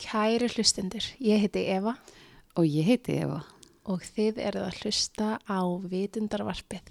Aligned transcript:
Kæri 0.00 0.48
hlustendur, 0.48 1.04
ég 1.20 1.42
heiti 1.44 1.66
Eva 1.68 1.92
Og 2.56 2.64
ég 2.64 2.86
heiti 2.88 3.18
Eva 3.20 3.42
og 3.90 4.02
þið 4.04 4.38
eruð 4.44 4.64
að 4.68 4.78
hlusta 4.80 5.28
á 5.44 5.60
vitundarvarpið. 5.90 6.88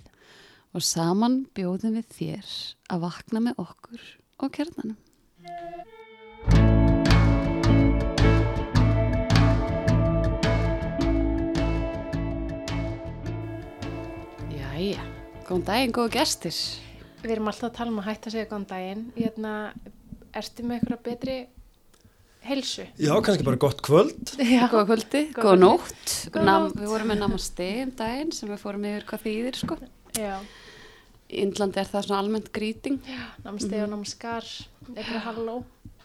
og 0.73 0.83
saman 0.85 1.47
bjóðum 1.57 1.95
við 1.97 2.09
þér 2.13 2.49
að 2.93 3.01
vakna 3.01 3.39
með 3.41 3.61
okkur 3.63 4.01
og 4.37 4.51
kernanum. 4.53 4.97
Jæja, 14.53 15.05
góðan 15.47 15.65
daginn, 15.65 15.95
góðu 15.95 16.13
gestir. 16.19 16.59
Við 17.23 17.33
erum 17.33 17.49
alltaf 17.49 17.71
að 17.71 17.77
tala 17.79 17.95
um 17.95 18.03
að 18.03 18.11
hætta 18.11 18.29
að 18.29 18.35
segja 18.37 18.49
góðan 18.51 18.69
daginn. 18.69 19.07
Hérna, 19.17 19.55
ertu 20.37 20.67
með 20.67 20.77
eitthvað 20.77 21.07
betri 21.09 21.39
helsu? 22.49 22.85
Já, 22.99 23.13
kannski 23.25 23.45
bara 23.47 23.59
gott 23.61 23.81
kvöld. 23.85 24.33
Já. 24.39 24.65
Góða 24.71 24.85
kvöldi, 24.91 25.23
Góða 25.37 25.57
nótt. 25.61 26.15
Nam, 26.35 26.69
við 26.75 26.87
vorum 26.91 27.11
með 27.13 27.21
namaste 27.25 27.69
um 27.85 27.91
daginn 27.99 28.31
sem 28.35 28.49
við 28.51 28.63
fórum 28.63 28.85
yfir 28.89 29.05
hvað 29.09 29.25
þýðir, 29.27 29.61
sko. 29.63 29.79
Já, 30.19 30.37
Í 31.29 31.43
Indlandi 31.45 31.77
er 31.77 31.85
það 31.85 32.07
svona 32.07 32.23
almennt 32.23 32.47
greeting, 32.51 32.95
námsteg 33.45 33.75
Mhm. 33.77 33.83
og 33.85 33.89
námskar, 33.99 34.47
eitthvað 34.95 35.21
halló. 35.27 35.57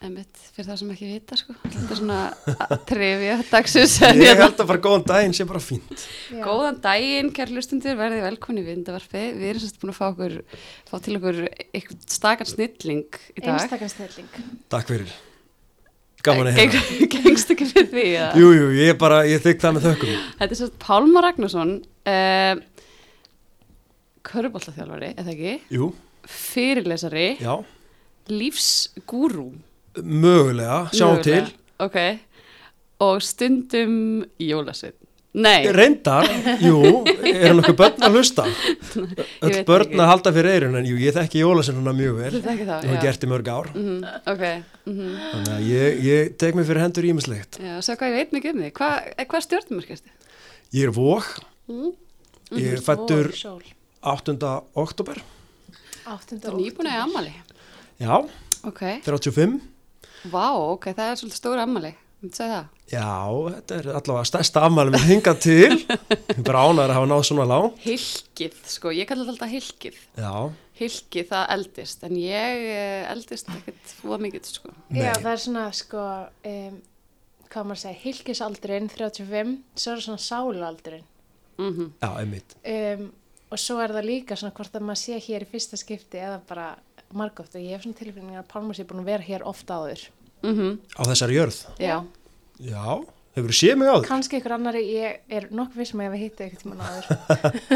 emitt, 0.04 0.36
fyrir 0.52 0.66
það 0.68 0.78
sem 0.82 0.90
ekki 0.92 1.06
vita, 1.14 1.36
sko. 1.40 1.54
Þetta 1.64 1.90
er 1.94 1.96
svona 1.96 2.18
trivja 2.90 3.38
dagsins. 3.48 3.94
Ég 4.04 4.36
held 4.36 4.58
að 4.60 4.66
bara 4.68 4.82
góðan 4.84 5.06
daginn 5.08 5.32
sé 5.32 5.46
bara 5.48 5.62
fínt. 5.64 6.04
Já. 6.28 6.42
Góðan 6.44 6.76
daginn, 6.84 7.30
kæri 7.32 7.54
hlustundur, 7.56 7.96
verðið 7.96 8.20
velkonni 8.26 8.60
í 8.60 8.68
vindavarfi. 8.68 9.22
Við 9.32 9.48
erum 9.54 9.62
sérst 9.64 9.80
búin 9.80 9.94
að 9.94 9.96
fá, 9.96 10.06
okkur, 10.12 10.36
fá 10.92 11.00
til 11.00 11.16
okkur 11.16 11.40
eitthvað 11.72 12.04
stakar 12.18 12.50
snilling 12.52 13.08
í 13.32 13.40
dag. 13.40 13.54
Einstakarstelling. 13.62 14.28
Takk 14.68 14.92
fyrir. 14.92 15.08
Gaman 16.24 16.48
að. 16.50 16.58
Geng- 16.60 17.10
Gengst 17.14 17.50
ekki 17.52 17.66
fyrir 17.68 17.88
því, 17.92 18.04
eða? 18.16 18.30
Jú, 18.40 18.48
jú, 18.56 18.68
ég 18.78 18.92
er 18.94 18.98
bara, 19.00 19.22
ég 19.28 19.42
þykk 19.44 19.60
það 19.64 19.74
með 19.76 19.86
þökkum. 19.88 20.14
Þetta 20.40 20.54
er 20.56 20.60
sérst 20.62 20.78
Pálmar 20.82 21.26
Ragnarsson, 21.28 21.72
uh, 22.08 22.54
köruboltaþjálfari, 24.24 25.10
eða 25.20 25.34
ekki, 25.34 25.54
Jú, 25.74 25.88
fyrirlesari, 26.24 27.26
já, 27.44 27.54
lífsgúrú. 28.32 29.50
mögulega, 30.00 30.78
sjáum 30.96 31.20
til. 31.22 31.44
Ok, 31.84 31.98
og 33.04 33.20
stundum 33.22 34.24
jólasveit. 34.40 34.96
Nei, 35.34 35.66
Reyndar, 35.74 36.28
jú, 36.62 36.76
er 37.26 37.56
nokkuð 37.58 37.74
börn 37.80 38.04
að 38.06 38.14
hlusta. 38.14 38.44
Öll 39.44 39.56
börn 39.66 39.98
að 39.98 40.06
halda 40.12 40.32
fyrir 40.36 40.52
eirun, 40.52 40.76
en 40.78 40.86
jú, 40.86 40.94
ég 41.02 41.16
þekki 41.16 41.40
jólasennuna 41.42 41.90
mjög 41.98 42.20
vel. 42.20 42.28
þetta 42.36 42.50
er 42.52 42.54
ekki 42.54 42.66
það. 42.68 42.84
Ég 42.86 42.92
hef 42.94 43.02
gert 43.02 43.24
í 43.26 43.30
mörg 43.32 43.50
ár. 43.50 43.70
Mm 43.74 44.04
ok, 44.30 44.44
mm 44.86 45.16
Þannig 45.32 45.50
að 45.56 45.64
ég, 45.72 45.98
ég 46.06 46.30
tek 46.38 46.54
mig 46.54 46.68
fyrir 46.68 46.84
hendur 46.84 47.08
ímislegt. 47.10 47.58
já, 47.58 47.72
svo 47.82 47.96
hvað 47.98 48.12
ég 48.12 48.20
veit 48.20 48.36
mikið 48.36 48.54
um 48.54 48.62
því. 48.62 48.70
Hva, 48.78 48.90
eh, 49.16 49.26
hvað 49.32 49.44
stjórnumarkastu? 49.48 50.14
Ég 50.78 50.86
er 50.86 50.94
vók, 51.00 51.32
Mm. 51.66 51.90
ég 52.60 52.72
er 52.76 52.80
fættur 52.84 53.32
Vor, 53.32 53.36
sól. 53.40 53.62
8. 54.04 54.62
oktober. 54.76 55.18
Áttunda 56.06 56.46
Þú 56.46 56.52
er 56.52 56.58
nýbúin 56.60 56.90
að 56.92 57.02
ammali. 57.08 57.34
Já, 57.98 58.22
Ok, 58.68 58.82
35. 59.02 59.58
vá, 60.30 60.46
ok, 60.52 60.92
það 60.94 61.10
er 61.10 61.16
svolítið 61.16 61.40
stóra 61.40 61.62
ammali. 61.66 61.94
Já, 62.90 63.12
þetta 63.56 63.78
er 63.78 63.88
allavega 63.92 64.28
stærsta 64.28 64.62
afmæli 64.66 64.94
með 64.94 65.06
hingað 65.08 65.40
til. 65.44 65.78
Er 66.34 66.58
ánæður 66.58 66.90
að 66.90 66.96
hafa 66.98 67.08
náð 67.10 67.24
svona 67.28 67.46
lág. 67.48 67.66
Hilkið, 67.84 68.58
sko, 68.70 68.92
ég 68.94 69.08
kallar 69.08 69.28
þetta 69.28 69.34
alltaf 69.34 69.54
hilkið. 69.54 69.98
Já, 70.20 70.34
Hilkið, 70.74 71.28
það 71.30 71.50
eldist, 71.54 72.00
en 72.02 72.16
ég 72.18 72.64
eh, 72.66 73.04
eldist 73.12 73.50
ekkert 73.52 73.92
fóða 74.00 74.16
mikið, 74.24 74.48
sko. 74.56 74.72
Já, 74.88 75.04
Nei. 75.12 75.20
það 75.22 75.28
er 75.30 75.42
svona, 75.44 75.66
sko, 75.78 76.06
um, 76.50 76.80
hvað 77.52 77.68
maður 77.68 77.80
segja, 77.84 78.00
hilkisaldurinn 78.02 78.90
35, 78.90 79.52
svo 79.78 79.92
er 79.92 80.00
það 80.00 80.06
svona 80.08 80.24
sálualdurinn. 80.24 81.06
Mm 81.60 81.92
já, 82.02 82.08
einmitt. 82.18 82.56
Um, 82.66 83.06
og 83.54 83.62
svo 83.62 83.78
er 83.78 83.94
það 83.94 84.08
líka 84.08 84.36
svona 84.40 84.54
hvort 84.56 84.74
að 84.74 84.86
maður 84.88 85.02
sé 85.04 85.20
hér 85.22 85.46
í 85.46 85.50
fyrsta 85.52 85.78
skipti 85.78 86.18
eða 86.18 86.40
bara 86.48 86.72
margótt 87.14 87.54
og 87.54 87.62
ég 87.62 87.76
hef 87.76 87.84
svona 87.84 88.00
tilfinning 88.00 88.40
að 88.40 88.48
Pálmur 88.50 88.74
sé 88.74 88.82
búin 88.82 89.04
að 89.04 89.12
vera 89.12 89.22
hér 89.22 89.46
ofta 89.46 89.78
áður. 89.78 90.08
-hmm. 90.42 90.78
Á 90.98 91.02
þessari 91.06 91.38
jörð. 91.38 91.58
Já, 91.78 92.04
Já, 92.62 93.02
hefur 93.34 93.50
þú 93.50 93.56
séð 93.58 93.78
mig 93.80 93.88
á 93.90 93.94
því? 93.96 94.06
Kanski 94.06 94.38
ykkur 94.38 94.54
annari, 94.54 94.82
ég 94.94 95.16
er 95.38 95.48
nokkuð 95.50 95.80
vissum 95.82 96.02
að 96.02 96.06
ég 96.06 96.12
hef 96.14 96.22
hittið 96.22 96.46
ykkur 96.46 96.60
tíman 96.62 96.84
áður. 96.86 97.04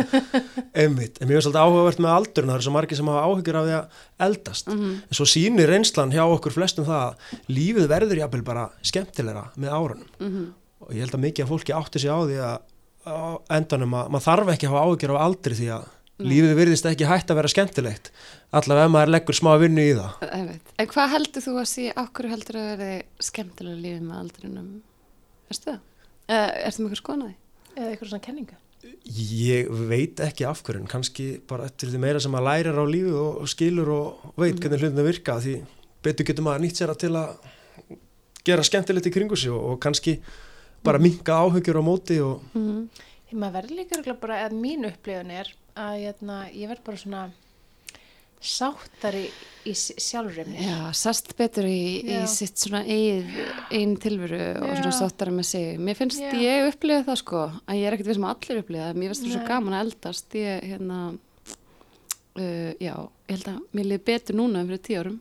Einmitt, 0.84 1.19
en 1.19 1.27
mér 1.27 1.39
finnst 1.41 1.50
alltaf 1.50 1.66
áhugavert 1.66 2.03
með 2.05 2.15
aldurinn, 2.15 2.53
það 2.53 2.61
eru 2.61 2.66
svo 2.69 2.75
margir 2.77 3.00
sem 3.00 3.11
hafa 3.11 3.25
áhugir 3.27 3.59
af 3.59 3.66
því 3.66 3.75
að 3.78 4.00
eldast. 4.28 4.71
Mhm. 4.71 4.94
En 5.03 5.19
svo 5.19 5.27
sýnir 5.34 5.72
reynslan 5.72 6.15
hjá 6.15 6.22
okkur 6.28 6.55
flestum 6.55 6.87
það 6.89 7.05
að 7.09 7.53
lífið 7.59 7.91
verður 7.91 8.22
jafnvel 8.22 8.44
bara 8.47 8.69
skemmtilegra 8.87 9.44
með 9.59 9.77
árunum. 9.81 10.09
mm 10.22 10.49
Og 10.78 10.93
ég 10.95 11.03
held 11.03 11.15
að 11.16 11.25
mikið 11.25 11.43
af 11.43 11.49
fólki 11.50 11.75
átti 11.75 11.99
sig 11.99 12.09
á 12.15 12.19
því 12.22 12.37
að 12.39 12.59
endanum 13.50 13.95
að 13.99 14.10
maður 14.15 14.25
þarf 14.28 14.50
ekki 14.53 14.69
að 14.69 14.75
hafa 14.77 14.83
áhugir 14.87 15.12
af 15.12 15.22
aldri 15.25 15.56
því 15.59 15.66
að. 15.75 15.89
Lífið 16.19 16.55
virðist 16.59 16.87
ekki 16.91 17.06
hægt 17.09 17.31
að 17.31 17.37
vera 17.41 17.49
skemmtilegt. 17.53 18.11
Allavega 18.53 18.87
ef 18.89 18.91
maður 18.95 19.12
leggur 19.15 19.34
smá 19.39 19.51
vinnu 19.61 19.83
í 19.84 19.95
það. 19.99 20.29
Einmitt. 20.34 20.73
En 20.79 20.87
hvað 20.91 21.12
heldur 21.15 21.43
þú 21.45 21.56
að 21.62 21.69
sé, 21.71 21.84
okkur 21.97 22.29
heldur 22.33 22.56
að 22.59 22.71
verði 22.73 23.03
skemmtilega 23.29 23.83
lífið 23.84 24.06
með 24.09 24.17
aldrinum? 24.23 24.71
Veistu 25.51 25.71
það? 25.71 25.81
Ertu 26.28 26.83
með 26.83 26.89
eitthvað 26.89 27.03
skoðanaði? 27.03 27.37
eða 27.78 27.93
ykkur 27.95 28.09
svona 28.11 28.25
kenninga. 28.25 28.57
Ég 29.07 29.69
veit 29.89 30.21
ekki 30.25 30.45
af 30.49 30.62
hverju, 30.67 30.81
en 30.83 30.91
kannski 30.91 31.27
bara 31.47 31.67
eftir 31.69 31.91
því 31.93 31.99
meira 32.03 32.21
sem 32.21 32.33
maður 32.34 32.47
lærir 32.49 32.78
á 32.78 32.84
lífið 32.91 33.19
og, 33.19 33.37
og 33.43 33.49
skilur 33.49 33.89
og 33.95 34.33
veit 34.37 34.55
Mhm. 34.55 34.61
hvernig 34.62 34.81
hlutin 34.83 35.07
virka 35.07 35.37
því 35.39 35.55
betur 36.03 36.25
getur 36.27 36.43
maður 36.47 36.62
nýtt 36.65 36.78
sér 36.78 36.91
að 36.91 36.99
til 36.99 37.12
að 37.15 37.37
gera 38.45 38.62
skemmtilegt 38.62 39.07
í 39.07 39.12
kringu 39.15 39.37
sig 39.37 39.51
og, 39.53 39.62
og 39.73 39.81
kannski 39.81 40.19
bara 40.83 40.99
minka 40.99 41.33
áhugjur 41.39 41.78
á 41.78 41.83
móti 41.83 42.19
og 42.23 42.43
Mm 42.55 42.67
-hmm. 42.67 42.89
Því 43.28 43.37
maður 43.39 43.53
verður 43.53 43.77
líka 43.77 44.15
bara, 44.21 44.49
að 44.49 44.53
mín 44.53 44.87
upplifun 44.89 45.31
er 45.31 45.55
að 45.78 46.00
hérna, 46.03 46.39
ég 46.53 46.69
verð 46.71 46.83
bara 46.87 47.00
svona 47.00 47.22
sáttari 48.39 49.25
í 49.66 49.72
s- 49.75 49.97
sjálfri 49.99 50.44
mér. 50.47 50.61
Já, 50.62 50.77
sast 50.94 51.33
betur 51.39 51.66
í, 51.66 52.05
í 52.06 52.19
sitt 52.31 52.61
svona 52.62 52.84
einn 52.87 53.97
tilveru 53.99 54.39
og 54.62 54.77
svona 54.78 54.93
sáttara 54.94 55.33
með 55.34 55.49
sig. 55.49 55.78
Mér 55.83 55.99
finnst 55.99 56.21
Já. 56.22 56.31
ég 56.39 56.69
upplifa 56.71 57.03
það 57.09 57.19
sko, 57.22 57.41
að 57.66 57.81
ég 57.81 57.89
er 57.89 57.97
ekkert 57.97 58.11
við 58.12 58.19
sem 58.21 58.28
allir 58.31 58.61
upplifa. 58.62 58.93
Mér 58.94 59.11
finnst 59.12 59.25
það 59.27 59.34
svo 59.34 59.47
gaman 59.49 59.75
að 59.78 59.84
eldast. 59.89 60.37
Ég, 60.39 60.69
hérna, 60.71 61.00
uh, 62.39 62.72
já, 62.78 62.95
ég 62.95 63.34
held 63.34 63.49
að 63.55 63.59
mér 63.75 63.91
liði 63.91 64.05
betur 64.12 64.39
núna 64.39 64.60
en 64.62 64.71
fyrir 64.71 64.84
tíu 64.87 65.00
árum. 65.03 65.19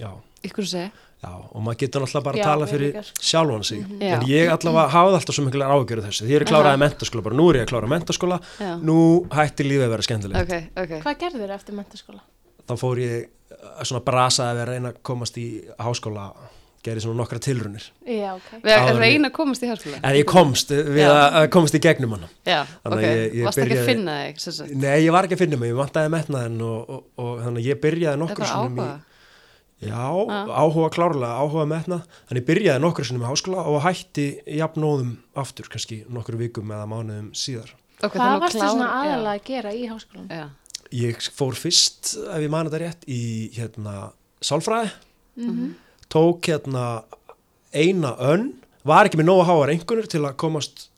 já, 0.00 0.10
Ykkur 0.44 0.64
að 0.64 0.72
segja. 0.72 0.90
Já, 1.24 1.30
og 1.56 1.62
maður 1.64 1.78
getur 1.82 2.04
náttúrulega 2.04 2.26
bara 2.28 2.38
að 2.38 2.48
tala 2.50 2.66
fyrir 2.68 2.98
sjálfan 3.24 3.64
sig 3.64 3.80
Já. 4.00 4.14
en 4.18 4.26
ég 4.28 4.50
allavega 4.52 4.92
hafði 4.94 5.18
alltaf 5.18 5.34
svo 5.38 5.44
mikilvæg 5.46 5.74
af 5.74 6.06
þessu 6.08 6.26
því 6.26 6.34
ég 6.34 6.42
er 6.42 6.48
kláraði 6.50 6.74
Aha. 6.76 6.82
mentaskóla, 6.84 7.22
bara 7.24 7.38
nú 7.40 7.46
er 7.50 7.58
ég 7.60 7.64
að 7.64 7.70
klára 7.72 7.88
mentaskóla 7.94 8.40
Já. 8.60 8.72
nú 8.84 8.98
hætti 9.32 9.64
lífið 9.68 9.86
að 9.88 9.94
vera 9.94 10.06
skemmtilegt 10.08 10.42
Ok, 10.44 10.54
ok. 10.84 10.92
Hvað 11.06 11.22
gerður 11.24 11.44
þér 11.46 11.54
eftir 11.56 11.78
mentaskóla? 11.80 12.20
þá 12.68 12.74
fór 12.80 13.00
ég 13.02 13.16
uh, 13.24 13.80
svona 13.84 14.04
brasaði 14.04 14.60
að 14.64 14.68
reyna 14.74 14.92
að 14.92 15.00
komast 15.04 15.36
í 15.40 15.46
háskóla 15.80 16.28
gerði 16.84 17.00
svona 17.06 17.16
nokkra 17.22 17.38
tilrunir 17.40 17.84
Já, 18.04 18.34
ok. 18.36 18.48
Við 18.64 18.74
en 18.76 18.98
reyna 19.00 19.28
að 19.30 19.34
komast 19.38 19.62
í 19.64 19.70
háskóla. 19.70 20.00
en 20.04 20.16
ég 20.18 20.26
komst 20.28 20.68
við 20.74 21.00
Já. 21.00 21.08
að, 21.12 21.38
að 21.40 21.46
komast 21.56 21.78
í 21.78 21.80
gegnum 21.86 22.12
hann 22.18 22.26
Já, 22.44 22.58
Þannig 22.84 22.98
ok. 22.98 23.04
ég- 23.08 23.34
ég 23.40 23.46
Varst 23.48 23.58
ekki 23.62 23.64
að 23.64 23.72
byrjaði- 23.72 23.88
finna 23.88 24.16
þig, 24.28 24.76
nei 24.84 24.98
ég 25.06 25.12
var 25.16 25.24
ekki 25.28 25.38
að 25.38 25.42
finna 25.46 25.56
mig, 25.62 25.72
ég 25.72 25.80
já, 29.88 30.04
Ah. 30.30 30.46
áhuga 30.62 30.90
klárlega, 30.90 31.38
áhuga 31.40 31.66
metnað 31.68 32.02
þannig 32.28 32.42
ég 32.42 32.46
byrjaði 32.50 32.80
nokkur 32.84 33.04
sinnum 33.04 33.22
í 33.24 33.30
háskóla 33.30 33.64
og 33.66 33.82
hætti 33.82 34.26
jafnóðum 34.46 35.16
aftur, 35.36 35.68
kannski 35.68 36.04
nokkur 36.08 36.36
vikum 36.36 36.68
eða 36.70 36.86
mánuðum 36.88 37.30
síðar 37.34 37.70
Okay, 38.02 38.18
Hvað 38.20 38.40
varstu 38.40 38.58
klára- 38.58 38.70
svona 38.74 38.88
aðalega 39.00 39.34
að 39.38 39.44
gera 39.44 39.70
í 39.72 39.84
háskólanum? 39.88 40.28
Já. 40.28 40.48
ég 40.92 41.16
fór 41.32 41.54
fyrst, 41.54 42.16
ef 42.16 42.40
ég 42.42 42.50
mani 42.50 42.68
þetta 42.70 42.80
rétt 42.80 43.04
í 43.08 43.50
hérna 43.54 44.12
sálfræði 44.42 44.90
Mm 45.36 45.74
tók 46.10 46.42
hérna 46.46 47.02
eina 47.74 48.14
önn, 48.20 48.52
var 48.84 49.06
ekki 49.08 49.16
með 49.18 49.26
nóga 49.30 49.46
háar 49.48 49.70
einhvernur 49.72 50.06
til 50.06 50.20
að 50.22 50.36
komast 50.36 50.88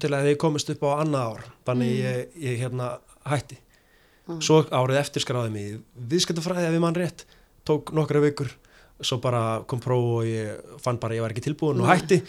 til 0.00 0.10
að 0.10 0.32
ég 0.32 0.38
komist 0.38 0.70
upp 0.70 0.80
á 0.82 1.02
annað 1.04 1.34
ár 1.36 1.44
þannig 1.66 1.90
Mm. 1.92 2.02
ég, 2.02 2.28
ég 2.42 2.58
hérna 2.62 2.98
hætti 3.26 3.58
Mm. 4.28 4.40
svo 4.42 4.62
árið 4.70 4.98
eftir 5.00 5.22
skráði 5.22 5.50
mig 5.52 5.72
í 5.72 5.80
viðskiptafræði 6.08 6.66
ef 6.68 6.74
ég 6.74 6.80
mann 6.80 6.94
rétt 6.94 7.24
tók 7.68 7.92
nokkra 7.96 8.22
vikur 8.24 8.50
svo 8.98 9.20
bara 9.22 9.42
kom 9.70 9.78
próf 9.82 10.06
og 10.18 10.24
ég 10.26 10.78
fann 10.82 10.98
bara 10.98 11.14
ég 11.14 11.22
var 11.22 11.30
ekki 11.34 11.44
tilbúin 11.50 11.78
og 11.84 11.90
hætti. 11.92 12.22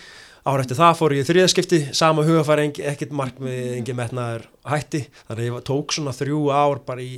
Árið 0.50 0.62
eftir 0.64 0.78
það 0.80 0.94
fór 1.00 1.14
ég 1.18 1.24
í 1.26 1.28
þriðaskipti 1.28 1.80
sama 1.98 2.24
hugafæri, 2.26 2.70
ekkit 2.92 3.12
markmið 3.18 3.74
engin 3.80 3.98
metnaður 3.98 4.46
hætti. 4.70 5.02
Þannig 5.28 5.42
að 5.42 5.50
ég 5.50 5.66
tók 5.68 5.92
svona 5.98 6.14
þrjú 6.16 6.40
ár 6.54 6.80
bara 6.88 7.04
í, 7.04 7.18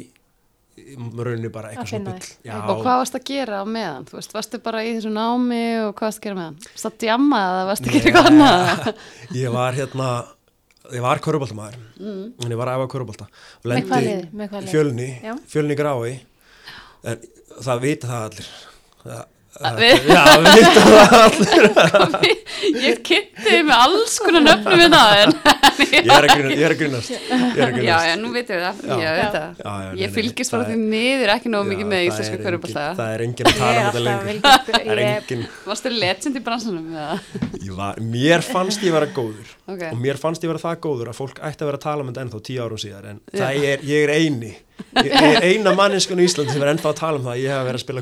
í 0.81 0.95
rauninni 0.97 1.51
bara 1.53 1.69
Að 1.69 1.75
eitthvað 1.75 1.91
svona 1.91 2.15
bull. 2.15 2.31
Já, 2.47 2.55
Og 2.63 2.81
hvað 2.81 2.99
varst 3.03 3.17
að 3.19 3.25
gera 3.29 3.59
á 3.61 3.65
meðan? 3.67 4.07
Þú 4.09 4.17
veist, 4.17 4.33
varstu 4.39 4.61
bara 4.65 4.81
í 4.87 4.93
þessu 4.97 5.11
námi 5.13 5.61
og 5.83 5.91
hvað 5.99 6.07
varst 6.09 6.21
að 6.21 6.25
gera 6.29 6.39
meðan? 6.39 6.57
Varstu 6.71 6.89
að 6.91 6.97
djamma 7.05 7.41
eða 7.51 7.67
varstu 7.69 7.91
að 7.91 7.97
gera 7.97 8.09
eitthvað 8.09 8.31
annað? 8.31 9.03
ég 9.43 9.53
var 9.59 9.77
hérna 9.77 10.09
ég 10.95 11.03
var 11.05 11.21
köruboltamæður 11.23 11.77
Mm. 12.01 12.23
en 12.41 12.49
ég 12.55 12.57
var 12.57 12.71
að 12.71 12.79
æfa 12.81 12.87
körubolta 12.95 13.27
og 13.61 13.67
lendi 13.69 13.99
í 14.01 14.65
fjölni, 14.71 15.09
Já. 15.21 15.35
fjölni 15.53 15.75
grái 15.77 16.15
en 17.05 17.19
það 17.67 17.85
vita 17.87 18.07
það 18.13 18.25
allir. 18.29 18.49
Það, 19.01 19.27
Að 19.61 19.79
já, 20.07 20.21
við 20.41 20.53
vita 20.57 20.81
það 20.87 21.15
allir. 21.21 21.65
Vi- 22.21 22.37
Ég 22.85 22.99
kynnti 23.05 23.57
með 23.67 23.73
alls 23.75 24.13
konar 24.23 24.43
nöfnum 24.45 24.79
við 24.79 24.93
það 24.93 25.11
en 25.21 25.33
Ég 25.91 26.07
er 26.15 26.25
að 26.27 26.31
ég 26.55 26.63
að 26.71 26.77
ég 27.51 27.65
að 27.65 27.81
Já, 27.83 27.97
já, 28.07 28.13
nú 28.21 28.31
veitum 28.31 28.55
við 28.55 28.63
það, 28.63 28.79
Já. 28.87 28.95
ég 29.01 29.19
Já. 29.59 29.91
Ég 29.91 30.07
nei, 30.07 30.13
fylgist 30.15 30.55
bara 30.55 30.67
því 30.69 30.77
miður 30.93 31.33
ekki 31.35 31.51
nógu 31.51 31.67
mikið 31.73 31.89
með 31.91 32.05
íslensku 32.07 32.37
engin- 32.39 32.45
Það 33.01 33.11
er 33.17 33.23
enginn 33.27 33.49
að 33.49 33.51
Ég 33.51 33.59
tala 33.59 33.81
um 33.81 33.89
þetta 33.89 34.03
lengur. 34.07 34.39
Það 34.71 34.79
er 34.95 35.01
ég, 35.03 35.11
enginn, 35.19 35.43
Varstu 35.67 35.93
legend 35.97 36.39
í 36.39 36.45
ég 37.67 37.75
var, 37.81 38.01
mér 38.15 38.47
fannst 38.47 38.87
ég 38.87 38.95
vera 38.95 39.11
góður 39.19 39.51
Ok, 39.71 39.85
og 39.91 40.01
mér 40.01 40.19
fannst 40.19 40.43
ég 40.43 40.51
vera 40.51 40.61
það 40.61 40.81
góður 40.83 41.11
að 41.11 41.19
fólk 41.21 41.39
ætti 41.39 41.63
að 41.63 41.69
vera 41.71 41.79
að 41.79 41.85
tala 41.85 42.03
um 42.03 42.11
ennþá 42.11 42.41
tíu 42.47 42.65
árum 42.65 42.81
síðar 42.81 43.07
en 43.11 43.21
Já. 43.31 43.39
það 43.43 43.65
er, 43.71 43.87
ég 43.87 44.05
er 44.05 44.13
eini. 44.17 44.51
Ég, 44.97 45.11
er 45.13 45.45
eina 45.45 45.71
manneskun 45.77 46.19
í 46.19 46.25
Íslandi 46.25 46.55
sem 46.55 46.63
er 46.65 46.71
ennþá 46.71 46.89
að 46.89 46.97
tala 46.97 47.19
um 47.19 47.25
það 47.27 47.33
að 47.35 47.41
ég 47.41 47.53
hef 47.53 47.65
verið 47.67 47.77
að 47.77 47.83
spila 47.83 48.01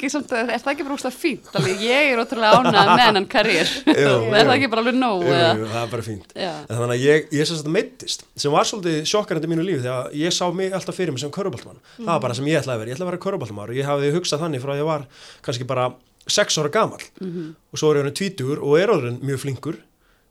ekki 0.00 0.10
samt, 0.14 0.32
er 0.32 0.62
það 0.62 0.70
ekki 0.72 0.86
bara 0.86 0.96
úrslega 0.96 1.16
fínt? 1.16 1.50
Alveg, 1.60 1.84
ég 1.84 2.08
er 2.14 2.22
ótrúlega 2.22 2.60
ánægð 2.60 2.90
með 2.90 3.02
hennan 3.04 3.28
karriér. 3.30 3.72
Er 4.40 4.48
það 4.48 4.54
ekki 4.54 4.70
bara 4.72 4.84
alveg 4.84 4.96
nóg? 4.96 5.26
Jú, 5.28 5.36
jú, 5.60 5.68
það 5.70 5.82
er 5.82 5.92
bara 5.92 6.06
fínt. 6.06 6.34
Þannig 6.40 6.94
að 6.96 7.04
ég, 7.04 7.28
ég 7.36 7.50
sem 7.50 7.72
meittist 7.76 8.24
sem 8.40 8.54
var 8.54 8.68
svolítið 8.70 9.00
sjokkarandi 9.12 9.50
í 9.50 9.52
mínu 9.52 9.66
lífi 9.66 9.84
þegar 9.84 10.14
ég 10.22 10.34
sá 10.34 10.46
mig 10.56 10.76
alltaf 10.76 10.96
fyrir 10.96 11.14
mig 11.14 11.22
sem 11.22 11.32
körfbaldmann 11.34 11.82
það 11.98 12.12
var 12.14 12.24
bara 12.24 12.38
sem 12.38 12.48
ég 12.48 12.62
ætlaði 12.62 12.78
að 12.78 12.82
vera, 12.82 12.90
ég 12.90 12.96
ætlaði 12.96 13.08
að 13.08 13.12
vera 13.12 13.24
körfbaldmann 13.26 13.74
og 13.74 13.80
ég 13.80 13.90
hafði 13.90 14.14
hugsað 14.16 14.44
þannig 14.46 14.64
frá 14.64 14.72
að 14.74 14.80
ég 14.80 14.88
var 14.88 15.98
sex 16.30 16.58
ára 16.58 16.72
gamall. 16.72 17.04
Og 17.20 17.80
svo 17.80 17.92
er 17.92 18.00
ég 18.00 18.08
hann 18.08 18.16
tvítugur 18.16 18.60
og 18.62 18.78
er 18.80 18.92
orðin 18.94 19.20
mjög 19.24 19.44
flinkur 19.44 19.78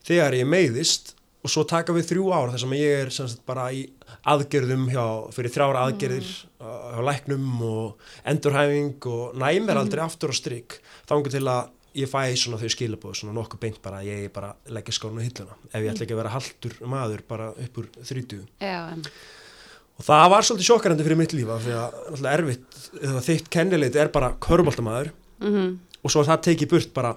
þegar 0.08 0.38
ég 0.40 0.50
meiðist 0.50 1.16
og 1.40 1.52
svo 1.54 1.64
taka 1.68 1.96
við 1.96 2.10
þrjú 2.12 2.30
ár 2.36 2.54
þar 2.54 2.64
sem 2.66 2.76
ég 2.76 3.02
er 3.06 3.12
sagt 3.16 3.42
bara 3.48 3.70
í 3.72 3.86
aðgerðum 4.28 4.88
hjá, 4.92 5.04
fyrir 5.32 5.54
þrjára 5.54 5.86
aðgerðir 5.88 6.30
uh, 6.60 6.96
hjá 6.96 7.02
læknum 7.08 7.50
og 7.64 8.08
endurhæfing 8.28 9.10
og 9.10 9.38
næmir 9.40 9.80
aldrei 9.80 10.04
aftur 10.04 10.34
á 10.34 10.36
strik 10.36 10.80
þangur 11.08 11.32
til 11.32 11.46
að 11.48 11.76
ég 12.00 12.10
fæ 12.12 12.22
svona 12.38 12.60
þau 12.62 12.72
skilabóð 12.74 13.18
svona 13.18 13.36
nokkuð 13.38 13.62
beint 13.64 13.80
bara 13.84 14.02
að 14.04 14.12
ég 14.12 14.32
bara 14.34 14.52
leggja 14.70 14.94
skónu 14.94 15.24
hilluna. 15.24 15.56
Ef 15.72 15.82
ég 15.82 15.92
ætla 15.94 16.06
ekki 16.06 16.16
að 16.16 16.22
vera 16.22 16.34
haldur 16.36 16.76
maður 16.92 17.24
bara 17.28 17.50
upp 17.56 17.80
úr 17.82 17.88
þrítugu. 18.06 18.46
Já, 18.62 18.82
en 18.94 19.06
og 20.00 20.06
það 20.08 20.26
var 20.32 20.48
svolítið 20.48 20.70
sjokkarandi 20.70 21.06
fyrir 21.06 21.20
mitt 21.20 21.34
lífa 21.36 21.58
því 21.60 21.74
að 21.76 22.28
erfitt 22.32 22.78
eða 23.02 23.24
þitt 23.26 23.50
kennileit 23.52 23.98
er 24.00 24.12
bara 24.14 24.32
köruboltamaður 24.40 25.10
mhm, 25.44 25.74
og 26.00 26.14
svo 26.14 26.24
er 26.24 26.30
það 26.30 26.46
tekið 26.48 26.72
burt 26.76 26.94
bara 26.96 27.16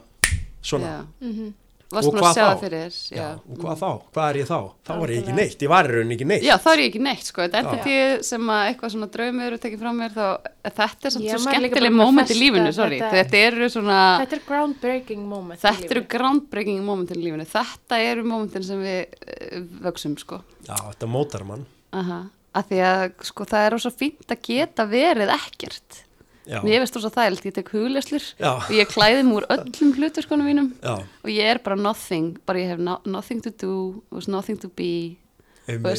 svona. 0.62 0.88
Já. 0.88 1.28
Mhm. 1.28 1.52
Varst 1.92 2.08
Og 2.08 2.14
hvað 2.16 2.38
þá? 2.38 2.62
þér? 2.62 2.74
Já, 3.12 3.26
og 3.36 3.56
hvað 3.60 3.80
þá? 3.82 3.88
Hvað 4.16 4.28
er 4.32 4.36
ég 4.40 4.46
þá? 4.48 4.58
Þá 4.88 4.92
var 5.02 5.10
ég 5.12 5.18
ekki 5.22 5.34
neitt, 5.36 5.62
ég 5.66 5.68
var 5.72 5.84
í 5.88 5.92
rauninni 5.92 6.16
ekki 6.16 6.26
neitt. 6.30 6.44
Já, 6.46 6.54
þá 6.62 6.68
er 6.72 6.80
ég 6.82 6.88
ekki 6.88 7.02
neitt, 7.04 7.24
sko, 7.28 7.42
þetta 7.44 7.58
er 7.60 7.66
þetta 7.72 8.26
sem 8.28 8.52
að 8.54 8.62
eitthvað 8.70 8.92
svona 8.94 9.08
draumur 9.16 9.46
eru 9.50 9.58
tekið 9.62 9.82
frá 9.82 9.90
mér 9.98 10.14
þá, 10.16 10.26
þetta 10.68 11.08
er 11.10 11.14
samt 11.16 11.26
Já, 11.26 11.32
svo 11.36 11.42
maður 11.44 11.58
er 11.58 11.64
líka 11.66 11.74
skemmtileg 11.76 11.96
moment 11.98 12.32
í 12.32 12.38
lífinu, 12.38 12.72
sorry, 12.72 13.00
þetta- 13.02 13.18
þetta 13.18 13.42
eru 13.50 13.68
svona, 13.76 13.98
þetta 14.22 14.38
er 14.38 14.44
groundbreaking 14.48 15.26
moment 15.34 15.60
í 15.60 15.62
þetta 15.68 15.90
eru 15.96 16.04
groundbreaking 16.16 16.80
momentin 16.86 17.20
í 17.20 17.26
lífinu, 17.28 17.46
þetta 17.52 18.00
eru 18.12 18.24
momentin 18.24 18.64
sem 18.64 18.80
við 18.80 19.02
uh, 19.12 19.66
vöksum, 19.88 20.16
sko, 20.18 20.40
Já, 20.68 20.76
þetta 20.88 21.10
mótar 21.12 21.44
mann. 21.44 21.66
Aha, 21.92 22.22
að 22.56 22.68
því 22.72 22.80
að, 22.88 23.04
sko, 23.28 23.44
það 23.52 23.66
er 23.68 23.78
svo 23.84 23.92
fínt 23.92 24.32
að 24.32 24.42
geta 24.48 24.84
verið 24.88 25.28
ekkert, 25.36 26.00
Já, 26.00 26.08
mér 26.46 26.80
veist 26.82 26.94
þú 26.96 27.00
svo 27.04 27.10
þægilt, 27.14 27.44
ég 27.46 27.54
tek 27.54 27.68
hugleslur 27.70 28.24
og 28.42 28.70
ég 28.74 28.88
klæði 28.90 29.22
mig 29.24 29.36
úr 29.38 29.46
öllum 29.54 29.92
hlutur 29.96 30.22
skonum 30.26 30.46
mínum. 30.50 30.68
Já. 30.82 30.94
Og 31.24 31.30
ég 31.30 31.50
er 31.54 31.58
bara 31.62 31.76
nothing, 31.78 32.36
bara 32.46 32.58
ég 32.58 32.72
hef 32.74 32.78
no, 32.82 32.98
nothing 33.06 33.42
to 33.42 33.50
do, 33.50 34.02
there's 34.10 34.28
nothing 34.28 34.58
to 34.58 34.68
be, 34.68 35.16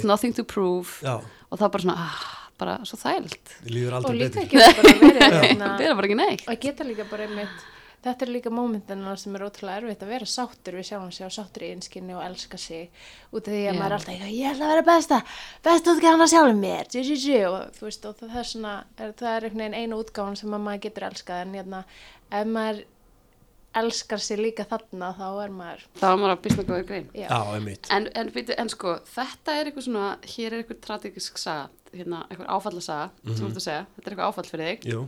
nothing 0.04 0.34
to 0.36 0.44
prove. 0.44 1.00
Já, 1.04 1.20
og 1.50 1.60
það 1.60 1.66
er 1.68 1.74
bara 1.78 1.84
svona, 1.84 1.98
ah, 1.98 2.24
bara 2.60 2.78
svo 2.88 2.98
þægilt. 3.00 3.54
ég 3.66 3.72
líður 3.76 3.94
og 3.94 4.04
aldrei 4.04 4.20
líka 4.20 4.42
betur. 4.44 4.60
bara 4.82 4.98
verið 5.04 5.22
hérna, 5.44 5.70
Það 5.78 5.88
er 5.90 5.96
bara 5.96 6.08
ekki 6.10 6.20
neitt. 6.20 6.44
og 6.48 6.60
geta 6.68 6.84
líka 6.84 7.06
bara 7.10 7.24
einmitt 7.28 7.70
þetta 8.04 8.26
er 8.26 8.32
líka 8.34 8.52
mómentina 8.54 9.14
sem 9.18 9.36
er 9.38 9.46
ótrúlega 9.48 9.82
erfitt 9.82 10.04
að 10.06 10.12
vera 10.14 10.28
sáttur 10.30 10.78
við 10.80 10.88
sjálfum 10.90 11.12
sig 11.16 11.26
og 11.28 11.34
sáttur 11.36 11.66
í 11.68 11.72
einskinni 11.74 12.16
og 12.18 12.24
elska 12.26 12.58
sig. 12.60 12.90
Út 13.32 13.48
af 13.48 13.54
því 13.54 13.62
að 13.64 13.68
Já. 13.70 13.80
maður 13.80 13.90
er 13.92 13.98
alltaf 13.98 14.26
ég 14.34 14.50
ætla 14.54 14.66
að 14.70 14.74
vera 14.74 14.86
besta 14.92 15.20
besta 15.70 15.94
útgáfan 15.98 16.26
að 16.28 16.34
sjálfum 16.34 16.64
mér. 16.64 16.90
Jú, 16.94 17.04
jú, 17.10 17.20
jú, 17.28 17.44
og 17.52 17.78
þú 17.78 17.88
veist 17.90 18.10
og 18.12 18.18
það 18.24 18.40
er 18.44 18.50
svona 18.54 18.74
er, 18.98 19.14
það 19.24 19.30
er 19.38 19.48
einhvern 19.50 19.64
veginn 19.66 19.80
einu 19.84 20.02
útgáfan 20.04 20.40
sem 20.44 20.58
að 20.58 20.66
maður 20.68 20.84
getur 20.88 21.08
elskað 21.10 21.46
en 21.46 21.56
hérna, 21.60 21.84
ef 22.32 22.52
maður 22.58 22.84
elskar 23.74 24.22
sig 24.22 24.38
líka 24.38 24.66
þarna 24.70 25.08
þá 25.18 25.24
er 25.48 25.54
maður 25.54 25.86
Það 25.98 26.12
var 26.12 26.20
maður 26.22 26.34
að 26.36 26.42
býsta 26.46 26.66
góður 26.68 26.84
grein. 26.92 27.08
já, 27.18 27.26
Já, 27.26 27.40
einmitt. 27.56 27.88
En, 27.90 28.06
en, 28.14 28.30
en 28.62 28.70
sko, 28.70 28.92
þetta 29.16 29.56
er 29.58 29.70
eitthvað 29.72 29.88
svona, 29.88 30.10
hér 30.36 30.54
er 30.54 30.62
eitthvað 30.62 30.82
tragísk 30.86 31.40
saga, 31.42 31.70
hérna, 31.94 32.20
eitthvað 32.30 32.52
áfallasaga, 32.54 33.08
að 33.26 33.58
segja, 33.64 33.88
þetta 33.96 34.06
er 34.06 34.14
eitthvað 34.14 34.30
áfall 34.30 34.46
fyrir 34.52 34.70
þig. 34.76 34.88
Jú, 34.94 35.02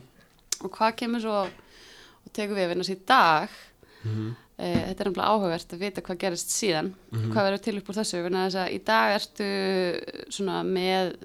Og 0.63 0.71
hvað 0.71 0.93
kemur 1.01 1.19
svo, 1.21 1.39
og 2.35 2.41
tekur 2.41 2.57
við 2.59 2.71
vinnast 2.73 2.91
í 2.91 2.97
dag, 3.07 3.49
Mhm. 4.05 4.35
e, 4.59 4.67
þetta 4.89 5.01
er 5.01 5.07
nefnilega 5.09 5.31
áhugavert 5.31 5.73
að 5.73 5.79
vita 5.81 6.01
hvað 6.05 6.17
gerist 6.21 6.51
síðan, 6.53 6.93
hvað 7.11 7.45
verður 7.47 7.61
til 7.63 7.77
upp 7.79 7.87
úr 7.89 7.95
þessu, 7.95 8.19
þess 8.29 8.59
í 8.75 8.79
dag 8.85 9.15
ertu 9.15 9.47
svona 10.29 10.59
með 10.63 11.15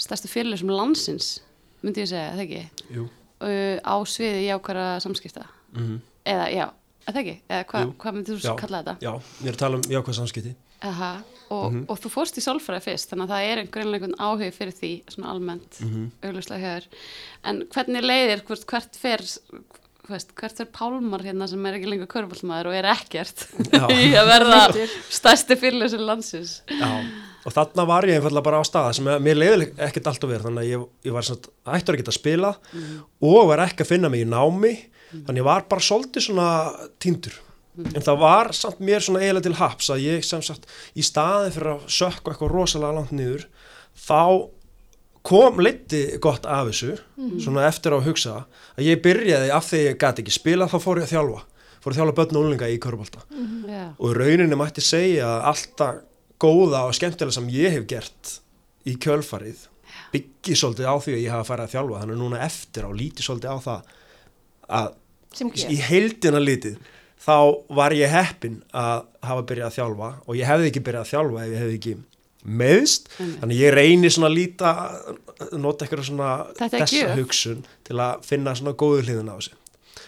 stærstu 0.00 0.28
fyrirlesum 0.30 0.70
landsins, 0.72 1.40
myndi 1.82 2.02
ég 2.02 2.08
segja, 2.10 2.32
eða 2.32 2.46
ekki, 2.46 2.62
jú. 2.96 3.08
Uh, 3.44 3.76
á 3.84 3.94
sviði 4.08 4.46
jákværa 4.48 5.00
samskipta, 5.02 5.44
mm 5.76 6.00
eða 6.24 6.46
já, 6.54 6.70
eða 7.06 7.20
ekki, 7.20 7.34
eða 7.50 7.64
hva, 7.68 7.80
hvað 8.00 8.14
myndir 8.16 8.38
þú 8.38 8.44
Já. 8.46 8.56
kalla 8.56 8.78
þetta? 8.82 8.94
Já, 9.04 9.12
ég 9.42 9.48
er 9.50 9.52
að 9.52 9.58
tala 9.60 9.76
um 9.76 9.82
jákvæð 9.82 10.14
samskipti. 10.16 10.54
Aha, 10.82 11.22
og, 11.50 11.72
Mhm. 11.72 11.84
og 11.88 11.98
þú 12.00 12.08
fórst 12.14 12.38
í 12.38 12.40
sálfræði 12.40 12.82
fyrst 12.82 13.10
þannig 13.12 13.28
að 13.28 13.32
það 13.34 13.44
er 13.52 13.58
einhvern 13.58 13.92
veginn 13.92 14.14
áhug 14.18 14.52
fyrir 14.56 14.72
því 14.72 15.04
svona 15.12 15.28
almennt, 15.34 15.80
mm 15.80 15.86
Mhm. 15.90 16.10
auglustlega 16.22 16.60
hér 16.64 16.86
en 17.44 17.60
hvernig 17.66 18.02
leiðir, 18.02 18.42
hvert, 18.46 18.64
hvert 18.66 18.96
fer 18.96 19.18
veist, 20.08 20.32
hvert 20.38 20.58
fer 20.60 20.68
Pálmar 20.74 21.22
hérna 21.24 21.46
sem 21.50 21.68
er 21.68 21.78
ekki 21.78 21.90
lengur 21.90 22.10
körfaldmaður 22.12 22.70
og 22.70 22.76
er 22.78 22.88
ekkert? 22.92 23.46
Í 23.94 24.10
að 24.20 24.30
verða 24.30 24.58
stærsti 25.12 25.56
fyrirlösur 25.60 26.02
landsins. 26.04 26.58
Já, 26.68 26.90
og 27.44 27.54
þarna 27.54 27.86
var 27.88 28.08
ég 28.08 28.18
einfallega 28.18 28.46
bara 28.46 28.60
á 28.60 28.64
staða 28.68 28.92
sem 28.96 29.08
að 29.10 29.24
mér 29.24 29.40
leiði 29.40 29.70
ekkert 29.86 30.10
allt 30.10 30.26
að 30.26 30.34
vera 30.34 30.46
þannig 30.48 30.64
að 30.64 30.70
ég, 30.72 30.84
ég 31.08 31.16
var 31.16 31.28
svona 31.28 31.78
ættur 31.78 31.96
að 31.96 32.02
geta 32.02 32.14
að 32.14 32.18
spila 32.20 32.52
og 33.30 33.48
var 33.50 33.64
ekki 33.66 33.84
að 33.84 33.90
finna 33.94 34.12
mig 34.12 34.24
í 34.24 34.28
námi 34.28 34.74
þannig 35.14 35.42
ég 35.42 35.48
var 35.48 35.66
bara 35.70 35.88
svolítið 35.88 36.28
svona 36.28 36.48
týndur. 37.02 37.40
En 37.74 38.02
það 38.06 38.20
var 38.20 38.52
samt 38.54 38.82
mér 38.86 39.02
svona 39.02 39.22
eiginlega 39.24 39.48
til 39.48 39.56
haps 39.58 39.88
að 39.90 40.04
ég 40.04 40.26
sem 40.26 40.42
sagt 40.46 40.68
í 40.94 41.02
staði 41.02 41.50
fyrir 41.56 41.72
að 41.72 41.88
sökka 41.90 42.30
eitthvað 42.30 42.52
rosalega 42.52 42.98
langt 43.00 43.14
niður 43.14 43.48
þá 43.98 44.50
kom 45.24 45.60
leiti 45.64 46.02
gott 46.22 46.44
af 46.44 46.68
þessu 46.68 46.94
svona 47.40 47.66
eftir 47.68 47.94
á 47.94 47.98
að 47.98 48.08
hugsa 48.10 48.38
að 48.76 48.88
ég 48.90 49.02
byrjaði 49.04 49.52
af 49.56 49.68
því 49.70 49.82
ég 49.86 50.00
gæti 50.00 50.24
ekki 50.24 50.34
spila 50.34 50.68
þá 50.68 50.78
fór 50.84 51.00
ég 51.00 51.06
að 51.08 51.14
þjálfa. 51.14 51.44
Fór 51.84 51.92
að 51.92 52.00
þjálfa 52.00 52.16
börn 52.18 52.38
og 52.38 52.48
úlinga 52.48 52.68
í 52.72 52.80
körbólta 52.80 53.22
Já, 53.68 53.84
og 53.98 54.10
í 54.10 54.16
rauninni 54.18 54.56
mætti 54.56 54.84
segja 54.84 55.28
að 55.28 55.46
alltaf 55.52 56.02
góða 56.44 56.82
og 56.88 56.96
skemmtilega 56.96 57.36
sem 57.36 57.48
ég 57.52 57.76
hef 57.76 57.86
gert 57.88 58.34
í 58.88 58.96
kjölfarið 59.00 59.66
byggi 60.14 60.56
svolítið 60.58 60.88
á 60.88 60.94
því 61.00 61.14
að 61.16 61.22
ég 61.24 61.34
hafa 61.34 61.48
farið 61.50 61.66
að 61.66 61.74
þjálfa. 61.74 62.00
Þannig 62.02 62.20
núna 62.20 62.42
eftir 62.44 62.86
á 62.88 62.90
líti 62.94 63.24
svolítið 63.24 63.52
á 63.52 63.58
það 63.64 63.94
að 64.80 64.92
í 65.74 65.78
heildina 65.82 66.40
litið 66.42 66.76
þá 67.24 67.36
var 67.74 67.94
ég 67.96 68.12
heppin 68.12 68.60
að 68.76 69.06
hafa 69.24 69.46
byrjað 69.48 69.70
að 69.70 69.76
þjálfa 69.78 70.10
og 70.24 70.38
ég 70.38 70.50
hefði 70.50 70.70
ekki 70.70 70.84
byrjað 70.84 71.06
að 71.06 71.12
þjálfa 71.12 71.44
ef 71.44 71.52
ég 71.54 71.62
hefði 71.62 71.78
ekki 71.78 71.94
meðst 72.44 73.10
Einmitt. 73.18 73.40
þannig 73.42 73.60
ég 73.60 73.74
reyni 73.74 74.10
svona 74.12 74.30
að 74.30 74.36
líta 74.38 74.72
nota 75.58 75.84
eitthvað 75.84 76.08
svona 76.10 76.30
þessa 76.60 76.88
gjöf. 76.92 77.14
hugsun 77.18 77.62
til 77.86 77.98
að 77.98 78.24
finna 78.28 78.54
svona 78.58 78.76
góðu 78.76 79.04
hliðin 79.06 79.32
á 79.32 79.36
þessu 79.36 79.56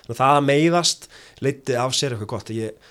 þannig 0.07 0.15
að 0.15 0.21
það 0.21 0.37
að 0.37 0.47
meiðast 0.47 1.09
leiti 1.43 1.77
af 1.79 1.95
sér 1.97 2.15
eitthvað 2.15 2.33
gott. 2.33 2.53
Ég, 2.55 2.91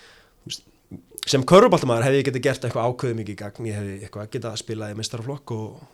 sem 1.25 1.44
körubaltamæður 1.48 2.08
hefði 2.10 2.22
ég 2.22 2.30
getið 2.30 2.46
gert 2.46 2.66
eitthvað 2.68 2.90
ákveðið 2.92 3.20
mikið 3.22 3.36
í 3.36 3.40
gagn. 3.42 3.70
Ég 3.70 3.78
hefði 3.80 3.96
eitthvað 4.04 4.32
getað 4.36 4.52
að 4.52 4.62
spila 4.62 4.90
í 4.92 4.98
mestaraflokk 5.00 5.54
og 5.56 5.86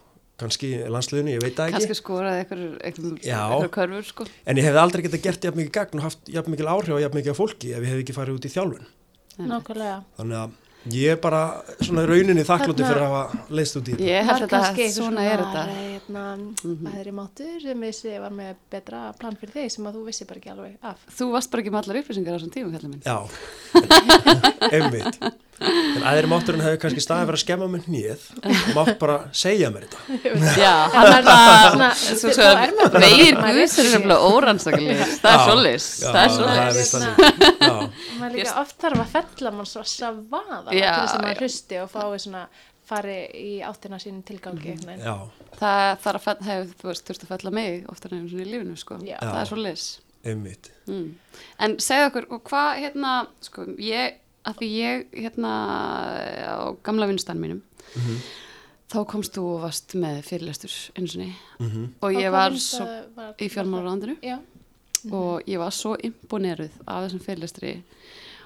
kannski 0.41 0.71
landsliðinu, 0.89 1.35
ég 1.35 1.43
veit 1.43 1.53
það 1.53 1.69
ekki. 1.69 1.77
Kannski 1.77 1.97
skoraði 1.99 2.41
eitthvað, 2.41 3.69
körfur 3.75 4.07
sko. 4.07 4.25
En 4.49 4.57
ég 4.57 4.65
hefði 4.65 4.81
aldrei 4.81 5.05
getað 5.05 5.23
gert 5.27 5.45
jafn 5.45 5.61
mikið 5.61 5.75
gagn 5.77 6.01
og 6.01 6.07
haft 6.07 6.33
jafn 6.33 6.55
mikið 6.55 6.71
áhrif 6.73 6.97
og 6.97 7.03
jafn 7.03 7.19
mikið 7.19 7.33
af 7.35 7.39
fólki 7.41 7.75
ef 7.75 7.85
ég 7.85 7.91
hefði 7.91 8.05
ekki 8.07 8.17
farið 8.17 8.39
út 8.39 8.47
í 8.49 8.53
þjálfun. 8.55 8.89
Nákvæmlega. 9.51 9.99
Þannig 10.17 10.39
að 10.41 10.57
ég 10.89 11.13
er 11.13 11.19
bara 11.21 11.41
svona 11.77 12.03
í 12.05 12.09
rauninni 12.09 12.45
þakklúti 12.47 12.81
fyrir 12.85 13.03
að 13.03 13.11
hafa 13.13 13.53
leist 13.53 13.77
út 13.77 13.91
í 13.91 13.93
þetta. 13.93 14.07
Ég 14.07 14.29
held 14.31 14.45
að 14.47 14.55
þetta, 14.65 14.87
svona 14.95 15.25
er 15.29 15.43
þetta. 15.43 15.65
hérna, 15.75 16.23
aðri 16.95 17.13
mátur 17.19 17.59
sem 17.61 17.85
vissi 17.85 18.15
var 18.23 18.33
með 18.33 18.55
betra 18.73 19.03
plan 19.19 19.37
fyrir 19.37 19.53
þig 19.59 19.75
sem 19.75 19.91
að 19.91 19.99
þú 19.99 20.07
vissi 20.09 20.27
bara 20.31 20.41
ekki 20.41 20.53
alveg 20.55 20.89
af? 20.91 21.05
Þú 21.19 21.29
varst 21.35 21.53
bara 21.53 21.65
ekki 21.65 21.75
með 21.75 21.83
allar 21.83 22.01
upplýsingar 22.01 22.33
á 22.33 22.37
þessum 22.39 22.53
tímum, 22.55 22.73
kallið 22.73 22.91
minn. 22.95 23.03
Já, 23.05 23.17
einmitt 24.75 25.49
En 25.61 26.05
aðeir 26.09 26.27
mátturinn 26.31 26.63
hefði 26.65 26.79
kannski 26.81 27.03
staðið 27.03 27.27
verið 27.29 27.37
að 27.37 27.43
skemma 27.43 27.67
með 27.69 27.87
hnið 27.89 28.23
og 28.41 28.71
mátt 28.77 28.95
bara 29.01 29.17
segja 29.37 29.69
mér 29.73 29.85
þetta. 29.85 30.31
Já, 30.63 30.71
hann 30.95 31.09
er 31.11 31.27
er 32.65 32.73
bara- 32.81 33.03
vegir 33.05 33.37
guðs 33.41 33.77
er 33.83 33.89
nefnilega 33.91 34.31
órannsakalir 34.31 35.03
Það 35.21 35.35
er 35.35 35.45
já, 36.01 36.09
Það 36.09 36.21
er 36.23 36.33
það. 36.95 37.05
Já, 37.61 37.75
maður 38.17 38.35
líka 38.39 38.57
oft 38.63 38.77
þarf 38.85 39.05
að 39.05 39.13
fella 39.15 39.53
mann 39.59 39.69
svo 39.69 39.85
savaða 39.85 40.75
Já, 40.75 40.89
til 40.89 41.05
þess 41.05 41.15
að 41.15 41.25
maður 41.27 41.45
hlusti 41.45 41.81
og 41.83 41.91
fái 41.93 42.21
svona 42.25 42.43
fari 42.91 43.17
í 43.37 43.51
áttina 43.63 43.99
sínum 44.01 44.23
tilgangi 44.27 44.75
mm 44.75 45.03
já, 45.05 45.15
Það 45.61 45.99
þarf 46.03 46.17
að 46.17 46.25
fella, 46.25 46.47
hefur, 46.49 46.71
þú 46.81 46.89
veist, 46.89 47.05
þurft 47.07 47.25
að 47.27 47.33
fella 47.35 47.53
mig 47.55 47.85
oftar 47.91 48.13
en 48.15 48.21
einu 48.23 48.31
svona 48.31 48.45
í 48.47 48.51
lífinu, 48.51 48.77
sko. 48.79 48.97
Já. 49.05 49.17
Það 49.21 49.41
er 49.41 49.49
einmitt. 50.31 50.69
Mm. 50.89 51.07
En 51.65 51.75
segðu 51.83 52.07
okkur, 52.09 52.27
og 52.35 52.43
hvað 52.49 52.81
hérna, 52.83 53.13
sko, 53.45 53.65
ég, 53.81 54.17
að 54.45 54.55
því 54.61 54.69
ég 54.77 55.05
hérna 55.23 55.51
á 56.49 56.75
gamla 56.83 57.07
vinnstæðan 57.07 57.39
mínum, 57.43 57.61
Mhm. 57.95 58.15
þá 58.91 59.05
komst 59.07 59.33
þú 59.37 59.43
og 59.55 59.61
varst 59.61 59.93
með 59.95 60.21
fyrirlestur 60.23 60.71
eins 60.95 61.15
og 61.15 61.21
Mhm. 61.59 61.83
og 62.01 62.09
Og 62.09 62.13
ég 62.21 62.31
var 62.31 62.51
svo 62.51 62.85
var- 63.15 63.33
í 63.39 63.47
fjármálarándinu 63.49 64.17
Já, 64.21 64.39
og 65.11 65.41
ég 65.47 65.57
var 65.57 65.69
svo 65.71 65.95
imponeruð 66.03 66.71
af 66.87 67.09
þessum 67.11 67.21
fyrirlestri 67.21 67.83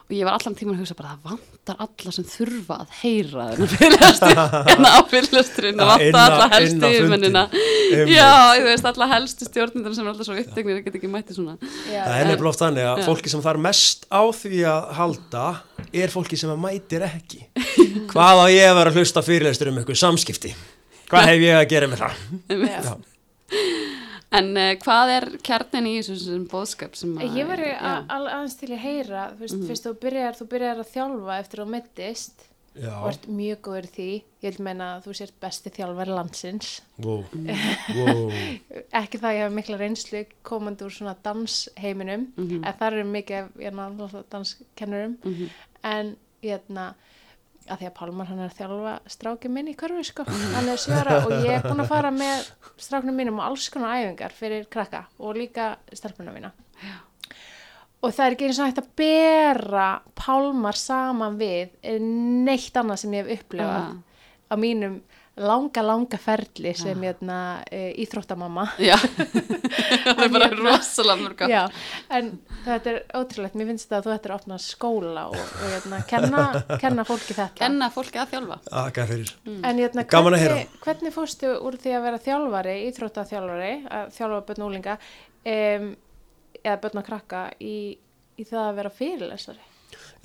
og 0.06 0.14
ég 0.14 0.28
var 0.28 0.36
allan 0.38 0.54
tíman 0.54 0.76
að 0.76 0.84
hugsa 0.84 0.96
bara 1.00 1.16
það 1.16 1.32
vantar 1.32 1.80
alla 1.82 2.12
sem 2.14 2.26
þurfa 2.30 2.76
að 2.84 2.92
heyra 3.00 3.46
þennan 3.56 3.72
fyrirlestur 3.72 4.42
en 4.76 4.88
á 4.94 5.00
fyrirlesturinn 5.10 5.82
það 5.82 5.90
vantar 5.92 6.26
alla 6.36 6.50
helstu 6.52 6.92
yfirmennina 6.92 7.44
já, 8.12 8.30
þú 8.60 8.68
veist, 8.68 8.90
alla 8.92 9.08
helstu 9.16 9.48
stjórnindar 9.50 9.96
sem 9.98 10.06
er 10.06 10.12
alltaf 10.14 10.30
svo 10.30 10.38
upptegnir 10.44 10.78
að 10.78 10.86
geta 10.86 11.00
ekki 11.02 11.10
mætti 11.16 11.38
svona 11.38 11.58
já. 11.90 12.04
Það 12.06 12.20
er 12.20 12.30
nefnilega 12.30 12.52
oft 12.52 12.62
þannig 12.62 12.90
að 12.92 13.02
Já. 13.02 13.08
fólki 13.10 13.34
sem 13.34 13.44
þarf 13.48 13.64
mest 13.66 14.06
á 14.14 14.22
því 14.44 14.62
að 14.76 14.94
halda 15.00 15.48
er 16.06 16.14
fólki 16.14 16.38
sem 16.40 16.54
að 16.54 16.62
mætir 16.68 17.08
ekki. 17.10 17.42
Hvað 18.14 18.44
á 18.44 18.48
ég 18.54 18.70
að 18.70 18.78
vera 18.82 18.94
að 18.94 19.02
hlusta 19.02 19.26
fyrirleistur 19.26 19.74
um 19.74 19.82
eitthvað 19.82 20.02
samskipti? 20.04 20.54
Hvað 21.10 21.30
hef 21.32 21.46
ég 21.50 21.60
að 21.60 21.68
gera 21.74 21.90
með 21.90 22.06
það? 22.06 22.24
Já. 22.62 22.96
En 24.36 24.50
uh, 24.58 24.72
hvað 24.82 25.12
er 25.16 25.26
kjarnin 25.46 25.88
í 25.88 25.94
þessu 26.00 26.16
sem 26.24 26.48
bóðskap 26.52 26.96
sem 27.00 27.14
að 27.22 27.38
Ég 27.40 27.48
var 27.48 27.62
aðeins 28.10 28.58
til 28.60 28.72
að 28.74 28.82
heyra, 28.84 29.30
þú 29.36 29.40
veist, 29.46 29.56
Mhm. 29.60 29.68
fyrst 29.70 29.86
þú 29.88 29.94
byrjar, 30.02 30.36
þú 30.40 30.48
byrjar 30.52 30.82
að 30.84 30.92
þjálfa 30.96 31.40
eftir 31.40 31.60
að 31.62 31.66
þú 31.66 31.72
mittist 31.76 32.46
og 32.76 32.82
Já, 32.84 33.08
ert 33.08 33.28
mjög 33.32 33.60
góður 33.64 33.86
í 33.88 33.92
því, 33.96 34.08
ég 34.44 34.56
vil 34.58 34.64
meina 34.66 34.88
að 34.98 35.06
þú 35.06 35.14
sért 35.16 35.36
besti 35.40 35.70
þjálfari 35.72 36.12
landsins, 36.12 36.82
wow, 37.00 37.22
wow, 37.96 38.32
ekki 38.92 39.22
það 39.22 39.30
að 39.30 39.38
ég 39.38 39.44
hef 39.46 39.54
mikla 39.56 39.78
reynslu 39.80 40.26
komandi 40.44 40.84
úr 40.84 40.92
svona 40.92 41.16
dansheiminum, 41.24 42.28
Mhm. 42.36 42.66
en 42.66 42.74
það 42.74 42.88
eru 42.92 43.06
mikið 43.14 43.38
af 43.40 43.50
hérna, 43.64 44.22
danskennurum, 44.30 45.18
Mhm. 45.24 45.50
en 45.84 46.16
hérna, 46.44 46.94
að 47.70 47.80
því 47.82 47.88
að 47.90 47.94
Pálmar 47.98 48.28
hann 48.30 48.40
er 48.44 48.50
að 48.52 48.58
þjálfa 48.60 48.94
strákið 49.16 49.54
minn 49.56 49.70
í 49.72 49.76
körfi 49.80 50.04
sko, 50.06 50.26
hann 50.30 50.70
er 50.70 50.78
sjöra 50.82 51.16
og 51.26 51.32
ég 51.46 51.56
er 51.56 51.64
búin 51.66 51.82
að 51.82 51.90
fara 51.90 52.12
með 52.14 52.46
stráknum 52.78 53.18
mínum 53.18 53.40
og 53.42 53.48
alls 53.50 53.70
konar 53.74 53.96
æfingar 53.98 54.36
fyrir 54.38 54.68
krakka 54.70 55.06
og 55.20 55.36
líka 55.40 55.72
stelpuna 55.94 56.34
mína. 56.36 56.52
Og 58.06 58.12
það 58.14 58.26
er 58.28 58.36
ekki 58.36 58.46
eins 58.50 58.60
og 58.62 58.68
hægt 58.70 58.82
að 58.84 58.90
bera 59.02 59.88
Pálmar 60.20 60.78
saman 60.78 61.40
við 61.40 61.74
neitt 62.46 62.76
annað 62.78 63.02
sem 63.02 63.16
ég 63.18 63.26
hef 63.32 63.40
upplifað 63.46 63.82
Ah. 63.82 63.96
á 64.52 64.56
mínum 64.62 65.00
langa, 65.38 65.82
langa 65.84 66.18
ferli 66.22 66.72
sem 66.78 66.96
Ah. 66.96 67.02
hérna, 67.10 67.38
e, 67.72 67.92
íþróttamamma 68.06 68.64
já, 68.80 68.96
það 70.16 70.22
er 70.24 70.32
bara 70.32 70.48
rosalega 70.54 71.18
mörg 71.20 71.44
Já, 71.52 71.64
en 72.10 72.30
þetta 72.66 72.92
er 72.94 73.00
ótrúlegt, 73.20 73.58
mér 73.60 73.68
finnst 73.74 73.90
það 73.92 73.98
að 74.00 74.06
þú 74.08 74.14
ættir 74.16 74.34
að 74.34 74.40
opna 74.40 74.60
skóla 74.64 75.26
og, 75.34 75.36
og 75.36 75.68
hérna, 75.74 76.00
kenna, 76.08 76.46
kenna 76.82 77.06
fólki 77.08 77.36
þetta. 77.36 77.50
kenna 77.60 77.90
fólki 77.92 78.22
að 78.24 78.32
þjálfa 78.36 78.58
aðgæð 78.84 79.12
fyrir. 79.12 79.36
En 79.52 79.84
hérna, 79.84 80.08
Gaman 80.16 80.38
að 80.40 80.46
hvernig, 80.46 80.80
hvernig 80.88 81.16
fórstu 81.20 81.54
úr 81.68 81.78
því 81.84 81.96
að 82.00 82.08
vera 82.08 82.24
þjálfari, 82.30 82.76
íþróttaþjálfari, 82.90 83.74
að 84.00 84.16
þjálfa 84.18 84.42
börn 84.50 84.64
og 84.66 84.72
úlinga, 84.72 84.98
um, 85.52 85.88
eða 86.64 86.80
börn 86.88 87.02
og 87.04 87.08
krakka 87.12 87.46
í, 87.60 87.76
í 88.40 88.44
það 88.48 88.64
að 88.70 88.76
vera 88.80 88.94
fyrirlesari? 89.04 89.72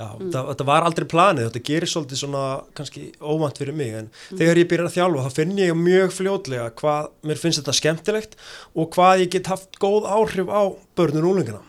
Já, 0.00 0.06
það, 0.16 0.44
þetta 0.48 0.66
var 0.70 0.86
aldrei 0.88 1.06
planið, 1.12 1.46
þetta 1.50 1.62
gerir 1.68 1.90
svolítið 1.92 2.20
svona 2.22 2.44
kannski 2.78 3.02
óvænt 3.20 3.58
fyrir 3.60 3.76
mig 3.76 3.96
en 3.98 4.06
þegar 4.30 4.60
ég 4.62 4.68
byrjar 4.70 4.88
að 4.88 4.94
þjálfa 4.96 5.24
þá 5.26 5.36
finn 5.36 5.58
ég 5.60 5.74
mjög 5.76 6.14
fljótlega 6.16 6.68
hvað 6.80 7.10
mér 7.28 7.40
finnst 7.42 7.60
þetta 7.60 7.74
skemmtilegt 7.76 8.38
og 8.72 8.88
hvað 8.96 9.26
ég 9.26 9.34
get 9.34 9.50
haft 9.52 9.76
góð 9.82 10.08
áhrif 10.08 10.48
á 10.48 10.62
börnun 10.96 11.26
og 11.26 11.34
úlingina. 11.34 11.60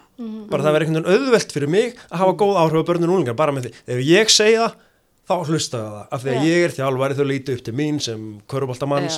Bara 0.51 0.63
það 0.63 0.75
verður 0.77 0.88
einhvern 0.88 1.08
veginn 1.10 1.25
auðvelt 1.25 1.53
fyrir 1.55 1.72
mig 1.75 2.00
að 2.08 2.22
hafa 2.22 2.38
góð 2.39 2.62
áhrif 2.62 2.86
á 2.86 2.89
börnun 2.91 3.10
og 3.12 3.20
úlingina 3.20 3.38
bara 3.41 3.55
með 3.58 3.67
því. 3.67 3.74
Ef 3.91 4.01
ég 4.05 4.31
segi 4.31 4.58
það, 4.62 4.75
þá 5.32 5.52
hlustaði 5.52 5.94
það. 5.94 6.04
Af 6.12 6.24
því 6.24 6.34
að 6.34 6.46
ég 6.48 6.66
er 6.66 6.76
þjálfari 6.76 7.18
þau 7.18 7.26
líti 7.30 7.56
upp 7.56 7.64
til 7.66 7.74
mín 7.80 7.98
sem 8.04 8.28
köruboltamanns. 8.52 9.18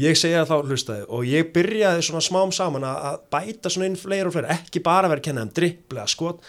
Ég 0.00 0.18
segi 0.18 0.36
það 0.36 0.50
þá 0.50 0.70
hlustaði 0.70 1.06
og 1.10 1.24
ég 1.26 1.48
byrjaði 1.54 2.04
svona 2.06 2.22
smám 2.22 2.52
saman 2.54 2.86
að, 2.86 3.22
bæta 3.34 3.72
svona 3.72 3.88
inn 3.90 3.98
fleira 3.98 4.30
og 4.30 4.36
fleira. 4.36 4.54
Ekki 4.54 4.82
bara 4.86 5.10
vera 5.10 5.22
að 5.22 5.26
kenna 5.26 5.46
um 5.46 5.50
drippli 5.56 5.98
eða 5.98 6.12
skot, 6.12 6.44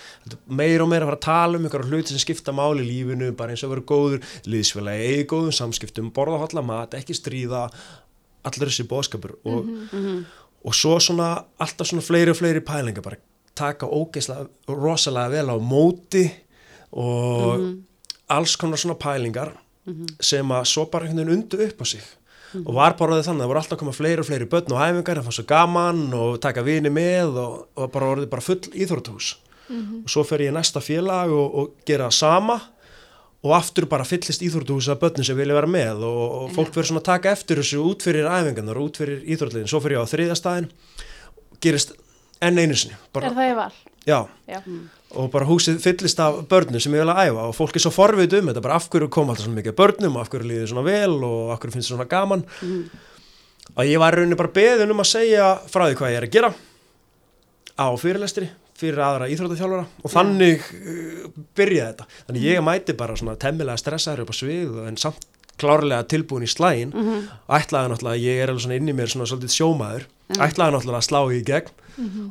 meira 0.46 0.86
og 0.86 0.91
meira 0.91 1.08
að 1.08 1.12
fara 1.12 1.20
að 1.20 1.25
tala 1.25 1.58
um 1.58 1.65
einhverja 1.65 1.89
hluti 1.89 2.13
sem 2.13 2.22
skipta 2.22 2.53
máli 2.53 2.86
í 2.86 2.89
lífinu, 2.91 3.32
bara 3.38 3.56
eins 3.56 3.65
og 3.65 3.74
vera 3.74 3.88
góður, 3.89 4.22
liðsfélagi, 4.46 5.10
eigi 5.10 5.25
góðum 5.34 5.58
samskiptum, 5.58 6.13
borða 6.13 6.38
og 6.38 6.46
holla 6.46 6.65
mat, 6.70 6.94
ekki 7.00 7.18
stríða, 7.18 7.65
allir 8.46 8.70
þessi 8.70 8.88
bóðskapur 8.89 9.36
og, 9.50 9.74
og 10.65 10.77
svo 10.77 10.96
svona 11.01 11.34
alltaf 11.62 11.89
svona 11.89 12.06
fleiri 12.06 12.34
og 12.34 12.39
fleiri 12.39 12.63
pælingar 12.65 13.06
bara 13.06 13.20
taka 13.58 13.89
ógeðslega 13.89 14.48
rosalega 14.70 15.34
vel 15.36 15.53
á 15.53 15.58
móti 15.60 16.24
og 16.91 17.65
alls 18.38 18.55
konar 18.59 18.79
svona 18.81 18.97
pælingar 19.01 19.53
sem 20.21 20.51
að 20.53 20.65
svo 20.69 20.83
bara 20.91 21.07
einhvern 21.07 21.25
veginn 21.25 21.39
undu 21.41 21.61
upp 21.65 21.79
á 21.81 21.85
sig. 21.89 22.03
Og 22.61 22.73
var 22.75 22.93
bara 23.00 23.15
orðið 23.15 23.27
þannig 23.29 23.39
að 23.39 23.45
það 23.45 23.50
voru 23.51 23.59
alltaf 23.61 23.75
að 23.77 23.79
koma 23.81 23.93
fleiri 23.95 24.21
og 24.21 24.27
fleiri 24.27 24.47
börn 24.51 24.73
og 24.75 24.81
æfingar, 24.83 25.19
það 25.21 25.27
var 25.29 25.35
svo 25.38 25.45
gaman 25.50 26.01
og 26.13 26.33
taka 26.43 26.63
vini 26.67 26.91
með 26.91 27.38
og, 27.39 27.53
og 27.79 27.91
bara 27.93 28.09
orðið 28.11 28.29
bara 28.33 28.43
full 28.45 28.59
íþróttús 28.75 29.29
og 29.71 30.09
svo 30.11 30.23
fer 30.27 30.43
ég 30.43 30.51
næsta 30.51 30.81
félag 30.83 31.31
og, 31.31 31.53
og 31.61 31.69
gera 31.88 32.09
sama 32.11 32.57
og 33.41 33.53
aftur 33.55 33.88
bara 33.89 34.03
fyllist 34.05 34.43
íþróttús 34.43 34.89
að 34.91 35.00
börnum 35.05 35.23
sem 35.25 35.38
vilja 35.39 35.55
vera 35.55 35.69
með 35.71 36.03
og, 36.03 36.23
og 36.41 36.51
fólk 36.57 36.73
verður 36.75 36.89
svona 36.91 37.01
að 37.01 37.07
taka 37.13 37.31
eftir 37.31 37.61
þessu 37.63 37.79
út 37.88 38.03
fyrir 38.03 38.27
æfingarnar 38.27 38.77
og 38.81 38.89
út 38.91 39.00
fyrir 39.00 39.23
íþróttliðin, 39.31 39.71
svo 39.71 39.79
fer 39.81 39.95
ég 39.95 40.03
á 40.03 40.11
þriðja 40.11 40.35
staðin 40.41 40.67
gerist 41.63 41.95
enn 42.43 42.59
einu 42.59 42.75
sinni 42.75 43.00
bara, 43.15 43.31
Er 43.31 43.38
það 43.39 43.47
í 43.53 43.55
val? 43.61 43.71
já, 44.05 44.19
Já. 44.51 44.59
Og 45.20 45.30
bara 45.34 45.48
húsið 45.48 45.80
fyllist 45.84 46.20
af 46.24 46.41
börnum 46.50 46.82
sem 46.82 46.94
ég 46.96 47.03
vil 47.03 47.12
að 47.12 47.22
æfa. 47.27 47.46
Og 47.50 47.56
fólk 47.58 47.77
er 47.77 47.84
svo 47.84 47.91
forveit 47.94 48.34
um 48.38 48.50
þetta 48.51 48.63
bara 48.63 48.77
af 48.80 48.88
hverju 48.91 49.10
kom 49.12 49.32
alltaf 49.32 49.48
svona 49.48 49.60
mikið 49.60 49.77
börnum 49.77 50.18
og 50.18 50.24
af 50.24 50.32
hverju 50.32 50.50
líði 50.50 50.70
svona 50.72 50.86
vel 50.88 51.18
og 51.27 51.53
af 51.53 51.62
hverju 51.62 51.75
finnst 51.75 51.91
svona 51.91 52.08
gaman. 52.12 52.46
Að 53.75 53.91
ég 53.91 54.01
var 54.01 54.18
rauninni 54.18 54.39
bara 54.39 54.53
beðin 54.56 54.94
um 54.94 55.03
að 55.03 55.12
segja 55.12 55.51
frá 55.72 55.86
því 55.88 56.00
hvað 56.00 56.13
ég 56.13 56.22
er 56.22 56.27
að 56.27 56.36
gera 56.36 56.53
á 57.82 57.88
fyrirlestri 58.00 58.50
fyrir 58.82 59.01
aðra 59.06 59.30
íþróttaþjálfara. 59.32 59.86
Og 60.01 60.13
þannig 60.13 60.63
uh, 60.74 61.27
byrjaði 61.58 61.91
þetta. 61.91 62.08
Þannig 62.30 62.48
ég 62.48 62.65
mæti 62.65 62.98
bara 62.98 63.18
svona 63.20 63.38
temmilega 63.39 63.77
stressaður 63.80 64.25
upp 64.25 64.34
á 64.34 64.36
svið 64.39 64.80
en 64.88 64.98
samt 65.01 65.27
klárlega 65.60 66.03
tilbúin 66.08 66.43
í 66.46 66.50
slægin 66.50 66.93
og 66.96 67.55
ætlaði 67.58 67.91
náttúrulega, 67.91 68.22
ég 68.24 68.39
er 68.43 68.50
alveg 68.50 68.63
svona 68.63 68.75
inn 68.79 68.89
í 68.89 68.93
mér 68.98 69.12
svona 69.12 69.27
svolítið 69.29 69.55
sjómaður, 69.58 70.05
ætlaði 70.38 70.75
náttúrulega 70.77 71.01
að 71.01 71.10
slá 71.10 71.22
í 71.36 71.41
gegn 71.43 71.72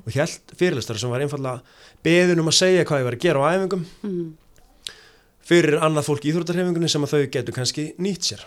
og 0.07 0.12
held 0.17 0.55
fyrirlestari 0.57 0.99
sem 0.99 1.11
var 1.12 1.21
einfallega 1.21 1.61
beðin 2.03 2.41
um 2.41 2.49
að 2.50 2.57
segja 2.59 2.85
hvað 2.89 3.03
ég 3.03 3.05
var 3.11 3.17
að 3.19 3.25
gera 3.27 3.45
á 3.45 3.49
æfingum 3.55 3.85
Mhm. 4.03 4.33
fyrir 5.50 5.79
annað 5.83 6.07
fólk 6.07 6.25
í 6.25 6.31
íþróttarhefingunni 6.33 6.89
sem 6.91 7.03
að 7.05 7.12
þau 7.15 7.23
getur 7.35 7.55
kannski 7.57 7.85
nýtt 7.99 8.23
sér. 8.33 8.43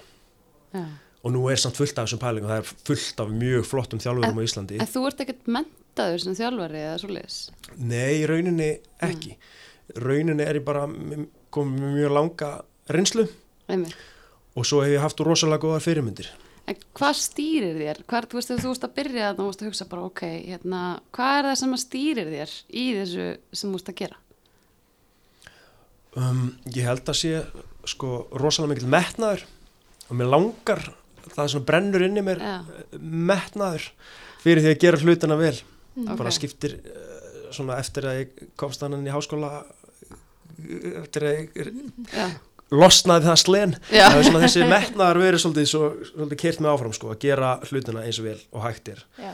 Já. 0.74 0.86
og 1.24 1.32
nú 1.32 1.46
er 1.52 1.56
samt 1.56 1.78
fullt 1.80 1.96
af 2.00 2.08
þessum 2.10 2.20
pælingum 2.20 2.50
það 2.50 2.58
er 2.64 2.70
fullt 2.88 3.20
af 3.24 3.30
mjög 3.32 3.64
flottum 3.70 4.00
þjálfurum 4.04 4.40
á 4.40 4.44
Íslandi. 4.44 4.80
En 4.82 4.88
þú 4.92 5.04
ert 5.08 5.22
ekkert 5.24 5.46
mentaður 5.48 6.20
sem 6.20 6.36
þjálfari 6.36 6.82
eða 6.84 6.98
svo 7.00 7.10
leiðis? 7.14 7.38
nei, 7.78 8.26
rauninni 8.28 8.80
ekki. 9.00 9.38
Rauninni 9.96 10.44
er 14.54 14.60
og 14.60 14.66
svo 14.70 14.82
hef 14.84 14.94
ég 14.96 15.02
haft 15.04 15.24
rosalega 15.26 15.64
góðar 15.66 15.86
fyrirmyndir 15.86 16.32
En 16.64 16.78
hvað 16.96 17.18
stýrir 17.20 17.74
þér? 17.76 17.98
Hvað, 18.08 18.26
þú 18.32 18.38
veist, 18.40 18.52
þú 18.64 18.70
veist 18.72 18.84
að 18.88 18.92
byrja 18.96 19.24
þannig, 19.26 19.40
þú 19.42 19.48
veist 19.50 19.64
að 19.64 19.68
hugsa 19.68 19.86
bara, 19.92 20.04
ok, 20.08 20.22
hérna, 20.48 20.82
hvað 21.12 21.34
er 21.40 21.48
það 21.50 21.58
sem 21.60 21.74
að 21.76 21.82
stýrir 21.82 22.30
þér 22.32 22.54
í 22.72 22.84
þessu 22.96 23.26
sem 23.52 23.68
þú 23.68 23.76
veist 23.76 23.90
að 23.92 23.98
gera? 24.00 24.20
um, 26.16 26.44
ég 26.72 26.86
held 26.88 27.10
að 27.10 27.18
sé 27.20 27.32
sko 27.90 28.12
rosalega 28.40 28.74
mikil 28.76 28.92
metnaður 28.94 29.44
og 30.08 30.18
mér 30.20 30.30
langar 30.32 30.84
það 31.34 31.52
sem 31.54 31.66
brennur 31.68 32.06
inn 32.08 32.20
í 32.20 32.24
mér 32.26 32.42
Já. 32.44 32.56
metnaður 33.02 33.90
fyrir 34.44 34.64
því 34.64 34.74
að 34.74 34.82
gera 34.86 35.02
hlutina 35.04 35.40
vel 35.40 35.56
Ok. 35.94 36.16
bara 36.18 36.32
skiptir 36.34 36.78
uh, 36.80 37.52
svona 37.54 37.76
eftir 37.82 38.08
að 38.10 38.22
ég 38.24 38.48
komst 38.58 38.82
hann 38.82 38.96
í 39.06 39.12
háskóla 39.14 39.52
uh, 39.62 41.04
eftir 41.04 41.28
að 41.28 41.36
ég 41.36 41.74
Já. 42.14 42.28
Losnaði 42.74 43.28
það 43.30 43.40
slen. 43.44 43.76
Það 43.92 44.18
er 44.20 44.28
svona 44.28 44.44
þessi 44.44 44.68
metnaðar 44.70 45.20
verið 45.22 45.42
svolítið, 45.44 45.68
svo, 45.70 45.90
svolítið 46.12 46.40
kert 46.44 46.60
mig 46.64 46.72
áfram 46.74 46.94
sko, 46.98 47.12
að 47.14 47.20
gera 47.28 47.52
hlutina 47.70 48.04
eins 48.08 48.20
og 48.22 48.26
vel 48.30 48.40
og 48.52 48.64
hægt 48.68 48.94
er. 48.96 49.04
Já. 49.22 49.34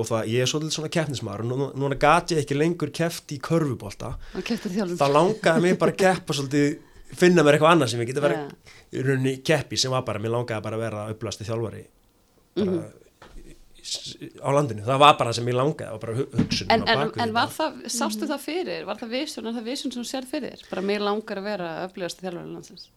og 0.00 0.06
það, 0.08 0.28
ég 0.32 0.40
er 0.40 0.48
svolítið 0.48 0.72
svona 0.78 0.88
keppnismar 0.94 1.42
og 1.44 1.48
nú, 1.50 1.66
núna 1.76 1.96
gat 2.00 2.30
ég 2.32 2.38
ekki 2.40 2.56
lengur 2.56 2.88
keppt 2.96 3.34
í 3.34 3.36
körfubólta 3.44 4.14
þá 4.32 5.06
langaði 5.12 5.60
mig 5.64 5.76
bara 5.80 5.92
að 5.92 5.98
keppa 6.00 6.36
svolítið 6.38 6.78
finna 7.20 7.42
mér 7.44 7.58
eitthvað 7.58 7.74
annað 7.74 7.90
sem 7.92 8.00
ég 8.00 8.08
geti 8.08 8.22
verið 8.24 8.96
í 8.96 9.02
rauninni 9.04 9.34
keppi 9.44 9.76
sem 9.82 9.92
var 9.92 10.06
bara, 10.06 10.22
mér 10.22 10.32
langaði 10.38 10.64
bara 10.64 10.78
að 10.78 10.84
vera 10.86 11.02
upplasti 11.12 11.44
þjálfari. 11.48 11.82
Bara 12.56 12.70
Mhm. 12.70 12.78
í- 12.80 13.09
á 14.44 14.48
landinu, 14.54 14.82
það 14.86 14.98
var 15.02 15.14
bara 15.18 15.30
það 15.30 15.36
sem 15.40 15.48
ég 15.50 15.56
langaði 15.58 15.90
var 15.94 16.00
bara 16.04 16.14
hu- 16.18 16.28
hugsunin 16.38 16.72
En, 16.74 16.84
en, 16.88 17.12
en 17.24 17.32
var 17.36 17.48
það, 17.54 17.78
sástu 17.96 18.28
það 18.30 18.40
fyrir? 18.44 18.84
Var 18.88 18.96
það 19.00 19.12
visun, 19.16 19.46
er 19.50 19.56
það 19.58 19.68
visun 19.70 19.92
sem 19.94 20.02
þú 20.02 20.08
sér 20.10 20.26
fyrir 20.30 20.54
þér? 20.56 20.64
Bara 20.70 20.82
mér 20.90 21.04
langar 21.06 21.40
að 21.40 21.46
vera 21.50 21.68
öflugast 21.86 22.20
þjálfari 22.22 22.52
landsins. 22.54 22.88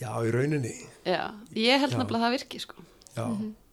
já, 0.00 0.10
í 0.26 0.30
rauninni 0.34 0.74
Já, 1.06 1.22
ég 1.54 1.80
held 1.84 1.94
nefnilega 1.96 2.18
að 2.18 2.26
það 2.26 2.34
virki, 2.38 2.60
sko. 2.64 2.74
já, 3.14 3.24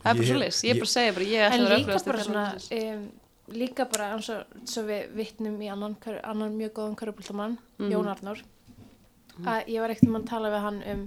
Það 0.01 0.11
er 0.11 0.17
bara 0.21 0.27
svo 0.31 0.37
leis, 0.41 0.61
ég 0.65 0.71
er 0.71 0.79
bara 0.81 0.89
að 0.89 0.95
segja 0.95 1.13
bara, 1.17 1.25
ég 1.31 1.41
ætla 1.47 1.55
En 1.55 1.61
að 1.61 1.69
vera 1.69 1.81
öflugast 1.81 2.05
þjálfari 2.07 2.25
svona, 2.27 2.45
landsins. 2.51 2.93
um, 2.93 3.09
líka 3.61 3.85
bara 3.91 4.07
eins 4.15 4.29
og 4.77 4.85
við 4.87 5.11
vittnum 5.17 5.57
í 5.61 5.69
annan, 5.73 5.95
annan 6.23 6.55
mjög 6.57 6.71
góðan 6.79 6.95
körubultamann, 7.01 7.57
Mhm. 7.79 7.91
Jón 7.91 8.07
Arnór 8.13 8.41
að 9.41 9.65
ég 9.67 9.79
var 9.81 9.89
ekkert 9.89 10.07
um 10.09 10.15
að 10.19 10.25
tala 10.29 10.49
við 10.53 10.61
hann 10.61 10.83
um, 10.91 11.03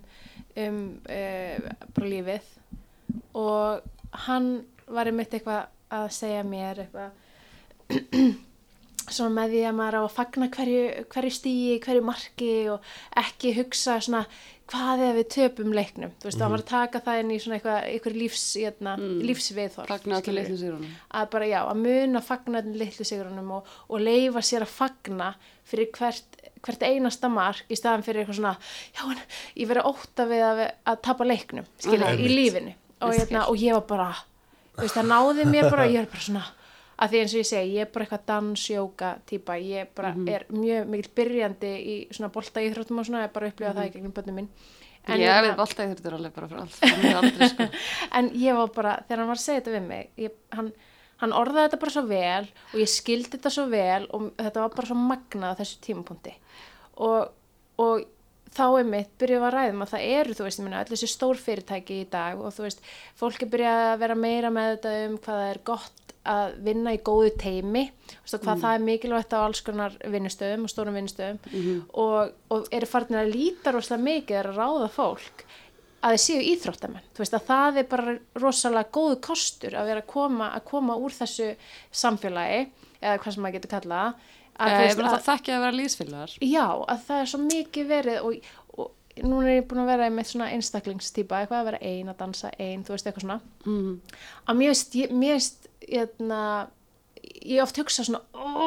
um 0.56 0.78
uh, 1.06 1.72
bara 1.94 2.08
lífið 2.10 2.46
og 3.34 3.82
hann 4.26 4.64
var 4.88 5.06
einmitt 5.10 5.34
eitthvað 5.34 5.66
að 5.94 6.08
segja 6.10 6.42
mér 6.44 6.84
eitthvað 6.84 7.10
svona 9.14 9.34
með 9.36 9.50
því 9.52 9.62
að 9.68 9.74
maður 9.76 9.96
á 10.00 10.02
að 10.06 10.14
fagna 10.16 10.46
hverju, 10.48 10.82
hverju 11.12 11.30
stíi, 11.36 11.72
hverju 11.84 12.02
marki 12.06 12.52
og 12.72 12.86
ekki 13.20 13.50
hugsa 13.58 13.98
svona 14.00 14.22
hvað 14.72 15.02
er 15.04 15.18
við 15.18 15.26
töpum 15.34 15.74
leiknum 15.76 16.14
þú 16.22 16.24
veist, 16.30 16.38
það 16.40 16.52
var 16.54 16.62
að 16.62 16.70
taka 16.70 17.00
það 17.04 17.18
inn 17.20 17.32
í 17.34 17.36
svona 17.44 17.58
eitthvað, 17.58 17.82
eitthvað 17.90 18.16
lífs, 18.16 18.44
hérna, 18.56 18.94
Mm. 18.96 19.18
lífsviðhorf 19.28 19.90
Fagna 19.92 20.16
allir 20.16 20.24
skilurðu 20.24 20.40
litlum 20.40 20.60
sigurunum. 20.62 20.94
að 21.20 21.28
bara 21.34 21.48
já, 21.50 21.58
að 21.68 21.82
muna 21.84 22.22
fagna 22.24 22.62
öllum 22.62 22.78
litlu 22.80 23.04
sigurunum 23.04 23.50
og, 23.58 23.68
og 23.90 24.00
leifa 24.00 24.40
sér 24.48 24.64
að 24.64 24.72
fagna 24.72 25.28
fyrir 25.68 25.90
hvert, 25.98 26.40
hvert 26.64 26.82
einasta 26.88 27.28
mark 27.28 27.68
í 27.68 27.76
staðan 27.76 28.06
fyrir 28.08 28.24
eitthvað 28.24 28.40
svona 28.40 28.56
já, 28.96 29.04
en 29.04 29.20
ég 29.60 29.68
verið 29.68 29.90
óta 29.92 30.26
við 30.32 30.46
að, 30.48 30.64
að 30.94 31.02
tapa 31.04 31.24
leiknum, 31.28 31.68
skilja, 31.76 32.08
Mhm. 32.14 32.24
í 32.24 32.32
lífinu 32.32 32.74
og, 33.02 33.12
Ég 33.12 33.20
hérna, 33.20 33.44
og 33.52 33.56
ég 33.60 33.72
var 33.76 33.84
bara 33.92 34.14
veist, 34.78 34.94
það 34.96 35.10
náði 35.10 35.48
mér 35.50 35.70
bara, 35.70 35.88
ég 35.90 36.04
er 36.04 36.10
bara 36.12 36.26
svona 36.28 36.44
að 36.94 37.10
því 37.10 37.20
eins 37.20 37.34
og 37.34 37.40
ég 37.40 37.48
segi, 37.50 37.74
ég 37.74 37.82
er 37.86 37.90
bara 37.90 38.04
eitthvað 38.06 38.24
dans-jóka 38.30 39.10
típa, 39.26 39.56
ég 39.58 39.88
bara 39.98 40.14
er 40.30 40.46
mjög 40.54 40.88
mikil 40.92 41.10
byrjandi 41.18 41.72
í 41.74 41.94
svona 42.14 42.30
bolta 42.34 42.62
íþróttum 42.62 43.00
og 43.02 43.08
svona, 43.08 43.24
ég 43.26 43.32
bara 43.34 43.50
upplifa 43.50 43.74
það 43.74 43.88
í 43.88 43.94
gegnum 43.96 44.14
bönnum 44.14 44.42
minn 44.42 44.50
En 45.04 45.20
Ég 45.20 45.28
hérna- 45.28 45.50
hef 45.52 45.58
alltaf 45.60 45.90
þurftur 45.90 46.14
alveg 46.16 46.32
bara 46.32 46.46
fyrir 46.48 47.16
allt, 47.18 47.42
sko. 47.50 47.64
en 48.16 48.30
ég 48.40 48.56
var 48.56 48.70
bara, 48.72 48.92
þegar 49.04 49.20
hann 49.20 49.28
var 49.28 49.36
að 49.36 49.42
segja 49.42 49.60
þetta 49.60 49.74
við 49.74 49.82
mig 49.90 50.22
ég, 50.22 50.36
hann, 50.56 50.70
hann 51.20 51.34
orðaði 51.36 51.66
þetta 51.66 51.80
bara 51.82 51.94
svo 51.96 52.02
vel 52.08 52.46
og 52.72 52.78
ég 52.80 52.88
skildi 52.88 53.32
þetta 53.34 53.52
svo 53.52 53.66
vel 53.68 54.06
og 54.16 54.30
þetta 54.38 54.62
var 54.64 54.72
bara 54.78 54.88
svo 54.88 54.96
magnað 55.02 55.52
á 55.52 55.58
þessu 55.60 55.82
tímapunkti. 55.84 56.32
Og, 57.04 57.34
og 57.84 58.06
þá 58.54 58.64
er 58.68 58.88
mitt 58.88 59.12
byrjuð 59.20 59.46
að 59.48 59.54
ræðum 59.56 59.84
að 59.84 59.92
það 59.94 60.06
eru 60.20 60.38
þú 60.38 60.46
veist, 60.46 60.60
ég 60.60 60.66
meina, 60.68 60.82
öll 60.84 60.92
þessi 60.92 61.10
stór 61.10 61.40
fyrirtæki 61.40 62.00
í 62.02 62.08
dag 62.12 62.40
og 62.40 62.54
þú 62.54 62.66
veist, 62.66 62.86
fólk 63.18 63.44
er 63.44 63.52
byrjað 63.54 63.84
að 63.90 64.00
vera 64.04 64.18
meira 64.18 64.52
með 64.54 64.70
þetta 64.72 64.94
um 65.08 65.18
hvað 65.24 65.40
það 65.42 65.50
er 65.50 65.62
gott 65.70 66.14
að 66.24 66.54
vinna 66.64 66.94
í 66.94 67.00
góðu 67.04 67.32
teimi 67.36 67.82
og 67.90 68.38
hvað 68.38 68.62
það 68.62 68.70
er 68.70 68.84
mikilvægt 68.86 69.34
á 69.36 69.38
alls 69.42 69.60
konar 69.64 69.96
vinnustöðum 70.00 70.64
og 70.64 70.72
stórum 70.72 70.96
vinnustöðum 70.96 71.82
og, 72.00 72.32
og 72.48 72.70
eru 72.72 72.88
farin 72.88 73.20
að 73.20 73.34
líta 73.34 73.74
rosalega 73.74 74.06
mikið 74.06 74.40
að 74.40 74.48
ráða 74.56 74.88
fólk 74.94 75.44
að 76.04 76.14
þið 76.14 76.22
séu 76.24 76.46
íþróttamenn, 76.52 77.04
þú 77.16 77.22
veist 77.22 77.36
að 77.36 77.44
það 77.48 77.78
er 77.80 77.86
bara 77.88 78.14
rosalega 78.40 78.92
góðu 78.92 79.18
kostur 79.24 79.76
að 79.76 79.90
vera 79.90 80.02
að 80.04 80.10
koma, 80.12 80.50
að 80.52 80.64
koma 80.68 80.96
úr 81.00 81.14
þessu 81.16 81.50
samfélagi, 81.96 82.66
eða 83.00 83.20
hvað 83.22 83.36
sem 83.36 83.44
maður 83.44 83.56
getur 83.58 83.72
kallað 83.72 84.26
að, 84.58 84.68
þú 84.68 84.74
Ég 84.74 84.84
veist, 84.86 84.98
vil 85.00 85.06
að, 85.08 85.14
það 85.16 85.24
þekki 85.30 85.54
að 85.56 85.64
vera 85.64 85.78
lífsfélagar. 85.80 86.36
já, 86.40 86.66
að 86.94 87.02
það 87.08 87.20
er 87.24 87.32
svo 87.32 87.40
mikið 87.44 87.88
verið 87.90 88.20
og, 88.28 88.52
og 88.78 89.24
núna 89.24 89.48
er 89.50 89.58
ég 89.62 89.66
búin 89.70 89.82
að 89.84 89.90
vera 89.94 90.10
með 90.10 90.30
svona 90.30 90.50
einstaklingstýpa, 90.54 91.40
eitthvað 91.44 91.60
að 91.60 91.68
vera 91.72 91.82
ein, 91.82 92.08
að 92.12 92.16
dansa 92.22 92.50
ein, 92.58 92.84
þú 92.86 92.94
veist 92.96 93.06
eitthvað 93.10 93.26
svona 93.26 93.40
Mm. 93.66 94.00
að 94.48 94.56
mér 94.62 94.72
veist, 94.74 94.94
ég, 94.98 95.12
mér 95.14 95.36
veist 95.38 95.68
hérna, 95.88 96.40
ég 97.44 97.62
oft 97.62 97.76
hugsa 97.80 98.04
svona 98.04 98.20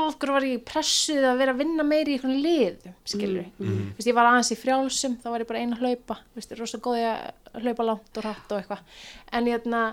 okkur 0.07 0.31
var 0.33 0.45
ég 0.47 0.63
pressuð 0.65 1.23
að 1.29 1.37
vera 1.37 1.53
að 1.53 1.59
vinna 1.61 1.83
meiri 1.85 2.15
í 2.15 2.17
einhvern 2.17 2.41
lið, 2.41 2.87
skilur 3.05 3.45
Mm. 3.59 3.93
Vist, 3.97 4.07
ég 4.07 4.15
var 4.17 4.25
aðeins 4.31 4.51
í 4.51 4.57
frjálsum, 4.59 5.17
þá 5.21 5.27
var 5.33 5.43
ég 5.43 5.47
bara 5.47 5.59
eina 5.63 5.75
að 5.77 5.83
hlaupa 5.85 6.17
Vist, 6.35 6.51
rosa 6.59 6.77
góði 6.77 7.05
að 7.11 7.63
hlaupa 7.63 7.85
langt 7.85 8.17
og 8.17 8.23
hratt 8.23 8.51
og 8.51 8.61
eitthvað 8.61 8.79
en 9.33 9.45
hérna, 9.51 9.83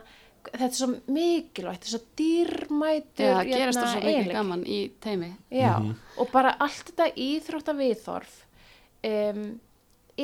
þetta 0.52 0.70
er 0.70 0.78
svo 0.78 0.88
mikilvægt 1.14 1.84
þetta 1.84 1.90
er 1.90 1.94
svo 1.94 2.02
dýrmætur 2.20 3.30
það 3.30 3.52
gerast 3.52 3.80
það 3.80 3.92
svo 3.92 4.02
mikið 4.04 4.32
gaman 4.38 4.64
í 4.66 4.80
teimi. 5.04 5.30
Já, 5.54 5.74
og 6.18 6.32
bara 6.32 6.56
allt 6.64 6.90
þetta 6.90 7.10
íþrótta 7.26 7.76
viðþorf 7.78 8.34
um, 9.10 9.46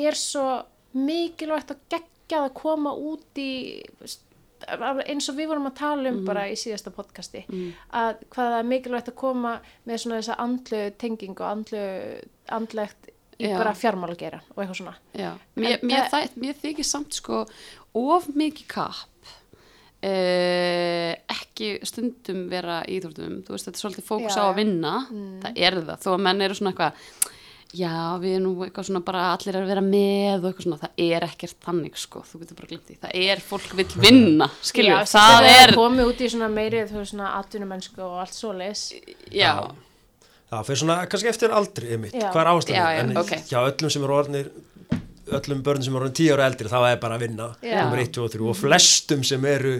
er 0.01 0.19
svo 0.19 0.47
mikilvægt 0.97 1.73
og 1.75 1.85
geggjað 1.91 2.49
að 2.49 2.53
koma 2.59 2.93
út 2.95 3.41
í 3.41 3.51
eins 4.61 5.25
og 5.31 5.37
við 5.39 5.49
vorum 5.49 5.69
að 5.71 5.79
tala 5.79 6.11
um 6.11 6.19
bara 6.25 6.43
í 6.51 6.57
síðasta 6.59 6.91
podcasti 6.93 7.41
að 7.97 8.19
hvað 8.29 8.51
það 8.51 8.57
er 8.59 8.67
mikilvægt 8.69 9.09
að 9.09 9.17
koma 9.23 9.55
með 9.89 10.03
svona 10.03 10.19
þessa 10.19 10.37
andlu 10.43 10.81
tengingu 11.01 11.41
og 11.41 11.49
andlu, 11.49 11.85
andlegt 12.53 13.09
í 13.41 13.49
Já. 13.49 13.55
bara 13.57 13.73
fjármál 13.73 14.11
að 14.13 14.19
gera 14.21 14.41
og 14.53 14.61
eitthvað 14.61 14.77
svona. 14.77 14.95
Já, 15.17 15.31
mér, 15.57 15.79
mér, 15.81 16.11
mér 16.37 16.59
þykir 16.61 16.85
samt 16.85 17.17
sko 17.17 17.45
of 17.97 18.27
mikið 18.37 18.67
kapp 18.69 19.31
uh, 20.07 21.11
ekki 21.35 21.73
stundum 21.87 22.47
vera 22.51 22.81
í 22.87 22.97
íþróttum, 22.99 23.41
þú 23.45 23.55
veist 23.55 23.69
þetta 23.69 23.77
er 23.77 23.83
svolítið 23.85 24.07
fókus 24.07 24.37
Já, 24.37 24.41
á 24.41 24.45
að 24.47 24.57
vinna, 24.61 24.95
það 25.43 25.61
er 25.67 25.77
það. 25.81 26.01
Þó 26.05 26.09
að 26.15 26.25
menn 26.27 26.47
eru 26.47 26.57
svona 26.57 26.73
eitthvað 26.73 27.05
já, 27.71 27.91
við 28.19 28.33
erum 28.35 28.47
nú 28.47 28.65
eitthvað 28.65 28.87
svona 28.89 29.03
bara 29.07 29.27
allir 29.31 29.59
að 29.61 29.69
vera 29.69 29.83
með 29.85 30.41
og 30.41 30.49
eitthvað 30.49 30.65
svona, 30.65 30.79
það 30.81 31.05
er 31.05 31.27
ekkert 31.29 31.61
þannig 31.67 32.01
sko, 32.01 32.23
þú 32.27 32.41
getur 32.41 32.59
bara 32.59 32.71
glimt 32.71 32.89
því, 32.89 32.97
það 33.05 33.21
er 33.29 33.45
fólk 33.45 33.77
vill 33.79 33.87
vinna, 34.07 34.49
skilju, 34.71 34.97
það 34.97 35.37
sem 35.37 35.47
er 35.53 35.75
komið 35.79 36.11
út 36.11 36.25
í 36.25 36.33
svona 36.33 36.51
meiri 36.51 36.83
þú 36.89 36.99
veist 36.99 37.15
svona 37.15 37.31
atvinnumennsku 37.39 38.03
og 38.03 38.19
allt 38.25 38.35
svoleiðis. 38.35 38.83
Já, 39.31 39.53
Það 40.51 40.65
fyrir 40.67 40.79
svona, 40.81 40.95
kannski 41.07 41.29
eftir 41.31 41.53
aldri 41.55 41.93
einmitt, 41.95 42.15
Já. 42.17 42.25
hvað 42.33 42.41
er 42.41 42.47
ástæðan? 42.51 42.97
En 42.99 43.19
ok. 43.21 43.29
hjá 43.47 43.59
öllum 43.61 43.91
sem 43.93 44.03
eru 44.03 44.15
orðnir, 44.17 44.49
öllum 45.39 45.61
börnum 45.63 45.83
sem 45.83 45.95
eru 45.95 46.09
tíu 46.09 46.33
ára 46.35 46.45
eldri, 46.49 46.67
þá 46.69 46.79
er 46.91 46.97
bara 47.01 47.17
að 47.17 47.23
vinna, 47.27 47.47
Já. 47.63 47.83
nummer 47.83 47.99
1, 48.03 48.11
2 48.17 48.23
og 48.25 48.31
3 48.33 48.49
og 48.49 48.55
flestum 48.59 49.23
sem 49.25 49.45
eru 49.45 49.73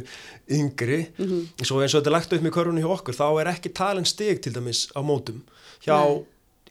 yngri, 0.49 1.07
Mhm. 1.17 1.47
svo 1.63 1.81
eins 1.81 1.93
og 1.95 2.01
þetta 2.03 2.07
er 2.07 2.17
lagt 2.17 2.33
upp 2.33 2.41
með 2.41 2.51
körfunni 2.55 2.81
hjá 2.81 2.91
okkur, 2.97 3.13
þá 3.15 3.41
er 3.41 3.51
ekki 3.53 3.73
talin 3.73 4.05
stig 4.05 4.41
til 4.41 4.53
dæmis 4.53 4.87
á 4.95 4.99
mótum 5.03 5.41
hjá 5.85 5.97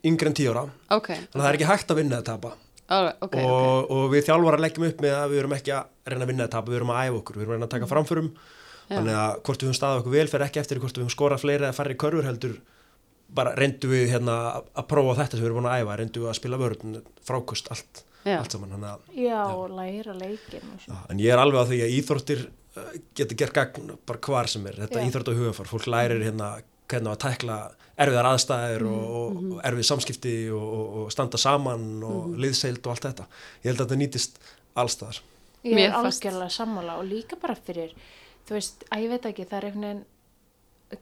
yngri 0.05 0.27
en 0.27 0.35
10 0.35 0.49
ára, 0.53 0.71
ok, 0.91 1.07
þannig 1.09 1.35
að 1.35 1.41
það 1.45 1.49
er 1.53 1.59
ekki 1.59 1.71
hægt 1.73 1.89
að 1.91 1.97
vinna 1.97 2.17
að 2.21 2.25
tapa. 2.25 2.53
Ok, 2.91 3.15
ok, 3.23 3.37
og, 3.47 3.91
og 3.91 4.11
við 4.11 4.25
þjálfara 4.27 4.59
leggjum 4.59 4.89
upp 4.89 5.01
með 5.01 5.15
að 5.15 5.31
við 5.31 5.39
erum 5.39 5.53
ekki 5.55 5.71
að 5.77 5.85
reyna 6.11 6.25
að 6.25 6.31
vinna 6.33 6.45
að 6.49 6.51
tapa, 6.51 6.71
við 6.73 6.77
erum 6.81 6.91
að 6.91 7.03
æfa 7.07 7.19
okkur, 7.21 7.35
við 7.37 7.43
erum 7.43 7.51
að 7.53 7.57
reyna 7.61 7.67
að 7.67 7.75
taka 7.77 7.87
Mhm. 7.87 7.93
framförum, 7.95 8.31
þannig 8.91 9.15
að 9.15 9.43
hvort 9.47 9.61
við 9.63 9.69
höfum 9.69 9.79
staðið 9.79 10.01
okkur 10.03 10.11
vel 10.19 10.27
fer 10.27 10.41
ekki 10.43 10.61
eftir 10.61 10.79
hvort 10.81 10.97
við 10.99 11.05
höfum 11.05 11.15
skorað 11.15 11.41
fleiri 11.45 11.63
eða 11.69 11.77
færri 11.79 11.95
körfur 11.95 12.25
heldur 12.27 12.57
bara 13.33 13.55
reyndu 13.55 13.87
við 13.87 14.09
hérna 14.11 14.63
að- 14.75 14.87
prófa 14.91 15.15
þetta 15.23 15.31
sem 15.39 15.41
við 15.41 15.47
erum 15.47 15.63
búin 15.63 15.71
að 15.71 15.79
æfa, 15.85 15.97
reyndu 16.01 16.19
við 16.25 16.31
að 16.33 16.35
spila 16.35 16.59
vörn 16.59 17.03
frákust 17.25 17.69
allt. 17.71 18.03
Allt 18.25 18.53
saman 18.53 18.71
þannig 18.75 18.91
að, 18.91 19.01
já, 19.17 19.41
og 19.57 19.71
læra 19.79 20.15
leikin 20.19 20.73
og 20.75 20.87
já, 20.89 20.97
en 21.11 21.19
ég 21.23 21.33
er 21.33 21.39
alveg 21.43 21.61
á 21.63 21.69
því 21.71 21.79
að 21.87 21.95
íþróttir 21.99 22.43
uh, 22.77 22.91
getur 23.17 23.37
gert 23.41 23.55
gagn 23.57 23.93
bara 24.07 24.19
hvar 24.27 24.47
sem 24.53 24.67
er, 24.67 24.77
þetta 24.85 25.01
Já. 25.01 25.07
íþrótt 25.09 25.31
og 25.33 25.41
hugafar 25.41 25.71
fólk 25.71 25.87
lærir 25.91 26.23
hérna 26.27 26.51
hvernig 26.91 27.11
á 27.11 27.15
að 27.17 27.23
tækla 27.25 27.57
erfiðar 28.01 28.29
aðstæðir 28.35 28.85
og, 28.91 29.03
og, 29.11 29.35
Mhm. 29.41 29.51
og 29.57 29.61
erfið 29.71 29.87
samskipti 29.91 30.35
og, 30.51 30.63
og, 30.79 30.95
og 31.05 31.11
standa 31.13 31.39
saman 31.39 32.03
og 32.03 32.31
liðseild 32.41 32.81
og 32.87 32.93
allt 32.95 33.05
þetta. 33.09 33.27
Ég 33.63 33.69
held 33.71 33.81
að 33.81 33.85
þetta 33.87 34.01
nýtist 34.01 34.41
allstaðar 34.75 35.21
Ég 35.65 35.77
er 35.79 35.93
algjörlega 35.93 36.49
sammála 36.49 36.95
og 36.99 37.05
líka 37.05 37.37
bara 37.41 37.55
fyrir, 37.55 37.91
þú 38.49 38.55
veist, 38.57 38.85
að 38.91 39.03
ég 39.05 39.11
veit 39.13 39.27
ekki, 39.29 39.45
það 39.45 39.59
er 39.59 39.67
einhvern 39.69 39.85
veginn, 39.85 40.05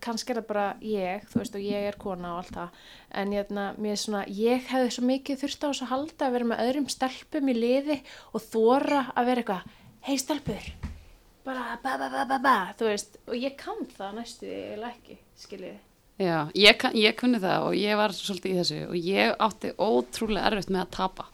kannski 0.04 0.34
er 0.34 0.40
það 0.40 0.48
bara 0.50 0.66
ég, 0.84 1.24
þú 1.30 1.40
veist, 1.40 1.56
og 1.56 1.64
ég 1.64 1.88
er 1.88 1.98
kona 2.00 2.34
og 2.34 2.42
allt 2.42 2.54
það, 2.58 2.84
en 3.22 3.34
hérna, 3.36 3.64
mér 3.80 3.94
er 3.94 4.02
svona, 4.02 4.22
ég 4.28 4.68
hefði 4.68 4.94
svo 4.96 5.08
mikið 5.08 5.42
þurft 5.42 5.64
á 5.64 5.68
þessu 5.68 5.86
að 5.86 5.92
halda 5.94 6.28
að 6.28 6.36
vera 6.36 6.50
með 6.52 6.62
öðrum 6.66 6.88
stelpum 6.92 7.50
í 7.50 7.56
liði 7.56 7.98
og 8.32 8.46
þóra 8.48 9.02
að 9.14 9.30
vera 9.30 9.44
eitthvað, 9.44 9.74
hei 10.08 10.16
stelpur, 10.20 10.70
bara 11.48 11.66
ba 11.82 11.96
ba 12.00 12.12
ba 12.12 12.24
ba 12.28 12.40
ba, 12.44 12.56
þú 12.78 12.90
veist, 12.92 13.20
og 13.28 13.36
ég 13.40 13.56
kann 13.60 13.84
það 13.96 14.16
næstu 14.20 14.50
eða 14.52 14.92
ekki, 14.92 15.20
skiljið. 15.40 15.78
Já, 16.18 16.48
ég, 16.58 16.82
ég 16.98 17.14
kunni 17.14 17.38
það 17.38 17.64
og 17.68 17.74
ég 17.78 17.94
var 17.94 18.10
svolítið 18.10 18.50
í 18.50 18.58
þessu 18.58 18.78
og 18.88 18.94
ég 19.06 19.34
átti 19.38 19.68
ótrúlega 19.78 20.48
erfitt 20.50 20.72
með 20.74 20.80
að 20.82 20.94
tapa 20.96 21.26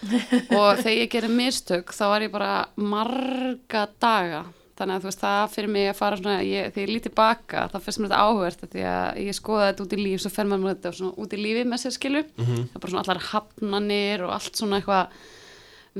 og 0.58 0.80
þegar 0.82 0.96
ég 0.98 1.12
gerir 1.14 1.32
mistök 1.32 1.94
þá 1.96 2.02
var 2.12 2.24
ég 2.26 2.32
bara 2.34 2.50
marga 2.76 3.86
daga 4.00 4.42
þannig 4.80 4.96
að 4.96 5.02
þú 5.04 5.10
veist 5.10 5.24
það 5.24 5.50
fyrir 5.54 5.72
mig 5.76 5.88
að 5.92 5.98
fara 6.00 6.16
svona, 6.20 6.36
ég, 6.44 6.70
þegar 6.74 6.86
ég 6.88 6.94
líti 6.96 7.12
baka 7.20 7.66
þá 7.72 7.76
finnst 7.84 8.00
mér 8.02 8.10
þetta 8.10 8.22
áhugert 8.26 8.64
því 8.74 8.86
að 8.90 9.20
ég 9.26 9.36
skoða 9.38 9.66
þetta 9.70 9.84
út 9.86 9.92
í 9.96 10.00
líf 10.04 10.22
svo 10.24 10.32
fer 10.34 10.48
maður 10.50 10.72
þetta 10.74 10.94
svona 11.00 11.18
út 11.24 11.36
í 11.36 11.40
lífi 11.44 11.66
með 11.70 11.82
sér 11.84 11.94
skilu 11.98 12.24
það 12.40 12.56
er 12.74 12.80
bara 12.80 12.94
svona 12.94 13.04
allar 13.04 13.22
hafnanir 13.30 14.24
og 14.26 14.32
allt 14.38 14.56
svona 14.60 14.80
eitthvað 14.80 15.20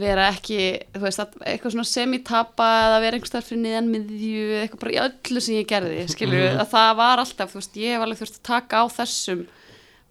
vera 0.01 0.29
ekki, 0.31 0.59
þú 0.95 1.01
veist, 1.03 1.19
að- 1.19 1.41
eitthvað 1.51 1.73
svona 1.75 1.89
semitapa 1.91 2.67
eða 2.87 2.99
vera 3.03 3.17
einhvers 3.19 3.33
þar 3.35 3.43
fyrir 3.49 3.63
niðan 3.65 3.89
miðju 3.91 4.45
eitthvað 4.61 4.83
bara 4.85 4.93
í 4.95 5.01
öllu 5.03 5.41
sem 5.43 5.55
ég 5.57 5.67
gerði 5.67 6.05
skilur. 6.13 6.45
Mhm. 6.53 6.61
að 6.63 6.69
það 6.71 6.91
var 7.01 7.19
alltaf, 7.25 7.51
þú 7.51 7.59
veist, 7.59 7.75
ég 7.83 7.97
hef 7.97 8.05
alveg 8.05 8.21
þurft 8.21 8.39
að 8.39 8.47
taka 8.53 8.75
á 8.79 8.85
þessum 9.01 9.41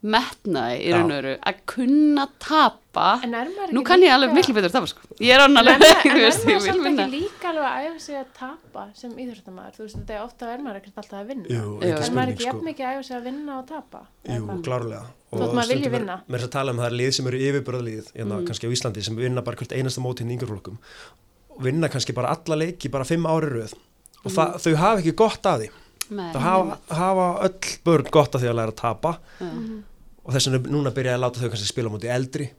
metnaði 0.01 0.75
í 0.87 0.91
raun 0.95 1.09
og 1.09 1.15
veru 1.17 1.31
að 1.49 1.57
kunna 1.67 2.23
tapa. 2.39 3.07
Er 3.25 3.73
nú 3.75 3.81
kann 3.87 3.99
ég 4.05 4.13
alveg 4.15 4.31
miklu 4.37 4.53
betur 4.55 4.69
að 4.69 4.75
tapa 4.77 4.87
sko. 4.87 5.01
Ég 5.19 5.33
er 5.35 5.41
er 5.43 5.49
þú 5.49 5.49
en 5.49 5.57
er 5.59 6.79
maður 6.79 7.01
ekki 7.03 7.07
líka 7.13 7.49
alveg 7.51 7.65
að 7.67 7.87
æfa 7.89 7.99
sig 8.05 8.15
að 8.19 8.29
tapa 8.39 8.85
sem 8.95 9.11
íþróttamæður, 9.11 9.73
þú 9.75 9.83
veist, 9.83 9.97
þetta 9.99 10.15
er 10.15 10.23
ofta 10.23 10.51
er 10.53 10.63
maður 10.63 10.79
ekkert 10.79 11.01
alltaf 11.03 11.19
að 11.19 11.27
vinna. 11.33 11.45
Jú, 11.51 11.73
Er 11.83 11.91
maður 11.91 12.07
spurning 12.07 12.33
ekki 12.33 12.43
sko. 12.45 12.49
jafn 12.49 12.65
mikið 12.69 12.85
að 12.87 12.93
æfa 12.99 13.03
sig 13.09 13.17
að 13.19 13.27
vinna 13.29 13.57
og 13.59 13.67
tapa? 13.67 14.01
Jú, 14.29 14.61
klárlega. 14.69 15.03
Maður 15.35 15.71
vilji 15.73 15.91
vinna. 15.93 16.15
Mér 16.29 16.39
er 16.39 16.47
að 16.47 16.53
tala 16.55 16.71
um 16.71 16.79
það 16.79 16.87
er 16.89 16.97
lið 16.99 17.11
sem 17.19 17.27
eru 17.27 17.37
yfirbörðlið 17.49 18.07
hérna, 18.15 18.39
Mm. 18.39 18.45
kannski 18.47 18.65
á 18.65 18.73
Íslandi 18.73 19.03
sem 19.03 19.15
vinna 19.19 19.41
bara 19.43 19.55
hvert 19.59 19.75
einasta 19.75 20.01
mót 20.01 20.19
hinn 20.23 20.31
yngjurflokkum 20.31 20.77
og 21.49 21.61
vinna 21.61 21.87
kannski 21.89 22.13
bara 22.15 22.31
alla 22.33 22.55
leiki 22.55 22.89
bara 22.89 23.03
fimm 23.03 23.25
ári 23.27 23.51
röð. 23.51 23.73
Og 24.25 24.31
það, 24.31 24.55
þau 24.63 24.75
hafa 24.75 24.99
ekki 25.03 25.15
gott 25.15 25.43
að 25.43 25.59
því. 25.61 25.69
Nei, 26.09 26.33
það 26.33 26.41
hafa, 26.41 26.77
hafa 26.89 27.25
öll 27.45 27.59
börn 27.85 28.07
gott 28.09 28.33
af 28.35 28.41
því 28.41 28.47
að 28.49 28.55
læra 28.57 28.71
að 28.73 28.79
tapa. 28.81 29.19
Já. 29.39 29.49
Og 30.29 30.33
þess 30.37 30.51
vegna 30.53 30.73
núna 30.77 30.93
byrja 30.93 31.17
að 31.17 31.23
láta 31.25 31.41
þau 31.41 31.49
kannski 31.55 31.73
spila 31.73 31.89
móti 31.97 32.11
eldri 32.13 32.51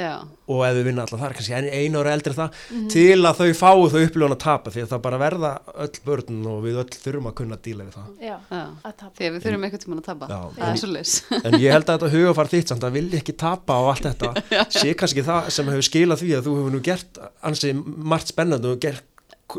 Já, 0.00 0.22
og 0.48 0.60
ef 0.64 0.72
þau 0.72 0.84
vinna 0.86 1.02
alltaf 1.04 1.20
þar, 1.20 1.32
kannski 1.36 1.52
ein- 1.52 1.66
einu 1.68 1.98
ára 2.00 2.14
eldri 2.16 2.32
það 2.32 2.54
til 2.88 3.18
að 3.28 3.40
þau 3.42 3.48
fái 3.58 3.90
þau 3.92 3.98
upplifun 4.06 4.32
að 4.32 4.38
tapa 4.40 4.70
því 4.72 4.84
að 4.86 4.88
það 4.94 5.02
bara 5.04 5.18
verða 5.20 5.50
öll 5.84 5.98
börn 6.06 6.46
og 6.48 6.62
við 6.64 6.78
öll 6.80 6.94
þurfum 6.94 7.28
að 7.28 7.34
kunna 7.42 7.58
díla 7.60 7.84
við 7.84 7.98
það 7.98 8.06
Já, 8.24 8.36
já. 8.48 8.62
að 8.88 8.94
tapa. 9.02 9.12
Því 9.20 9.26
að 9.28 9.34
við 9.36 9.44
þurfum 9.44 9.66
eitthvað 9.68 9.84
tíma 9.84 9.98
að 10.00 10.06
tapa. 10.08 10.30
Já. 10.32 10.40
Það 10.56 10.70
er 10.72 10.80
svo 10.80 10.90
leys. 10.94 11.12
en 11.44 11.58
ég 11.60 11.76
held 11.76 11.84
að 11.92 11.98
þetta 12.00 12.10
hugafar 12.16 12.50
þitt 12.54 12.72
samt 12.72 12.88
að 12.88 12.96
vilja 12.96 13.20
ekki 13.20 13.36
tapa 13.44 13.76
á 13.76 13.82
allt 13.92 14.08
þetta 14.08 14.32
sé 14.80 14.94
kannski 14.96 15.26
það 15.28 15.52
sem 15.58 15.70
hefur 15.74 15.88
skilað 15.90 16.24
því 16.24 16.32
að 16.40 16.48
þú 16.48 16.56
hefur 16.56 16.74
nú 16.78 16.82
gert 16.88 17.20
ansi 17.52 17.74
margt 17.84 18.32
spennandi 18.32 18.72
og 18.72 18.80
gert 18.80 19.04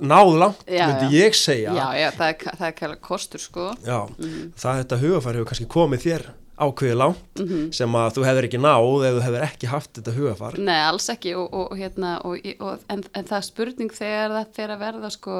náð 0.02 0.34
langt, 0.40 0.66
Já, 0.72 0.88
myndi 0.88 1.14
já. 1.14 1.28
ég 1.28 1.34
segja 1.38 1.74
Já, 1.78 1.88
já, 2.00 2.10
það 2.18 2.28
er, 2.34 2.58
það 2.58 2.68
er 2.72 2.76
kæla 2.82 2.98
kostur, 3.06 3.42
sko. 3.44 3.70
Já, 3.86 4.02
Mhm. 4.18 4.54
það 4.58 4.78
þetta 4.82 5.00
hugafar 5.06 5.36
hefur 5.38 5.50
kannski 5.54 5.68
komið 5.78 6.06
þér 6.10 6.30
ákveðið 6.62 6.98
langt 7.02 7.42
Mhm. 7.42 7.72
sem 7.74 7.92
að 7.98 8.14
þú 8.16 8.26
hefur 8.28 8.48
ekki 8.48 8.60
náð 8.62 9.06
ef 9.08 9.14
þú 9.18 9.22
hefur 9.26 9.46
ekki 9.48 9.68
haft 9.72 9.94
þetta 9.98 10.16
hugafar 10.18 10.58
Nei, 10.60 10.80
alls 10.88 11.10
ekki 11.10 11.36
og, 11.36 11.48
og, 11.54 11.72
og 11.72 11.78
hérna, 11.82 12.16
og, 12.26 12.38
og, 12.60 12.80
en, 12.90 13.04
en 13.16 13.26
það 13.26 13.38
er 13.42 13.48
spurning 13.50 13.92
þegar 13.92 14.36
það 14.38 14.56
fer 14.56 14.70
að 14.76 14.84
verða 14.86 15.12
sko 15.12 15.38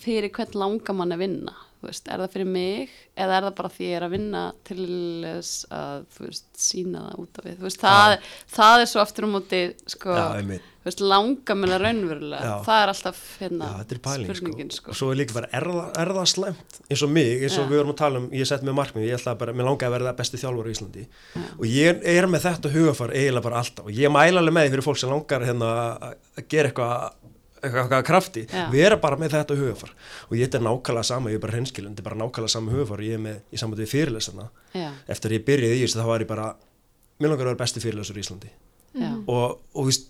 fyrir 0.00 0.30
hvern 0.34 0.54
langar 0.58 0.96
mann 0.96 1.12
að 1.12 1.18
vinna 1.26 1.52
veist, 1.88 2.08
er 2.12 2.20
það 2.20 2.32
fyrir 2.34 2.48
mig 2.50 2.90
eða 3.20 3.36
er 3.38 3.46
það 3.46 3.54
bara 3.60 3.70
því 3.74 3.86
ég 3.88 3.96
er 3.98 4.04
að 4.06 4.12
vinna 4.16 4.42
til 4.68 4.80
þess 5.24 5.52
að 5.72 6.18
veist, 6.20 6.48
sína 6.60 7.04
það 7.06 7.22
út 7.22 7.40
af 7.40 7.46
við 7.48 7.62
veist, 7.64 7.80
það, 7.84 8.16
það 8.56 8.82
er 8.82 8.90
svo 8.90 9.00
aftur 9.04 9.26
um 9.28 9.32
móti 9.36 9.60
sko, 9.94 10.16
Já, 10.16 10.24
einmitt. 10.40 10.66
þú 10.80 10.90
veist, 10.90 11.02
langar 11.12 11.58
mann 11.60 11.74
að 11.76 11.84
raunverulega 11.86 12.50
Já. 12.50 12.52
það 12.66 12.82
er 12.84 12.92
alltaf 12.94 13.22
hérna, 13.40 13.70
Já, 13.70 13.84
er 13.96 14.02
pæling 14.06 14.28
spurningin 14.30 14.72
sko. 14.74 14.80
sko. 14.82 14.94
og 14.94 15.00
svo 15.00 15.10
er 15.14 15.20
líka 15.22 15.36
bara, 15.38 15.50
er 15.56 15.68
það, 15.70 15.90
er 16.04 16.12
það 16.18 16.28
slæmt 16.34 16.78
eins 16.90 17.06
og 17.06 17.14
mig, 17.16 17.32
eins 17.40 17.56
og 17.58 17.64
Já. 17.64 17.70
við 17.72 17.80
vorum 17.82 17.94
að 17.94 18.00
tala 18.02 18.22
um 18.22 18.28
ég 18.40 18.50
sett 18.52 18.66
með 18.68 18.78
markmið, 18.80 19.08
ég 19.08 19.18
ætla 19.20 19.36
bara, 19.40 19.56
mér 19.56 19.68
langaði 19.70 19.88
að 19.90 19.96
verða 19.96 20.14
besti 20.20 20.42
þjálfur 20.44 20.70
í 20.70 20.76
Íslandi 20.76 21.06
og 21.56 21.66
ég 21.70 22.04
er 22.16 22.30
með 22.30 22.46
þetta 22.48 22.74
hugafar 22.76 23.16
eiginlega 23.16 23.46
bara 23.48 23.64
alltaf 23.64 23.88
og 23.88 23.96
ég 23.96 24.12
mæla 24.12 24.44
alveg 24.44 24.56
með 24.56 24.68
því 24.68 24.74
fyrir 24.76 24.88
fólk 24.90 25.00
sem 25.00 25.12
langar 25.12 25.48
hérna 25.48 25.72
að 26.00 26.46
gera 26.50 26.70
eitthvað 26.72 27.29
eitthvað, 27.60 28.02
krafti, 28.08 28.46
Já. 28.50 28.64
erum 28.86 29.02
bara 29.02 29.18
með 29.20 29.36
þetta 29.36 29.58
hugafar 29.58 29.92
og 30.28 30.34
ég 30.38 30.54
er 30.54 30.64
nákvæmlega 30.64 31.06
sama, 31.10 31.30
ég 31.30 31.40
er 31.40 31.44
bara 31.44 31.56
hreinskilin 31.56 31.92
þetta 31.92 32.04
er 32.04 32.08
bara 32.08 32.20
nákvæmlega 32.22 32.54
sama 32.54 32.74
hugafar 32.74 33.02
og 33.02 33.08
ég 33.08 33.18
er 33.18 33.22
með 33.24 33.38
í 33.52 33.60
sambandi 33.60 33.86
við 33.86 33.92
fyrirlesana 33.94 34.48
Já, 34.74 34.90
eftir 35.06 35.32
að 35.32 35.38
ég 35.38 35.46
byrjaði 35.50 35.78
í 35.78 35.84
þessu 35.84 36.00
þá 36.00 36.08
var 36.10 36.24
ég 36.24 36.30
bara 36.30 36.48
mér 37.20 37.32
langar 37.34 37.46
að 37.46 37.52
vera 37.52 37.60
besti 37.60 37.82
fyrirlesur 37.84 38.16
í 38.16 38.24
Íslandi. 38.24 38.50
Já, 38.96 39.10
og, 39.30 39.60
og 39.76 39.86
víst, 39.86 40.08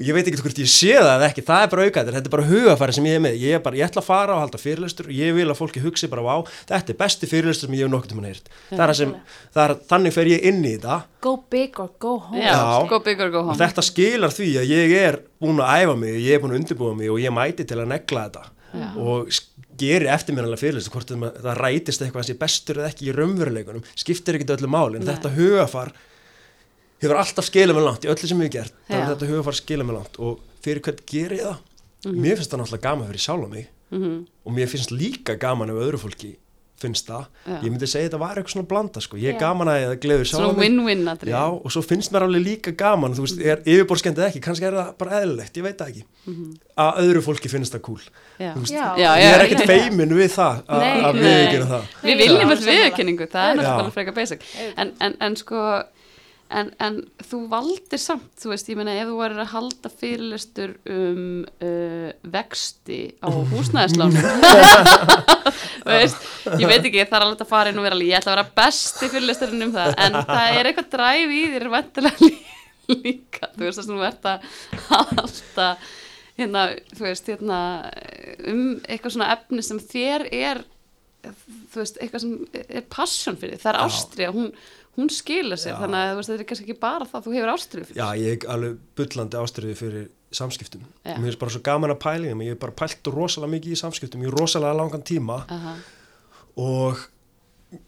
ég 0.00 0.14
veit 0.16 0.26
ekki 0.30 0.40
hvort 0.40 0.58
ég 0.62 0.68
sé 0.72 0.94
það 0.96 1.10
eða 1.14 1.26
ekki, 1.28 1.42
það 1.44 1.62
er 1.64 1.70
bara 1.74 1.84
aukaðir, 1.86 2.14
þetta 2.16 2.30
er 2.30 2.34
bara 2.34 2.46
hugafæri 2.48 2.94
sem 2.96 3.08
ég 3.10 3.16
er 3.18 3.22
með, 3.26 3.34
ég 3.42 3.56
er 3.58 3.62
bara, 3.64 3.76
ég 3.80 3.86
ætla 3.90 4.00
að 4.02 4.06
fara 4.08 4.34
og 4.36 4.40
halda 4.44 4.60
fyrirlestur 4.62 5.10
og 5.10 5.16
ég 5.20 5.34
vil 5.36 5.46
að 5.52 5.58
fólki 5.60 5.82
hugsi 5.84 6.08
bara 6.12 6.24
vá, 6.24 6.34
þetta 6.70 6.94
er 6.94 6.98
besti 7.02 7.28
fyrirlestur 7.30 7.68
sem 7.68 7.76
ég 7.76 7.84
hef 7.84 7.92
nokkuð 7.92 8.12
til 8.12 8.18
mann 8.20 8.28
heyrt 8.30 8.48
það 8.70 8.80
er 8.80 8.92
það 8.92 8.98
sem, 9.02 9.12
það 9.58 9.64
er, 9.66 9.74
þannig 9.92 10.16
fer 10.16 10.30
ég 10.32 10.46
inn 10.50 10.62
í 10.64 10.72
þetta. 10.78 10.96
Go 11.20 11.34
big 11.52 11.80
or 11.84 11.90
go 12.00 12.14
home. 12.28 12.40
já, 12.40 12.60
go 12.88 13.00
big 13.04 13.20
or 13.20 13.30
go 13.34 13.42
home. 13.44 13.58
Þetta 13.60 13.84
skilar 13.84 14.32
því 14.32 14.48
að 14.62 14.72
ég 14.72 14.96
er 15.04 15.20
búin 15.42 15.60
að 15.60 15.84
æfa 15.84 15.98
mig, 16.00 16.16
ég 16.24 16.36
er 16.38 16.40
búin 16.44 16.54
að 16.56 16.62
undirbúa 16.62 16.96
mig 16.96 17.12
og 17.12 17.20
ég 17.20 17.34
mæti 17.36 17.66
til 17.68 17.76
að 17.82 17.90
negla 17.92 18.24
þetta. 18.30 18.46
Já. 18.70 18.86
og 19.02 19.26
sk- 19.34 19.48
geri 19.80 20.06
eftirminnilega 20.12 20.60
fyrirlestur 20.60 20.92
hvort 20.94 21.08
það, 21.10 21.56
rætist 21.58 22.02
eitthvað 22.04 22.22
sem 22.28 22.36
sé 22.36 22.38
bestur 22.38 22.78
eða 22.78 22.90
ekki 22.92 23.08
í 23.10 23.14
raunveruleikunum, 23.16 23.82
skiptir 23.98 24.36
ekki 24.38 24.46
öllu 24.54 24.68
máli 24.70 25.00
en 25.00 25.06
Nei. 25.08 25.10
þetta 25.16 25.32
hugafar 25.34 25.90
hefur 27.00 27.16
alltaf 27.22 27.48
skilað 27.48 27.74
mig 27.80 27.86
langt 27.88 28.04
í 28.06 28.12
öllu 28.12 28.28
sem 28.30 28.40
við 28.44 28.52
gert 28.58 28.74
þannig 28.88 29.06
að 29.06 29.12
þetta 29.14 29.30
hugafar 29.32 29.58
skilað 29.60 29.86
mig 29.90 29.96
langt. 30.00 30.20
Og 30.20 30.38
fyrir 30.64 30.84
hvern 30.84 31.02
ger 31.06 31.36
ég 31.38 31.46
það? 31.48 31.58
Mér 32.16 32.36
finnst 32.40 32.52
það 32.52 32.62
náttúrulega 32.62 32.86
gaman 32.88 33.10
fyrir 33.10 33.26
sjálf 33.26 33.50
mig. 33.50 33.66
Mm 33.90 34.20
og 34.46 34.54
mér 34.56 34.68
finnst 34.70 34.90
líka 34.94 35.34
gaman 35.38 35.68
ef 35.70 35.76
öðru 35.82 35.98
fólki 36.00 36.36
finnst 36.80 37.04
það, 37.10 37.26
Já. 37.44 37.56
ég 37.60 37.68
myndi 37.68 37.86
segja 37.90 38.08
þetta 38.08 38.18
var 38.22 38.38
eitthvað 38.40 38.52
svona 38.54 38.68
blanda 38.70 39.00
sko, 39.04 39.18
ég 39.20 39.34
er 39.34 39.40
gaman 39.40 39.68
að 39.68 39.82
það 39.84 39.98
gleður 40.00 40.28
sjálf 40.30 40.56
win-win 40.56 41.02
atrið 41.12 41.34
Já, 41.34 41.42
og 41.52 41.74
svo 41.74 41.82
finnst 41.84 42.12
mér 42.14 42.24
alveg 42.24 42.40
líka 42.46 42.72
gaman, 42.80 43.12
þú 43.18 43.26
veist, 43.26 43.42
er 43.44 43.60
yfirborskendið 43.68 44.24
ekki, 44.30 44.40
kannski 44.46 44.64
er 44.70 44.78
það 44.78 44.88
bara 45.02 45.18
eðlilegt, 45.20 45.58
ég 45.60 45.66
veit 45.66 45.76
það 45.82 45.90
ekki, 45.92 46.04
að 46.86 47.00
öðru 47.04 47.22
fólki 47.26 47.52
finnst 47.52 47.76
það 47.76 47.82
cool. 47.84 48.00
veist, 48.40 48.72
Ég 48.72 49.28
er 49.28 49.44
ekkert 49.44 49.60
já. 49.66 49.68
feimin 49.68 50.16
við 50.16 50.32
það 50.38 50.62
að- 50.64 50.80
Nei, 50.80 51.04
að 51.04 51.12
nei. 51.12 51.22
við 51.26 51.36
ekki 51.44 51.60
það. 51.74 51.84
Við 52.08 52.16
viljum 52.24 52.40
sammála. 52.40 52.66
viðurkenningu, 52.70 53.28
það 53.36 53.50
er 53.50 53.54
náttúrulega 53.60 53.82
bara 53.82 53.96
frekar 53.98 54.14
basic. 54.22 54.48
En, 54.76 54.92
en, 55.00 55.16
en 55.20 55.36
sko 55.36 55.66
en, 56.50 56.70
en 56.82 56.98
þú 57.24 57.40
valdir 57.50 58.00
samt 58.02 58.30
þú 58.40 58.52
veist, 58.52 58.70
ég 58.70 58.78
meina 58.78 58.94
ef 58.98 59.10
þú 59.10 59.18
værir 59.20 59.42
að 59.42 59.52
halda 59.52 59.92
fyrirlestur 60.00 60.74
um 60.90 61.22
uh, 61.46 62.10
vexti 62.34 63.00
á 63.22 63.28
húsnæðislánum 63.52 64.18
veist, 65.90 66.26
ég 66.58 66.66
veit 66.66 66.82
ekki, 66.82 67.04
það 67.04 67.16
er 67.20 67.26
alveg 67.26 67.44
að 67.44 67.52
fara 67.52 67.72
inn 67.72 67.80
og 67.80 67.86
vera 67.86 67.98
alveg, 67.98 68.10
ég 68.10 68.20
ætla 68.20 68.34
að 68.34 68.38
vera 68.38 68.58
besti 68.62 69.10
fyrirlesturinn 69.12 69.68
um 69.68 69.76
það, 69.76 69.94
en 70.06 70.18
það 70.32 70.58
er 70.58 70.70
eitthvað 70.70 70.90
dræf 70.96 71.36
í 71.36 71.40
þér 71.54 71.70
vantilega 71.76 72.32
líka 72.90 73.52
þú 73.54 73.66
veist, 73.66 73.78
þess 73.78 73.86
að 73.86 73.94
þú 73.94 74.04
ert 74.10 74.28
að 74.32 74.50
halda 74.90 75.70
hérna, 76.40 76.66
þú 76.96 77.06
veist, 77.06 77.30
hérna 77.30 77.62
um 78.50 78.66
eitthvað 78.88 79.16
svona 79.16 79.32
efni 79.36 79.64
sem 79.66 79.80
þér 79.92 80.26
er 80.32 80.64
þú 81.70 81.82
veist, 81.82 81.98
eitthvað 82.00 82.24
sem 82.24 82.36
er 82.64 82.84
passion 82.92 83.36
fyrir 83.38 83.56
þig, 83.56 83.62
það 83.64 83.72
er 83.72 83.80
ástriða, 83.84 84.34
hún, 84.36 84.52
hún 84.98 85.08
skilur 85.10 85.56
sér, 85.60 85.74
Já. 85.74 85.78
þannig 85.80 86.00
að 86.10 86.22
þetta 86.26 86.38
er 86.40 86.48
kannski 86.50 86.64
ekki 86.68 86.80
bara 86.80 87.04
það, 87.06 87.24
þú 87.26 87.34
hefur 87.36 87.52
ástriðu 87.54 87.86
fyrir 87.90 88.00
Já, 88.00 88.08
ég 88.18 88.44
er 88.44 88.50
alveg 88.54 88.78
bullandi 88.96 89.36
ástriði 89.40 89.76
fyrir 89.78 90.08
samskiptum. 90.32 90.82
Já. 91.04 91.14
Mér 91.18 91.24
finnst 91.30 91.38
bara 91.40 91.50
svo 91.54 91.60
gaman 91.66 91.90
að 91.90 91.98
í 92.24 92.28
þeim, 92.30 92.42
ég 92.46 92.50
er 92.54 92.60
bara 92.60 92.72
pælt 92.72 93.10
rosalega 93.10 93.50
mikið 93.54 93.72
í 93.72 93.80
samskiptum, 93.80 94.22
er 94.30 94.36
rosalega 94.38 94.76
langan 94.78 95.02
tíma 95.02 95.40
Aha. 95.48 95.74
og 96.56 96.98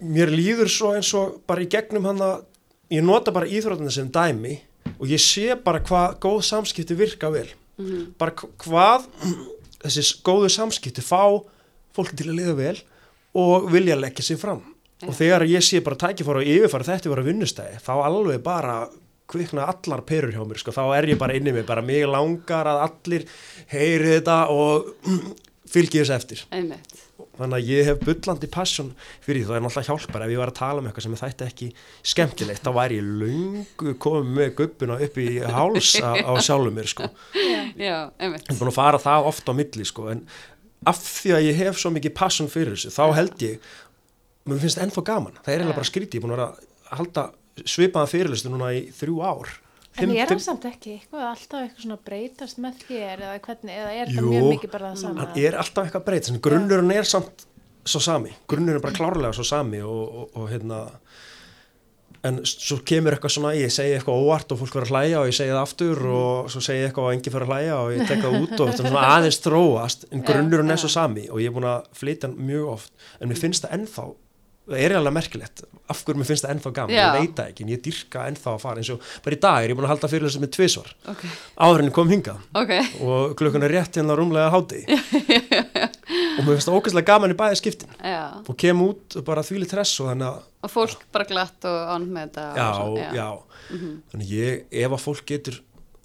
mér 0.03 0.31
líður 0.31 0.71
svo 0.71 0.93
eins 0.97 1.13
og 1.19 1.41
bara 1.47 1.63
í 1.63 1.69
gegnum 1.71 2.05
hann 2.07 2.19
að 2.23 2.45
ég 2.91 3.03
nota 3.05 3.33
bara 3.35 3.47
íþróttina 3.51 3.91
sem 3.95 4.09
dæmi 4.11 4.61
og 4.99 5.07
ég 5.11 5.19
sé 5.23 5.55
bara 5.65 5.81
hvað 5.81 6.19
góð 6.23 6.43
samskipti 6.47 6.95
virka 6.99 7.31
vel 7.31 7.49
Mhm. 7.79 8.15
bara 8.19 8.31
hv- 8.33 8.51
hvað 8.59 9.07
þessi 9.83 10.23
góðu 10.23 10.51
samskipti 10.51 11.01
fá 11.03 11.43
fólk 11.97 12.15
til 12.17 12.27
að 12.31 12.37
liða 12.39 12.55
vel 12.57 12.79
og 13.35 13.71
vilja 13.73 13.97
leggja 13.97 14.23
sig 14.23 14.39
fram 14.39 14.63
og 15.07 15.15
þegar 15.19 15.47
ég 15.51 15.65
sé 15.67 15.81
bara 15.85 15.99
tækifara 15.99 16.43
og 16.43 16.51
yfirfara 16.55 16.89
þetta 16.89 17.13
vera 17.13 17.27
vinnustæði 17.27 17.81
þá 17.83 17.95
alveg 18.07 18.43
bara 18.45 18.77
kvikna 19.33 19.69
allar 19.71 20.03
perur 20.07 20.35
hjá 20.35 20.43
mér 20.47 20.61
sko, 20.61 20.75
þá 20.75 20.85
er 20.99 21.13
ég 21.13 21.21
bara 21.21 21.37
inni 21.39 21.55
mig, 21.55 21.65
bara 21.69 21.85
mig 21.85 22.05
langar 22.09 22.69
að 22.69 22.83
allir 22.89 23.25
heyri 23.73 24.19
þetta 24.19 24.43
og 24.53 24.93
fylgi 25.73 26.03
þess 26.03 26.13
eftir. 26.13 26.43
Einmitt, 26.53 26.99
þannig 27.39 27.57
að 27.57 27.71
ég 27.71 27.89
hef 27.89 28.03
bullandi 28.05 28.51
passion 28.53 28.91
fyrir 29.25 29.41
því 29.41 29.49
það 29.49 29.57
er 29.57 29.65
náttúrulega 29.65 29.89
hjálpar 29.89 30.25
ef 30.27 30.33
ég 30.35 30.43
var 30.43 30.53
að 30.53 30.59
tala 30.59 30.83
um 30.83 30.89
eitthvað 30.91 31.07
sem 31.07 31.19
þætti 31.23 31.47
ekki 31.49 31.69
skemmtilegt 32.13 32.67
þá 32.67 32.73
væri 32.77 32.99
ég 32.99 33.13
löngu 33.23 33.95
komið 34.05 34.35
með 34.39 34.55
gubbuna 34.61 34.99
upp 35.07 35.21
í 35.23 35.29
háls 35.41 35.95
á, 36.05 36.13
á 36.29 36.33
sjálfum 36.45 36.77
mér 36.77 36.91
sko. 36.93 37.09
Já, 37.81 37.97
er 38.21 38.37
búin 38.51 38.73
að 38.73 38.77
fara 38.77 39.01
það 39.03 39.31
oft 39.33 39.49
á 39.49 39.53
milli 39.57 39.89
sko 39.89 40.11
en 40.13 40.27
af 40.89 40.99
því 40.99 41.33
að 41.37 41.47
ég 41.47 41.59
hef 41.63 41.79
svo 41.79 41.93
mikið 41.95 42.15
passion 42.19 42.51
fyrir 42.51 42.75
þessu 42.75 42.93
þá 42.93 43.05
held 43.17 43.45
ég 43.47 43.73
mér 44.49 44.63
finnst 44.63 44.79
það 44.79 44.87
ennþá 44.89 45.05
gaman, 45.09 45.39
það 45.41 45.53
er 45.53 45.61
eiginlega 45.61 45.79
bara 45.79 45.91
skrítið 45.91 46.19
ég 46.19 46.23
er 46.23 46.27
búin 46.27 46.35
að 46.35 46.41
vera 46.41 46.49
að 46.49 46.97
halda 46.99 47.27
svipaða 47.69 48.11
fyrirlistu 48.11 48.53
núna 48.53 48.73
í 48.77 48.87
þrjú 48.97 49.21
ár. 49.23 49.53
En 50.01 50.13
ég 50.15 50.23
er 50.25 50.31
hann 50.33 50.41
samt 50.41 50.65
ekki 50.65 50.95
eitthvað 50.97 51.27
alltaf 51.29 51.65
eitthvað 51.67 51.85
svona 51.85 51.99
breytast 52.07 52.61
með 52.65 52.85
þér 52.87 53.25
eða 53.27 53.41
hvernig, 53.45 53.75
eða 53.77 53.91
er 53.93 54.13
Jú, 54.13 54.15
það 54.17 54.29
mjög 54.31 54.47
mikið 54.55 54.73
bara 54.73 54.93
það 54.93 55.03
sama? 55.03 55.27
hann 55.27 55.43
er 55.43 55.59
alltaf 55.61 55.89
eitthvað 55.89 56.07
breyt 56.07 56.31
en 56.33 56.41
grunnurinn 56.47 56.95
er 56.95 57.09
samt 57.11 57.45
svo 57.85 58.01
sami. 58.01 58.33
Grunnurinn 58.49 58.81
er 58.81 58.87
bara 58.87 58.97
klárlega 58.97 59.37
svo 59.37 59.45
sami 59.45 59.83
og, 59.85 60.01
og, 60.23 60.41
og 60.41 60.49
hérna 60.49 60.81
en 62.25 62.39
svo 62.47 62.79
kemur 62.87 63.17
eitthvað 63.17 63.35
svona, 63.35 63.53
ég 63.59 63.73
segi 63.75 63.97
eitthvað 63.99 64.23
óvart 64.23 64.55
og 64.55 64.61
fólk 64.63 64.77
verður 64.79 64.89
að 64.89 64.95
hlæja 64.95 65.21
og 65.21 65.29
ég 65.29 65.37
segi 65.37 65.53
það 65.53 65.63
aftur 65.67 66.03
og 66.15 66.51
svo 66.55 66.63
segi 66.63 66.81
ég 66.81 66.89
eitthvað 66.89 67.09
og 67.09 67.17
engi 67.17 67.33
fyrir 67.35 67.47
að 67.49 67.53
hlæja 67.53 67.79
og 67.83 67.93
ég 67.93 68.03
tek 68.09 68.23
það 68.23 68.37
út 68.39 68.53
og 68.55 68.67
þetta 68.71 68.85
er 68.87 68.93
svona 68.93 69.07
aðeins 69.17 69.41
þróast 69.43 70.07
en 70.09 70.27
grunnurinn 70.29 70.73
er 70.73 70.81
svo 70.81 70.93
sami 70.93 71.25
og 71.29 71.43
ég 71.43 71.51
er 71.51 71.57
búin 71.57 71.69
að 71.69 71.89
flytja 71.99 72.31
mjög 72.33 72.69
oft. 72.79 72.93
En 73.19 73.29
mér 73.33 73.43
finnst 73.43 73.67
það 73.67 73.75
ennþá 73.81 74.07
það 74.73 74.85
er 74.87 74.95
alveg 74.99 75.15
merkilegt, 75.17 75.63
af 75.93 76.03
hverju 76.03 76.21
mér 76.21 76.29
finnst 76.29 76.47
það 76.47 76.55
ennþá 76.55 76.73
gaman? 76.79 76.95
Já. 76.95 77.03
ég 77.03 77.17
veit 77.19 77.35
það 77.39 77.51
ekki, 77.53 77.65
en 77.65 77.73
ég 77.73 77.83
dyrka 77.87 78.27
ennþá 78.31 78.53
að 78.53 78.63
fara 78.63 78.83
eins 78.83 78.93
og 78.95 79.11
bara 79.25 79.37
í 79.37 79.41
dag 79.45 79.59
er 79.63 79.73
ég 79.73 79.79
búin 79.79 79.89
að 79.89 79.93
halda 79.95 80.11
fyrir 80.13 80.29
þessu 80.29 80.43
með 80.43 80.53
tvisvar. 80.57 80.93
Ok, 81.13 81.25
áður 81.67 81.83
en 81.85 81.91
ég 81.91 81.97
kom 81.99 82.13
hingað. 82.13 82.47
Ok, 82.63 82.73
og 83.07 83.35
klukkan 83.41 83.67
er 83.67 83.77
rétt 83.77 83.99
hérna 84.01 84.17
rúmlega 84.19 84.53
háti 84.55 84.83
og 84.89 86.43
mér 86.43 86.55
finnst 86.55 86.69
það 86.69 86.79
ógæslega 86.79 87.09
gaman 87.13 87.35
í 87.35 87.39
bæði 87.39 87.61
skiptin. 87.61 87.93
Já. 88.01 88.23
Og 88.43 88.57
kem 88.59 88.83
út 88.85 89.19
og 89.21 89.27
bara 89.29 89.45
þvíli 89.47 89.69
tress 89.71 90.01
og 90.03 90.13
þannig 90.13 90.31
að 90.31 90.41
og 90.63 90.71
fólk 90.71 91.07
bara 91.11 91.27
glatt 91.27 91.65
og 91.67 91.79
ánum 91.91 92.13
með 92.15 92.29
þetta 92.29 92.43
já, 92.55 92.67
svo, 92.79 93.07
já, 93.19 93.79
þannig 94.13 94.29
ég, 94.31 94.61
ef 94.85 94.93
að 94.95 95.01
fólk 95.03 95.25
getur 95.27 95.57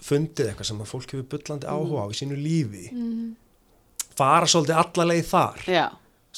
fundið 0.07 0.49
eitthvað 0.49 0.69
sem 0.71 0.81
að 0.81 0.89
fólk 0.89 1.13
hefur 1.13 1.27
bullandi 1.33 1.69
áhuga 1.69 2.05
á 2.05 2.07
í 2.09 2.17
sínu 2.17 2.37
lífi 2.41 2.87
fara 4.17 4.49
svolítið 4.49 4.79
alla 4.81 5.07
leið 5.11 5.27
þar. 5.29 5.63
Já, 5.69 5.85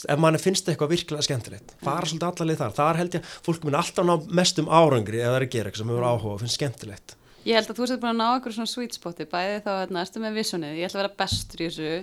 ef 0.08 0.22
mann 0.22 0.40
finnst 0.42 0.70
eitthvað 0.70 0.94
virkilega 0.96 1.28
skemmtilegt 1.28 1.76
fara 1.84 2.08
svolítið 2.08 2.30
alla 2.30 2.50
leið 2.50 2.62
þar, 2.64 2.76
þar 2.80 3.02
held 3.02 3.18
ég 3.20 3.32
fólk 3.48 3.66
mun 3.68 3.80
alltaf 3.80 4.08
ná 4.08 4.16
mestum 4.42 4.72
árangri 4.72 5.24
ef 5.24 5.30
það 5.30 5.40
er 5.40 5.48
að 5.48 5.56
gera 5.56 5.72
eitthvað 5.72 5.84
sem 5.84 5.94
hefur 5.94 6.10
áhuga 6.10 6.36
og 6.36 6.44
finnst 6.44 6.60
skemmtilegt 6.60 7.19
Ég 7.50 7.58
held 7.58 7.72
að 7.72 7.80
þú 7.80 7.86
sett 7.90 8.02
búin 8.04 8.12
að 8.12 8.20
ná 8.20 8.26
einhverju 8.36 8.56
svona 8.60 8.70
sweet 8.70 8.94
spoti, 8.94 9.26
bæði 9.26 9.62
þá 9.66 9.70
hérna, 9.74 10.02
ertu 10.06 10.22
með 10.22 10.36
visionið, 10.38 10.76
ég 10.78 10.86
ætla 10.86 11.00
að 11.00 11.02
vera 11.02 11.18
bestur 11.18 11.62
í 11.64 11.70
þessu, 11.70 11.94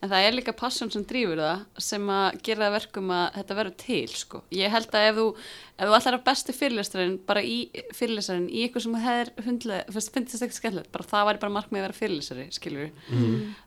en 0.00 0.10
það 0.12 0.28
er 0.28 0.36
líka 0.38 0.54
passion 0.56 0.92
sem 0.94 1.02
drýfur 1.04 1.42
það 1.42 1.82
sem 1.84 2.12
að 2.14 2.38
gera 2.46 2.62
það 2.62 2.76
verkum 2.78 3.10
að 3.12 3.24
þetta 3.34 3.56
verður 3.58 3.74
til, 3.82 4.06
sko. 4.16 4.40
Ég 4.56 4.72
held 4.72 4.96
að 4.96 5.08
ef 5.10 5.18
þú, 5.18 5.26
ef 5.74 5.90
þú 5.90 5.96
ætlar 5.98 6.16
að 6.16 6.22
bestu 6.30 6.54
fyrirlestarinn, 6.56 7.18
bara 7.28 7.42
í 7.44 7.58
fyrirlestarinn, 7.98 8.46
í 8.48 8.62
eitthvað 8.64 8.86
sem 8.86 8.96
það 9.02 9.20
er 9.24 9.32
hundlega, 9.48 9.96
fyrst 9.98 10.14
finnst 10.14 10.32
þetta 10.32 10.48
ekki 10.48 10.58
skemmtilegt, 10.60 10.92
bara 10.94 11.08
það 11.10 11.28
væri 11.28 11.42
bara 11.42 11.56
markmið 11.58 11.82
að 11.82 11.86
vera 11.88 11.98
fyrirlesari, 11.98 12.46
skilur 12.56 12.88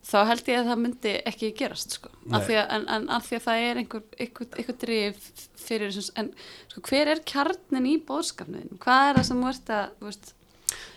þá 0.09 0.17
held 0.31 0.49
ég 0.49 0.63
að 0.63 0.71
það 0.71 0.81
myndi 0.87 1.13
ekki 1.33 1.51
gerast, 1.61 1.99
sko. 1.99 2.13
Af 2.33 2.49
því 2.49 2.57
að, 2.63 2.65
en, 2.79 2.89
en 2.97 3.07
af 3.13 3.29
því 3.29 3.37
að 3.37 3.45
það 3.45 3.67
er 3.67 3.83
einhver, 3.83 4.07
einhver, 4.17 4.49
einhver 4.57 4.79
drif 4.81 5.29
fyrir 5.67 5.93
þessum, 5.93 6.17
en 6.17 6.33
sko, 6.73 6.83
hver 6.89 7.13
er 7.13 7.23
kjarnin 7.29 7.91
í 7.91 7.95
bóðskapniðin? 8.07 8.81
Hvað 8.81 9.11
er 9.11 9.19
það 9.19 9.29
sem 9.29 9.45
ert 9.51 9.73
að, 9.77 9.95
veist, 10.07 10.33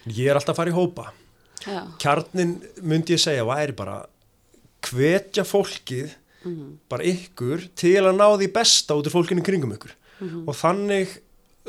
Ég 0.07 0.27
er 0.31 0.35
alltaf 0.39 0.55
að 0.55 0.61
fara 0.63 0.71
í 0.71 0.75
hópa. 0.77 1.11
já, 1.65 1.83
Kjarnin 2.01 2.55
myndi 2.83 3.15
ég 3.15 3.21
segja 3.21 3.45
væri 3.45 3.73
bara 3.77 4.07
hvetja 4.89 5.45
fólkið, 5.45 6.11
Mhm. 6.45 6.79
bara 6.89 7.05
ykkur, 7.05 7.69
til 7.77 8.01
að 8.01 8.17
ná 8.17 8.27
því 8.39 8.53
besta 8.53 8.95
út 8.97 9.05
úr 9.07 9.13
fólkinu 9.13 9.43
kringum 9.45 9.73
ykkur. 9.77 9.91
Mhm. 10.21 10.49
Og 10.49 10.55
þannig 10.57 11.19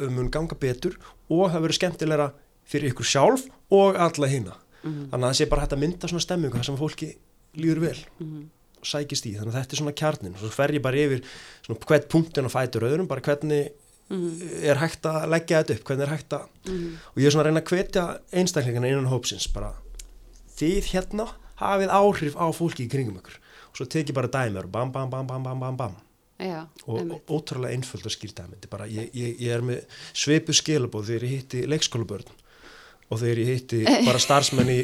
mun 0.09 0.29
ganga 0.31 0.55
betur 0.55 0.95
og 1.29 1.51
það 1.51 1.61
verður 1.61 1.79
skemmtilegra 1.79 2.31
fyrir 2.65 2.93
ykkur 2.93 3.03
sjálf 3.03 3.49
og 3.69 3.95
alla 3.95 4.27
hina. 4.27 4.55
Mhm. 4.83 5.09
Þannig 5.09 5.25
að 5.25 5.29
það 5.29 5.39
sé 5.41 5.49
bara 5.49 5.61
hægt 5.61 5.73
að 5.75 5.79
mynda 5.83 6.07
svona 6.07 6.25
stemmingu 6.25 6.53
þar 6.57 6.65
sem 6.65 6.77
fólki 6.77 7.15
líður 7.57 7.79
vel. 7.79 7.97
Mhm. 8.19 8.45
og 8.81 8.87
sækist 8.87 9.27
í, 9.29 9.35
þannig 9.37 9.53
að 9.53 9.61
þetta 9.61 9.73
er 9.73 9.77
svona 9.77 9.93
kjarnin 9.93 10.33
og 10.33 10.39
svo 10.41 10.49
fer 10.49 10.69
ég 10.73 10.81
bara 10.81 10.95
yfir 10.97 11.21
svona 11.61 11.79
hvert 11.85 12.07
punktin 12.09 12.45
og 12.45 12.51
fætur 12.51 12.81
öðrum, 12.81 13.05
bara 13.07 13.21
hvernig 13.21 13.69
Mhm. 14.11 14.63
er 14.67 14.81
hægt 14.81 15.07
að 15.07 15.29
leggja 15.31 15.61
þetta 15.63 15.77
upp, 15.77 15.83
hvernig 15.87 16.03
er 16.07 16.13
hægt 16.15 16.33
að 16.35 16.45
og 17.11 17.17
ég 17.21 17.25
er 17.25 17.31
svona 17.31 17.43
að 17.45 17.49
reyna 17.49 17.61
að 17.61 17.71
hvetja 17.71 18.05
einstaklingana 18.33 18.91
innan 18.91 19.11
hópsins, 19.11 19.47
bara 19.53 19.73
þið 20.59 20.91
hérna 20.91 21.27
hafið 21.61 21.93
áhrif 21.95 22.35
á 22.35 22.45
fólki 22.51 22.85
í 22.85 22.91
kringum 22.91 23.19
ykkur. 23.21 23.37
Og 23.71 23.77
svo 23.77 23.85
tek 23.87 24.09
ég 24.11 24.17
bara 24.17 24.27
dæmur 24.27 24.67
bam, 24.67 24.91
bam, 24.91 25.09
bam, 25.09 25.27
bam, 25.27 25.43
bam, 25.43 25.59
bam, 25.59 25.77
bam. 25.77 25.95
Já, 26.41 26.65
og 26.87 26.97
einmitt. 26.97 27.21
og 27.29 27.35
ótrúlega 27.37 27.75
einföld 27.75 28.05
að 28.07 28.69
bara, 28.69 28.87
ég, 28.89 29.11
ég, 29.13 29.35
ég 29.39 29.51
er 29.53 29.61
með 29.61 29.83
svipu 30.13 30.53
skilabóð 30.57 31.11
þegar 31.11 31.25
ég 31.27 31.35
hitti 31.35 31.61
leikskólabörn 31.69 32.31
og 33.11 33.19
þegar 33.19 33.41
ég 33.43 33.49
hitti 33.51 33.81
bara 34.07 34.21
starfsmenn 34.25 34.71
í 34.71 34.77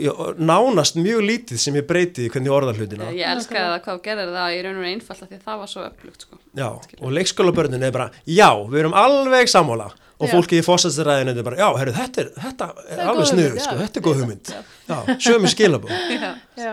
já, 0.00 0.12
nánast 0.38 0.96
mjög 0.96 1.24
lítið 1.26 1.60
sem 1.60 1.76
ég 1.76 1.86
breyti 1.88 2.30
hvernig 2.30 2.48
ég 2.48 2.56
orða 2.56 2.74
hlutina 2.78 3.10
Ég 3.12 3.28
elskaði 3.34 3.66
það 3.74 3.80
hvað 3.88 4.02
gerðir 4.06 4.34
það 4.38 4.56
í 4.56 4.62
raun 4.64 4.78
og 4.78 4.86
raun 4.86 4.92
einfalt 4.94 5.24
af 5.26 5.28
því 5.28 5.40
að 5.40 5.46
það 5.50 5.60
var 5.62 5.72
svo 5.74 5.86
öflugt 5.90 6.26
sko. 6.26 6.40
Já, 6.56 6.68
og 7.00 7.12
leikskólabörnin 7.12 7.82
er 7.86 7.94
bara 7.94 8.10
já, 8.24 8.50
við 8.70 8.82
erum 8.84 8.96
alveg 8.96 9.50
sammála. 9.52 9.90
Og 10.16 10.30
Já. 10.30 10.32
fólkið 10.32 10.62
í 10.62 10.64
fósættisraðanitinu 10.64 11.42
er 11.42 11.44
bara 11.44 11.56
já, 11.60 11.66
herru, 11.76 11.92
þetta 11.92 12.22
er, 12.22 12.28
þetta 12.40 12.66
er, 12.72 12.86
er 12.94 13.08
alveg 13.10 13.26
snuð 13.28 13.58
sko, 13.60 13.74
þetta 13.82 14.00
er 14.00 14.04
góð 14.06 14.20
hugmynd. 14.22 14.52
Já, 14.88 14.96
sjömi 15.26 15.50
skilabóð 15.52 15.90
Já. 16.16 16.30
Já. 16.56 16.70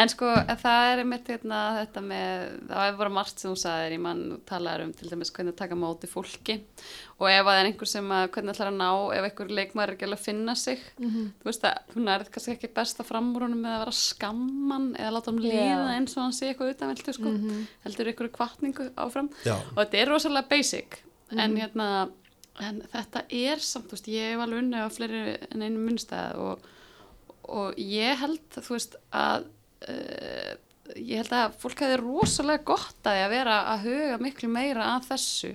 En 0.00 0.08
sko 0.08 0.28
það 0.62 0.86
er 0.90 1.02
einmitt 1.02 1.26
hérna, 1.28 1.58
þetta 1.76 2.02
með, 2.04 2.44
það 2.70 2.84
er 2.86 2.94
bara 3.00 3.12
margt 3.12 3.42
sem 3.42 3.50
þú 3.50 3.60
sagðir, 3.60 3.94
ég 3.96 4.02
mann 4.04 4.22
talaður 4.48 4.84
um 4.86 4.92
til 4.96 5.10
dæmis 5.10 5.32
hvernig 5.36 5.52
að 5.52 5.58
taka 5.58 5.76
á 5.76 5.82
móti 5.82 6.08
fólki. 6.08 6.56
Og 7.18 7.26
ef 7.28 7.42
það 7.44 7.58
er 7.60 7.68
einhver 7.68 7.90
sem 7.90 8.12
að 8.16 8.28
hvernig 8.36 8.54
ætlar 8.54 8.70
að 8.70 8.78
ná, 8.80 8.88
ef 9.18 9.26
einhver 9.28 9.52
leikmaður 9.58 9.92
er 9.92 9.96
ekki 9.96 10.08
alveg 10.08 10.22
að 10.22 10.28
finna 10.30 10.54
sig, 10.56 10.86
þú 10.96 11.50
veist 11.50 11.66
að 11.68 11.92
hún 11.96 12.08
er 12.14 12.24
kannski 12.32 12.54
ekki 12.54 12.72
besta 12.80 13.04
framúrunum 13.04 13.60
með 13.60 13.74
að 13.76 13.84
vera 13.84 13.96
skamman 14.00 14.88
eða 14.96 15.12
láta 15.18 15.30
hann 15.34 15.42
líða 15.44 15.68
Já. 15.68 15.84
eins 15.98 16.16
og 16.16 16.24
hann 16.24 16.36
sé 16.38 16.48
eitthvað 16.48 16.72
utanveldu 16.76 17.16
sko, 17.18 17.34
heldur 17.84 18.12
einhverju 18.14 18.34
kvartningu 18.38 18.88
áfram. 18.96 19.30
Já, 19.44 19.56
og 19.58 19.82
þetta 19.82 20.00
er 20.00 20.12
rosalega 20.14 20.48
basic. 20.54 21.02
En 21.30 21.60
hérna 21.60 21.90
en 22.60 22.82
þetta 22.92 23.24
er 23.28 23.62
samt, 23.62 23.88
þú 23.88 23.96
veist, 23.96 24.10
ég 24.10 24.34
hef 24.34 24.42
alveg 24.44 24.64
unni 24.64 24.80
á 24.80 24.88
fleiri 24.92 25.22
en 25.50 25.62
einu 25.64 25.80
munnstæð 25.84 26.40
og, 26.44 26.68
og 27.48 27.78
ég 27.80 28.18
held, 28.20 28.42
þú 28.56 28.74
veist, 28.74 28.96
að 29.12 29.48
uh, 29.88 30.52
ég 30.96 31.20
held 31.20 31.34
að 31.36 31.56
fólk 31.62 31.82
hefði 31.84 31.98
rosalega 32.02 32.66
gott 32.72 33.08
að 33.08 33.24
að 33.24 33.34
vera 33.34 33.58
að 33.72 33.88
huga 33.88 34.20
miklu 34.22 34.50
meira 34.52 34.94
að 34.96 35.10
þessu 35.12 35.52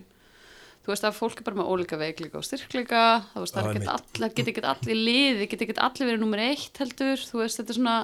þú 0.86 0.94
veist 0.94 1.08
að 1.08 1.16
fólk 1.18 1.40
er 1.42 1.46
bara 1.48 1.58
með 1.58 1.70
ólíka 1.74 1.98
veikleika 1.98 2.38
og 2.38 2.46
styrkleika, 2.46 3.04
þú 3.34 3.42
veist, 3.42 3.56
það 3.56 3.64
Já, 3.64 3.70
get 3.72 3.88
einmitt. 3.88 4.20
allir 4.22 4.34
get 4.38 4.52
ekki 4.52 4.66
allir 4.70 5.00
liði, 5.00 5.48
get 5.50 5.64
ekki 5.66 5.78
allir 5.82 6.10
verið 6.12 6.22
nummer 6.22 6.44
eitt 6.46 6.82
heldur, 6.82 7.24
þú 7.26 7.42
veist, 7.42 7.58
þetta 7.58 7.74
er 7.74 7.80
svona 7.80 7.96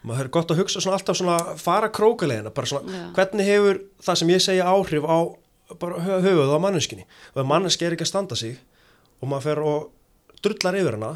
maður 0.00 0.24
er 0.24 0.32
gott 0.32 0.54
að 0.54 0.62
hugsa 0.62 0.80
svona 0.80 0.96
alltaf 0.96 1.18
svona 1.20 1.36
fara 1.60 1.90
krókalegina, 1.92 2.52
bara 2.56 2.70
svona 2.70 2.88
Já. 2.88 3.04
hvernig 3.18 3.50
hefur 3.50 3.82
það 4.00 4.20
sem 4.22 4.32
ég 4.32 4.44
segja 4.46 4.68
áhrif 4.72 5.04
á 5.04 5.18
höfuð 5.76 6.54
á 6.56 6.58
manneskinni 6.58 7.04
og 7.34 7.42
ef 7.42 7.48
manneski 7.52 7.86
er 7.86 7.94
ekki 7.94 8.06
að 8.08 8.12
standa 8.14 8.38
sig 8.38 8.56
og 9.20 9.28
maður 9.28 9.44
fer 9.44 9.60
og 9.60 9.90
drullar 10.42 10.78
yfir 10.80 10.96
hana 10.96 11.12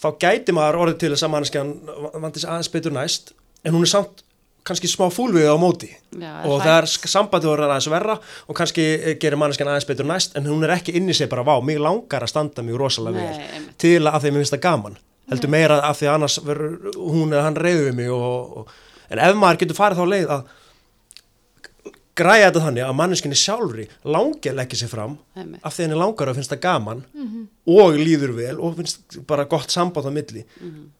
þá 0.00 0.08
gæti 0.24 0.54
maður 0.56 0.80
orðið 0.80 0.98
til 1.02 1.10
þess 1.12 1.26
að 1.26 1.34
manneskjan 1.36 1.74
vandi 2.16 2.40
sig 2.42 2.50
aðeins 2.50 2.72
betur 2.72 2.96
næst 2.96 3.34
en 3.66 3.74
hún 3.74 3.84
er 3.86 3.90
samt 3.90 4.22
kannski 4.66 4.88
smá 4.90 5.06
fúlvið 5.14 5.46
á 5.46 5.56
móti. 5.60 5.90
Já, 6.16 6.32
og 6.48 6.62
það 6.64 6.76
er 6.80 6.88
sambandið 7.12 7.50
voru 7.52 7.66
aðeins 7.68 7.88
verra 7.92 8.16
og 8.18 8.58
kannski 8.58 8.86
gerir 9.22 9.38
manneskjan 9.38 9.70
aðeins 9.70 9.88
betur 9.88 10.08
næst 10.08 10.36
en 10.38 10.48
hún 10.50 10.64
er 10.66 10.74
ekki 10.76 10.96
inn 10.98 11.10
í 11.10 11.14
sig 11.16 11.30
bara 11.30 11.44
vá, 11.46 11.54
mig 11.62 11.78
langar 11.82 12.26
að 12.26 12.32
standa 12.32 12.64
mig 12.66 12.78
rosalega 12.78 13.22
Nei, 13.22 13.46
vel 13.52 13.68
til 13.78 14.00
að 14.02 14.20
því 14.24 14.30
að 14.30 14.36
mér 14.36 14.42
finnst 14.42 14.56
það 14.56 14.64
gaman. 14.66 15.00
Heldur 15.30 15.52
meira 15.54 15.80
af 15.86 15.98
því 16.00 16.08
að 16.08 16.18
annars 16.18 16.38
verður 16.46 16.92
hún 16.98 17.34
eða 17.34 17.48
hann 17.48 17.58
reyður 17.58 17.88
við 17.88 17.98
mig 18.00 18.12
og, 18.14 18.60
og, 18.62 18.78
en 19.10 19.22
ef 19.22 19.38
maður 19.38 19.62
getur 19.62 19.78
farið 19.78 20.02
þá 20.02 20.12
leið 20.14 20.32
að 20.36 20.54
græja 22.16 22.46
þetta 22.48 22.62
þannig 22.64 22.86
að 22.86 22.94
manneskinni 22.96 23.36
sjálfri 23.36 23.84
langi 24.08 24.50
að 24.50 24.56
leggja 24.56 24.78
sig 24.80 24.88
fram 24.88 25.18
Einmitt. 25.36 25.60
af 25.60 25.74
því 25.74 25.82
að 25.82 25.86
henni 25.86 25.98
langar 26.00 26.30
að 26.30 26.38
finnst 26.38 26.54
það 26.54 26.62
gaman 26.64 27.02
og 27.74 27.98
líður 28.00 28.32
vel 28.38 28.54
og 28.56 28.78
finnst 28.78 29.18
bara 29.28 29.44
gott 29.50 29.74
samband 29.74 30.08
á 30.08 30.12
milli 30.16 30.46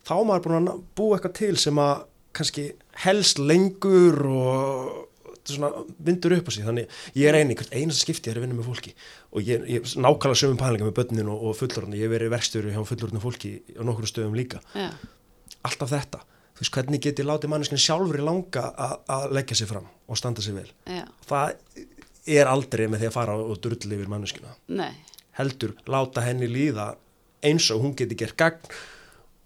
þá 0.05 0.12
er 0.18 0.26
maður 0.29 0.44
búin 0.44 0.68
að 0.74 0.83
búa 0.98 1.16
eitthvað 1.16 1.38
til 1.40 1.55
sem 1.62 1.81
að 1.81 2.05
kannski 2.37 2.68
helst 3.07 3.38
lengur 3.42 4.20
og 4.29 5.03
svona 5.46 5.68
vindur 6.03 6.35
upp 6.37 6.49
á 6.49 6.53
sig. 6.57 6.64
Þannig 6.66 6.94
ég 7.14 7.29
er 7.31 7.37
eini, 7.38 7.55
hvert 7.59 7.75
einasta 7.77 8.03
skipti 8.03 8.31
er 8.33 8.40
að 8.40 8.46
vinna 8.46 8.57
með 8.59 8.66
fólki. 8.70 8.94
Og 9.33 9.44
ég, 9.46 9.66
ég 9.70 9.85
nákvæmlega 9.94 10.40
sömum 10.42 10.59
pælinga 10.59 10.88
með 10.88 10.96
börnin 11.01 11.29
og, 11.31 11.44
og 11.51 11.59
fullorðinu, 11.61 11.99
ég 12.01 12.09
hef 12.09 12.14
verið 12.16 12.33
verkstjóri 12.35 12.72
hjá 12.75 12.81
fullorðinu 12.88 13.22
fólki 13.22 13.53
á 13.79 13.83
nokkru 13.87 14.11
stöðum 14.11 14.35
líka. 14.38 14.59
Já, 14.75 14.88
alltaf 15.66 15.92
þetta, 15.94 16.22
þú 16.57 16.64
veist 16.64 16.75
hvernig 16.79 17.03
get 17.07 17.22
ég 17.22 17.29
látið 17.31 17.53
manneskinn 17.55 17.83
sjálfur 17.85 18.18
í 18.18 18.27
langa 18.27 18.64
að- 18.75 19.31
leggja 19.38 19.57
sig 19.62 19.70
fram 19.70 19.87
og 20.09 20.18
standa 20.18 20.42
sig 20.42 20.55
vel? 20.59 20.66
Já, 20.90 21.05
það 21.31 21.57
er 22.27 22.51
aldrei 22.51 22.88
með 22.90 23.05
því 23.05 23.09
að 23.12 23.16
fara 23.20 23.37
og 23.38 23.61
drulli 23.62 23.94
yfir 24.01 24.11
manneskina 24.11 24.51
nei. 24.66 24.92
Heldur 25.38 25.77
láta 25.87 26.25
henni 26.27 26.49
líða 26.51 26.88
eins 27.46 27.68
og 27.70 27.83
hún 27.85 27.94
geti 27.94 28.16
gert 28.18 28.35
gagn 28.40 28.66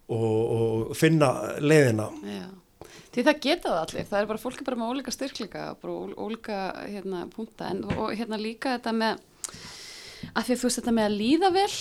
og, 0.09 0.41
og 0.55 0.97
finna 0.97 1.29
leiðina. 1.61 2.07
Já, 2.25 2.47
því 3.15 3.25
það 3.27 3.41
geta 3.47 3.69
það 3.73 3.81
allir, 3.85 4.05
það 4.11 4.21
er 4.23 4.29
bara 4.31 4.43
fólk 4.45 4.61
er 4.63 4.69
bara 4.69 4.79
með 4.81 4.91
ólíka 4.95 5.15
styrkleika, 5.15 5.65
bara 5.83 5.95
ól- 5.95 6.15
ólíka 6.29 6.59
hérna, 6.87 7.25
punta. 7.35 7.71
En 7.73 7.85
og 7.91 8.13
hérna 8.15 8.39
líka 8.39 8.77
þetta 8.77 8.93
með, 8.95 9.25
að 10.31 10.45
því 10.47 10.55
að 10.55 10.61
þú 10.61 10.69
veist 10.69 10.81
þetta 10.81 10.95
með 11.01 11.09
að 11.11 11.17
líða 11.19 11.51
vel, 11.57 11.73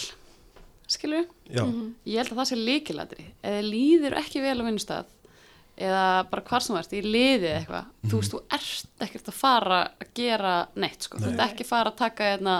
skilur 0.89 1.25
já, 1.53 1.61
ég 2.09 2.17
held 2.23 2.31
að 2.33 2.39
það 2.41 2.49
sé 2.49 2.57
líkilatri, 2.57 3.25
eða 3.45 3.61
líður 3.67 4.15
ekki 4.23 4.41
vel 4.41 4.57
á 4.57 4.65
vinnustaf 4.65 5.15
eða 5.79 6.05
bara 6.31 6.43
hvar 6.49 6.63
sem 6.65 6.75
þú 6.75 6.79
ert, 6.81 6.93
í 6.97 7.01
liðið 7.05 7.53
eitthvað, 7.55 7.85
þú 8.11 8.17
veist, 8.19 8.33
þú 8.33 8.39
ert 8.57 9.05
ekkert 9.05 9.29
að 9.31 9.37
fara 9.39 9.77
að 10.01 10.09
gera 10.17 10.53
neitt, 10.75 11.05
sko, 11.05 11.21
þú 11.21 11.29
ert 11.29 11.43
ekki 11.45 11.63
að 11.63 11.69
fara 11.69 11.93
að 11.93 11.99
taka 12.01 12.31
hérna, 12.33 12.55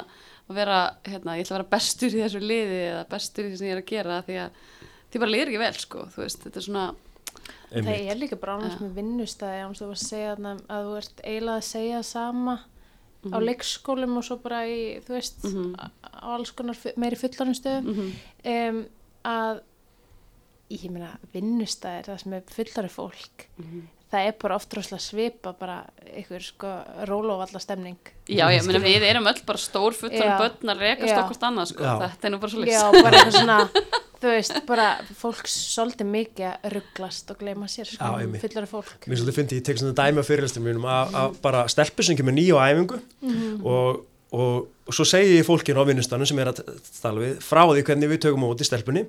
að 0.49 0.55
vera, 0.61 0.77
hérna, 1.09 1.35
ég 1.35 1.43
ætla 1.43 1.57
að 1.57 1.59
vera 1.59 1.73
bestur 1.73 2.15
í 2.15 2.21
þessu 2.23 2.39
liði 2.45 2.77
eða 2.93 3.01
bestur 3.11 3.43
í 3.43 3.49
því 3.51 3.57
sem 3.59 3.67
ég 3.67 3.75
er 3.75 3.81
að 3.81 3.89
gera 3.91 4.21
því 4.29 4.37
að 4.45 4.63
því 5.09 5.19
bara 5.25 5.33
líður 5.33 5.51
ekki 5.51 5.61
vel, 5.65 5.73
sko, 5.83 6.05
þú 6.13 6.23
veist, 6.23 6.45
þetta 6.45 6.61
er 6.61 6.67
svona, 6.69 6.85
Það 7.69 7.77
einmitt. 7.83 8.11
er 8.11 8.17
líka 8.17 8.39
bara 8.39 8.53
annars 8.57 8.75
Já. 8.75 8.81
með 8.85 8.93
vinnustæði 8.99 9.61
án 9.65 9.75
þú 9.77 9.85
var 9.89 9.95
að 9.95 10.07
segja 10.07 10.35
þarna 10.35 10.53
að 10.69 10.85
þú 10.89 10.97
ert 10.97 11.21
eiginlega 11.23 11.57
að 11.57 11.67
segja 11.69 12.03
sama 12.03 12.59
á 13.19 13.37
leikskólum 13.43 14.17
og 14.17 14.23
svo 14.23 14.37
bara 14.41 14.61
í, 14.65 15.01
þú 15.03 15.11
veist, 15.17 15.43
Mhm. 15.43 15.75
á 15.75 15.85
á 16.23 16.27
alls 16.35 16.51
konar 16.51 16.75
meiri 16.95 17.15
fullanum 17.19 17.53
stöðum 17.53 17.85
mm 17.85 18.13
um, 18.45 18.85
að 19.25 19.61
ég 20.71 20.89
meina 20.93 21.17
vinnustæðir, 21.33 22.05
það 22.07 22.19
sem 22.23 22.33
er 22.33 22.43
fullari 22.55 22.89
fólk 22.93 23.47
Mhm. 23.57 23.81
það 24.11 24.27
er 24.27 24.35
bara 24.41 24.55
oft 24.55 24.73
rosalega 24.73 25.01
svipa 25.01 25.53
bara 25.59 25.85
ykkur 26.17 26.41
sko 26.41 26.67
rólóvalla 27.05 27.59
stemning 27.61 27.97
Já, 28.27 28.47
ég 28.49 28.65
meina 28.65 28.79
við 28.79 29.01
erum 29.03 29.27
öll 29.27 29.41
bara 29.45 29.57
stór 29.57 29.93
fullan 29.93 30.23
Já. 30.23 30.37
börn 30.39 30.69
að 30.69 30.79
rekast 30.79 31.09
Já. 31.13 31.19
okkurt 31.23 31.41
annað 31.43 31.67
sko. 31.73 31.83
Já. 31.83 31.99
þetta 32.07 32.25
er 32.25 32.31
nú 32.31 32.39
bara 32.39 32.51
svo 32.51 32.65
Já, 32.65 32.91
bara 33.03 33.17
eitthvað 33.17 33.39
svona 33.41 33.69
þú 34.19 34.33
veist, 34.33 34.57
bara 34.67 34.87
fólk 35.17 35.47
svolítið 35.49 36.09
mikið 36.11 36.45
að 36.49 36.73
rugglast 36.75 37.31
og 37.33 37.39
gleyma 37.39 37.67
sér 37.71 37.87
sko, 37.89 38.11
einmitt. 38.19 38.41
fullari 38.43 38.69
fólk. 38.69 39.07
Mér 39.07 39.17
svolítið 39.21 39.37
fyndi, 39.39 39.59
ég 39.59 39.65
tek 39.67 39.77
svona 39.79 39.95
dæmi 39.97 40.19
á 40.19 40.25
fyrirlistum 40.27 40.63
mínum 40.67 40.85
að, 40.89 41.05
að 41.21 41.29
bara 41.45 41.59
stelpu 41.71 42.05
sem 42.05 42.17
kemur 42.19 42.35
nýja 42.35 42.59
á 42.59 42.67
æfingu 42.73 42.97
og, 43.63 44.03
og, 44.35 44.67
og 44.89 44.91
svo 44.97 45.05
segi 45.07 45.37
ég 45.37 45.47
fólkinu 45.47 45.79
á 45.79 45.87
vinnustanum 45.87 46.27
sem 46.29 46.41
er 46.43 46.51
að 46.51 46.61
tala 46.99 47.23
við 47.23 47.39
frá 47.45 47.63
því 47.69 47.85
hvernig 47.87 48.11
við 48.11 48.21
tökum 48.27 48.43
á 48.43 48.47
móti 48.51 48.67
stelpunni 48.67 49.03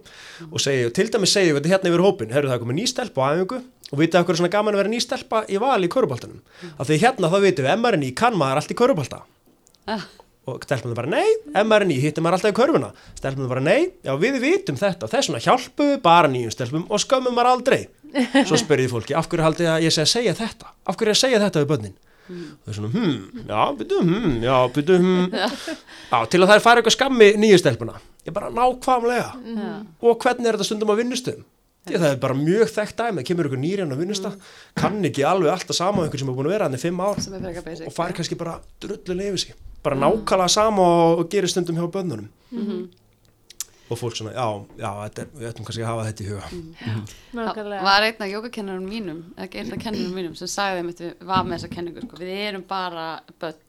og 0.51 0.59
segi, 0.62 0.87
til 0.94 1.09
dæmis 1.11 1.35
segi 1.35 1.51
við 1.51 1.61
þetta 1.64 1.75
hérna 1.75 1.92
yfir 1.92 2.07
hópin, 2.07 2.33
herru 2.35 2.49
það 2.53 2.59
er 2.59 2.64
komið 2.64 2.79
ný 2.79 2.87
stelpa 2.90 3.18
á 3.27 3.29
æfingu 3.35 3.59
og 3.90 3.96
vitið 3.99 4.20
okkur 4.23 4.38
svona 4.38 4.55
gaman 4.55 4.77
að 4.77 4.85
vera 4.85 4.94
ný 4.94 5.01
stelpa 5.03 5.42
í 5.51 5.59
val 5.59 5.83
í 5.83 5.90
köruboltanum 5.90 6.40
af 6.79 6.87
því 6.87 7.01
hérna 7.03 7.33
þá 7.33 7.38
vitum 7.42 7.66
við, 9.90 10.19
og 10.50 10.66
stelpunum 10.66 10.98
bara 10.98 11.10
nei, 11.10 11.28
ný, 11.86 11.96
hittir 12.02 12.24
maður 12.24 12.38
alltaf 12.38 12.52
í 12.52 12.58
körfuna. 12.58 12.90
Stelpunum 13.18 13.50
bara 13.50 13.62
nei, 13.64 13.90
já 14.06 14.12
við 14.20 14.38
vitum 14.42 14.78
þetta 14.80 15.08
þess 15.10 15.30
vegna 15.30 15.42
hjálpum 15.46 15.90
við 15.92 15.98
bara 16.04 16.30
nýjum 16.32 16.54
stelpum 16.54 16.86
og 16.90 17.02
skömmum 17.02 17.36
maður 17.36 17.54
aldrei. 17.54 17.80
Svo 18.44 18.58
því 18.58 18.88
fólki, 18.90 19.16
af 19.16 19.30
hverju 19.30 19.46
haldið 19.46 19.72
að 19.72 19.86
ég 19.86 19.98
að 20.02 20.12
segja 20.12 20.36
þetta? 20.38 20.72
Af 20.84 20.98
hverju 20.98 21.12
er 21.12 21.16
að 21.16 21.22
segja 21.22 21.42
þetta 21.44 21.62
við 21.62 21.70
börnin? 21.70 21.98
Og 22.30 22.66
það 22.66 22.70
er 22.70 22.76
svona, 22.78 22.90
hm, 22.94 23.46
já, 23.50 23.62
byrju, 23.78 24.00
hm, 24.06 24.34
já, 24.44 24.56
byrju, 24.74 24.98
hm 25.02 25.24
já, 26.10 26.18
til 26.30 26.40
að 26.40 26.50
það 26.50 26.56
er 26.56 26.64
fara 26.66 26.82
eitthvað 26.82 26.96
skammi 26.96 27.30
nýju 27.42 27.58
stelpuna. 27.62 27.96
Ég 28.26 28.34
bara 28.36 28.50
nákvæmlega. 28.54 29.30
Já. 29.56 29.70
og 30.04 30.22
hvernig 30.22 30.46
er 30.46 30.58
þetta 30.58 30.68
stundum 30.68 30.92
á 30.92 31.00
vinnustöðum 31.00 31.46
því 31.88 31.96
að 31.96 32.02
það 32.04 32.10
er 32.14 32.18
bara 32.22 32.34
mjög 32.38 32.70
þekkt 32.74 32.96
dæmi. 33.00 33.16
Það 33.22 33.28
kemur 33.30 33.48
ykkur 33.48 33.60
nýri 33.64 33.80
hann 33.84 33.94
á 33.96 33.98
vinnustaf 34.00 34.34
kann 34.76 35.00
ekki 35.08 35.24
alveg 35.26 35.50
alltaf 35.54 35.76
sama 35.78 36.04
einhvern 36.04 36.20
sem 36.22 36.28
er 36.28 36.36
búin 36.36 36.48
að 36.50 36.54
vera 36.56 36.68
hann 36.68 36.76
í 36.76 36.82
fimm 36.82 37.00
ár 37.00 37.20
sem 37.24 37.34
er 37.38 37.44
frekar 37.46 37.64
basic 37.66 37.86
og 37.88 37.94
fari 37.96 38.16
kannski 38.18 38.36
bara 38.38 38.58
drullulega 38.84 39.32
yfir 39.32 39.44
sig 39.46 39.54
bara 39.82 39.96
nákvæmlega 39.96 40.48
sama 40.52 40.84
og, 41.16 41.22
gerir 41.32 41.48
stundum 41.48 41.78
hjá 41.80 41.86
bönnunum 41.96 42.28
og 43.90 43.98
fólk 43.98 44.14
svona, 44.14 44.30
já, 44.36 44.44
já, 44.78 44.90
þetta 45.08 45.22
er, 45.24 45.30
við 45.40 45.48
ætlum 45.48 45.66
kannski 45.66 45.82
að 45.82 45.88
hafa 45.90 46.02
þetta 46.06 46.22
í 46.22 46.26
huga. 46.28 46.50
Það 46.50 47.40
nákvæmlega. 47.40 47.80
Var 47.88 48.04
einn 48.06 48.20
af 48.22 48.28
jógakennarum 48.30 48.84
mínum 48.86 49.22
eða 49.34 49.48
einn 49.64 49.72
af 49.74 49.80
kennarum 49.82 50.12
mínum 50.14 50.36
sem 50.38 50.50
sagði 50.52 50.84
einmitt 50.84 51.00
við 51.02 51.24
var 51.26 51.42
með 51.48 51.56
þessa 51.56 51.70
kenningu 51.74 52.04
sko. 52.04 52.20
við 52.20 52.30
erum 52.44 52.62
bara 52.70 53.08
börn. 53.40 53.56
st- 53.58 53.66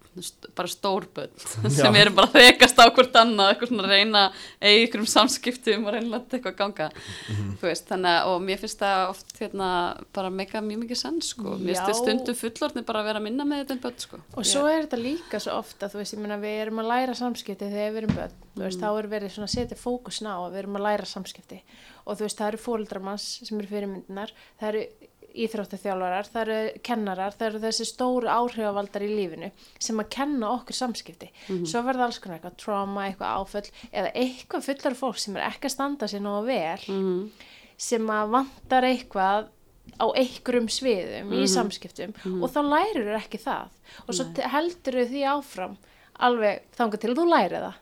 bara 0.58 0.68
stór 0.68 1.06
börn 1.16 1.32
sem 1.72 1.96
erum 1.96 2.16
bara 2.18 2.28
að 2.28 2.42
rekast 2.44 2.80
á 2.80 2.86
hvort 2.92 3.16
annað 3.16 3.54
eitthvað 3.54 3.70
svona 3.72 3.86
að 3.86 3.94
reyna 3.96 4.24
eða 4.60 4.82
ykkur 4.84 5.04
um 5.04 5.08
samskiptum 5.08 5.86
og 5.88 5.96
reyna 5.96 6.08
að 6.08 6.16
láta 6.16 6.38
eitthvað 6.38 6.58
ganga. 6.60 6.88
Þú 7.32 7.70
veist, 7.70 7.86
þannig 7.88 8.18
að 8.18 8.32
og 8.32 8.42
mér 8.48 8.62
finnst 8.62 8.82
það 8.84 9.04
oft 9.14 9.40
hérna 9.40 9.70
bara 10.18 10.34
mega 10.34 10.64
mjög 10.66 10.82
mikið 10.84 11.00
senn 11.00 11.22
sko. 11.26 11.56
mér 11.62 11.80
finnst 11.80 12.02
stundum 12.02 12.40
fullorðni 12.42 12.84
bara 12.88 13.04
að 13.04 13.10
vera 13.12 13.22
að 13.22 13.28
minna 13.30 13.48
með 13.48 13.64
þetta 13.64 13.78
en 13.78 13.84
börn 13.86 14.02
sko. 14.06 14.22
Og 14.36 14.50
svo 14.52 14.66
er 14.68 14.84
þetta 14.84 15.02
líka 15.02 15.42
svo 15.44 15.56
ofta, 15.62 15.92
þú 15.92 16.02
veist, 16.02 16.18
ég 16.18 16.24
meina 16.26 16.40
við 16.42 16.60
erum 16.66 16.84
að 16.84 16.92
læra 16.92 17.16
samskipti 17.22 17.72
þegar 17.72 17.96
við 17.96 18.02
erum 18.04 18.18
börn, 18.20 18.36
þú 18.58 18.66
veist, 18.68 18.84
þá 18.84 18.90
er 18.92 19.10
verið 19.16 19.34
svona 19.38 19.50
að 19.50 19.56
setja 19.56 19.80
fókusin 19.80 20.28
á 20.28 20.36
að 20.36 20.52
við 20.52 20.64
erum 20.66 20.80
að 20.82 20.86
læra 20.90 21.08
samskipti. 21.08 21.62
Og 22.02 22.18
þú 22.18 22.26
veist, 22.26 22.40
það 22.40 22.52
eru 22.52 22.62
fóreldramanns 22.66 23.26
sem 23.46 23.60
eru 23.62 23.70
fyrirmyndinar, 23.70 24.32
það 24.60 24.72
eru 24.72 25.01
íþróttaþjálfarar, 25.46 26.28
það 26.32 26.42
eru 26.42 26.82
kennarar, 26.88 27.36
það 27.38 27.48
eru 27.48 27.62
þessi 27.66 27.88
stóru 27.90 28.32
áhrifavaldar 28.32 29.06
í 29.06 29.12
lífinu 29.12 29.52
sem 29.80 30.02
að 30.02 30.12
kenna 30.18 30.52
okkur 30.58 30.78
samskipti. 30.78 31.32
Svo 31.70 31.84
verða 31.88 32.08
alls 32.08 32.20
konar 32.22 32.40
eitthvað 32.40 32.60
trauma, 32.64 33.08
eitthvað 33.08 33.40
áföll 33.40 33.88
eða 33.92 34.14
eitthvað 34.24 34.68
fullar 34.70 35.00
fólk 35.00 35.22
sem 35.22 35.38
er 35.40 35.48
ekki 35.50 35.70
að 35.70 35.76
standa 35.76 36.12
sér 36.12 36.26
nógu 36.26 36.46
vel 36.50 36.86
mm. 36.92 37.22
sem 37.90 38.14
að 38.18 38.36
vantar 38.38 38.90
eitthvað 38.90 39.52
á 39.98 40.06
einhverjum 40.14 40.68
sviðum 40.72 41.32
í 41.36 41.46
samskiptum 41.50 42.14
og 42.38 42.52
þá 42.54 42.60
lærir 42.68 43.08
þau 43.08 43.16
ekki 43.20 43.42
það. 43.42 43.80
Og 44.08 44.18
svo 44.18 44.52
heldur 44.56 45.00
þau 45.02 45.10
því 45.12 45.24
áfram 45.32 45.80
alveg 46.22 46.68
þangað 46.78 47.02
til 47.04 47.16
þú 47.18 47.26
læri 47.30 47.62
það 47.62 47.78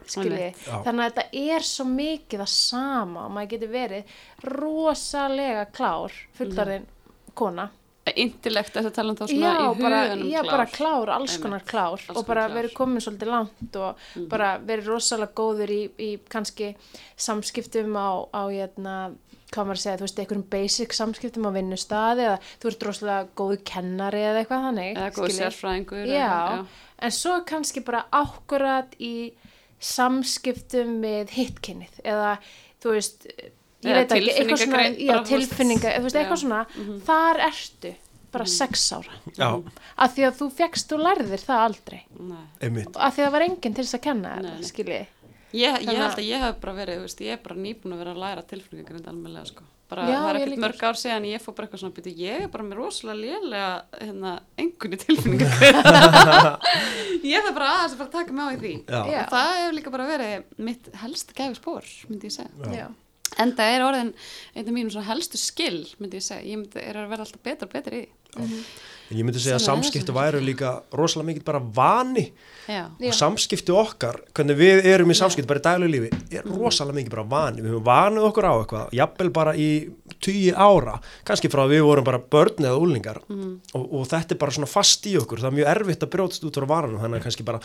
þannig 0.86 1.04
að 1.04 1.10
þetta 1.10 1.26
er 1.56 1.66
svo 1.68 1.86
mikið 1.90 2.44
það 2.44 2.52
sama 2.54 3.26
og 3.26 3.34
maður 3.36 3.52
getur 3.54 3.74
verið 3.74 4.14
rosalega 4.56 5.66
klár 5.76 6.16
fullarðin 6.38 6.88
kona 7.40 7.70
intellekt 8.18 8.74
þess 8.74 8.90
að 8.90 8.96
tala 8.96 9.14
um 9.14 9.18
þá 9.20 9.24
svona 9.30 9.50
já, 9.50 9.60
í 9.60 9.82
bara, 9.82 10.02
huganum 10.04 10.30
já, 10.30 10.40
klár. 10.42 10.52
bara 10.52 10.68
klár, 10.74 11.12
alls 11.14 11.38
konar 11.42 11.66
klár 11.68 11.98
Alls 12.00 12.06
og 12.10 12.16
konar 12.16 12.28
bara 12.30 12.46
klár. 12.46 12.56
verið 12.58 12.76
komin 12.78 13.04
svolítið 13.06 13.32
langt 13.34 13.80
og 13.80 14.06
bara 14.32 14.52
verið 14.66 14.92
rosalega 14.94 15.36
góður 15.38 15.74
í, 15.74 15.82
í 16.00 16.10
kannski 16.32 16.72
samskiptum 17.20 17.98
á, 18.00 18.10
á 18.34 18.42
hérna, 18.50 18.96
hvað 19.50 19.70
maður 19.70 19.80
að 19.80 19.84
segja, 19.84 20.00
þú 20.00 20.08
veist, 20.08 20.22
einhverjum 20.24 20.48
basic 20.56 20.98
samskiptum 20.98 21.50
á 21.50 21.52
vinnustadi 21.58 22.26
eða 22.28 22.40
þú 22.48 22.72
ert 22.72 22.88
rosalega 22.90 23.30
góður 23.42 23.62
kennari 23.74 24.24
eða 24.32 24.44
eitthvað 24.44 24.66
þannig 24.70 24.92
eða 24.96 25.14
góð 25.20 25.36
sérfræðingur 25.38 26.16
en 27.00 27.16
svo 27.16 27.38
kannski 27.48 27.86
bara 27.86 28.06
ákkurat 28.12 28.98
í 29.00 29.14
samskiptum 29.80 30.98
með 31.04 31.38
hittkynnið 31.38 32.02
eða 32.04 32.36
þú 32.84 32.98
veist 32.98 33.30
ég 33.84 33.96
veit 34.00 34.12
ekki, 34.18 34.32
eitthvað 34.36 34.64
svona 34.66 34.84
já, 34.98 35.16
tilfinninga, 35.30 35.94
þú 35.98 36.04
veist, 36.08 36.16
Já. 36.16 36.22
eitthvað 36.24 36.42
svona 36.44 36.62
þar 37.08 37.42
ertu, 37.50 37.94
bara 38.34 38.46
sex 38.46 38.84
ára 38.94 39.14
já, 39.40 39.50
að 40.04 40.12
því 40.18 40.26
að 40.30 40.36
þú 40.42 40.50
fegst, 40.60 40.90
þú 40.92 41.00
lærðir 41.06 41.46
það 41.48 41.64
aldrei 41.70 42.02
að 42.60 42.76
því 42.76 43.00
að 43.00 43.16
það 43.24 43.32
var 43.38 43.48
enginn 43.48 43.74
til 43.80 43.86
þess 43.88 43.98
að 44.00 44.06
kenna 44.10 44.36
Nei, 44.36 44.44
þér, 44.50 44.60
nei. 44.60 44.70
skilji 44.74 45.00
Ég, 45.50 45.80
ég 45.82 45.98
held 45.98 46.14
að- 46.14 46.28
ég 46.30 46.44
hef 46.46 46.58
bara 46.62 46.74
verið, 46.78 47.00
veist, 47.02 47.22
ég 47.26 47.32
er 47.34 47.40
bara 47.42 47.56
nýbúin 47.58 47.94
að 47.96 48.02
vera 48.04 48.12
að 48.14 48.20
læra 48.22 48.44
tilfinningagrind 48.46 49.08
almennilega, 49.10 49.48
sko. 49.50 49.64
Bara, 49.90 50.04
Já, 50.06 50.18
það 50.22 50.30
er 50.30 50.38
ekkert 50.44 50.62
mörg 50.62 50.84
ár 50.86 50.98
síðan 51.02 51.26
ég 51.26 51.42
fór 51.42 51.56
bara 51.58 51.66
eitthvað 51.66 51.82
svona, 51.82 51.96
byrju, 51.96 52.14
ég 52.22 52.44
er 52.44 52.52
bara 52.54 52.66
með 52.68 52.78
rosalega 52.78 53.18
lélega, 53.18 53.72
hérna, 53.98 54.34
engunni 54.62 55.00
tilfinningagrind. 55.02 55.82
ég 57.34 57.42
hef 57.42 57.50
bara 57.58 57.72
aðeins 57.80 57.96
að 57.96 57.98
fara 58.04 58.10
að 58.12 58.14
taka 58.20 58.36
mig 58.38 58.46
á 58.46 58.50
í 58.54 58.60
því. 58.62 58.74
Já. 58.86 59.02
Já. 59.10 59.24
Og 59.24 59.34
það 59.34 59.50
hefur 59.58 59.78
líka 59.80 59.94
bara 59.98 60.08
verið 60.14 60.44
mitt 60.70 60.92
helst 61.02 61.34
gæfi 61.34 61.58
spór, 61.58 61.90
myndi 62.14 62.30
ég 62.30 62.38
segja. 62.38 62.90
Já. 63.40 63.44
já, 63.44 63.44
En 63.44 63.56
það 63.56 63.76
er 63.76 63.88
orðin 63.88 64.14
einn 64.56 64.68
af 64.68 64.76
mínum 64.76 64.94
svona 64.94 65.10
helstu 65.10 65.40
skill, 65.40 65.84
myndi 66.00 66.20
ég 66.20 66.26
segja. 66.26 66.44
Ég 66.44 66.60
myndi, 66.60 66.84
er 66.84 67.00
að 67.00 67.12
vera 67.14 67.26
alltaf 67.26 67.44
betur 67.46 67.70
og 67.70 67.74
betur 67.74 67.96
í 67.96 68.06
því. 68.06 68.64
En 69.10 69.18
ég 69.18 69.26
myndi 69.26 69.40
segja 69.42 69.58
að 69.58 69.64
er 69.82 70.04
það. 70.06 70.18
væru 70.20 70.40
líka 70.46 70.72
rosalega 70.94 71.28
mikið 71.32 71.46
bara 71.48 71.60
vani 71.60 72.28
Já. 72.68 72.84
Já. 73.00 73.08
og 73.10 73.16
samskipti 73.18 73.74
okkar, 73.74 74.20
hvernig 74.38 74.60
við 74.60 74.86
erum 74.86 75.10
í 75.10 75.18
samskipti 75.18 75.50
bara 75.50 75.64
í 75.64 75.66
daglegu 75.66 75.90
lífi, 75.96 76.12
er 76.38 76.46
rosalega 76.46 77.00
mikið 77.00 77.16
bara 77.16 77.24
vani 77.32 77.64
við 77.66 77.74
höfum 77.74 77.88
vanuð 77.88 78.28
okkur 78.30 78.46
á 78.46 78.54
eitthvað, 78.54 78.94
jafnvel 79.00 79.32
bara 79.34 79.56
í 79.58 79.90
tugi 80.22 80.54
ára, 80.54 81.00
kannski 81.26 81.50
frá 81.50 81.64
að 81.66 81.74
við 81.74 81.84
vorum 81.88 82.06
bara 82.06 82.22
börn 82.22 82.62
eða 82.70 82.78
úlingar 82.78 83.24
og, 83.26 83.82
og 83.82 84.06
þetta 84.14 84.36
er 84.38 84.42
bara 84.46 84.52
svona 84.60 84.70
fast 84.70 85.10
í 85.10 85.18
okkur, 85.18 85.42
það 85.42 85.50
er 85.50 85.58
mjög 85.58 85.74
erfitt 85.74 86.06
að 86.06 86.14
brjótast 86.14 86.46
út 86.46 86.62
frá 86.62 86.70
vananum, 86.70 87.02
þannig 87.02 87.24
að 87.24 87.26
kannski 87.26 87.50
bara 87.50 87.64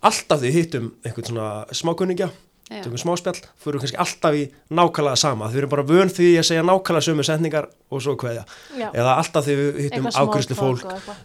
alltaf 0.00 0.40
því 0.40 0.56
hittum 0.56 0.92
einhvern 1.04 1.28
svona 1.28 1.50
smákunningja 1.76 2.32
Já. 2.32 2.55
Tökum 2.66 2.98
smáspjall, 2.98 3.38
fyrir 3.62 3.78
kannski 3.82 3.98
alltaf 4.02 4.34
í 4.34 4.40
nákvæmlega 4.74 5.18
sama, 5.20 5.46
þau 5.52 5.58
eru 5.60 5.68
bara 5.70 5.84
vön 5.86 6.10
því 6.10 6.30
að 6.40 6.46
segja 6.48 6.64
nákvæmlega 6.66 7.06
sömu 7.06 7.26
setningar 7.28 7.68
og 7.94 8.02
svo 8.02 8.16
kveðja. 8.18 8.42
Já. 8.74 8.88
eða 8.90 9.12
alltaf 9.20 9.46
því 9.46 9.54
við 9.60 9.78
hittum 9.84 10.08
talk 10.10 10.32
fólk. 10.58 10.82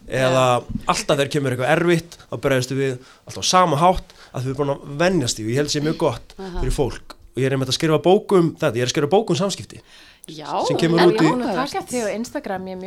eða 0.08 0.44
alltaf 0.86 1.18
þegar 1.18 1.32
kemur 1.34 1.56
eitthvað 1.56 1.74
erfitt 1.78 2.20
þá 2.30 2.36
bregðastu 2.46 2.78
við 2.78 2.94
alltaf 3.26 3.42
á 3.42 3.52
sama 3.56 3.80
hátt 3.82 4.14
að 4.32 4.46
við 4.46 4.52
erum 4.54 4.60
búin 4.62 4.76
að 4.76 4.86
vennjast 5.02 5.42
í 5.42 5.48
og 5.48 5.50
ég 5.50 5.60
held 5.64 5.74
sé 5.74 5.82
mjög 5.82 5.98
gott 6.06 6.38
fyrir 6.38 6.78
fólk. 6.78 7.18
Og 7.32 7.40
ég 7.40 7.48
er 7.48 7.54
einmitt 7.56 7.70
að 7.72 7.78
skrifa 7.80 7.98
bókum 8.04 8.50
þetta, 8.60 8.76
ég 8.76 8.84
er 8.84 8.90
að 8.90 8.94
skrifa 8.94 9.08
bókum 9.12 9.38
samskipti. 9.40 9.78
Já. 10.30 10.52
Sem 10.68 10.78
kemur 10.78 11.00
Já, 11.00 11.06
út 11.08 11.16
í- 11.16 11.26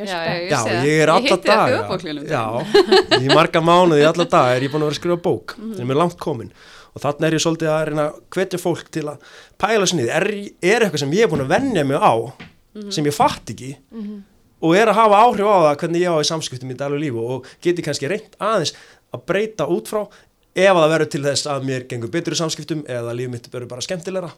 Já, 0.06 0.18
Já, 0.52 0.84
ég 0.84 1.00
er 1.02 1.10
daga. 1.48 1.64
þjóðarbóklinum 1.72 2.28
Já, 2.28 2.44
í 3.24 3.30
marga 3.34 3.62
mánuði, 3.64 4.04
í 4.04 4.06
alla 4.06 4.26
daga 4.36 4.54
er 4.54 4.62
ég 4.68 4.70
búin 4.70 4.84
að 4.84 4.92
vera 4.92 4.94
að 4.94 5.00
skrifa 5.00 5.16
bók. 5.24 5.56
Sem 5.80 5.90
er 5.90 5.98
langt 5.98 6.18
komin 6.22 6.52
og 6.94 7.02
þarna 7.02 7.26
er 7.28 7.37
ég 7.37 7.42
svolítið 7.42 7.72
að 7.74 7.85
reyna 7.90 8.04
hvetja 8.35 8.61
fólk 8.62 8.90
til 8.94 9.09
að 9.11 9.33
pæla 9.59 9.87
sinni, 9.90 10.07
er, 10.09 10.28
er 10.62 10.87
eitthvað 10.87 11.02
sem 11.04 11.16
ég 11.16 11.26
er 11.26 11.33
búin 11.33 11.44
að 11.46 11.54
vennja 11.57 11.85
mig 11.85 11.98
á 11.98 12.14
sem 12.90 13.07
ég 13.07 13.14
fatt 13.14 13.50
ekki 13.54 13.74
og 14.64 14.76
er 14.78 14.88
að 14.90 14.98
hafa 14.98 15.18
áhrif 15.26 15.46
á 15.46 15.57
það 15.68 15.80
hvernig 15.83 16.04
ég 16.04 16.14
á 16.14 16.18
í 16.18 16.28
samskiptum 16.30 16.70
í 16.72 16.78
dalu 16.78 16.98
lífu 16.98 17.24
og 17.37 17.50
geti 17.62 17.83
kannski 17.85 18.09
reynt 18.11 18.38
aðeins 18.42 18.72
að 19.14 19.26
breyta 19.28 19.66
út 19.70 19.90
frá 19.90 20.07
ef 20.54 20.70
að 20.70 20.80
það 20.80 20.92
verður 20.94 21.11
til 21.12 21.22
þess 21.24 21.46
að 21.50 21.68
mér 21.68 21.85
gengur 21.90 22.11
betur 22.14 22.37
í 22.37 22.38
samskiptum 22.38 22.83
eða 22.87 23.14
lífið 23.18 23.33
mitt 23.35 23.48
verður 23.52 23.70
bara 23.74 23.85
skemmtilegra. 23.85 24.30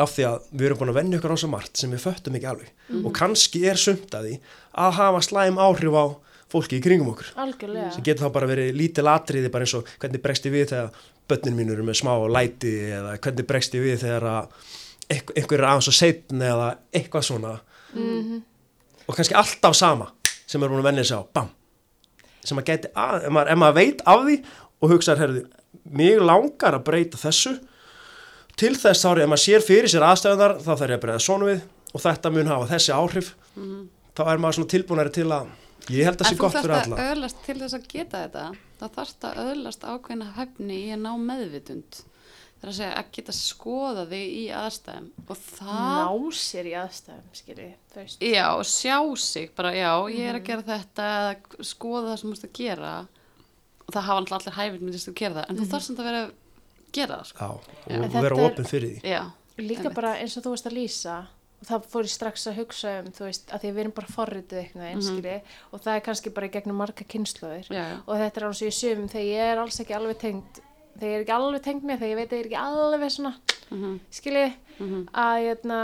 Af 0.00 0.10
því 0.16 0.24
að 0.26 0.46
við 0.50 0.66
erum 0.66 0.78
búin 0.80 0.90
að 0.90 0.96
vennja 0.98 1.18
okkur 1.20 1.34
á 1.36 1.38
svo 1.38 1.48
margt 1.52 1.78
sem 1.78 1.92
við 1.92 2.02
föttum 2.02 2.34
ekki 2.38 2.48
alveg. 2.50 2.70
Og 3.04 3.12
kannski 3.14 3.60
er 3.70 3.78
sumt 3.78 4.16
að 4.16 4.30
hafa 4.72 5.20
slæm 5.22 5.60
áhrif 5.60 5.94
á 5.94 6.04
fólki 6.50 6.78
í 6.78 6.82
kringum 6.84 7.12
okkur. 7.12 7.30
Algjörlega. 7.44 7.92
Sem 7.94 8.04
getur 8.06 8.26
þá 8.26 8.34
bara 8.34 8.48
verið 8.50 8.74
lítil 8.78 9.06
atriði 9.10 9.52
bara 9.54 9.66
eins 9.66 9.76
og 9.78 9.88
hvernig 10.02 10.22
bregst 10.24 10.48
ég 10.48 10.54
við 10.54 10.66
þegar 10.72 11.04
börnin 11.28 11.56
mín 11.56 11.72
eru 11.72 11.84
með 11.86 12.00
smá 12.02 12.12
læti 12.28 12.72
eða 12.92 13.16
hvernig 13.18 13.46
bregst 13.48 13.76
ég 13.76 13.84
við 13.84 14.02
þegar 14.04 14.26
að 14.28 14.72
einhver, 15.14 15.58
er 15.60 15.66
aðeins 15.68 15.90
og 15.90 15.96
setn 15.96 16.42
eða 16.44 16.68
eitthvað 16.94 17.26
svona. 17.28 17.52
Og 19.04 19.16
kannski 19.16 19.36
alltaf 19.36 19.76
sama 19.76 20.10
sem 20.46 20.62
er 20.62 20.72
búin 20.72 20.82
að 20.82 20.88
vennja 20.90 21.04
sig 21.08 21.20
á 21.20 21.22
bam. 21.36 21.50
Sem 22.44 22.58
að 22.60 22.68
geti 22.70 22.90
að, 22.92 23.24
ef 23.24 23.32
maður, 23.32 23.52
ef 23.52 23.60
maður 23.62 23.76
veit 23.78 24.02
af 24.04 24.24
því 24.24 24.36
og 24.80 24.90
hugsaður, 24.92 25.22
herðu, 25.24 25.44
mig 25.96 26.20
langar 26.20 26.76
að 26.76 26.84
breyta 26.88 27.20
þessu. 27.20 27.54
Til 28.60 28.74
þess 28.78 29.02
þá 29.04 29.10
er 29.10 29.22
ef 29.24 29.32
maður 29.32 29.44
sér 29.44 29.64
fyrir 29.64 29.90
sér 29.90 30.06
aðstæðunar 30.10 30.58
þá 30.60 30.70
þarf 30.74 30.90
ég 30.90 30.98
að 30.98 31.04
breyða 31.04 31.24
svona 31.24 31.50
við 31.50 31.62
og 31.94 32.04
þetta 32.04 32.32
mun 32.34 32.52
hafa 32.52 32.70
þessi 32.74 32.94
áhrif. 32.94 33.34
Þá 34.14 34.22
er 34.28 34.42
maður 34.42 34.58
svona 34.58 34.72
tilbúinari 34.74 35.14
til 35.14 35.28
að 35.32 35.48
ég 35.90 36.04
held 36.08 36.16
að 36.16 36.24
það 36.24 36.28
sé 36.28 36.32
En 36.32 36.38
þú 36.38 36.42
gott 36.44 36.56
fyrir 36.58 36.74
alla 36.78 36.96
að 36.96 37.12
öðlast 37.14 37.44
til 37.44 37.58
þess 37.60 37.74
að 37.78 37.86
geta 37.92 38.22
þetta, 38.24 38.44
þá 38.80 38.84
þarft 38.96 39.24
að 39.28 39.38
öðlast 39.44 39.84
ákveðna 39.84 40.28
hefni 40.38 40.76
í 40.86 40.90
að 40.94 41.00
ná 41.04 41.12
meðvitund. 41.28 42.00
Það 42.54 42.64
er 42.64 42.70
að 42.72 42.76
segja 42.78 42.98
að 43.00 43.08
geta 43.18 43.32
skoða 43.36 44.04
þig 44.08 44.28
í 44.40 44.44
aðstæðum 44.56 45.08
og 45.28 45.36
það, 45.36 45.98
ná 45.98 46.38
sér 46.40 46.68
í 46.70 46.74
aðstæðum, 46.80 47.26
skilji 47.36 47.66
þú 47.92 47.98
veist 48.00 48.22
já, 48.24 48.46
og 48.56 48.64
sjá 48.64 48.96
sig 49.20 49.50
bara, 49.58 49.72
já, 49.76 49.90
ég 50.08 50.16
Mhm. 50.16 50.28
er 50.30 50.38
að 50.40 50.46
gera 50.48 50.62
þetta 50.62 51.08
eða 51.18 51.64
skoða 51.74 52.08
það 52.08 52.18
sem 52.18 52.28
þú 52.28 52.32
múst 52.32 52.44
að 52.48 52.52
gera 52.56 52.94
og 53.84 53.92
það 53.92 54.02
hafa 54.08 54.18
alltaf 54.22 54.38
allir 54.40 54.56
hæfinn 54.56 54.86
með 54.88 54.94
þess 54.96 55.08
að 55.12 55.14
gera 55.20 55.34
það, 55.34 55.50
en 55.50 55.56
þú 55.60 55.66
þarfst 55.74 55.86
samt 55.90 55.98
að 56.00 56.08
vera 56.08 56.22
að 56.24 56.32
gera 56.94 57.16
það, 57.18 57.26
sko. 57.26 57.38
Já, 57.44 57.50
og 57.50 57.90
En 57.90 58.10
vera 58.10 58.36
er- 58.36 58.46
opinn 58.48 58.64
fyrir 58.64 58.88
því. 58.94 59.00
Já, 59.12 59.22
líka 59.58 59.94
bara 59.94 60.14
eins 60.16 60.36
og 60.38 60.42
þú 60.44 60.50
veist 60.54 60.66
að 60.66 60.78
lýsa 60.80 61.26
og 61.64 61.70
það 61.70 61.86
fór 61.94 62.04
ég 62.04 62.12
strax 62.12 62.44
að 62.50 62.58
hugsa 62.60 62.90
um 63.00 63.08
þú 63.16 63.24
veist, 63.24 63.48
að 63.48 63.62
því 63.64 63.70
við 63.72 63.82
erum 63.84 63.94
bara 63.96 64.12
forritið 64.12 64.60
eitthvað 64.60 64.90
eins 64.90 65.08
mm 65.08 65.16
og 65.72 65.80
það 65.80 65.94
er 65.96 66.04
kannski 66.04 66.32
bara 66.36 66.46
í 66.46 66.52
gegnum 66.52 66.76
marga 66.76 67.04
kynnslóðir 67.08 67.70
já, 67.72 67.82
já. 67.88 67.96
og 68.06 68.14
þetta 68.20 68.40
er 68.40 68.44
alveg 68.44 68.58
svo 68.60 68.68
ég 68.68 68.76
sumum 68.78 69.08
þegar 69.08 69.28
ég 69.32 69.52
er 69.54 69.62
alls 69.64 69.80
ekki 69.80 69.96
alveg 69.96 70.18
tengd 70.20 70.60
þegar 70.94 71.10
ég 71.10 71.16
er 71.16 71.24
ekki 71.24 71.34
alveg 71.34 71.62
tengt 71.64 71.82
mér, 71.88 71.98
þegar 71.98 72.12
ég 72.12 72.18
veit 72.20 72.30
að 72.32 72.36
ég 72.38 72.44
er 72.44 72.50
ekki 72.52 72.62
alveg 72.68 73.10
svona, 73.16 73.34
Mhm, 73.74 73.94
skiljið, 74.12 74.52
mhm. 74.78 74.98
að, 75.14 75.36
hérna, 75.48 75.78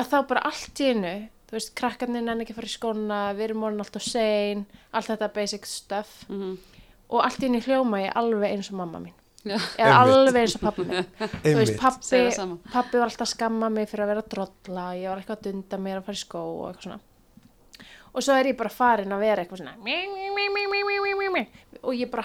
að 0.00 0.06
þá 0.10 0.16
bara 0.26 0.40
allt 0.48 0.80
í 0.80 0.86
einu, 0.90 1.12
þú 1.46 1.52
veist, 1.52 1.74
krakkarnir 1.78 2.24
nenni 2.24 2.42
ekki 2.46 2.54
fara 2.56 2.66
í 2.66 2.72
skóna, 2.72 3.18
við 3.36 3.44
erum 3.50 3.60
morgun 3.62 3.84
alltaf 3.84 4.02
sein, 4.02 4.64
allt 4.92 5.06
þetta 5.12 5.28
basic 5.34 5.66
stuff 5.68 6.24
Mhm. 6.28 6.56
og 7.10 7.20
allt 7.22 7.38
í 7.38 7.46
einu 7.46 7.60
hljóma 7.60 8.00
ég 8.02 8.16
alveg 8.16 8.50
eins 8.56 8.72
og 8.72 8.78
mamma 8.80 8.98
mín. 8.98 9.12
eða 9.80 9.98
alveg 10.02 10.40
eins 10.42 10.56
og 10.58 10.64
pappi 10.66 10.86
veist, 11.58 11.76
pappi, 11.80 12.22
pappi 12.72 13.00
var 13.00 13.08
alltaf 13.08 13.26
að 13.26 13.34
skamma 13.34 13.70
mig 13.72 13.90
fyrir 13.90 14.06
að 14.06 14.12
vera 14.14 14.24
að 14.24 14.32
drolla, 14.36 14.86
ég 14.98 15.10
var 15.10 15.22
eitthvað 15.22 15.38
að 15.38 15.46
dunda 15.50 15.76
mér 15.82 16.00
að 16.00 16.08
fara 16.08 16.18
í 16.20 16.24
skó 16.24 16.42
og 16.46 16.64
eitthvað 16.70 16.88
svona. 16.88 17.00
Og 18.16 18.24
svo 18.24 18.32
er 18.32 18.48
ég 18.48 18.56
bara 18.56 18.72
farin 18.72 19.12
að 19.12 19.24
vera 19.26 19.42
eitthvað 19.42 19.60
svona 19.60 19.76
og 21.86 21.94
ég 21.94 22.10
bara, 22.10 22.24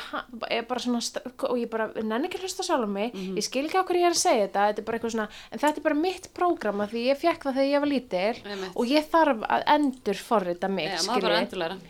ég 0.49 0.67
bara 0.67 0.81
svona, 0.81 1.01
og 1.49 1.59
ég 1.59 1.69
bara 1.71 1.87
nenni 1.99 2.29
ekki 2.29 2.39
að 2.39 2.45
hlusta 2.47 2.65
sjálf 2.65 2.87
um 2.87 2.93
mig. 2.93 3.13
Mm 3.13 3.19
-hmm. 3.21 3.37
ég 3.37 3.43
skil 3.45 3.65
ekki 3.65 3.77
á 3.77 3.85
hverju 3.87 4.01
ég 4.01 4.09
er 4.09 4.15
að 4.15 4.21
segja 4.21 4.47
þetta, 4.47 4.83
þetta 4.83 5.09
svona, 5.09 5.27
en 5.51 5.59
þetta 5.59 5.77
er 5.77 5.83
bara 5.83 5.95
mitt 5.95 6.33
prógrama 6.33 6.87
því 6.87 7.01
ég 7.09 7.17
fekk 7.17 7.43
það 7.43 7.53
þegar 7.53 7.71
ég 7.73 7.79
var 7.79 7.91
lítil. 7.93 8.35
Og 8.75 8.85
ég 8.87 9.09
þarf 9.11 9.43
að 9.49 9.61
endur 9.75 10.15
forrita 10.15 10.67
mig 10.67 10.89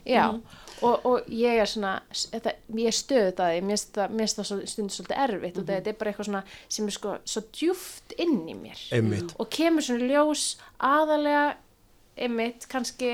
ja, 0.05 0.31
mm 0.31 0.37
-hmm 0.37 0.41
og, 0.81 1.05
og 1.05 1.27
ég 1.29 1.59
er 1.61 1.69
svona, 1.69 1.93
þetta, 2.11 2.53
ég 2.77 2.89
er 2.91 2.95
finnst 2.95 3.93
það, 3.95 4.15
mér 4.15 4.25
finnst 4.25 4.39
það 4.41 4.47
svo- 4.49 4.67
stundum 4.73 4.93
svolítið 4.95 5.23
erfitt 5.27 5.57
og 5.61 5.67
þetta 5.69 5.91
er 5.93 5.97
bara 5.99 6.11
eitthvað 6.13 6.29
svona 6.29 6.43
sem 6.67 6.87
er 6.91 6.95
sko 6.97 7.15
svo 7.33 7.43
djúft 7.59 8.15
inn 8.17 8.37
í 8.49 8.55
mér. 8.57 8.81
Einmitt, 8.97 9.35
og 9.39 9.49
kemur 9.53 9.85
svona 9.85 10.09
ljós 10.11 10.45
aðalega, 10.79 11.55
einmitt, 12.17 12.67
kannski 12.71 13.11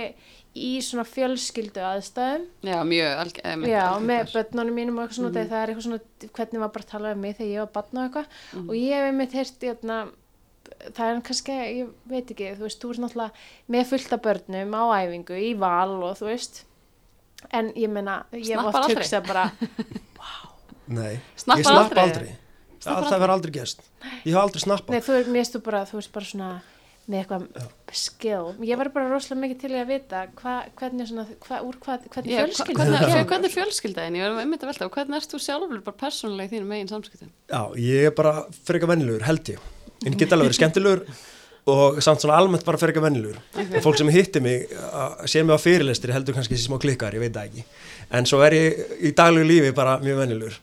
í 0.58 0.70
svona 0.82 1.04
fjölskyldu 1.06 1.84
aðstæðum, 1.86 2.46
Já, 2.66 2.78
mjög 2.90 3.12
alg, 3.22 3.42
einmitt, 3.46 3.70
já, 3.70 3.82
algengt 3.92 4.08
með 4.10 4.32
börnunum 4.34 4.74
mínum 4.80 4.96
og 4.98 5.04
eitthvað 5.06 5.20
svona, 5.20 5.34
þegar 5.36 5.52
það 5.52 5.60
er 5.66 5.74
eitthvað 5.74 5.86
svona, 5.86 6.32
hvernig 6.40 6.64
var 6.64 6.72
bara 6.74 6.86
að 6.88 6.94
tala 6.96 7.12
um 7.14 7.22
mig 7.22 7.36
þegar 7.38 7.52
ég 7.52 7.60
var 7.62 7.74
barn 7.76 8.00
og 8.00 8.08
eitthvað. 8.08 8.40
Og 8.64 8.72
ég 8.80 8.96
hef 8.98 9.10
einmitt 9.12 9.36
heyrt, 9.38 9.60
hérna, 9.68 9.98
það 10.98 11.12
er 11.12 11.22
kannski, 11.28 11.58
ég 11.78 11.92
veit 12.10 12.32
ekki, 12.34 12.50
þú 12.58 12.66
veist, 12.66 12.82
þú 12.82 12.90
ert 12.96 13.04
náttúrulega 13.06 13.46
með 13.78 13.86
fullt 13.92 14.16
af 14.18 14.24
börnum 14.26 14.74
á 14.74 14.84
æfingu, 15.04 15.38
í 15.46 15.54
val 15.62 15.94
og 16.10 16.18
þú 16.20 16.30
veist, 16.32 16.64
en 17.54 17.72
ég 17.76 17.90
meina, 17.92 18.20
ég 18.34 18.58
aldrei? 18.58 18.96
hugsað 18.98 19.28
bara, 19.28 19.46
nei 21.00 21.20
Snappar 21.36 21.62
ég 21.62 21.68
snapp 21.68 21.84
aldrei? 21.84 22.04
aldrei, 22.08 22.34
Snappar 22.80 23.10
það 23.12 23.22
verður 23.24 23.36
aldrei 23.36 23.54
gest 23.60 23.86
ég 24.24 24.34
hef 24.34 24.42
aldrei 24.42 24.64
snappað. 24.64 24.96
Nei, 24.96 25.04
þú 25.06 25.46
stu 25.50 25.62
bara, 25.66 25.84
veist, 25.92 26.12
bara 26.16 26.28
svona, 26.30 26.50
með 27.08 27.22
eitthvað 27.22 27.46
skill, 27.96 28.50
ég 28.68 28.80
var 28.82 28.90
bara 28.96 29.08
rosalega 29.12 29.42
mikið 29.46 29.62
til 29.64 29.72
að 29.80 29.88
vita 29.94 30.24
hva, 30.42 30.56
hvernig 30.82 31.08
svona, 31.08 31.26
hva, 31.48 31.62
úr 31.64 31.78
hvernig 31.80 32.12
hva- 32.12 32.12
hvernig, 32.12 32.36
það 32.36 32.52
fyrir 32.58 33.14
kemur. 33.14 33.30
hvernig 33.32 33.50
er? 33.50 33.56
Fjölskyldaðin, 33.56 34.18
ég 34.20 34.28
var 34.28 34.42
einmitt 34.44 34.66
að 34.66 34.72
velta 34.74 34.90
og 34.90 34.98
hvernig 34.98 35.20
erst 35.22 35.34
þú 35.34 35.40
sjálfur 35.46 35.82
bara 35.88 36.02
persónulega 36.04 36.50
í 36.50 36.54
þínum 36.58 36.74
megin 36.74 36.92
samskiptum? 36.92 37.32
Já, 37.48 37.62
ég 37.80 38.10
er 38.12 38.16
bara 38.18 38.34
frekar 38.68 38.92
vennilegur, 38.92 39.24
held 39.30 39.54
ég. 39.56 39.60
En 40.06 40.14
ég 40.14 40.20
get 40.20 40.36
alveg 40.36 40.50
verið 40.52 40.60
skemmtilegur 40.60 41.06
og 41.68 42.02
samt 42.04 42.24
svona 42.24 42.40
almennt 42.40 42.66
bara 42.68 42.80
fyrir 42.80 42.94
ekki 42.94 43.02
að 43.02 43.08
vennilugur 43.10 43.40
okay. 43.52 43.84
fólk 43.84 44.00
sem 44.00 44.10
hittir 44.14 44.44
mig 44.44 44.68
sé 45.28 45.44
mig 45.44 45.56
á 45.56 45.60
fyrirlestri 45.60 46.16
heldur 46.16 46.38
kannski 46.38 46.60
sem 46.60 46.76
á 46.76 46.80
klikkar, 46.80 47.16
ég 47.18 47.24
veit 47.26 47.36
það 47.36 47.50
ekki. 47.50 47.66
En 48.18 48.28
svo 48.30 48.44
er 48.46 48.56
ég 48.56 49.00
í 49.04 49.16
daglegu 49.18 49.48
lífi 49.50 49.74
bara 49.76 49.98
mjög 50.04 50.22
vennilugur 50.24 50.60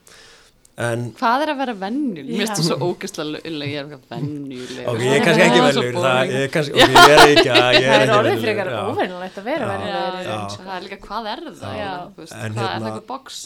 en... 0.75 1.05
Hvað 1.15 1.45
er 1.45 1.51
að 1.53 1.59
vera 1.61 1.75
vennilugur? 1.85 2.31
Mér 2.31 2.49
finnst 2.49 2.57
það 2.57 2.67
svo 2.67 2.89
ógæslega 2.89 3.39
ég 3.45 3.77
er 3.77 3.85
eitthvað 3.85 4.09
vennilugur 4.15 4.89
okay, 4.91 5.05
Ég 5.05 5.13
er 5.15 5.23
kannski 5.27 5.45
ekki 5.45 5.61
vennilugur 5.65 5.99
ég 6.01 6.33
er 6.33 7.23
ekki 7.29 7.53
að 7.53 7.77
ég 7.77 7.85
er 7.85 7.85
ekki 7.85 7.85
vennilugur 7.85 7.85
Það 7.85 8.07
er 8.07 8.15
orðið 8.17 8.41
fyrir 8.41 8.51
ekki 8.55 8.65
að 8.65 8.89
óvennilegt 8.89 9.39
að 9.39 9.49
vera 9.51 9.69
vennilugur 9.71 10.57
það 10.57 10.75
er 10.75 10.85
líka 10.87 10.99
hvað 11.05 11.31
er 11.31 11.45
það? 11.45 11.79
Er 11.79 12.41
hérna- 12.41 12.59
það 12.59 12.89
eitthvað 12.89 13.07
boks? 13.13 13.39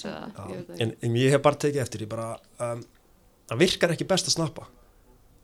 En 0.87 1.21
ég 1.21 1.35
hef 1.35 1.45
bara 1.45 1.63
tekið 1.67 1.85
eftir 1.85 2.07
um, 2.09 2.83
það 3.51 3.63
virkar 3.67 3.97
ekki 3.97 4.09
best 4.09 4.31
að 4.31 4.39
snappa. 4.39 4.69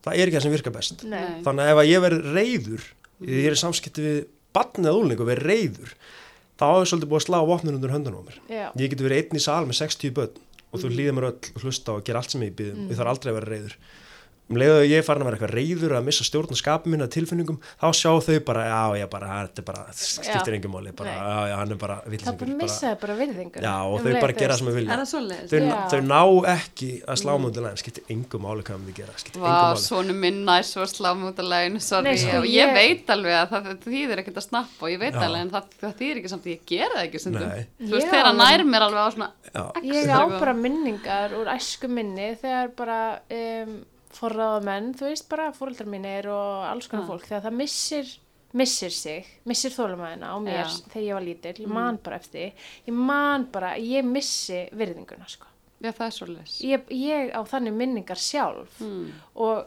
Það 0.05 0.19
er 0.19 0.29
ekki 0.29 0.37
það 0.37 0.45
sem 0.45 0.55
virkar 0.55 0.75
best. 0.75 1.03
Nei. 1.09 1.41
Þannig 1.45 1.65
að 1.65 1.71
ef 1.71 1.81
að 1.81 1.89
ég 1.89 2.03
verið 2.05 2.31
reyður, 2.35 2.87
ég 3.25 3.47
er 3.49 3.55
í 3.55 3.61
samskipti 3.61 4.05
við 4.05 4.19
barnið 4.55 4.91
að 4.91 4.99
úlning 5.01 5.23
og 5.23 5.29
verið 5.31 5.49
reyður, 5.49 5.93
þá 6.55 6.65
er 6.69 6.89
svolítið 6.91 7.11
búið 7.11 7.21
að 7.21 7.25
slá 7.25 7.39
vopnun 7.49 7.77
undir 7.79 7.93
höndunum 7.95 8.21
á 8.21 8.27
mér. 8.29 8.37
Já. 8.47 8.65
Ég 8.79 8.93
geti 8.93 9.07
verið 9.07 9.21
einn 9.23 9.39
í 9.39 9.43
sal 9.43 9.63
með 9.65 9.79
60 9.81 10.15
börn 10.15 10.41
og 10.69 10.81
þú 10.83 10.91
hlýðir 10.91 11.15
mér 11.17 11.29
öll 11.31 11.51
og 11.55 11.65
hlusta 11.65 11.95
og 11.95 12.05
gera 12.05 12.21
allt 12.21 12.35
sem 12.35 12.45
ég 12.45 12.55
býðum 12.55 12.85
og 12.85 12.93
ég 12.93 12.99
þarf 12.99 13.11
aldrei 13.15 13.31
að 13.31 13.37
vera 13.39 13.51
reyður. 13.53 13.75
Um 14.45 14.59
leiðu 14.61 14.75
að 14.77 14.83
ég 14.91 14.99
er 15.01 15.05
farin 15.07 15.23
að 15.23 15.29
vera 15.31 15.37
eitthvað 15.39 15.53
reyður 15.57 15.93
að 15.97 16.03
missa 16.05 16.23
stjórn 16.27 16.51
og 16.53 16.59
skapin 16.59 16.91
minna 16.93 17.07
tilfinningum, 17.09 17.55
þá 17.81 17.87
sjá 17.97 18.11
þau 18.21 18.35
bara, 18.45 18.65
já, 18.69 18.81
ég 19.01 19.09
bara, 19.09 19.29
þetta 19.47 19.61
er 19.63 19.65
bara, 19.65 19.85
skiptir 19.97 20.53
engum 20.59 20.75
máli, 20.75 20.91
bara, 20.93 21.09
Nei. 21.09 21.17
já, 21.17 21.47
já, 21.49 21.55
hann 21.61 21.71
er 21.73 21.79
bara 21.81 21.95
Það 22.05 22.11
villisingur. 22.13 22.37
bara 22.45 22.57
missaði 22.59 22.99
bara 23.01 23.15
virðingur. 23.21 23.65
Já, 23.65 23.73
og 23.89 24.03
þau 24.05 24.13
bara 24.21 24.35
gera 24.37 24.57
sem 24.59 24.67
þau 24.69 24.75
vilja. 24.75 24.93
Er? 24.93 25.01
Þau, 25.49 25.89
þau 25.95 26.01
ná 26.05 26.21
ekki 26.53 26.89
að 27.09 27.19
slá 27.23 27.33
mútið 27.41 27.65
lægin, 27.65 27.81
skiptir 27.81 28.03
engum 28.13 28.45
máli 28.45 28.61
hvað 28.69 28.85
við 28.85 28.99
gera, 29.01 29.15
skiptir 29.17 29.41
engum 29.41 29.49
Vá, 29.49 29.65
máli. 29.65 29.81
svonu 29.87 30.13
minn 30.13 30.39
næs 30.45 30.69
svo 30.75 30.85
Nei, 32.05 32.13
sko, 32.21 32.37
og 32.37 32.45
ég, 32.45 32.69
ég- 32.69 32.73
veit 32.75 33.09
alveg 33.09 33.33
að 33.39 33.49
það, 33.49 33.71
þýðir 33.85 34.21
ekkert 34.21 34.37
að 34.37 34.45
snappa 34.45 34.85
og 34.85 34.89
ég 34.93 34.99
veit 35.01 35.13
Já. 35.15 35.21
alveg 35.25 35.41
en 35.41 35.49
það, 35.55 35.63
það 35.81 35.93
þýðir 35.99 36.19
ekki 36.21 36.29
samt 36.35 36.45
að 36.45 36.53
ég 36.53 36.61
gera 36.69 36.93
það 36.95 37.05
ekki. 37.07 37.21
Þú 37.81 37.91
veist, 37.95 38.09
þegar 38.13 38.35
nær 38.37 38.63
mér 38.69 38.85
alveg 38.85 39.01
á 39.01 39.09
svona, 39.15 39.29
Já, 39.55 39.63
Ég 39.81 40.09
á 40.13 40.21
bara 40.39 40.53
minningar 40.53 41.33
úr 41.39 41.47
æsku 41.55 41.87
minni 41.89 42.35
þegar 42.41 42.71
bara 42.75 42.99
forráðamenn, 44.15 44.93
þú 44.97 45.09
veist 45.09 45.27
bara 45.31 45.49
fóreldrar 45.55 45.89
mínir 45.91 46.27
og 46.31 46.63
alls 46.69 46.87
konar 46.91 47.05
Já. 47.05 47.09
fólk 47.11 47.25
þegar 47.29 47.43
það 47.47 47.57
missir, 47.59 48.13
missir 48.55 48.93
sig, 48.95 49.25
missir 49.45 49.73
þólumæðina 49.75 50.31
á 50.31 50.37
mér 50.39 50.61
Já. 50.63 50.69
þegar 50.93 51.05
ég 51.09 51.13
var 51.17 51.25
lítill, 51.27 51.55
ég 51.65 51.67
man 51.75 51.97
bara 52.03 52.15
eftir 52.21 52.53
ég 52.87 52.93
man 52.95 53.45
bara, 53.51 53.73
ég 53.77 54.05
missi 54.07 54.63
virðinguna 54.71 55.27
sko. 55.27 55.47
já 55.83 55.91
það 55.91 56.05
er 56.07 56.13
svoleiðis. 56.15 56.53
Ég, 56.63 56.85
ég 56.95 57.33
á 57.35 57.41
þannig 57.45 57.73
minningar 57.75 58.17
sjálf 58.17 58.79
Mm. 58.79 59.11
og, 59.35 59.65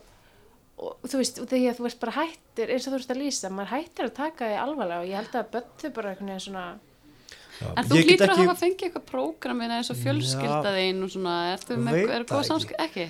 og 0.78 0.96
þú 1.04 1.18
veist, 1.20 1.38
þegar 1.50 1.76
þú 1.76 1.84
veist 1.86 2.00
bara 2.00 2.12
hættir, 2.16 2.70
eins 2.72 2.86
og 2.88 2.92
þú 2.94 2.98
veist 2.98 3.10
að 3.12 3.20
lýsa, 3.22 3.50
maður 3.52 3.72
hættir 3.76 4.04
að 4.08 4.14
taka 4.14 4.44
því 4.48 4.56
alvarlega 4.64 5.00
og 5.04 5.08
ég 5.08 5.16
held 5.20 5.34
að 5.36 5.62
þau 5.82 5.90
bara 5.92 6.10
einhvern 6.14 6.30
veginn 6.32 6.40
svona 6.48 6.66
já. 7.60 7.68
En 7.76 7.84
þú 7.84 7.96
Ég 7.98 8.06
get 8.06 8.20
hlýtur 8.20 8.30
að 8.32 8.40
hafa 8.46 8.54
fengið 8.64 8.84
eitthvað 8.88 9.06
prógramina 9.12 9.78
eins 9.82 9.90
og 9.90 9.96
fjölskyldaðinn 9.98 11.02
og 11.04 11.10
svona, 11.10 11.36
ertu 11.56 11.76
með, 11.76 11.92
Veit 11.98 12.10
er 12.14 12.22
það 12.24 12.28
góð 12.30 12.38
ekki. 12.40 12.48
samskipti, 12.52 12.84
ekki? 12.88 13.06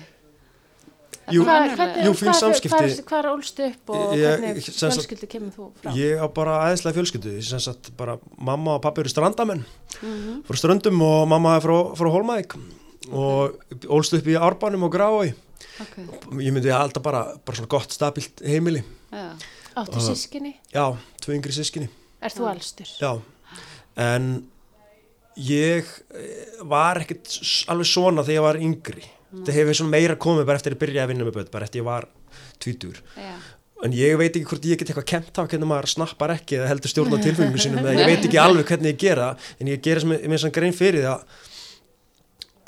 Jú, 1.29 1.43
Jú, 1.43 2.13
fín 2.17 2.31
hvað- 2.31 2.39
samskipti. 2.39 3.03
hvað- 3.05 3.19
er 3.19 3.27
ólst 3.29 3.59
upp 3.61 3.89
og 3.89 4.15
Ég- 4.17 4.39
hvernig 4.39 4.63
fjölskyldu 4.65 5.27
kemur 5.29 5.51
þú 5.53 5.71
frá? 5.83 5.91
Ég 5.93 6.17
á 6.17 6.25
bara 6.33 6.55
aðeinslega 6.65 6.95
fjölskyldu, 6.97 7.59
sagt 7.61 7.91
bara 7.97 8.17
mamma 8.37 8.75
og 8.75 8.81
pappi 8.81 9.01
eru 9.01 9.09
strandamenn 9.09 9.63
Mhm. 10.01 10.43
frá 10.43 10.55
ströndum 10.57 11.01
og 11.01 11.27
mamma 11.27 11.57
er 11.57 11.61
frá, 11.61 11.95
frá 11.95 12.09
Hólmæk 12.09 12.57
og 13.13 13.59
ólst 13.85 14.13
upp 14.17 14.25
í 14.25 14.35
Árbænum 14.39 14.83
og 14.83 14.91
Grái. 14.91 15.33
Ok, 15.79 15.95
Ég 16.41 16.51
myndi 16.51 16.71
alltaf 16.73 17.03
bara, 17.03 17.37
bara 17.45 17.55
svona 17.57 17.67
gott 17.69 17.89
stabilt 17.91 18.41
heimili. 18.43 18.83
já. 19.13 19.33
Áttu 19.77 19.99
sískinni? 20.01 20.55
Já, 20.73 20.97
tvö 21.21 21.35
yngri 21.35 21.51
sískinni. 21.53 21.89
Er 22.21 22.29
þú 22.29 22.49
elstur? 22.55 22.87
Já, 22.99 23.21
en 23.97 24.47
ég 25.37 25.85
eh, 26.15 26.63
var 26.63 26.95
ekkert 26.95 27.27
alveg 27.69 27.85
svona 27.85 28.23
þegar 28.23 28.35
ég 28.35 28.41
var 28.41 28.55
yngri. 28.55 29.03
Það 29.29 29.55
hefur 29.59 29.89
meira 29.91 30.17
komið 30.17 30.47
bara 30.49 30.59
eftir 30.61 30.75
að 30.75 30.81
byrja 30.83 31.05
að 31.05 31.11
vinna 31.13 31.27
með 31.27 31.35
börn, 31.37 31.49
bara 31.53 31.67
eftir 31.69 31.81
ég 31.83 31.87
var 31.87 32.07
tvítur. 32.59 33.01
já. 33.15 33.33
En 33.79 33.93
ég 33.95 34.17
veit 34.19 34.33
ekki 34.35 34.43
hvort 34.49 34.65
ég 34.67 34.79
get 34.81 34.89
eitthvað 34.91 35.05
kent 35.07 35.37
á 35.39 35.47
hvernig 35.47 35.69
maður 35.69 35.85
snappar 35.87 36.33
ekki 36.33 36.57
eða 36.57 36.67
heldur 36.67 36.91
stjórn 36.91 37.15
á 37.15 37.19
tilfengum 37.25 37.61
sínum 37.63 37.85
eða 37.85 37.93
ég 38.01 38.09
veit 38.11 38.25
ekki 38.27 38.41
alveg 38.41 38.67
hvernig 38.67 38.91
ég 38.91 38.99
gera 39.05 39.29
en 39.55 39.69
ég 39.71 39.79
gera 39.85 40.03
mér 40.03 40.41
sem 40.41 40.51
grein 40.51 40.75
fyrir 40.75 41.05
það 41.05 41.21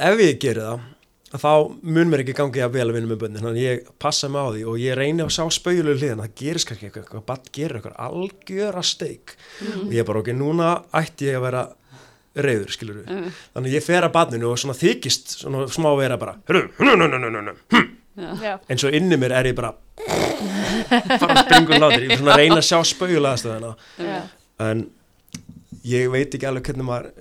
ef 0.07 0.23
ég 0.23 0.39
geri 0.39 0.63
það 0.63 0.85
að 1.31 1.43
þá 1.43 1.51
mun 1.95 2.09
mér 2.11 2.23
ekki 2.23 2.35
gangi 2.35 2.63
að 2.63 2.73
vel 2.77 2.85
að 2.87 2.95
vinna 2.95 3.11
með 3.11 3.19
bönnin 3.25 3.43
þannig 3.43 3.59
að 3.59 3.67
ég 3.67 3.91
passa 4.03 4.29
mig 4.31 4.39
á 4.39 4.47
því 4.51 4.63
og 4.71 4.79
ég 4.81 4.97
reyni 4.99 5.23
að 5.23 5.33
sjá 5.35 5.43
spauðulegu 5.55 5.99
hliðan 5.99 6.23
það 6.23 6.33
gerist 6.41 6.67
kannski 6.71 6.87
eitthvað, 6.89 7.05
eitthvað 7.19 7.51
gerir 7.55 7.77
eitthvað 7.79 8.01
algjöra 8.07 8.83
steik 8.83 9.35
og 9.85 9.93
ég 9.95 10.07
bara 10.07 10.23
ok, 10.23 10.31
núna 10.35 10.71
ætti 10.99 11.29
ég 11.29 11.39
að 11.39 11.45
vera 11.47 11.63
reyður, 12.35 12.71
skilur 12.71 13.01
við 13.01 13.09
Mm. 13.11 13.31
þannig 13.55 13.73
ég 13.75 13.83
fer 13.83 14.03
að 14.07 14.13
badninu 14.15 14.51
og 14.51 14.59
svona 14.61 14.77
þykist 14.77 15.33
svona 15.41 15.65
smá 15.67 15.89
vera 15.99 16.17
bara 16.17 16.37
hörru, 16.47 16.69
hörru 16.77 17.57
Já. 18.41 18.57
eins 18.69 18.83
og 18.83 18.93
inni 18.93 19.15
mér 19.17 19.31
er 19.39 19.47
ég 19.51 19.55
bara 19.55 19.71
fara 21.21 21.35
að 21.35 21.45
springa 21.45 21.75
um 21.77 21.83
látur 21.83 22.03
ég 22.05 22.11
er 22.11 22.19
svona 22.19 22.33
að 22.35 22.41
reyna 22.41 22.57
að 22.59 22.67
sjá 22.67 22.79
spauðulega 22.91 23.73
Já. 23.97 24.21
en 24.67 24.85
ég 25.87 26.09
veit 26.11 26.35
ekki 26.35 26.47
alveg 26.49 26.67
hvernig 26.69 26.87
maður 26.87 27.11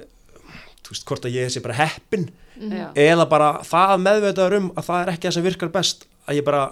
þú 0.85 0.95
veist, 0.95 1.07
hvort 1.07 1.29
að 1.29 1.37
ég 1.39 1.53
sé 1.55 1.63
bara 1.65 1.79
heppin 1.79 2.27
já. 2.59 2.89
eða 2.99 3.27
bara 3.31 3.51
það 3.67 3.97
meðvitaður 4.05 4.59
um 4.59 4.71
að 4.75 4.89
það 4.91 5.03
er 5.05 5.13
ekki 5.15 5.29
það 5.29 5.37
sem 5.39 5.47
virkar 5.47 5.73
best 5.79 6.07
að 6.27 6.41
ég 6.41 6.47
bara 6.51 6.63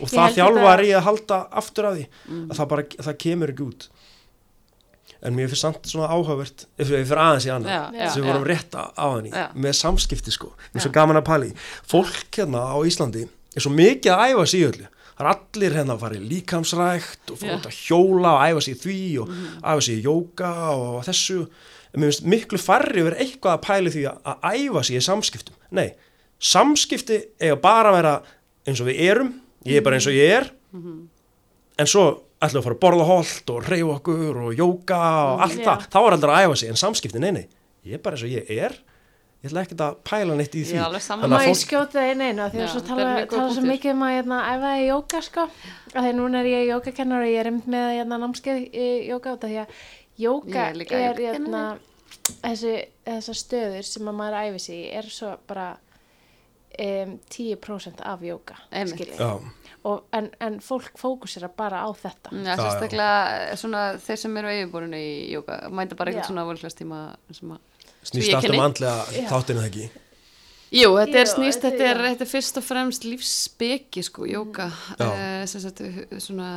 og 0.00 0.08
Ég 0.08 0.14
það 0.16 0.36
þjálfar 0.38 0.82
ég 0.86 0.96
að 0.96 1.06
halda 1.06 1.38
aftur 1.60 1.86
af 1.90 1.96
því 1.98 2.04
að 2.50 2.54
það 2.58 2.68
bara, 2.72 2.84
það 3.06 3.18
kemur 3.24 3.52
ekki 3.54 3.66
út 3.68 3.88
en 5.22 5.36
mér 5.36 5.50
finnst 5.50 5.66
samt 5.66 5.90
svona 5.90 6.08
áhugavert 6.08 6.64
ef 6.80 6.88
við 6.88 7.04
fyrir 7.08 7.20
aðeins 7.24 7.46
í 7.46 7.50
já, 7.50 7.80
sem 8.12 8.22
við 8.22 8.30
vorum 8.30 8.46
rétt 8.48 8.76
á 8.76 9.08
Já. 9.28 9.44
með 9.54 9.76
samskipti 9.76 10.32
sko, 10.32 10.54
svo 10.72 10.88
Já. 10.88 10.96
gaman 10.96 11.20
að 11.20 11.28
pæli 11.28 11.50
fólk 11.90 12.38
hérna 12.38 12.64
á 12.72 12.76
Íslandi 12.88 13.26
er 13.56 13.64
svo 13.64 13.72
mikið 13.74 14.14
að 14.14 14.24
æfa 14.30 14.46
sig 14.46 14.62
í 14.62 14.68
öllu. 14.68 14.86
Það 15.20 15.26
er 15.26 15.30
allir 15.34 15.74
hérna 15.76 15.94
að 15.96 16.04
fara 16.04 16.16
í 16.16 16.28
líkamsrækt 16.30 17.32
og 17.32 17.40
fara 17.40 17.56
út 17.58 17.66
að 17.68 17.76
hjóla 17.76 18.30
og 18.36 18.44
æfa 18.46 18.62
sig 18.64 18.76
í 18.76 18.80
því 18.84 19.00
og 19.20 19.34
æfa 19.60 19.82
sig 19.84 19.98
í 19.98 20.04
jóka 20.06 20.52
og 20.72 21.02
þessu. 21.04 21.40
En 21.90 22.00
mér 22.00 22.12
finnst 22.12 22.28
miklu 22.30 22.60
farri 22.62 23.04
verið 23.04 23.24
eitthvað 23.26 23.56
að 23.56 23.64
pæli 23.66 23.92
því 23.96 24.04
að, 24.08 24.46
æfa 24.54 24.84
sig 24.86 24.96
í 24.96 25.04
samskiptum. 25.04 25.58
Nei, 25.76 25.88
samskipti 26.40 27.20
eiga 27.42 27.58
bara 27.60 27.92
að 27.92 27.98
vera 27.98 28.14
eins 28.70 28.80
og 28.80 28.88
við 28.88 29.04
erum. 29.10 29.34
Ég 29.68 29.80
er 29.80 29.84
bara 29.84 29.98
eins 29.98 30.08
og 30.08 30.16
ég 30.16 30.36
er. 30.38 30.48
En 31.80 31.90
svo 31.90 32.06
ætlum 32.40 32.60
að 32.62 32.66
fara 32.68 32.76
að 32.76 32.82
borða 32.84 33.06
holt 33.10 33.50
og 33.54 33.66
reyfa 33.68 33.96
okkur 33.98 34.38
og 34.46 34.54
jóka 34.56 35.00
og 35.32 35.42
allt 35.46 35.58
Já. 35.60 35.64
það, 35.66 35.88
þá 35.92 35.98
er 36.06 36.16
aldrei 36.16 36.30
að 36.36 36.44
æfa 36.46 36.56
sig 36.62 36.68
en 36.72 36.80
samskipti, 36.80 37.20
nei 37.20 37.32
nei, 37.36 37.46
ég 37.84 37.98
er 37.98 38.02
bara 38.04 38.16
eins 38.16 38.24
og 38.24 38.32
ég 38.32 38.50
er. 38.56 38.78
Ég 39.40 39.48
ætla 39.48 39.62
ekkert 39.64 39.80
að 39.80 39.94
pæla 40.04 40.34
neitt 40.36 40.52
í 40.52 40.62
því. 40.68 40.76
Þannig 41.00 41.30
Má 41.32 41.36
að 41.38 41.44
ég 41.46 41.54
fólk- 41.54 41.60
skjóta 41.64 42.02
inn 42.12 42.20
einu? 42.20 42.42
Af 42.44 42.52
því 42.52 42.58
Já, 42.60 42.66
að 42.66 42.76
er 42.76 42.86
tala, 42.90 43.04
tala 43.30 43.52
svo 43.56 43.62
mikið 43.64 43.92
um 43.94 44.02
að 44.04 44.10
hérna, 44.18 44.40
æfa 44.52 44.72
í 44.76 44.82
jóka 44.90 45.20
sko. 45.24 45.44
Af 45.94 46.02
því 46.04 46.10
núna 46.18 46.40
er 46.42 46.48
ég 46.50 46.66
jókakennar 46.68 47.22
og 47.24 47.30
ég 47.30 47.40
er 47.40 47.48
einmitt 47.48 47.70
með 47.72 47.86
hérna, 47.96 48.18
námskeið 48.20 48.66
í 48.76 48.88
jóka 49.08 49.32
út 49.38 49.44
af 49.44 49.50
því 49.54 49.60
að 49.62 49.78
jóka 50.20 50.50
Ég 50.52 50.60
er 50.60 50.76
er 50.76 50.82
jógakennari. 50.84 51.24
hérna, 51.32 51.62
þessi, 52.42 52.74
þessar 53.08 53.38
stöður 53.40 53.88
sem 53.94 54.12
að 54.12 54.18
maður 54.20 54.38
æfi 54.44 54.60
sig 54.60 54.84
er 55.00 55.08
svo 55.08 55.32
bara 55.48 55.70
um, 56.78 57.18
10% 57.32 58.00
af 58.12 58.20
jóka 58.20 58.60
Einmitt. 58.70 59.16
Og 59.84 60.04
en, 60.12 60.30
en 60.40 60.58
fólk 60.60 60.90
fókusera 61.00 61.48
bara 61.56 61.82
á 61.84 61.88
þetta. 61.96 62.30
Já, 62.44 62.54
sérstaklega 62.58 63.56
svona 63.56 63.82
þeir 64.02 64.20
sem 64.24 64.36
eru 64.36 64.52
yfirborinu 64.58 65.00
í 65.00 65.10
jóka 65.32 65.56
mænta 65.70 65.96
bara 65.96 66.12
eitthvað 66.12 66.28
svona 66.30 66.44
að 66.44 66.50
snýst 68.10 68.34
allt 68.34 68.50
um 68.54 68.62
andlega 68.64 69.26
þáttinu 69.30 69.60
það 69.62 69.68
ekki? 69.70 69.90
Jú, 70.70 70.92
þetta 70.94 71.18
er 71.18 71.26
snýst, 71.26 71.64
þetta- 71.64 71.86
er, 71.90 71.98
þetta 72.04 72.22
er 72.26 72.30
fyrst 72.30 72.58
og 72.60 72.62
fremst 72.64 73.04
lífsbeki 73.04 74.04
sko, 74.06 74.26
jóka 74.30 74.68
sem 75.50 75.60
sagt, 75.64 75.80
svona 76.22 76.50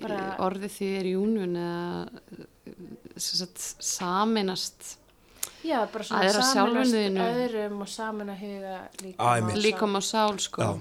Bara- 0.00 0.36
orðið 0.38 0.72
því 0.78 0.88
er 1.00 1.10
júnun 1.10 1.58
eða 1.60 2.46
sem 3.20 3.36
sagt, 3.42 3.58
saminast 3.84 4.96
Já, 5.62 5.84
bara 5.92 6.04
svona 6.04 6.24
þínu. 6.88 7.26
öðrum 7.36 7.80
og 7.84 7.88
saman 7.88 8.30
að 8.32 8.40
huga 8.46 8.76
líka 9.02 9.56
líkom 9.60 9.96
á 9.96 10.00
sál 10.00 10.38
sko. 10.40 10.80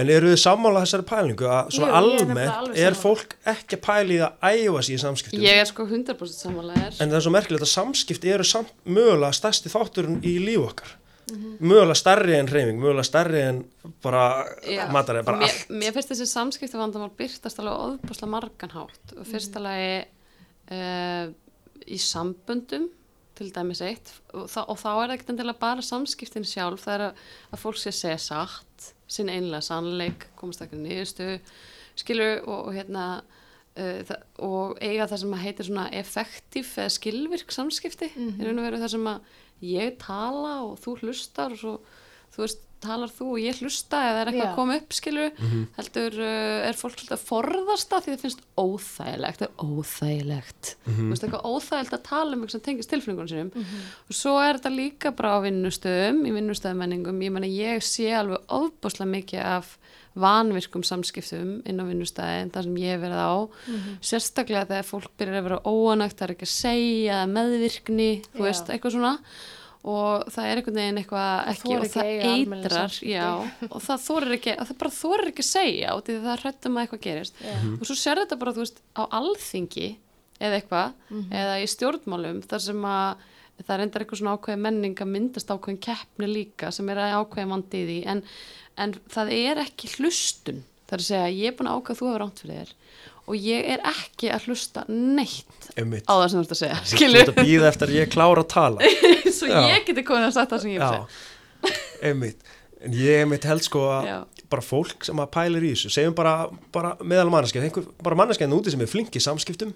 En 0.00 0.08
eru 0.08 0.30
þið 0.32 0.40
sammála 0.40 0.82
þessari 0.86 1.04
pælingu 1.04 1.48
að 1.52 1.66
svona 1.76 1.90
er 1.90 1.96
almennt 1.98 2.54
alveg 2.54 2.78
er 2.80 2.94
fólk 2.96 3.34
ekki 3.52 3.76
að 3.76 3.82
pæla 3.84 4.14
í 4.14 4.20
að 4.24 4.46
æfa 4.48 4.84
sig 4.86 4.94
í 4.94 5.00
samskiptum? 5.02 5.44
Ég 5.44 5.60
er 5.60 5.68
sko 5.68 5.84
100% 5.84 6.46
samanlegar 6.46 6.96
En 6.96 7.12
það 7.12 7.18
er 7.18 7.24
svo 7.26 7.32
merkilegt 7.34 7.66
að 7.66 7.72
samskipti 7.74 8.32
eru 8.32 8.46
samt 8.48 8.72
mögulega 8.88 9.36
stærsti 9.36 9.72
þátturinn 9.72 10.22
í 10.24 10.32
líf 10.40 10.64
okkar. 10.70 10.94
Mhm. 11.32 11.52
Mögulega 11.60 11.98
stærri 12.00 12.38
en 12.38 12.48
reyfing, 12.48 12.80
mögulega 12.80 13.04
stærri 13.06 13.44
en 13.50 13.60
bara 14.02 14.24
matarið, 14.92 15.26
bara 15.28 15.42
mér, 15.44 15.52
allt. 15.52 15.68
mér 15.70 15.94
finnst 15.94 16.14
þessi 16.14 16.26
samskipti 16.30 16.80
vandamál 16.80 17.12
byrtast 17.16 17.60
alveg 17.60 17.84
ofbúslega 18.00 18.32
margan 18.32 18.74
hátt 18.74 19.14
og 19.16 19.28
fyrsta 19.28 19.62
lagi 19.62 19.94
uh, 20.72 21.28
í 21.86 22.00
samböndum 22.00 22.88
til 23.38 23.52
dæmis 23.54 23.80
eitt 23.84 24.10
og, 24.34 24.48
þa 24.50 24.66
og 24.68 24.80
þá 24.80 24.88
er 24.90 24.98
það 24.98 25.14
ekkert 25.16 25.32
endilega 25.34 25.62
bara 25.62 25.84
samskiptin 25.86 26.48
sjálf 26.48 26.84
það 26.84 26.94
er 26.94 27.06
að, 27.06 27.22
að 27.52 27.62
fólk 27.62 27.80
sé 27.80 27.92
að 27.92 27.98
segja 28.00 28.20
satt 28.26 28.90
sinn 29.12 29.30
einlega 29.32 29.62
sannleik 29.64 30.26
komast 30.38 30.64
ekki 30.64 30.80
niðurstu 30.80 31.28
skilur 32.00 32.42
og, 32.46 32.58
og 32.66 32.74
hérna 32.76 33.06
uh, 33.78 34.12
og 34.42 34.78
eiga 34.80 35.08
það 35.10 35.22
sem 35.24 35.36
að 35.36 35.44
heitir 35.46 35.68
svona 35.68 35.88
effektív 36.02 36.74
eða 36.76 36.96
skilvirk 36.96 37.54
samskipti 37.54 38.10
mm 38.14 38.28
-hmm. 38.28 38.44
raun 38.46 38.58
og 38.58 38.68
veru 38.68 38.82
það 38.82 38.94
sem 38.96 39.10
að 39.12 39.20
ég 39.62 39.96
tala 39.98 40.54
og 40.66 40.78
þú 40.82 40.98
hlustar 41.02 41.52
og 41.52 41.58
svo 41.58 41.74
þú 42.32 42.44
veist, 42.46 42.62
talar 42.82 43.12
þú 43.12 43.28
og 43.32 43.40
ég 43.42 43.60
hlusta 43.62 44.00
eða 44.08 44.20
er 44.22 44.30
eitthvað 44.30 44.48
að 44.48 44.56
koma 44.58 44.76
upp, 44.80 44.96
skilur 44.96 45.30
heldur 45.78 46.18
uh, 46.18 46.68
er 46.68 46.78
fólk 46.78 46.96
svolítið 46.96 47.16
að 47.16 47.24
forðast 47.28 47.92
það 47.92 48.04
því 48.06 48.12
það 48.14 48.24
finnst 48.26 48.44
óþægilegt? 48.62 49.42
Það 49.42 49.48
er 49.48 49.78
óþægilegt. 49.78 50.72
Þú 50.86 51.08
veist, 51.12 51.26
eitthvað 51.26 51.46
óþægilegt 51.52 51.96
að 51.98 52.04
tala 52.08 52.36
um 52.36 52.42
eitthvað 52.42 52.56
sem 52.56 52.64
tengist 52.68 52.92
tilfinningunum 52.92 53.32
sínum. 53.32 53.70
Og 54.08 54.18
svo 54.18 54.34
er 54.42 54.58
þetta 54.58 54.74
líka 54.74 55.14
bara 55.16 55.36
á 55.36 55.44
vinnustöðum 55.46 56.22
í 56.26 56.34
vinnustöðumenningum, 56.36 57.22
ég 57.22 57.34
menna 57.34 57.50
ég 57.50 57.86
sé 57.86 58.10
alveg 58.18 58.44
ofbúslega 58.52 59.12
mikið 59.16 59.46
af 59.56 59.76
vanvirkum 60.12 60.82
samskiptum 60.84 61.62
inn 61.68 61.80
á 61.80 61.84
vinnustæðin 61.88 62.52
þar 62.52 62.66
sem 62.66 62.76
ég 62.82 62.94
hef 62.94 63.02
verið 63.06 63.22
á. 63.24 63.34
Sérstaklega 64.04 64.68
þegar 64.68 64.88
fólk 64.88 65.10
byrjar 65.16 65.38
að 65.40 65.46
vera 65.48 65.60
óanægt 65.64 66.18
það 66.18 66.26
er 66.26 66.34
ekki 66.34 66.48
að 66.48 66.52
segja, 66.52 67.22
meðvirkni 67.32 68.10
þú 68.28 68.42
Já. 68.42 68.46
veist, 68.48 68.72
eitthvað 68.72 68.96
svona 68.98 69.14
og 69.82 70.28
það 70.30 70.46
er 70.46 70.60
einhvern 70.60 70.78
veginn 70.78 70.98
eitthvað 71.00 71.48
ekki 71.52 71.72
og 71.74 71.86
það 71.90 72.10
eitrar 72.62 72.92
og 73.68 73.82
það 73.82 74.04
þorir 74.04 74.34
ekki, 74.36 74.54
það 74.60 74.78
bara 74.82 74.92
þorir 74.94 75.30
ekki 75.32 75.42
að 75.42 75.48
segja 75.48 75.94
og 75.96 76.02
því 76.06 76.16
það 76.22 76.44
hrættum 76.44 76.76
að 76.76 76.84
eitthvað 76.84 77.02
gerist. 77.08 77.42
Og 77.80 77.84
svo 77.88 77.96
sér 77.98 78.20
þetta 78.22 78.38
bara, 78.38 78.54
þú 78.54 78.62
veist, 78.62 78.78
á 78.94 79.02
alþingi 79.18 79.88
eða 80.42 80.58
eitthvað, 80.60 80.94
eða 81.42 81.58
í 81.62 81.68
stjórnmálum 81.74 82.42
þar 82.46 82.64
sem 82.68 82.86
að 82.92 83.26
það 83.62 83.74
er 83.74 83.82
enda 83.84 84.00
eitthvað 84.02 84.18
svona 84.22 84.36
ákveði 84.38 84.62
menning 84.62 85.02
að 85.02 85.10
myndast 85.12 85.50
ákveðin 85.50 85.82
keppni 85.86 86.28
líka 86.30 86.70
sem 86.74 86.88
er 86.90 87.02
að 87.02 87.16
ákveði 87.20 87.50
vandi 87.50 87.82
í 87.82 87.88
því. 87.90 87.98
En, 88.10 88.22
en 88.78 88.94
það 89.12 89.34
er 89.36 89.60
ekki 89.66 89.90
hlustun. 89.98 90.62
Það 90.86 90.96
er 90.96 91.02
að 91.02 91.10
segja, 91.10 91.28
ég 91.42 91.52
er 91.52 91.58
búin 91.58 91.70
að 91.70 91.78
ákveða 91.78 91.94
að 91.94 92.00
þú 92.00 92.08
hefur 92.08 92.22
ránt 92.22 92.42
fyrir 92.42 92.62
þér 92.62 92.72
og 93.28 93.36
ég 93.38 93.68
er 93.76 93.82
ekki 93.92 94.30
að 94.34 94.48
hlusta 94.48 94.82
neitt 94.90 95.68
Einmitt. 95.78 96.04
á 96.10 96.14
það 96.18 96.24
sem 96.32 96.38
þú 96.40 96.42
ert 96.46 96.54
að 96.56 96.60
segja, 96.62 96.78
Þú 96.82 96.96
skilur 96.96 97.20
ert 97.22 97.30
að 97.34 97.46
býða 97.46 97.68
eftir 97.70 97.92
að 97.92 97.98
ég 98.00 98.10
klára 98.12 98.42
að 98.42 98.48
tala. 98.52 98.90
svo 99.38 99.50
Já. 99.52 99.60
ég 99.70 99.86
geti 99.88 100.04
komið 100.08 100.26
að 100.28 100.34
sagt 100.38 100.50
það 100.54 100.64
sem 100.64 100.72
ég 100.74 100.82
er 100.82 100.86
að 100.88 100.98
Já, 100.98 101.06
einmitt. 102.10 102.42
En 102.82 102.96
ég 102.98 103.20
einmitt 103.22 103.44
held 103.46 103.62
sko 103.62 103.84
að 103.94 104.08
Já. 104.10 104.16
bara 104.50 104.64
fólk 104.66 105.06
sem 105.06 105.22
að 105.22 105.30
pælir 105.36 105.62
í 105.68 105.70
þessu, 105.76 105.92
segjum 105.94 106.16
bara, 106.18 106.34
bara 106.74 106.96
meðal 107.06 107.30
manneskja, 107.30 107.62
einhver, 107.62 107.86
bara 108.02 108.18
manneskjaðin 108.18 108.56
úti 108.58 108.74
sem 108.74 108.82
er 108.82 108.90
flink 108.90 109.14
í 109.14 109.22
samskiptum, 109.22 109.70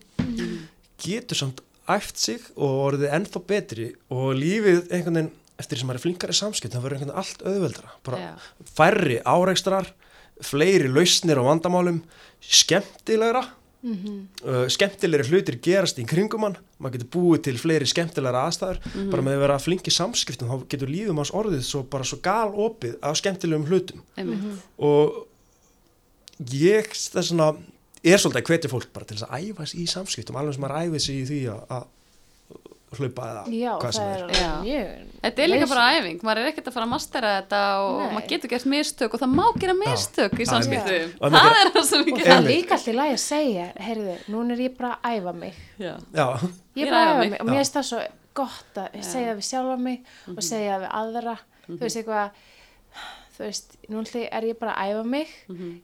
getur 1.07 1.39
samt 1.39 1.63
æft 1.87 2.19
sig 2.19 2.43
og 2.59 2.81
orðið 2.89 3.13
ennþá 3.15 3.43
betri 3.47 3.87
og 4.11 4.33
lífið 4.35 4.89
einhvern 4.91 5.21
veginn, 5.21 5.31
eftir 5.57 5.77
því 5.79 5.81
sem 5.85 5.89
maður 5.93 6.01
er 6.01 6.05
flinkar 6.09 6.33
í 6.35 6.37
samskiptum, 6.41 6.75
það 6.81 6.87
verður 6.89 6.99
einhvern 6.99 7.13
veginn 7.13 7.23
allt 7.23 7.45
auðveldra. 7.47 7.93
Bara 8.09 8.19
Já. 8.25 8.33
færri 8.77 9.19
áreikstrar, 9.23 9.93
fleiri 10.51 10.91
lausnir 10.93 11.39
á 11.41 11.45
vandamálum, 11.47 12.03
skemmtilegra, 12.47 13.43
uh, 13.87 14.67
skemmtilegri 14.73 15.29
hlutir 15.31 15.59
gerast 15.63 15.99
í 15.99 16.07
kringum 16.09 16.47
hann, 16.47 16.59
maður 16.79 16.99
getur 16.99 17.13
búið 17.17 17.45
til 17.49 17.57
fleiri 17.61 17.89
skemmtilegra 17.89 18.47
aðstæður, 18.49 18.83
bara 19.13 19.27
með 19.27 19.39
að 19.39 19.45
vera 19.47 19.61
flink 19.63 19.89
í 19.89 19.95
samskiptum, 19.95 20.51
þá 20.51 20.67
getur 20.75 20.93
lífum 20.93 21.23
hans 21.23 21.35
orðið 21.37 21.65
svo 21.67 21.85
bara 21.91 22.07
svo 22.07 22.21
gal 22.25 22.51
opið 22.53 22.99
af 23.03 23.19
skemmtilegum 23.21 23.67
hlutum. 23.71 24.05
Einmitt. 24.17 24.61
og 24.77 25.25
ég 26.53 26.91
þess 26.93 27.33
svona 27.33 27.55
er 28.07 28.21
svolítið 28.21 28.43
að 28.43 28.51
hvetja 28.51 28.71
fólk 28.71 28.91
bara 28.95 29.09
til 29.09 29.17
þess 29.19 29.27
að 29.29 29.47
æfa 29.51 29.67
sig 29.67 29.83
í 29.83 29.87
samskiptum, 29.91 30.39
alveg 30.39 30.57
sem 30.57 30.65
maður 30.65 30.83
æfið 30.87 31.05
sig 31.07 31.21
í 31.21 31.29
því 31.31 31.41
að, 31.53 31.63
að 31.77 31.87
hlaupa 32.97 33.23
eða 33.27 33.43
Já, 33.51 33.73
hvað 33.83 33.93
sem 33.97 34.05
það 34.07 34.17
er. 34.17 34.37
er 34.37 34.61
mjög 34.63 35.13
Þetta 35.27 35.43
er 35.43 35.49
líka 35.51 35.67
bara 35.67 35.85
æfing, 35.97 36.19
maður 36.23 36.39
er 36.43 36.49
ekkert 36.53 36.69
að 36.71 36.75
fara 36.77 36.87
að 36.87 36.91
mastera 36.93 37.31
þetta 37.41 37.61
og 37.83 37.97
Nei. 37.99 38.11
maður 38.15 38.29
getur 38.31 38.51
gert 38.53 38.67
mistök 38.71 39.15
og 39.17 39.21
það 39.21 39.33
má 39.35 39.47
gera 39.59 39.75
mistök 39.75 40.37
í 40.39 40.45
Já, 40.45 40.51
samskiptum. 40.53 40.93
einmitt. 40.95 41.17
Og 41.21 41.31
Það 41.33 41.37
maður- 41.37 41.59
er 41.67 41.71
það 41.75 41.85
sem 41.91 42.05
við 42.05 42.13
Og 42.13 42.19
það 42.21 42.27
er 42.27 42.37
Einmitt. 42.37 42.53
líka 42.57 42.77
í 42.77 42.95
lagi 42.95 43.13
að 43.17 43.23
segja, 43.25 43.67
heyrðu, 43.87 44.15
núna 44.29 44.53
er 44.53 44.63
ég 44.67 44.77
bara 44.79 44.93
að 45.03 45.17
æfa 45.19 45.33
mig. 45.35 45.55
Já. 45.79 45.95
Já, 46.15 46.27
Ég 46.77 46.87
er 46.87 46.91
bara 46.91 47.03
að 47.03 47.17
æfa 47.17 47.31
mig 47.31 47.41
og 47.41 47.47
mér 47.47 47.57
finnst 47.59 47.75
það 47.75 47.89
svo 47.91 48.01
gott 48.35 48.75
að 48.77 49.03
segja 49.03 49.35
við 49.35 49.49
sjálfa 49.51 49.79
mig 49.81 50.05
og 50.29 50.43
segja 50.43 50.79
við 50.79 50.91
aðra. 51.01 51.37
Þú 51.67 51.79
veist 51.81 51.97
eitthvað, 51.97 52.31
þú 53.37 53.43
veist, 53.49 53.77
núna 53.91 54.29
er 54.31 54.43
ég 54.47 54.59
bara 54.61 54.75
að 54.77 54.93
æfa 54.95 55.05
mig 55.05 55.29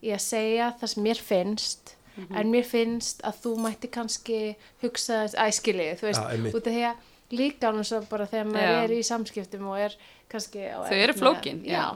í 0.02 0.12
að 0.14 0.20
segja 0.20 0.70
það 0.80 0.88
sem 0.94 1.02
mér 1.02 1.18
finnst. 1.18 1.96
En 2.36 2.50
mér 2.52 2.66
finnst 2.68 3.22
að 3.24 3.38
þú 3.44 3.52
mætti 3.64 3.88
kannski 3.92 4.38
hugsa 4.82 5.22
þess, 5.24 5.36
æskilið, 5.46 5.92
þú 6.00 6.08
veist, 6.10 6.24
einmitt. 6.28 6.56
út 6.58 6.66
af 6.68 6.74
því 6.76 6.86
að 6.90 7.10
líka 7.32 7.68
alveg 7.70 7.88
svo 7.88 8.00
bara 8.10 8.26
þegar 8.28 8.48
maður 8.52 8.72
Já. 8.72 8.80
er 8.84 8.92
í 8.92 9.02
samskiptum 9.08 9.68
og 9.72 9.78
er 9.80 9.94
kannski 10.32 10.66
Þau 10.72 10.96
eru 10.98 11.14
flókin, 11.16 11.62
já. 11.64 11.72
Já, 11.72 11.86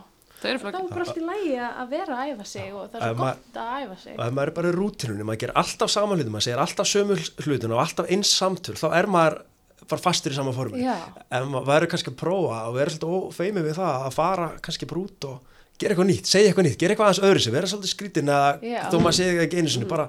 þá 0.40 0.46
er 0.52 0.62
bara 0.62 0.80
allt 1.04 1.20
í 1.20 1.24
lagi 1.24 1.52
að 1.60 1.90
vera 1.92 2.16
að 2.16 2.30
æfa 2.32 2.46
sig 2.48 2.72
og 2.72 2.86
það 2.92 3.02
er 3.02 3.12
svo 3.12 3.20
gott 3.20 3.60
að 3.60 3.74
æfa 3.82 3.98
sig. 4.04 4.14
og 4.16 4.24
ef 4.26 4.32
maður 4.38 4.52
er 4.52 4.56
bara 4.60 4.70
í 4.70 4.76
rútinunni, 4.76 5.26
maður 5.28 5.42
gerir 5.44 5.60
alltaf 5.62 5.92
sama 5.92 6.16
hlutum, 6.16 6.32
maður 6.32 6.46
segir 6.48 6.64
alltaf 6.64 6.90
sömu 6.90 7.18
hlutin 7.44 7.76
og 7.76 7.82
alltaf 7.84 8.10
eins 8.16 8.32
samtöl, 8.36 8.76
þá 8.80 8.88
er 8.96 9.10
maður 9.12 9.38
bara 9.86 10.02
fastur 10.02 10.32
í 10.32 10.38
sama 10.38 10.52
formi. 10.56 10.80
Já. 10.82 10.96
En 11.30 11.50
maður 11.52 11.68
verður 11.68 11.92
kannski 11.92 12.12
að 12.12 12.18
prófa 12.24 12.62
og 12.70 12.78
verður 12.78 12.96
svolítið 12.96 13.28
ófeimið 13.28 13.68
við 13.68 13.76
það 13.76 14.06
að 14.08 14.16
fara 14.16 14.48
kannski 14.64 14.88
bara 14.90 15.04
út 15.04 15.28
og 15.28 15.52
gera 15.81 15.95
eitthvað 15.95 16.11
nýtt, 16.12 16.31
segja 16.31 16.51
eitthvað 16.51 16.66
nýtt, 16.70 16.81
gera 16.81 16.95
eitthvað 16.97 17.11
aðeins 17.11 17.24
öðru 17.29 17.45
sem 17.45 17.57
vera 17.57 17.70
svolítið 17.70 17.93
skrítin 17.95 18.33
eða 18.33 18.51
Já. 18.64 18.81
þó 18.93 18.97
maður 19.01 19.18
segja 19.20 19.47
ekki 19.47 19.61
einu 19.62 19.72
sinni 19.74 19.89
bara 19.91 20.09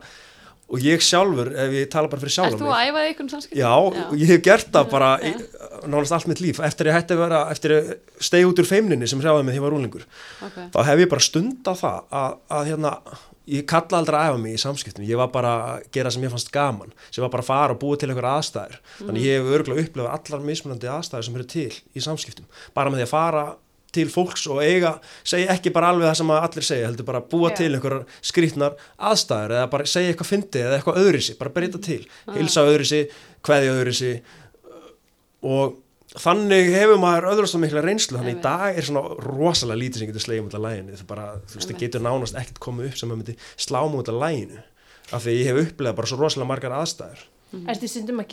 og 0.67 0.83
ég 0.83 0.99
sjálfur, 1.03 1.47
ef 1.55 1.75
ég 1.77 1.85
tala 1.91 2.09
bara 2.11 2.19
fyrir 2.19 2.33
sjálf 2.35 2.55
Ert 2.57 2.59
þú 2.59 2.71
að 2.75 2.81
æfa 2.89 3.03
þig 3.05 3.11
ykkur 3.13 3.29
samskiptum? 3.31 3.59
Já, 3.61 3.69
og 3.71 4.17
ég 4.19 4.31
hef 4.33 4.41
gert 4.43 4.67
það 4.73 4.89
bara 4.91 5.11
í, 5.23 5.29
nánast 5.87 6.15
allt 6.17 6.27
mitt 6.27 6.41
líf 6.43 6.59
eftir 6.67 6.89
ég 6.89 6.97
hætti 6.97 7.15
að 7.15 7.21
vera, 7.23 7.39
eftir 7.53 7.73
ég 7.77 7.93
stegi 8.27 8.49
út 8.49 8.59
úr 8.59 8.67
feimninni 8.67 9.07
sem 9.07 9.21
hrjáði 9.23 9.45
mig 9.47 9.55
því 9.55 9.61
ég 9.61 9.63
var 9.63 9.73
rúlingur 9.75 10.03
Ok. 10.43 10.57
þá 10.75 10.79
hef 10.89 11.03
ég 11.05 11.11
bara 11.13 11.23
stundað 11.23 11.79
það 11.79 12.01
að, 12.19 12.35
að 12.57 12.67
hérna, 12.73 12.91
ég 13.47 13.63
kalla 13.71 14.01
aldrei 14.01 14.17
að 14.19 14.27
æfa 14.33 14.41
mig 14.43 14.57
í 14.57 14.59
samskiptum, 14.65 15.05
ég 15.07 15.21
var 15.21 15.31
bara 15.31 15.53
að 15.69 15.87
gera 15.95 16.11
sem 16.11 16.25
ég 16.27 16.33
fannst 16.35 16.51
gaman, 16.51 16.91
sem 17.15 17.23
var 17.23 17.31
bara 17.37 17.45
að 17.45 17.51
fara 17.53 17.77
og 17.77 17.79
búa 17.85 17.95
til 18.01 18.09
einhver 18.11 18.27
aðstæður, 18.33 18.81
þannig 19.05 19.23
ég 19.29 19.39
hef 19.39 19.53
örgulega 19.55 19.85
upplifað 19.87 20.17
allar 20.19 20.43
mismunandi 20.51 20.91
aðstæður 20.91 21.29
sem 21.29 21.39
eru 21.39 21.47
til 21.55 21.71
í 21.95 22.03
samskiptum, 22.03 22.51
bara 22.75 22.91
með 22.91 23.05
því 23.05 23.07
að 23.07 23.13
fara 23.15 23.45
til 23.95 24.07
fólks 24.11 24.45
og 24.51 24.61
eiga, 24.63 24.97
segja 25.27 25.53
ekki 25.55 25.71
bara 25.75 25.93
alveg 25.93 26.09
það 26.09 26.19
sem 26.19 26.31
að 26.33 26.43
allir 26.47 26.67
segja, 26.67 26.89
heldur 26.89 27.07
bara 27.07 27.23
búa 27.31 27.51
Já. 27.51 27.57
til 27.61 27.71
einhverjar 27.71 28.21
skrýtnar 28.31 28.77
aðstæður 29.09 29.55
eða 29.57 29.71
bara 29.73 29.89
segja 29.89 30.13
eitthvað 30.13 30.31
fyndið 30.33 30.67
eða 30.67 30.77
eitthvað 30.77 31.01
öðrisi, 31.03 31.37
bara 31.39 31.53
breyta 31.55 31.81
til, 31.87 31.99
hilsa 32.35 32.65
öðrisi, 32.67 33.01
kveðja 33.47 33.75
öðrisi 33.77 34.13
og 35.47 35.77
þannig 36.17 36.71
hefur 36.73 36.99
maður 37.01 37.29
öðrust 37.33 37.57
á 37.57 37.59
mikla 37.61 37.83
reynslu 37.85 38.17
þannig 38.19 38.39
í 38.39 38.43
dag 38.43 38.77
er 38.77 38.87
svona 38.87 39.17
rosalega 39.23 39.81
lítið 39.81 40.01
sem 40.01 40.11
getur 40.11 40.23
slegið 40.23 40.45
mútið 40.45 40.59
að 40.59 40.67
læginu 40.67 40.99
það, 40.99 41.07
bara, 41.09 41.25
þú 41.43 41.59
veist, 41.59 41.71
það 41.71 41.81
getur 41.83 42.05
nánast 42.05 42.39
ekkert 42.39 42.61
komið 42.63 42.89
upp 42.89 42.99
sem 42.99 43.11
maður 43.11 43.23
myndi 43.23 43.35
slá 43.67 43.79
mútið 43.91 44.13
að 44.15 44.21
læginu 44.23 44.61
af 45.07 45.23
því 45.23 45.35
ég 45.37 45.49
hef 45.51 45.59
upplegað 45.63 45.97
bara 45.99 46.11
svo 46.11 46.19
rosalega 46.19 46.49
margar 46.49 46.77
aðstæður. 46.77 47.25
Ertu 47.71 47.89
stundum 47.91 48.23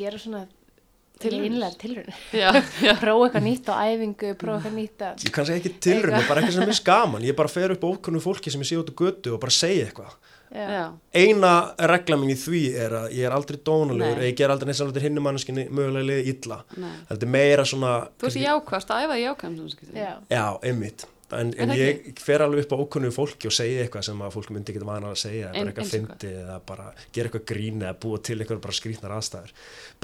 einlega 1.22 1.70
tilraunir? 1.80 2.20
já, 2.32 2.50
já, 2.82 2.94
Prófa 3.02 3.28
eitthvað 3.28 3.46
nýtt 3.46 3.70
á 3.70 3.74
æfingu, 3.86 4.34
prófa 4.40 4.58
eitthvað 4.58 4.76
nýtt 4.78 5.04
að... 5.06 5.24
ég 5.26 5.34
kannski 5.36 5.56
ekki 5.58 5.74
tilrunni, 5.86 6.22
bara 6.28 6.42
eitthvað 6.42 6.58
sem 6.58 6.74
er 6.74 6.80
skaman 6.82 7.26
ég 7.28 7.38
bara 7.38 7.52
fer 7.52 7.74
upp 7.76 7.86
á 7.86 7.88
ókunnu 7.92 8.22
fólki 8.24 8.52
sem 8.52 8.64
ég 8.64 8.70
sé 8.70 8.80
út 8.80 8.92
á 8.92 8.94
götu 8.98 9.36
og 9.36 9.42
bara 9.44 9.54
segja 9.54 9.88
eitthvað. 9.88 10.16
Eina 10.54 11.54
regla 11.90 12.18
mín 12.20 12.30
í 12.30 12.36
því 12.38 12.60
er 12.78 12.92
að 12.94 13.16
ég 13.16 13.26
er 13.26 13.34
aldrei 13.34 13.58
dónalegur, 13.66 14.20
Nei. 14.20 14.28
ég 14.28 14.36
ger 14.38 14.52
aldrei 14.54 14.70
samlega 14.76 15.00
til 15.00 15.06
hinnumanniskinni 15.08 15.64
mögulega 15.66 16.10
liðið 16.12 16.30
illa. 16.34 16.60
Þetta 17.08 17.26
er 17.26 17.32
meira 17.38 17.64
svona 17.66 17.96
Þú 18.20 18.30
ert 18.30 18.38
jákvæðast, 18.44 18.94
að 18.94 19.08
æfa 19.08 19.34
samskipti. 19.40 19.98
Já. 19.98 20.12
já, 20.30 20.44
einmitt 20.62 21.08
en, 21.32 21.54
en 21.58 21.70
það 21.72 21.78
ég 21.80 22.20
fer 22.20 22.42
alveg 22.44 22.64
upp 22.66 22.74
á 22.76 22.82
ókunnu 22.84 23.10
fólki 23.14 23.48
og 23.48 23.54
segja 23.56 23.82
eitthvað 23.86 24.04
sem 24.10 24.20
að 24.26 24.34
fólk 24.36 24.50
myndi 24.54 24.74
ekki 24.74 24.84
vana 24.84 25.10
að 25.14 25.18
segja 25.24 25.50
bara 25.54 25.70
eitthvað 25.72 25.90
fyndi 25.94 26.32
eða 26.44 26.58
bara 26.68 26.86
gera 27.16 27.30
eitthvað 27.30 27.46
grín 27.54 27.82
eða 27.82 27.96
búa 28.04 28.20
til 28.22 28.38
eitthvað 28.42 28.60
bara 28.66 28.78
skrýtnar 28.78 29.16
aðstæður 29.16 29.52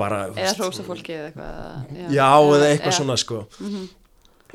bara, 0.00 0.20
þú 0.32 0.40
Eða 0.46 0.56
hrósa 0.64 0.86
fólki 0.88 1.12
eða 1.18 1.30
eitthvað. 1.30 2.12
já, 2.16 2.30
eða 2.40 2.70
eitthvað 2.72 2.94
já. 2.94 2.98
svona 3.02 3.16
sko 3.20 3.46
Mhm. 3.60 3.88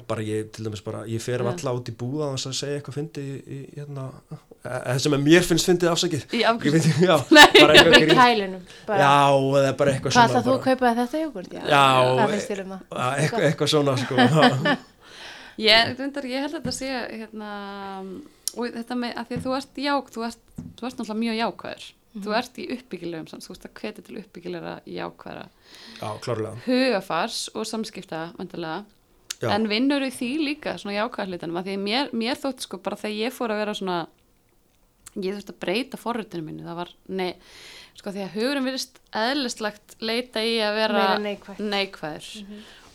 bara 0.07 0.22
ég, 0.28 0.49
til 0.51 0.66
dæmis 0.66 0.82
bara, 0.84 1.05
ég 1.07 1.22
fer 1.24 1.39
Já. 1.39 1.47
alltaf 1.47 1.78
út 1.80 1.88
í 1.88 1.93
búða 1.95 2.34
að 2.34 2.51
segja 2.51 2.80
eitthvað 2.82 2.97
fyndi 2.97 3.22
í, 3.22 3.36
í, 3.47 3.59
hérna, 3.78 4.09
eða 4.66 4.99
sem 4.99 5.13
að 5.16 5.22
mér 5.24 5.45
finnst 5.47 5.70
fyndið 5.70 5.91
afsakið 5.93 6.26
Í 6.36 6.41
já, 6.41 6.49
eitthvað 6.59 7.86
Í 7.86 8.01
grín 8.03 8.11
kælunum. 8.18 8.66
Bara, 8.89 8.99
já, 8.99 9.13
eða 9.61 9.78
bara 9.78 9.93
eitthvað 9.93 10.11
Hvað 10.11 10.18
svona 10.18 10.28
ætlað 10.28 10.43
þú 10.43 10.51
að 10.51 10.57
bara, 10.57 10.66
kaupa 10.66 10.91
þetta 10.99 11.22
jógurt? 11.24 11.53
Já. 11.53 11.61
Já, 11.72 11.86
Hvað 12.20 12.34
finnst 12.36 12.51
þér 12.51 12.61
um 12.66 12.74
það? 12.76 12.84
að 13.05 13.24
eitthvað, 13.24 13.47
eitthvað 13.51 13.72
svona 13.72 13.95
sko 14.03 14.16
Ég, 15.62 15.91
reyndar, 15.99 16.26
ég 16.28 16.41
held 16.43 16.53
að 16.53 16.58
þetta 16.60 16.74
sé, 16.76 16.89
hérna, 17.22 17.51
og 18.56 18.74
þetta 18.76 18.97
með, 18.99 19.14
að 19.20 19.30
því 19.30 19.38
að 19.38 19.45
þú 19.45 19.53
ert 19.60 19.78
ják, 19.86 20.10
þú 20.16 20.26
ert, 20.28 20.41
þú 20.58 20.88
ert 20.89 20.97
náttúrulega 20.99 21.22
mjög 21.22 21.38
jákvæður. 21.41 21.86
Þú 22.16 22.34
ert 22.38 22.58
í 22.64 22.66
uppbyggilegum, 22.72 23.26
samt, 23.28 23.43
þú 23.43 23.53
ert 23.56 23.66
að 23.68 23.80
hvetja 23.82 24.03
til 24.08 24.18
uppbyggilegra 24.22 24.74
jákvæðra 24.88 25.41
já, 25.99 26.10
klárlega 26.24 26.53
hugafars 26.64 27.39
og 27.60 27.66
samskipta, 27.68 28.22
vantilega. 28.38 28.86
já, 29.41 29.49
En 29.51 29.68
vinnur 29.68 30.06
í 30.06 30.12
því 30.16 30.30
líka, 30.45 30.78
svona 30.80 30.95
jákvæða 30.95 31.28
hlutanum, 31.34 31.58
að 31.60 31.68
því 31.68 31.74
að 31.76 31.84
mér, 31.89 32.14
mér 32.16 32.39
þótt 32.39 32.64
sko 32.64 32.80
bara 32.86 32.95
þegar 33.01 33.18
ég 33.20 33.36
fór 33.36 33.51
að 33.51 33.60
vera 33.66 33.74
svona, 33.76 33.97
ég 35.20 35.36
þurfti 35.36 35.56
að 35.56 35.60
breyta 35.66 35.99
forritinu 35.99 36.45
mínu, 36.47 36.64
það 36.70 36.80
var, 36.80 36.93
nei, 37.20 37.34
sko 37.99 38.16
því 38.16 38.24
að 38.24 38.34
hugurinn 38.39 38.68
virðist 38.70 39.03
eðlislegt 39.12 39.97
leita 39.99 40.43
í 40.47 40.56
að 40.64 40.80
vera 40.80 41.03
Meira 41.03 41.20
neikvætt. 41.28 41.60
neikvæður. 41.60 42.32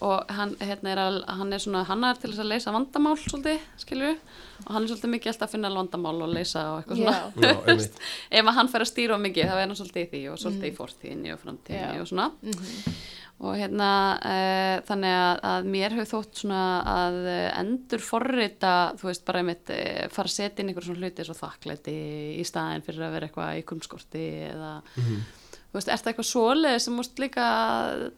Og 0.01 0.31
hann, 0.33 0.55
hérna, 0.65 0.93
er 0.95 1.01
að, 1.03 1.17
hann 1.37 1.53
er 1.53 1.61
svona 1.61 1.83
hann 1.89 2.05
er 2.09 2.15
til 2.23 2.31
þess 2.33 2.41
að 2.45 2.51
leysa 2.55 2.73
vandamál 2.73 3.17
svolítið, 3.21 3.61
skilur 3.83 4.17
og 4.65 4.71
hann 4.73 4.83
er 4.83 4.89
svolítið 4.93 5.13
mikið 5.15 5.33
alltaf 5.35 5.49
að 5.49 5.55
finna 5.57 5.71
vandamál 5.77 6.17
og 6.25 6.33
leysa 6.35 6.63
og 6.73 6.81
eitthvað 6.81 7.03
svona 7.03 7.17
Já. 7.17 7.23
já, 7.45 7.55
einmitt 7.75 8.03
ef 8.41 8.53
hann 8.59 8.73
fer 8.73 8.85
að 8.87 8.91
stýra 8.95 9.19
mikið 9.21 9.51
þá 9.51 9.55
er 9.59 9.65
hann 9.67 9.77
svolítið 9.81 10.05
í 10.07 10.11
því 10.15 10.23
og 10.33 10.41
svolítið 10.45 10.69
í 10.73 10.77
fortíðinni 10.81 11.35
og 11.37 11.43
framtíðinni 11.45 11.97
Já. 12.01 12.05
og 12.05 12.13
svona 12.13 12.29
Mhm. 12.41 12.95
og 13.41 13.55
hérna 13.57 13.91
uh, 14.21 14.83
þannig 14.85 15.15
að, 15.17 15.39
að 15.49 15.69
mér 15.73 15.95
hefur 15.97 16.09
þótt 16.11 16.41
svona 16.43 16.63
að 16.93 17.15
endur 17.63 18.03
forrita 18.05 18.73
þú 19.01 19.07
veist 19.09 19.25
bara 19.25 19.41
einmitt 19.41 19.73
uh, 19.73 20.09
fara 20.13 20.29
að 20.29 20.35
setja 20.35 20.61
inn 20.61 20.69
einhver 20.75 20.85
svona 20.85 21.01
hluti 21.01 21.25
svo 21.25 21.37
þakklæti 21.39 21.95
í 22.37 22.45
staðin 22.45 22.85
fyrir 22.85 23.07
að 23.07 23.15
vera 23.17 23.31
eitthvað 23.31 23.61
í 23.63 23.65
kunnskorti 23.71 24.25
eða 24.51 24.73
Mhm. 24.97 25.23
Þú 25.71 25.79
veist, 25.79 25.89
er 25.95 26.01
það 26.01 26.11
eitthvað 26.11 26.27
svoleið 26.27 26.77
sem 26.83 26.95
múst 26.99 27.21
líka 27.23 27.45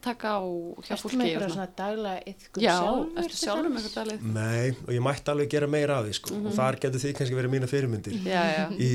taka 0.04 0.30
á 0.34 0.42
hjá 0.86 0.94
fólki 0.96 1.18
með 1.20 1.26
og 1.26 1.32
eitthvað 1.32 1.52
svona? 1.52 1.66
daglega 1.76 2.22
yfkum 2.32 2.62
Já, 2.64 2.72
sjálfur? 2.78 3.10
ertu 3.22 3.38
sjálfur 3.42 3.68
með 3.74 3.82
eitthvað 3.82 3.98
dalið? 3.98 4.22
Nei, 4.38 4.70
og 4.86 4.92
ég 4.96 5.04
mætti 5.04 5.32
alveg 5.34 5.50
gera 5.52 5.68
meira 5.74 5.98
af 6.00 6.06
því 6.08 6.14
sko. 6.16 6.38
og 6.40 6.56
þar 6.56 6.78
getur 6.86 7.02
þið 7.04 7.14
kannski 7.18 7.36
verið 7.36 7.52
mína 7.56 7.68
fyrirmyndir 7.68 8.16
Já, 8.24 8.42
já, 8.56 8.64
í 8.72 8.90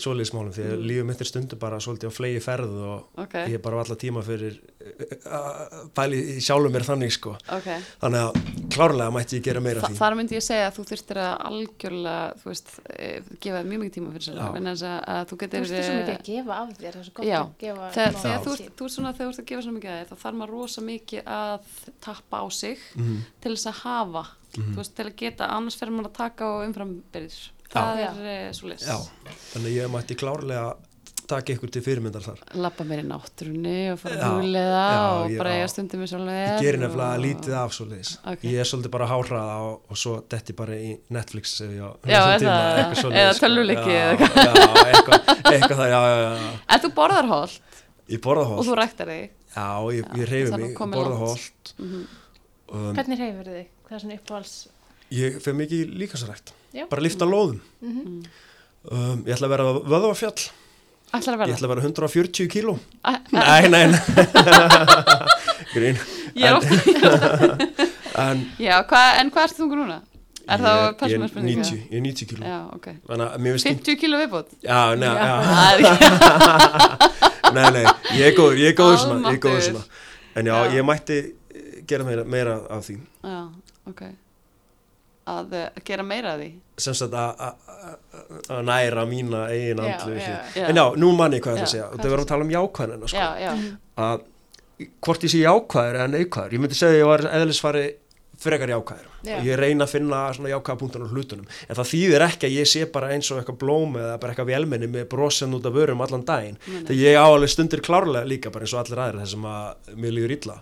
svoleiðismálum 0.00 0.54
því 0.56 0.66
að 0.70 0.84
lífum 0.88 1.10
mitt 1.12 1.20
er 1.24 1.28
stundu 1.28 1.58
bara 1.60 1.80
svolítið 1.82 2.08
á 2.08 2.12
flegi 2.16 2.40
ferð 2.44 2.76
og 2.80 3.20
ok, 3.26 3.36
ég 3.50 3.58
er 3.58 3.64
bara 3.64 3.76
á 3.76 3.82
alla 3.84 3.98
tíma 4.00 4.24
fyrir 4.24 4.56
að 4.80 5.90
pæli 5.96 6.18
í 6.34 6.36
sjálfum 6.42 6.72
mér 6.74 6.84
þannig 6.86 7.12
sko. 7.14 7.34
ok. 7.52 7.68
þannig 8.00 8.22
að 8.24 8.38
klárlega 8.74 9.12
mætti 9.14 9.38
ég 9.38 9.44
gera 9.44 9.60
meira 9.64 9.82
Þa, 9.82 9.86
af 9.86 9.92
því 9.92 9.98
þar 10.00 10.16
myndi 10.20 10.36
ég 10.38 10.44
segja 10.46 10.68
að 10.70 10.76
þú 10.78 10.84
þurftir 10.90 11.20
að 11.20 11.34
algjörlega, 11.50 12.24
þú 12.40 12.50
veist, 12.50 12.72
eh, 12.96 13.28
gefa 13.44 13.62
mjög 13.66 13.82
mikið 13.84 13.94
tíma 13.98 14.12
fyrir 14.14 14.26
sér, 14.28 14.40
en 14.60 14.70
þess 14.70 14.86
að, 14.90 14.98
að 15.14 15.20
þú 15.20 15.30
Þú 15.30 15.40
getur... 15.44 15.60
veist 15.60 15.86
svo 15.90 15.98
mikið 16.00 16.14
eh, 16.14 16.16
að 16.16 16.26
gefa 16.30 16.58
af 16.60 16.72
þér, 16.80 16.90
það 16.90 17.00
er 17.00 17.08
svo 17.10 17.14
gott 17.20 17.28
Já, 17.30 17.38
að 17.40 17.54
gefa 17.64 17.90
þegar, 17.96 18.18
þegar 18.24 18.44
þú, 18.46 18.56
þú 18.80 18.88
ert 18.88 18.96
svona, 18.96 19.14
þegar 19.20 19.30
þú 19.30 19.34
ert 19.34 19.42
að 19.44 19.48
gefa 19.52 19.64
svona 19.66 19.78
mikið 19.78 19.90
að 19.92 20.00
þér, 20.00 20.10
þá 20.10 20.24
þarf 20.24 20.40
maður 20.40 20.54
rosa 20.56 20.84
mikið 20.90 21.30
að 21.36 21.70
tappa 22.08 22.40
á 22.40 22.46
sig 22.50 22.78
Mhm. 22.96 23.16
til 23.40 23.54
þess 23.56 23.70
að 23.70 23.80
hafa, 23.84 24.24
þú 24.56 24.76
veist, 24.80 24.94
til 24.96 25.06
að 25.06 25.16
geta, 25.20 25.46
annars 25.56 25.76
fer 25.78 25.90
maður 25.94 26.10
að 26.10 26.16
taka 26.20 26.46
og 26.50 26.64
umframbyrðir. 26.68 27.40
Það 27.70 28.00
Já. 28.02 28.08
er 28.26 28.52
svo 28.58 28.66
leys. 28.66 28.82
Já, 28.82 28.96
þannig 29.52 29.76
ég 29.76 29.90
mætti 29.92 30.16
klárlega 30.18 30.72
taka 31.30 31.54
ykkur 31.54 31.70
til 31.74 31.82
fyrirmyndar 31.86 32.24
þar 32.26 32.38
Lappa 32.60 32.84
mér 32.88 33.02
í 33.02 33.06
náttúrunni 33.08 33.74
og 33.92 33.98
fara 34.02 34.16
að 34.18 34.52
já, 34.54 34.94
og 35.14 35.30
ég- 35.30 35.38
bara 35.40 35.52
eiga 35.56 35.68
stundum 35.72 36.02
með 36.02 36.10
sjálf 36.12 36.30
ég 36.34 36.60
gerir 36.64 36.80
nefnilega 36.82 37.20
lítið 37.24 37.56
af 37.60 37.74
svoleiðis 37.76 38.12
Ok. 38.32 38.44
ég 38.50 38.58
er 38.60 38.68
svolítið 38.70 38.92
bara 38.96 39.08
háhraða 39.10 39.56
og, 39.68 39.74
og 39.90 39.96
svo 40.02 40.14
detti 40.34 40.56
bara 40.58 40.74
í 40.78 40.92
Netflix 41.10 41.56
ég 41.62 41.74
Já, 41.78 42.20
eða 42.36 43.34
tölvuleiki 43.40 43.94
Já, 43.94 44.10
eða 44.10 44.54
já, 44.54 44.84
eitthvað, 44.90 45.18
eitthvað 45.52 45.76
það, 45.80 45.90
já, 45.94 46.00
já, 46.10 46.30
já 46.36 46.50
En 46.76 46.80
þú 46.84 46.92
borðar 47.00 47.30
holt 47.34 47.60
ég 48.10 48.20
borða 48.24 48.42
og 48.46 48.52
holt 48.58 48.68
þú 48.70 48.76
ræktar 48.80 49.06
þig. 49.14 49.30
já, 49.54 49.66
ég, 49.94 50.04
ég 50.18 50.24
er 50.26 50.34
mig, 50.58 50.70
nú 50.70 50.76
komið 50.78 50.98
borða 50.98 51.14
langt. 51.14 51.26
holt 51.26 51.74
Mm 51.78 52.06
um, 52.70 52.94
Hvernig 52.94 53.18
reyfur 53.18 53.48
þig? 53.50 53.66
Hvað 53.86 53.96
er 53.96 54.02
svona 54.04 54.16
uppáhalds? 54.20 54.52
ég 55.10 55.40
fer 55.42 55.54
mikið 55.58 55.80
í 55.82 55.98
líkasrækt 56.04 56.52
Já. 56.74 56.84
bara 56.90 57.02
lifta 57.02 57.26
lóðum 57.26 57.60
Mhm. 57.82 58.20
um, 58.90 59.24
ég 59.26 59.34
ætla 59.34 59.48
að 59.48 59.54
vera 59.56 59.64
vöðvafjall 59.90 60.50
Ætlar 61.10 61.34
að 61.34 61.34
ég 61.34 61.40
verða? 61.40 61.54
ætla 61.56 61.66
að 61.66 61.72
vera 61.74 61.82
140 61.88 62.48
kíló 62.52 62.74
nei, 63.34 63.62
nei, 63.72 63.84
nei 63.90 64.00
grín 65.74 65.96
Ég 66.38 66.54
ofta, 66.58 66.74
en 68.22 68.44
já, 68.62 68.76
hva, 68.86 69.00
en 69.18 69.30
hvað 69.34 69.44
ert 69.48 69.56
þú 69.58 69.66
núna? 69.74 69.96
Er 70.50 70.58
það 70.62 70.76
ég, 70.76 70.80
ég, 70.80 70.86
er 70.90 70.94
persónuspurninga? 71.00 71.64
90, 71.66 71.82
ég 71.90 71.98
er 71.98 72.04
90 72.06 72.30
kíló 72.30 72.42
Já, 72.46 72.58
ok. 72.76 72.86
þannig 73.10 73.26
að 73.26 73.42
mér 73.46 73.56
finnst 73.56 73.68
50 73.70 73.98
kíló 74.04 74.20
viðbútt? 74.22 74.54
já, 74.62 74.80
nei, 74.98 75.10
Já. 75.10 75.14
já, 75.20 75.34
nei, 77.54 77.66
nei, 77.74 77.84
ég 78.18 78.24
er 78.30 78.34
góður, 78.38 78.56
ég 78.62 78.70
er 78.72 78.78
góður 78.78 78.98
svona, 79.02 79.18
ég 79.18 79.26
Almáttugur. 79.26 79.62
svona 79.66 79.84
en 80.40 80.50
já, 80.50 80.54
Já. 80.54 80.74
ég 80.78 80.86
mætti 80.86 81.18
gera 81.90 82.06
meira, 82.06 82.24
meira 82.24 82.54
af 82.70 82.86
því 82.86 82.96
Já, 83.26 83.40
ok. 83.90 84.02
Að 85.30 85.54
uh, 85.60 85.66
gera 85.86 86.02
meira 86.06 86.34
af 86.34 86.40
því? 86.42 86.50
sem 86.80 86.94
sagt 86.96 87.12
að- 87.12 87.40
að 87.44 87.54
að- 87.80 88.50
að 88.56 88.60
næra 88.70 89.02
mína 89.10 89.40
eigin 89.52 89.80
andlu 89.84 90.14
já. 90.16 90.36
Já. 90.56 90.66
en 90.70 90.76
já, 90.80 90.84
nú 90.96 91.10
manni 91.16 91.40
hvað 91.44 91.58
að 91.58 91.64
Já, 91.64 91.70
segja 91.74 91.88
og 91.90 91.98
það 92.00 92.10
verðum 92.14 92.24
að 92.26 92.30
tala 92.34 92.46
um 92.46 92.52
jákvæðina 92.56 93.08
sko. 93.12 93.16
Já, 93.16 93.30
já. 93.44 93.52
að 94.00 94.20
hvort 95.04 95.24
ég 95.26 95.32
sé 95.34 95.40
jákvæður 95.44 95.98
eða 96.00 96.10
neikvæður, 96.14 96.54
ég 96.56 96.62
myndi 96.64 96.78
segja 96.78 96.94
að 96.96 97.02
ég 97.02 97.10
var 97.10 97.26
eðlisfari 97.40 97.84
frekar 98.40 98.70
jákvæður 98.72 99.08
Já. 99.28 99.34
og 99.36 99.44
ég 99.44 99.58
reyna 99.60 99.84
að 99.84 99.90
finna 99.92 100.18
svona 100.32 100.48
jákvæða 100.54 100.78
punktan 100.80 101.02
á 101.04 101.12
hlutunum 101.12 101.44
en 101.68 101.76
það 101.76 101.88
þýðir 101.90 102.22
ekki 102.24 102.46
að 102.48 102.54
ég 102.56 102.68
sé 102.70 102.86
bara 102.94 103.10
eins 103.12 103.28
og 103.34 103.42
eitthvað 103.42 103.58
blóm 103.60 103.98
eða 104.00 104.14
bara 104.22 104.32
eitthvað 104.32 104.48
vélmenni 104.54 104.88
með 104.88 105.04
brosen 105.12 105.52
út 105.58 105.66
af 105.68 105.74
vörum 105.76 106.00
allan 106.00 106.24
daginn 106.24 106.56
þegar 106.64 106.96
ég 107.02 107.18
á 107.20 107.26
alveg 107.28 107.52
stundir 107.52 107.82
klárlega 107.84 108.24
líka 108.24 108.48
bara 108.54 108.64
eins 108.64 108.72
og 108.72 108.80
allir 108.80 109.02
aðrir 109.04 109.20
þessum 109.26 109.44
að 109.44 109.92
mér 110.00 110.16
líður 110.16 110.34
illa 110.38 110.56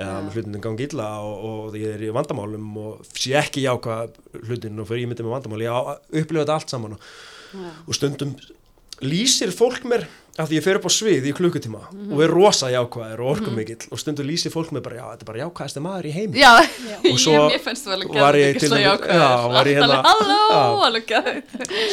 eða 0.00 0.14
Já. 0.16 0.22
með 0.26 0.38
hlutin 0.38 0.62
gangi 0.64 0.86
illa 0.88 1.08
og, 1.26 1.44
og 1.50 1.76
ég 1.80 1.96
er 1.96 2.06
í 2.08 2.14
vandamálum 2.16 2.70
og 2.80 3.10
sé 3.12 3.34
ekki 3.40 3.66
jákvæða 3.66 4.46
hlutin 4.48 4.80
og 4.80 4.88
fyrir 4.88 5.04
ég 5.04 5.12
myndi 5.12 5.26
með 5.26 5.36
vandamál 5.36 5.66
ég 5.66 5.92
upplifa 6.22 6.44
þetta 6.46 6.56
allt 6.56 6.72
saman 6.72 6.96
og, 6.96 7.12
já. 7.52 7.68
og 7.86 7.98
stundum 7.98 8.34
lýsir 9.00 9.52
fólk 9.56 9.86
mér 9.88 10.08
því 10.40 10.56
ég 10.56 10.64
fer 10.64 10.78
upp 10.78 10.86
á 10.88 10.92
svið 10.92 11.26
í 11.28 11.32
klukkutíma 11.36 11.80
og 12.14 12.20
er 12.24 12.32
rosa 12.32 12.70
jákvæður 12.72 13.20
og 13.24 13.30
orkumikill 13.34 13.88
og 13.92 14.00
stundum 14.00 14.28
lýsir 14.28 14.52
fólk 14.54 14.70
mér 14.72 14.84
bara 14.84 15.00
já, 15.00 15.04
þetta 15.12 15.24
er 15.24 15.28
bara 15.30 15.40
jákvæðasti 15.42 15.82
maður 15.84 16.08
í 16.08 16.12
heimi. 16.14 16.40
Já, 16.40 16.52
Og 17.10 17.18
svo 17.24 17.34
ég, 17.50 17.66
alveg 17.92 18.14
var 18.14 18.38
ég 18.40 18.60
til 18.60 18.70
ég 18.80 18.86
hérna- 19.76 19.98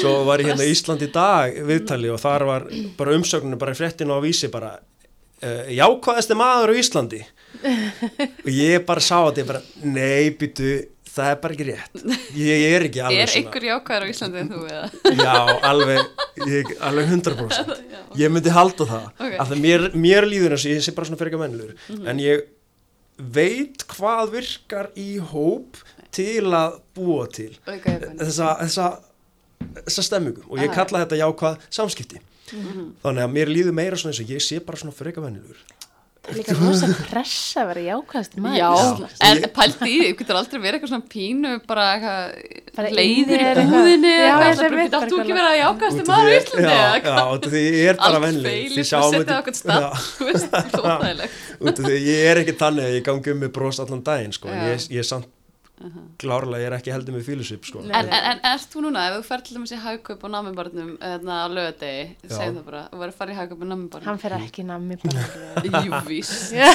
svo 0.01 0.14
var 0.28 0.43
ég 0.43 0.51
hérna 0.51 0.68
í 0.68 0.72
Ísland 0.76 1.03
í 1.03 1.10
dag 1.12 1.58
viðtali 1.68 2.14
og 2.14 2.22
þar 2.24 2.47
var 2.51 2.68
bara 2.99 3.18
umsögninu 3.18 3.60
bara 3.60 3.76
í 3.76 3.80
fréttinu 3.82 4.16
á 4.16 4.20
vísi 4.24 4.51
bara 4.53 4.76
uh, 4.78 5.66
jákvæðasti 5.74 6.38
maður 6.39 6.72
á 6.72 6.80
Íslandi 6.80 7.24
og 7.63 8.51
ég 8.51 8.85
bara 8.87 9.03
sá 9.03 9.17
að 9.27 9.41
ég 9.41 9.47
bara 9.49 9.61
nei, 9.83 10.29
byttu, 10.37 10.71
það 11.17 11.29
er 11.31 11.39
bara 11.41 11.55
ekki 11.55 11.65
rétt 11.71 12.03
ég, 12.37 12.65
er 12.75 12.85
ekki 12.87 13.01
alveg 13.07 13.23
Er 13.23 13.33
einhver 13.39 13.65
jákvæður 13.69 14.05
á 14.05 14.11
Íslandi 14.11 14.41
en 14.43 14.51
þú 14.51 14.59
eða? 14.69 14.89
já, 15.17 15.33
alveg, 15.71 16.11
ég, 16.51 16.73
alveg 16.89 17.09
100% 17.15 17.73
ég 18.21 18.33
myndi 18.35 18.53
halda 18.53 18.85
það 18.91 19.07
Ok. 19.17 19.33
af 19.41 19.49
því 19.51 19.59
mér, 19.63 19.87
mér 19.97 20.27
líður 20.29 20.57
og 20.59 20.67
ég 20.69 20.83
sé 20.85 20.93
bara 20.97 21.09
svona 21.09 21.19
fyrir 21.23 21.33
ekki 21.33 21.41
mennlur 21.45 21.73
Mhm. 21.89 22.07
en 22.13 22.21
ég 22.21 22.45
veit 23.17 23.87
hvað 23.89 24.31
virkar 24.35 24.91
í 24.99 25.09
hóp 25.31 25.79
til 26.13 26.45
að 26.53 26.75
búa 26.95 27.25
til 27.33 27.55
jákvæðin. 27.65 28.17
þessa, 28.21 28.51
þessa, 28.61 28.87
þessa 29.87 30.03
stemmingu 30.05 30.43
og 30.49 30.59
ég 30.61 30.69
Ah, 30.69 30.75
kalla 30.83 31.01
þetta 31.05 31.23
jákvæð 31.23 31.57
samskipti 31.73 32.21
Mhm. 32.53 32.83
þannig 33.03 33.23
að 33.25 33.33
mér 33.33 33.49
líður 33.51 33.73
meira 33.75 33.97
svona 33.97 34.13
eins 34.13 34.21
og 34.21 34.29
ég 34.31 34.39
sé 34.45 34.61
bara 34.63 34.77
svona 34.77 34.93
fyrir 34.95 35.11
ekki 35.15 35.25
mennlur 35.25 35.57
Líka 36.36 36.55
rosa 36.57 36.88
pressa 37.07 37.61
að 37.63 37.69
vera 37.71 37.84
jákvæðast 37.86 38.34
maður. 38.43 38.57
Já, 38.59 38.71
en 39.28 39.43
pælti 39.55 39.88
í 39.88 39.99
því, 40.01 40.07
þú 40.07 40.17
getur 40.21 40.39
aldrei 40.39 40.57
verið 40.59 40.78
eitthvað 40.78 40.91
svona 40.91 41.11
pínu 41.13 41.51
bara 41.69 41.86
eitthvað 41.93 42.67
inni 42.75 42.97
leiðir 42.97 43.43
í 43.43 43.47
er 44.17 44.59
bara 44.59 44.82
mitt, 44.82 44.91
getur 44.91 44.99
áttu 44.99 45.21
ekki 45.21 45.38
verið 45.38 45.49
að 45.51 45.57
um 45.61 46.11
maður 46.11 46.34
í 46.34 46.36
Íslandi 46.41 46.75
já, 46.75 46.84
því 47.47 47.63
ég 47.67 47.91
er 47.93 48.01
bara 48.01 48.19
Allt 48.19 48.25
venli 48.28 48.51
feilir, 48.51 48.75
þú 48.75 48.88
setið 49.15 49.32
á 49.32 49.39
okkur 49.39 49.57
stað, 49.61 49.88
þú 50.17 50.30
veist, 50.32 50.51
er 50.59 50.91
óþægilegt. 50.97 51.41
út 51.63 51.82
af 51.82 51.88
því 51.88 52.03
ég 52.03 52.30
er 52.34 52.43
ekki 52.43 52.57
þannig 52.59 52.89
að 52.89 52.95
ég 52.97 53.07
gangi 53.07 53.34
um 53.34 53.43
með 53.45 53.53
bros 53.57 53.82
allan 53.84 54.05
daginn 54.11 54.36
sko, 54.36 54.51
ég 54.51 54.99
er 54.99 55.09
samt 55.13 55.32
klárlega, 56.17 56.59
ég 56.63 56.67
er 56.71 56.75
ekki 56.80 56.93
heldur 56.93 57.13
með 57.17 57.25
fílusvip 57.28 57.65
sko. 57.69 57.84
En, 57.86 57.91
en, 58.09 58.28
en 58.32 58.39
ert 58.49 58.71
þú 58.73 58.82
núna, 58.88 59.03
ef 59.11 59.17
þú 59.19 59.25
fer 59.28 59.43
til 59.45 59.57
dæmis 59.57 59.73
í 59.75 59.80
hagkaup 59.84 60.23
á 60.25 60.28
nammibarnum 60.34 60.93
eða 60.97 61.36
á 61.38 61.47
lögadegi, 61.53 62.07
segjum 62.25 62.57
það 62.57 62.63
bara, 62.71 62.82
þú 62.91 63.01
verður 63.03 63.13
að 63.13 63.19
fara 63.21 63.36
í 63.36 63.38
hagkaup 63.38 63.61
á 63.61 63.67
nammibarnum. 63.71 64.07
Hann 64.09 64.21
fer 64.23 64.38
ekki 64.39 64.65
nammi 64.65 64.97
bara. 65.03 65.28
Jú, 65.86 66.01
víst. 66.09 66.53
Já. 66.57 66.71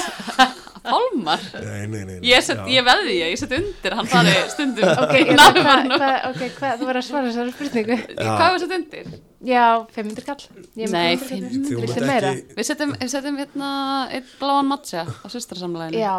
Pálmar. 0.83 1.43
nei, 1.63 1.87
nei, 1.87 2.01
nei, 2.03 2.05
nei. 2.09 2.15
Ég, 2.27 2.49
ég 2.75 2.87
veði 2.87 3.13
ég, 3.15 3.29
ég 3.35 3.39
set 3.39 3.53
undir, 3.55 3.95
hann 3.95 4.09
fari 4.11 4.33
stundum 4.51 4.89
Ok, 5.05 5.13
í 5.15 5.27
hvað, 5.29 5.39
nammibarnum. 5.39 5.93
hva, 6.03 6.09
ok, 6.33 6.41
hvað, 6.57 6.81
þú 6.81 6.89
verður 6.89 7.03
að 7.03 7.07
svara 7.07 7.29
þessari 7.29 7.55
spurningu. 7.55 7.99
Já. 8.17 8.33
Hvað 8.33 8.43
er 8.47 8.57
það 8.57 8.65
sett 8.65 8.75
undir? 8.79 9.13
Já, 9.43 9.63
500 9.95 10.27
kall. 10.27 10.43
Nei, 10.79 10.89
500 10.89 11.23
kall. 11.23 11.23
500. 11.23 11.71
Þú 11.71 11.79
Viltu 11.87 12.03
meira? 12.07 12.33
ekki, 12.35 12.57
Við 12.59 12.69
setjum, 12.69 12.93
við 12.99 13.13
setjum 13.15 13.39
hérna 13.43 13.71
einn 14.19 14.29
bláan 14.43 14.69
matcha 14.71 15.03
á 15.07 15.27
systrasamleginu 15.31 16.03
Já, 16.03 16.13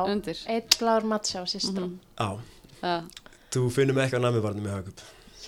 eitt 0.56 0.80
blár 0.80 1.08
matcha 1.12 1.44
á 1.44 1.46
sýstra. 1.48 1.84
Mhm. 1.88 2.00
á, 2.20 2.28
Já. 2.32 2.32
Þú 3.54 3.66
finnur 3.76 3.96
mig 3.98 4.08
ekki 4.10 4.20
á 4.20 4.26
namibarnum 4.26 4.70
í 4.70 4.74
hagkup 4.74 5.04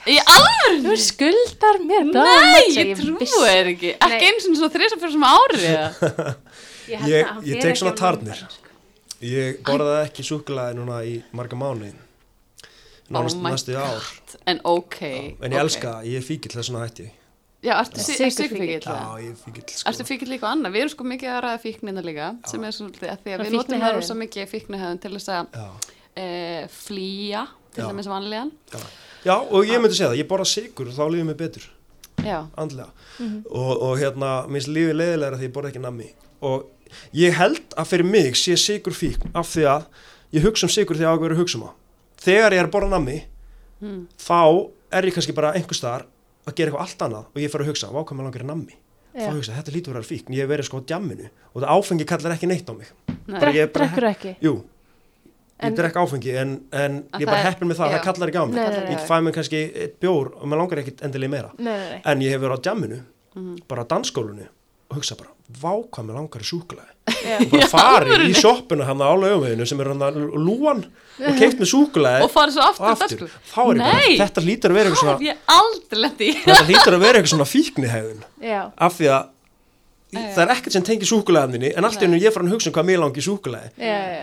Í 0.05 0.15
alveg? 0.21 0.83
Þú 0.85 0.95
skuldar 1.01 1.79
mér 1.81 2.03
Nei, 2.13 2.65
ég 2.75 2.91
trúi 2.99 3.25
þér 3.25 3.69
ekki. 3.71 3.93
Ekki 3.95 4.19
Nei. 4.21 4.27
eins 4.27 4.45
og 4.51 4.57
svona 4.59 4.73
þrjus 4.75 4.93
að 4.93 4.99
fyrir 5.01 5.13
sem 5.15 5.23
ári 5.25 5.61
eða? 5.71 6.25
Ég, 7.09 7.31
Ég- 7.49 7.61
tek 7.63 7.79
svona 7.79 7.95
tarnir. 7.97 8.37
sko. 8.37 8.69
ég 9.25 9.61
borðaði 9.65 10.03
ekki 10.05 10.25
súkulaði 10.27 10.75
núna 10.77 10.99
í 11.09 11.15
marga 11.33 11.57
mánuði 11.57 11.95
nánast 13.09 13.39
Oh 13.39 13.47
næstu 13.49 13.73
ár 13.79 14.05
En 14.45 14.59
ok. 14.63 14.99
en 15.41 15.51
ég 15.55 15.59
elska 15.63 15.95
það, 15.95 16.05
ég 16.11 16.19
er 16.21 16.25
fíkill 16.27 16.53
þess 16.53 16.69
vegna 16.69 16.85
hætti 16.85 17.07
Já, 17.65 17.73
ertu 17.81 18.03
sykurfíkill? 18.05 18.85
já, 18.85 18.97
ég 19.23 19.31
er 19.31 19.37
fíkill 19.41 19.63
sko. 19.73 19.89
Ertu 19.89 20.05
fíkill 20.05 20.29
líka 20.35 20.51
annað? 20.51 20.75
Við 20.75 20.83
erum 20.83 20.91
sko 20.93 21.05
mikið 21.09 21.31
að 21.33 21.39
ræða 21.47 21.61
fíknina 21.63 22.03
líka, 22.05 22.27
sem 22.45 22.61
er 22.67 22.75
að 22.75 22.91
því 22.93 23.09
að 23.09 23.23
Svona 23.23 23.45
við 23.47 23.55
notum 23.55 23.81
það 23.81 23.95
rosa 23.97 24.17
mikið 24.19 24.51
fíknihegðun 24.51 24.99
til 25.01 25.13
þess 25.15 25.31
að 25.33 25.47
já. 25.57 25.94
E, 26.15 26.27
flýja, 26.71 27.45
til 27.75 27.87
dæmis 27.89 28.09
vanlíðan. 28.09 28.51
Já. 28.73 28.83
já, 29.25 29.35
og 29.35 29.65
ég 29.67 29.81
myndi 29.81 29.97
segja 29.97 30.11
það, 30.13 30.19
ég 30.21 30.29
borða 30.29 30.47
sigur 30.49 30.91
þá 30.95 31.03
lífið 31.09 31.29
mér 31.31 31.39
betur, 31.39 31.69
Já, 32.23 32.45
andlega. 32.57 32.89
Og, 33.49 33.71
og 33.83 33.99
hérna, 33.99 34.29
minnst 34.51 34.71
lífið 34.71 34.95
leiðilegra 34.99 35.39
því 35.39 35.47
ég 35.49 35.53
borða 35.55 35.71
ekki 35.71 35.81
nammi. 35.83 36.07
Og 36.45 36.63
ég 37.15 37.35
held 37.37 37.75
að 37.77 37.89
fyrir 37.91 38.07
mig 38.07 38.37
sé 38.39 38.55
sigur 38.59 38.95
fíkn 38.95 39.33
af 39.35 39.49
því 39.51 39.67
að 39.71 39.85
ég 40.37 40.45
hugsa 40.47 40.67
um 40.67 40.73
sigur 40.73 40.97
þegar 40.97 41.11
ég 41.11 41.11
á 41.11 41.15
að 41.19 41.35
að 41.35 41.41
hugsa 41.43 41.59
um 41.59 41.67
það. 41.67 41.75
Þegar 42.25 42.55
ég 42.55 42.63
er 42.63 42.69
að 42.69 42.73
borða 42.75 42.91
nammi 42.95 43.17
mm. 43.83 44.01
þá 44.21 44.39
er 44.95 45.09
ég 45.09 45.17
kannski 45.17 45.35
bara 45.37 45.53
einhver 45.57 45.77
staðar 45.77 46.07
að 46.45 46.57
gera 46.57 46.71
eitthvað 46.71 46.85
allt 46.85 47.05
annað 47.07 47.29
og 47.29 47.41
ég 47.43 47.51
fer 47.53 47.63
að 47.65 47.71
hugsa, 47.71 47.91
hvað 47.91 48.17
mér 48.17 48.29
langar 48.29 48.45
í 48.45 48.49
nammi. 48.49 48.79
Þá 49.15 49.31
hugsa, 49.31 49.55
þetta 49.55 49.71
lítur 49.71 49.93
að 49.93 49.99
vera 50.01 50.09
fíkn, 50.09 50.33
ég 50.35 50.43
hef 50.43 50.51
verið 50.51 50.67
sko 50.67 50.81
á 50.83 50.87
djamminu 50.91 51.29
og 51.53 51.61
það 51.61 51.69
áfengi 51.71 52.07
kallar 52.09 52.33
ekki 52.35 52.49
neitt 52.51 52.67
á 52.67 52.73
mig. 52.75 52.89
Nei. 53.07 53.39
Bara 53.39 53.53
ég 53.55 53.69
Drekk- 53.69 53.75
bara- 53.77 53.85
Drekkur 53.95 54.07
ekki? 54.09 54.33
jú, 54.43 54.55
ég 55.55 55.67
En- 55.69 55.75
drekk 55.77 55.95
áfengi 56.01 56.33
en, 56.37 56.49
en 56.73 56.97
ég 57.19 57.25
bara 57.25 57.37
er- 57.39 57.45
heppin 57.51 57.67
með 57.69 57.77
það, 57.79 57.91
já. 57.91 57.97
það 57.97 58.03
kallar 58.09 58.27
ekki 58.31 58.41
á 58.41 58.45
mig 58.45 58.55
Nei, 58.55 58.67
nei, 58.69 58.79
nei. 58.79 58.95
ég 58.95 59.05
fæ 59.07 59.15
mér 59.23 59.33
kannski 59.37 59.61
eitt 59.85 59.99
bjór 60.03 60.33
og 60.35 60.47
mér 60.51 60.57
langar 60.59 60.81
ekkit 60.83 61.01
endilega 61.07 61.31
meira 61.31 61.51
en 62.05 62.19
ég 62.21 62.29
hef 62.35 62.41
verið 62.41 62.57
á 62.59 62.63
djamminu, 62.67 62.99
Mhm. 63.35 63.55
bara 63.67 63.83
á 63.83 63.87
dansskólinu 63.87 64.47
og 64.91 64.97
hugsa 64.99 65.15
bara, 65.17 65.29
vá 65.61 65.71
hvað 65.89 66.05
mér 66.05 66.15
langar 66.19 66.41
í 66.43 66.47
súkulega 66.51 66.91
Já. 67.25 67.37
og 67.39 67.49
bara 67.51 67.67
farið 67.71 68.25
í 68.29 68.33
sjoppuna 68.35 68.83
hann 68.85 68.99
á 69.01 69.11
lögumveginu 69.15 69.65
sem 69.67 69.79
er 69.81 69.87
hann 69.87 69.99
að 70.03 70.15
lúan 70.35 70.83
og 71.25 71.35
keitt 71.39 71.57
með 71.59 71.69
súkulega 71.71 72.21
Og 72.23 72.31
farið 72.31 72.53
svo 72.57 72.63
aftur, 72.67 72.91
aftur, 72.91 73.29
þá 73.53 73.59
er 73.71 73.75
ég 73.75 73.79
bara, 73.79 74.27
þetta 74.27 74.41
lítur 74.45 74.69
að 74.69 74.75
vera 74.75 74.89
eitthvað 74.89 75.03
svona 75.03 75.19
ég 75.23 75.37
þetta 76.45 76.65
lítur 76.67 76.93
að 76.97 76.99
vera 77.05 77.19
eitthvað 77.19 77.33
svona 77.33 77.47
fíknihegðun 77.49 78.23
Já. 78.41 78.71
af 78.77 78.97
því 78.99 79.07
að. 79.15 79.29
Það 80.15 80.43
er 80.47 80.53
ekkert 80.55 80.77
sem 80.77 80.83
tengir 80.89 81.09
súkulegaðinni 81.11 81.73
en 81.77 81.85
allt 81.89 82.01
í 82.01 82.05
hennu 82.07 82.19
ég 82.21 82.33
fara 82.35 82.45
að 82.45 82.57
hugsa 82.57 82.71
um 82.71 82.77
hvað 82.79 82.89
mér 82.91 83.01
langi 83.05 83.25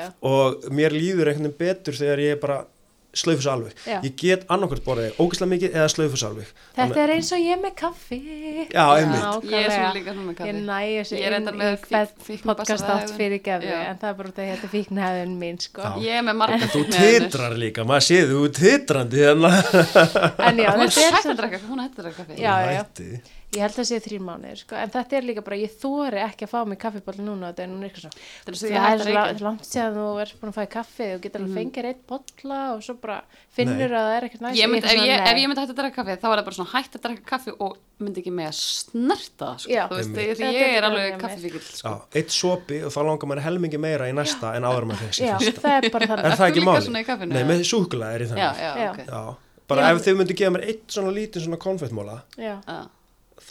já. 0.02 0.12
og 0.22 0.68
mér 0.70 0.90
líður 0.96 1.32
einhvern 1.32 1.50
veginn 1.50 1.58
betur 1.58 1.94
þegar 1.98 2.18
ég 2.28 2.40
bara 2.40 2.62
slaufus 3.12 3.44
alveg 3.44 3.74
Já. 3.84 3.98
ég 4.00 4.14
get 4.16 4.46
annarkvært 4.48 4.86
borðið 4.86 5.18
ógeðslega 5.20 5.50
mikið 5.52 5.74
eða 5.76 5.88
slaufus 5.92 6.22
alveg 6.24 6.46
Þetta 6.78 7.00
er 7.02 7.10
eins 7.12 7.28
og 7.36 7.42
ég 7.44 7.58
með 7.60 7.74
kaffi. 7.76 8.18
Já, 8.72 8.84
einmitt. 8.96 9.50
Ég 9.52 9.66
er 9.66 9.74
svona 9.74 9.90
líka 9.92 10.14
svona 10.14 10.24
með 10.30 10.32
Ég 10.32 10.38
kaffi. 10.38 10.62
næ 10.64 10.78
þessu 10.94 11.18
Ég 11.18 11.26
er 11.26 11.26
inn 11.26 11.34
reyndar 11.36 11.52
í 11.52 11.60
með 11.60 11.74
hvern 11.82 12.08
fík- 12.08 12.24
fíknibassara 12.30 12.56
podcast 12.62 12.86
átt 12.88 13.02
hegðun. 13.02 13.18
fyrir 13.18 13.42
gefi 13.50 13.74
en 13.82 14.00
það 14.00 14.08
er 14.08 14.16
bara 14.22 14.32
þetta 14.38 14.64
er 14.64 14.72
fíknhæðun 14.72 15.36
mín 15.42 15.60
sko. 15.60 15.82
Ég 16.00 16.16
er 16.22 16.24
með 16.30 16.40
marga 16.40 16.70
þú 16.72 16.72
fíkniefni. 16.86 17.20
titrar 17.28 17.58
líka, 17.66 17.84
maður 17.92 18.08
séð 18.08 18.32
þú 18.32 18.40
er 18.48 18.56
titrandi 18.62 19.22
hérna 19.26 19.52
En 20.48 20.64
já, 20.64 20.72
er 21.04 21.20
þetta 21.20 21.34
er 21.36 21.40
drekka, 21.42 21.62
hún 21.68 21.76
er 21.76 21.84
hægt 21.84 22.00
að 22.00 22.08
drekka 22.08 22.24
kaffi. 22.32 23.41
Ég 23.52 23.60
held 23.60 23.76
að 23.82 23.84
sé 23.84 23.98
þrýr 24.00 24.22
mánuðir, 24.24 24.60
sko, 24.62 24.76
en 24.80 24.88
þetta 24.94 25.16
er 25.18 25.24
líka 25.28 25.42
bara, 25.44 25.56
ég 25.60 25.72
þóri 25.76 26.20
ekki 26.24 26.46
að 26.46 26.50
fá 26.54 26.60
mig 26.64 26.78
kaffibóll 26.80 27.18
núna 27.20 27.50
þetta 27.52 27.62
er 27.62 27.68
núna 27.68 27.84
eitthvað 27.84 28.04
svo. 28.06 28.12
Það 28.46 28.48
er 28.48 28.56
Það 28.56 28.70
ég 28.72 28.76
er 28.78 28.80
hægt 28.80 28.92
að 28.92 29.02
svo 29.04 29.12
la- 29.12 29.24
reykja. 29.28 29.44
langt 29.44 29.66
séðan 29.68 29.98
þú 29.98 30.04
ert 30.22 30.32
búin 30.40 30.48
að 30.52 30.56
fá 30.56 30.62
í 30.62 30.70
kaffi 30.72 31.08
og 31.12 31.20
getur 31.26 31.42
alveg 31.42 31.58
fengið 31.58 31.88
eitt 31.90 32.00
bolla 32.08 32.60
og 32.72 32.80
svo 32.86 32.94
bara 33.02 33.18
finnur 33.52 33.92
að 33.92 34.06
það 34.08 34.16
er 34.16 34.26
ekkert 34.30 34.40
næst. 34.46 34.56
Ég 34.62 34.70
myndi, 34.72 34.88
ef, 34.88 35.02
ég, 35.04 35.20
ef 35.28 35.36
ég 35.42 35.48
myndi 35.52 35.60
hægt 35.66 35.74
að 35.74 35.80
drekka 35.82 35.96
kaffi 36.00 36.16
þá 36.16 36.26
er 36.32 36.38
það 36.40 36.46
bara 36.48 36.56
svona 36.56 36.72
hægt 36.72 36.96
að 36.96 37.02
drekka 37.04 37.24
kaffi 37.34 37.54
og 37.60 37.76
myndi 38.00 38.18
ekki 38.24 38.32
með 38.40 38.48
að 38.48 38.56
snerta 38.62 39.44
það, 39.44 39.60
sko. 39.60 39.72
Já. 39.76 39.84
þú 39.92 40.00
veist, 40.00 40.14
Þetta 40.16 40.48
ég 40.48 40.64
er 40.64 40.76
er 40.80 40.88
alveg 40.88 41.20
kaffifíkil 41.20 41.60
sko. 41.68 41.92
Já, 41.92 41.94
eitt 42.22 42.30
sopi 42.32 42.80
og 42.88 42.90
þá 42.96 43.00
langar 43.04 43.28
maður 43.34 43.44
helmingi 43.50 43.78
meira 43.84 44.08
í 44.08 44.16
næsta 44.16 44.56
en 44.56 44.64
áður 44.64 44.88
maður 44.88 45.04
fekk 45.12 45.18
sér 45.20 45.36
fyrsta 45.44 45.60
það 45.60 45.76
er 45.76 45.90
bara 45.92 46.08
Er 46.08 46.10
þannig. 46.16 46.40
það 46.40 46.48
ekki 46.48 46.60
líka 46.64 46.72
máli? 46.72 46.86
svona 46.88 47.04
í 47.04 47.08
kaffinu, 47.12 47.32
Nei, 47.36 47.42
eða? 47.44 47.52
með 47.52 47.68
súkulega 47.68 48.16
er 48.16 48.24
í 48.24 48.26
já, 48.32 49.36
bara 49.68 49.90
ef 49.92 50.02
þið 50.08 50.16
myndu 50.22 50.34
gefa 50.40 50.50
mér 50.56 50.64
eitt 50.72 50.88
svona 50.88 51.12
lítinn 51.12 51.44
svona 51.44 51.60
konfettmóla. 51.60 52.16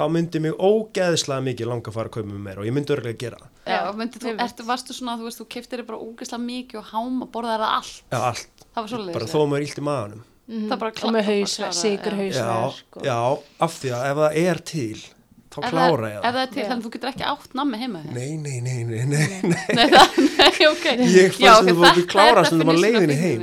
Þá 0.01 0.07
myndi 0.17 0.41
mig 0.43 0.57
ógeðslega 0.57 1.45
mikið 1.47 1.69
langa 1.71 1.91
að 1.91 1.95
fara 1.99 2.09
að 2.11 2.15
kaupa 2.17 2.27
mér 2.31 2.41
meira 2.47 2.63
og 2.63 2.67
ég 2.69 2.75
myndi 2.75 2.95
örgulega 2.95 3.21
gera 3.21 3.39
það. 3.41 3.53
Já, 3.71 3.79
myndi 4.01 4.21
þú, 4.23 4.33
ertu, 4.47 4.65
varstu 4.67 4.97
svona, 4.97 5.15
þú 5.21 5.29
veist, 5.29 5.39
þú 5.41 5.47
keiftir 5.55 5.81
þér 5.83 5.87
bara 5.91 6.01
ógeðslega 6.09 6.43
mikið 6.49 6.81
og 6.81 6.91
hám 6.91 7.23
og 7.27 7.31
borðaði 7.37 7.61
það 7.63 7.77
allt. 7.77 8.03
Já, 8.11 8.19
allt, 8.31 8.67
Það 8.71 8.81
var 8.81 8.91
svolítið. 8.95 9.15
bara 9.19 9.31
þó 9.31 9.39
að 9.41 9.47
maður 9.51 9.61
er 9.61 9.67
illt 9.69 9.81
í 9.81 9.87
maðanum 9.87 10.27
Það 10.51 10.77
bara 10.81 10.91
og 11.07 11.11
með 11.15 11.27
haus, 11.31 11.53
sigur 11.77 12.15
haus 12.17 12.35
Já, 12.35 12.53
sko. 12.75 13.01
já, 13.05 13.17
af 13.63 13.75
því 13.79 13.91
að 13.95 14.05
ef 14.11 14.17
það 14.21 14.37
er 14.41 14.59
til 14.71 14.99
þá 15.51 15.57
Ef 15.61 15.69
klára 15.71 16.01
það, 16.01 16.11
ég 16.11 16.17
ef 16.17 16.23
það 16.23 16.35
það 16.35 16.41
er 16.41 16.51
til, 16.51 16.63
þannig 16.63 16.81
að 16.81 16.83
þú 16.85 16.91
getur 16.95 17.09
ekki 17.11 17.25
átt 17.31 17.55
nammi 17.59 17.79
heima 17.81 18.01
þér. 18.01 18.13
Nei, 18.15 18.31
nei, 18.39 18.57
nei, 18.63 18.83
nei, 18.87 19.03
nei, 19.11 19.25
nei. 19.43 19.55
Nei, 19.75 19.87
það, 19.91 20.19
nei, 20.41 20.67
ok. 20.71 20.85
Ég 21.11 21.35
fann 21.35 21.45
Já, 21.45 21.53
stundum 21.55 21.61
ok, 21.61 21.61
að 21.61 21.67
við 21.67 21.81
þetta 21.83 22.01
er 22.01 22.09
klára 22.15 22.43
stundum 22.47 22.71
á 22.71 22.75
definition 22.75 22.87
leiðinni 22.87 23.17
heim. 23.21 23.41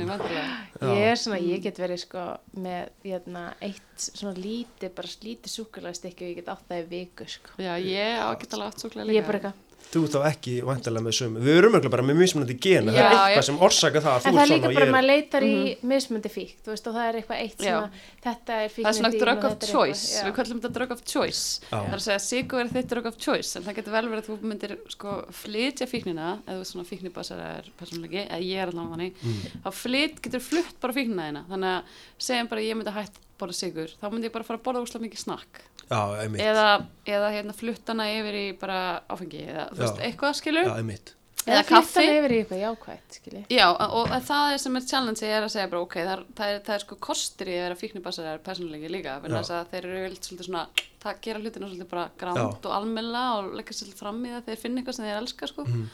Ég 0.79 1.05
er 1.09 1.17
svona, 1.19 1.39
ég 1.43 1.63
get 1.63 1.79
verið 1.81 1.99
sko 2.05 2.25
með 2.63 2.91
hérna, 3.03 3.41
eitt 3.65 4.05
svona 4.05 4.31
lítið, 4.39 4.93
bara 4.95 5.09
lítið 5.25 5.53
súkulæðstykki 5.57 6.23
og 6.23 6.29
ég 6.31 6.37
get 6.39 6.51
átt 6.53 6.69
það 6.69 6.83
í 6.83 6.85
viku 6.93 7.27
sko. 7.27 7.57
Já, 7.59 7.73
ég 7.83 8.21
á 8.23 8.27
ekki 8.31 8.47
alveg 8.55 8.69
átt 8.69 8.85
súkulega 8.85 9.09
líka. 9.09 9.17
Ég 9.17 9.23
er 9.23 9.27
bara 9.27 9.41
eitthvað. 9.41 9.65
Þú 9.89 10.03
þá 10.05 10.17
ekki 10.29 10.51
vantilega 10.61 11.01
með 11.01 11.15
sömu 11.17 11.41
Við 11.41 11.55
erum 11.57 11.73
örugglega 11.73 11.91
bara 11.95 12.03
með 12.05 12.17
mismunandi 12.19 12.55
gena 12.61 12.91
Það 12.93 12.99
er 12.99 13.13
eitthvað 13.15 13.45
sem 13.47 13.55
orsaka 13.65 14.01
það 14.05 14.11
að 14.19 14.27
En 14.29 14.35
það 14.35 14.41
er 14.43 14.49
líka 14.51 14.69
bara, 14.69 14.85
ég 14.85 14.91
maður 14.93 15.07
leitar 15.09 15.45
í 15.47 15.53
mismundi 15.89 16.29
fík, 16.29 16.51
þú 16.61 16.73
veist, 16.75 16.89
og 16.91 16.93
það 16.99 17.07
er 17.09 17.17
eitthvað 17.19 17.39
eitt 17.45 17.63
sem 17.65 17.77
að 17.79 18.03
þetta 18.27 18.57
er 18.65 18.69
fíkn 18.75 18.85
Það 18.85 18.91
er 18.91 18.97
svona 18.99 19.11
drug 19.23 19.47
of 19.49 19.55
choice, 19.65 20.03
eitthvað- 20.03 20.27
við 20.29 20.35
kallum 20.37 20.59
þetta 20.61 20.71
drug 20.77 20.91
of 20.93 21.01
choice. 21.09 21.41
Það 21.71 21.87
er 21.89 21.97
að 21.97 22.03
segja 22.05 22.19
að 22.19 22.25
sigur 22.27 22.61
er 22.61 22.69
þitt 22.75 22.89
drug 22.93 23.05
of 23.09 23.17
choice, 23.17 23.55
en 23.57 23.63
það 23.65 23.77
getur 23.79 23.95
vel 23.97 24.03
verið 24.11 24.21
að 24.21 24.29
þú 24.29 24.37
myndir 24.51 24.75
sko 24.93 25.15
flytja 25.41 25.87
fíknina, 25.89 26.27
eða 26.45 26.67
svona 26.69 26.85
fíknibasar 26.85 27.41
er 27.47 27.71
persónulegi, 27.81 28.27
eða 28.29 28.41
ég 28.45 28.61
er 28.61 28.69
allavega 28.69 28.93
þannig, 28.93 29.13
Mm. 29.25 29.41
þá 29.65 29.69
flyt, 29.73 30.21
getur 30.21 30.39
flutt 30.51 30.79
bara 30.79 30.93
fíknina 30.93 31.25
þína. 31.31 31.43
Þannig 31.49 31.73
að 31.73 31.83
segjum 32.19 32.49
bara 32.53 32.61
að 32.61 32.69
ég 32.69 32.77
myndi 32.77 32.93
hætt 32.99 33.17
borða 33.39 33.55
sigur, 33.57 33.89
þá 33.97 34.05
myndi 34.11 34.27
ég 34.29 34.33
bara 34.37 34.43
fara 34.43 34.59
að 34.59 34.63
borða 34.69 34.83
úrslega 34.85 35.05
mikið 35.07 35.23
snakk. 35.25 35.63
Já, 35.89 36.01
einmitt 36.21 36.41
Eða, 36.45 36.65
eða 37.09 37.29
hérna 37.33 37.53
fluttana 37.57 38.05
yfir 38.13 38.35
í 38.37 38.43
bara 38.61 38.81
áfengi, 39.09 39.45
eða 39.49 39.69
veist, 39.79 39.97
eitthvað 40.05 40.35
skilur. 40.37 40.67
Já, 40.69 40.75
einmitt 40.83 41.15
Eða 41.49 41.63
kaffi. 41.65 41.93
kaffi. 41.95 42.03
yfir 42.19 42.33
í 42.35 42.37
eitthvað 42.43 42.59
jákvætt, 42.61 43.15
skilji. 43.15 43.41
Já, 43.55 43.65
og 43.71 44.11
það 44.27 44.51
er 44.53 44.57
sem 44.61 44.75
er 44.75 44.83
challenge 44.85 45.23
er 45.25 45.45
að 45.47 45.53
segja 45.55 45.69
bara 45.71 45.81
ok, 45.85 45.95
það 46.03 46.11
er, 46.13 46.23
það 46.37 46.51
er, 46.53 46.59
það 46.67 46.75
er 46.75 46.83
sko 46.83 46.97
kostur 47.07 47.47
í 47.49 47.55
að 47.55 47.63
vera 47.63 47.77
fíknibassar 47.79 48.41
persónulegi 48.45 48.91
líka, 48.91 49.15
Já. 49.15 49.21
vegna 49.23 49.39
þess 49.41 49.55
að 49.55 49.71
þeir 49.71 49.87
eru 49.89 50.01
vilt 50.03 50.27
svolítið 50.29 50.49
svona, 50.49 50.63
það 51.01 51.21
gera 51.25 51.39
hlutina 51.41 51.69
svolítið 51.71 51.89
bara 51.95 52.05
gránt 52.21 52.67
og 52.69 52.75
almennilega 52.75 53.39
og 53.39 53.49
leggja 53.57 53.77
svolítið 53.79 54.03
fram 54.03 54.19
í 54.27 54.33
það 54.35 54.45
þeir 54.51 54.61
finna 54.65 54.81
eitthvað 54.83 54.99
sem 54.99 55.05
þeir 55.09 55.21
elska 55.23 55.47
sko 55.53 55.65
Mhm. 55.69 55.87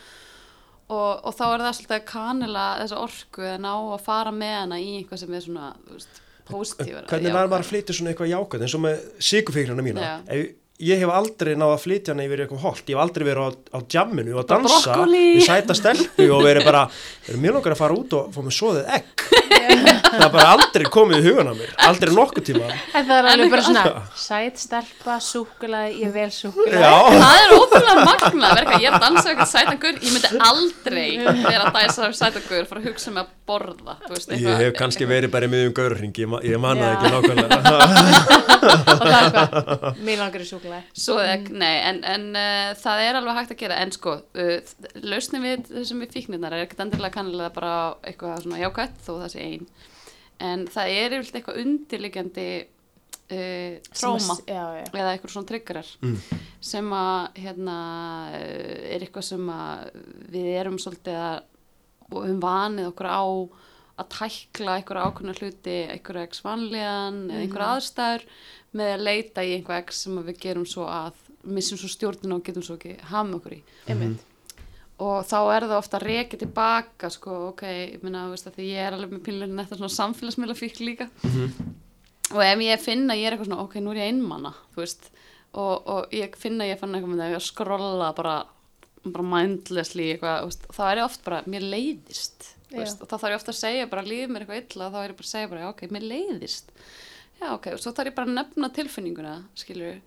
og, 0.90 1.12
og 1.26 1.34
þá 1.40 1.46
er 1.54 1.64
það 1.66 1.74
svolítið 1.80 1.98
að 2.00 2.06
kanila 2.12 2.66
þessa 2.82 3.00
orku 3.06 3.42
eða 3.46 3.62
ná 3.64 3.72
að 3.96 4.04
fara 4.10 4.32
með 4.36 4.56
hana 4.60 4.78
í 4.82 4.90
eitthvað 5.00 5.20
sem 5.24 5.34
er 5.40 5.46
svona, 5.46 5.70
þú 5.88 5.96
veist, 6.00 6.22
positífara 6.50 7.08
Hvernig 7.10 7.34
var 7.36 7.50
maður 7.52 7.66
að 7.66 7.72
flytja 7.72 7.96
svona 7.98 8.14
eitthvað 8.14 8.32
jákvæð 8.34 8.66
eins 8.68 8.78
og 8.78 8.84
með 8.86 9.04
sigurfíknarna 9.30 9.86
mína? 9.86 10.12
Ef, 10.28 10.46
ég 10.84 11.00
hef 11.00 11.12
aldrei 11.16 11.54
náða 11.56 11.78
að 11.78 11.84
flytja 11.86 12.12
hana 12.14 12.26
yfir 12.28 12.42
eitthvað 12.44 12.64
holt, 12.66 12.82
ég 12.90 12.98
hef 12.98 13.04
aldrei 13.06 13.26
verið 13.30 13.44
á, 13.48 13.50
á 13.76 13.80
jamminu 13.96 14.34
og 14.36 14.44
Bara 14.50 14.60
dansa 14.66 14.96
við 15.08 15.44
sæta 15.46 15.76
stelpu 15.78 16.26
og 16.36 16.42
verið 16.44 16.66
bara 16.68 16.82
verið 17.28 17.40
mjög 17.46 17.56
langar 17.60 17.76
að 17.76 17.80
fara 17.80 17.96
út 17.96 18.16
og 18.20 18.34
fá 18.36 18.40
mig 18.44 18.56
svoðið 18.58 18.90
egg? 18.98 19.26
Það 20.16 20.26
er 20.26 20.32
bara 20.34 20.48
aldrei 20.56 20.86
komið 20.92 21.18
í 21.20 21.24
hugan 21.30 21.50
á 21.52 21.54
mér. 21.56 21.72
Aldrei 21.88 22.12
nokkuð 22.16 22.46
tíma. 22.50 22.68
En 22.96 23.08
það 23.08 23.16
er 23.18 23.28
alveg 23.32 23.54
bara 23.54 23.64
svona, 23.66 23.84
sæt, 24.20 24.60
stelpa, 24.62 25.16
súkulega, 25.24 25.90
ég 25.96 26.12
vel 26.16 26.28
súkulega. 26.32 26.82
já, 26.84 26.94
Það 27.24 27.40
er 27.40 27.56
ótrúlega 27.56 28.06
magna, 28.10 28.52
verður 28.56 28.76
eitthvað, 28.76 28.86
ég 28.86 28.98
dansa 29.06 29.32
eitthvað 29.32 29.52
sætangur, 29.52 29.96
ég 30.06 30.12
myndi 30.16 30.30
aldrei 30.50 31.08
vera 31.46 31.64
að 31.66 31.80
dæsa 31.80 32.12
sætangur 32.20 32.68
fyrir 32.70 32.82
að 32.84 32.88
hugsa 32.92 33.12
um 33.12 33.20
að 33.24 33.32
borða, 33.46 33.98
þú 34.06 34.12
veist, 34.16 34.32
ég 34.36 34.62
hef 34.64 34.74
kannski 34.80 35.08
verið 35.10 35.30
bara 35.36 35.48
í 35.48 35.52
miðjum 35.56 35.76
gaurring 35.78 36.16
ég, 36.24 36.38
ég 36.52 36.62
man 36.64 36.80
það 36.82 36.88
Já. 36.88 36.96
ekki 36.96 37.08
nákvæmlega. 37.16 37.58
Og 38.66 39.04
það 39.06 39.18
er 39.20 39.28
hvað, 39.36 40.00
mér 40.08 40.18
langar 40.24 40.42
í 40.42 40.48
súkulega. 40.50 40.65
Svo 40.98 41.18
ekki, 41.24 41.54
nei, 41.62 41.74
en, 41.90 42.00
en 42.10 42.26
uh, 42.36 42.74
það 42.82 43.02
er 43.06 43.20
alveg 43.20 43.38
hægt 43.40 43.54
að 43.56 43.60
gera, 43.64 43.80
en 43.86 43.92
sko, 43.96 44.14
uh, 44.36 44.76
lausnin 45.06 45.44
við 45.46 45.66
þessum 45.72 46.04
við 46.06 46.14
fíknirnar 46.18 46.56
er 46.58 46.66
ekkert 46.66 46.86
endilega 46.86 47.16
kannilega 47.18 47.54
bara 47.56 47.74
eitthvað 48.04 48.44
svona 48.46 48.62
jákvætt 48.64 49.02
þó 49.06 49.12
það 49.24 49.28
sé 49.36 49.44
ein, 49.50 49.68
en 50.52 50.66
það 50.72 50.94
er 51.00 51.18
yfirleitt 51.20 51.40
eitthvað 51.42 51.60
undirliggjandi 51.66 52.48
uh, 53.32 53.78
tróma 53.96 54.38
Já, 54.48 54.64
já. 54.80 54.86
eða 54.94 55.12
eitthvað 55.16 55.36
svona 55.36 55.50
triggerar 55.52 55.92
Mm. 56.06 56.18
sem 56.62 56.92
að 56.98 57.42
hérna 57.46 57.78
uh, 58.34 58.80
er 58.96 59.06
eitthvað 59.06 59.28
sem 59.30 59.50
að 59.56 60.00
við 60.34 60.50
erum 60.60 60.80
svolítið 60.82 61.20
að 61.26 61.44
og 62.14 62.22
um 62.30 62.38
vanið 62.44 62.92
okkur 62.92 63.08
á 63.10 63.24
að 63.96 64.10
tækla 64.12 64.78
einhverja 64.80 65.08
ákveðna 65.08 65.36
hluti 65.40 65.76
einhverja 65.94 66.30
x 66.30 66.42
vanlíðan 66.46 67.20
eða 67.30 67.44
einhverja 67.46 67.68
aðstæður 67.76 68.26
með 68.76 68.94
að 68.94 69.04
leita 69.08 69.46
í 69.46 69.54
einhverja 69.56 69.86
x 69.86 70.02
sem 70.06 70.18
að 70.20 70.32
við 70.32 70.40
gerum 70.46 70.66
svo 70.68 70.88
að 70.92 71.22
missum 71.46 71.80
svo 71.80 71.90
stjórnina 71.92 72.36
og 72.36 72.44
getum 72.46 72.66
svo 72.66 72.76
ekki 72.80 72.96
hafum 73.12 73.38
okkur 73.38 73.56
í. 73.56 73.62
Einmitt. 73.88 74.24
og 75.06 75.26
þá 75.28 75.38
er 75.54 75.68
það 75.68 75.78
ofta 75.78 76.00
að 76.00 76.06
reki 76.10 76.40
tilbaka 76.42 77.10
sko, 77.12 77.38
ok, 77.52 77.64
ég 77.68 78.04
minna, 78.04 78.26
að 78.32 78.56
því 78.56 78.68
ég 78.72 78.88
er 78.88 78.96
alveg 78.96 79.12
með 79.12 79.24
pínlega 79.28 79.58
netta 79.58 79.78
svona 79.78 79.92
samfélagsmiðla 79.92 80.56
fík 80.56 80.80
líka. 80.80 81.10
Og 82.34 82.42
ef 82.42 82.62
ég 82.66 82.82
finn 82.82 83.06
að 83.12 83.20
ég 83.22 83.28
er 83.28 83.36
eitthvað 83.36 83.50
svona, 83.52 83.64
ok, 83.68 83.76
nú 83.84 83.92
er 83.94 84.02
ég 84.02 84.12
einmanna 84.14 84.54
og, 85.56 85.76
og 85.88 86.16
ég 86.16 86.36
finn 86.40 86.60
að 86.60 86.72
ég 86.72 86.80
fann 86.80 86.96
eitthvað 86.96 87.12
með 87.12 87.22
það, 87.22 87.34
ég 87.36 87.44
skrolla 87.46 88.12
bara 88.18 88.38
bara 89.06 89.26
mindlessly 89.30 90.08
eitthvað, 90.16 90.56
þá 90.74 90.82
er 90.88 91.02
ég 91.02 91.06
oft 91.06 91.26
bara, 91.28 91.44
mér 91.50 91.66
leiðist. 91.70 92.48
Veist, 92.84 93.02
og 93.02 93.08
þá 93.10 93.16
þarf 93.18 93.32
ég 93.32 93.40
ofta 93.40 93.52
að 93.56 93.60
segja 93.62 93.88
bara, 93.92 94.04
líður 94.04 94.32
mér 94.36 94.46
eitthvað 94.46 94.62
illa 94.64 94.90
þá 94.92 94.98
er 95.04 95.10
ég 95.12 95.18
bara 95.20 95.28
að 95.28 95.34
segja 95.34 95.50
bara, 95.52 95.62
já, 95.62 95.70
ok, 95.74 95.82
mér 95.96 96.06
leiðist 96.12 96.72
já, 97.42 97.48
ok, 97.54 97.66
og 97.76 97.80
svo 97.84 97.92
þarf 97.96 98.08
ég 98.12 98.16
bara 98.16 98.28
að 98.30 98.38
nefna 98.40 98.70
tilfinninguna, 98.76 99.36
skilur 99.56 99.98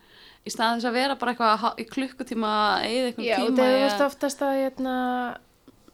í 0.48 0.50
staðan 0.54 0.78
þess 0.80 0.88
að 0.88 0.96
vera 1.00 1.16
bara 1.20 1.34
eitthvað 1.34 1.82
í 1.82 1.84
klukkutíma 1.90 2.52
eða 2.86 3.06
eitthvað 3.10 3.26
Já, 3.28 3.36
og 3.38 3.46
tíma 3.48 3.58
það 3.58 3.74
í 3.74 3.82
er 3.82 3.90
að- 3.92 4.06
oftast 4.06 4.42
að, 4.46 4.58
hérna, 4.62 4.94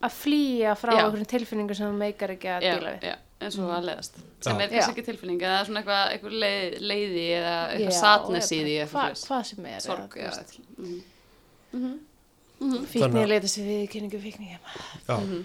að 0.05 0.13
flýja 0.21 0.75
frá 0.79 0.93
Já. 0.95 1.01
einhverjum 1.07 1.31
tilfinningu 1.33 1.75
sem 1.79 1.99
meikar 1.99 2.31
ekki 2.37 2.49
að 2.53 2.63
já, 2.69 2.75
díla 2.79 2.93
við. 2.95 3.07
já, 3.09 3.17
eins 3.41 3.57
og 3.59 3.71
að 3.75 3.87
leiðast 3.89 4.15
sem 4.45 4.53
Já. 4.55 4.63
er 4.63 4.69
kannski 4.69 4.85
Já. 4.85 4.93
ekki 4.95 5.05
tilfinning 5.09 5.41
eða 5.43 5.65
svona 5.67 5.81
eitthvað, 5.83 6.05
eitthvað 6.15 6.37
leið, 6.45 6.77
leiði 6.93 7.25
eða 7.41 7.55
eitthvað 7.73 7.85
Já, 7.85 8.01
svoleiðis. 8.05 9.27
Hvað 9.27 9.45
sem 9.51 9.67
er. 9.67 9.81
sorg, 9.81 10.13
eða, 12.61 12.67
já, 12.67 12.75
þú 12.75 12.81
veist. 12.81 12.91
Fíkni 12.93 13.03
Þannig 13.05 13.25
að 13.25 13.29
leita 13.35 13.49
sér 13.51 13.65
við 13.69 13.85
kynningu 13.93 14.21
fíkni. 14.23 14.49
Já, 15.09 15.17
Mhm. 15.19 15.45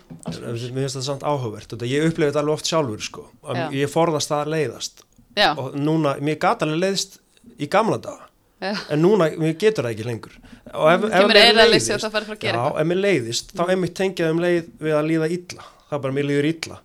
mér 0.76 0.84
finnst 0.84 0.96
það 0.98 1.06
samt 1.10 1.24
áhugavert 1.24 1.74
og 1.74 1.80
ég 1.90 2.06
upplifið 2.10 2.32
þetta 2.32 2.40
alveg 2.44 2.54
oft 2.54 2.66
sjálfur 2.66 3.02
sko. 3.02 3.26
Ég 3.74 3.90
forðast 3.90 4.30
það 4.30 4.46
að 4.46 4.52
leiðast 4.56 5.04
já, 5.36 5.52
og 5.58 5.74
núna, 5.76 6.20
mér 6.22 6.40
gat 6.40 6.60
alveg 6.62 6.80
leiðst 6.80 7.20
í 7.60 7.68
gamla 7.70 7.98
daga 8.02 8.28
já, 8.62 8.76
en 8.92 9.02
núna, 9.02 9.30
mér 9.38 9.58
getur 9.58 9.84
það 9.84 9.94
ekki 9.96 10.06
lengur 10.06 10.32
og 10.74 10.88
ef, 10.92 11.04
ef 11.04 11.12
Kemur 11.12 11.34
mér 11.34 11.56
leiðist 11.56 11.90
já. 11.90 12.54
Mhm. 12.54 12.80
ef 12.82 12.88
mér 12.88 13.02
leiðist, 13.02 13.54
þá 13.56 13.70
einmitt 13.70 13.94
tengja 13.96 14.30
um 14.32 14.40
leið 14.40 14.70
við 14.80 14.94
að 14.94 15.08
líða 15.10 15.30
illa, 15.32 15.64
það 15.90 15.94
er 15.98 16.00
bara 16.00 16.14
mér 16.14 16.26
líður 16.30 16.46
illa 16.54 16.80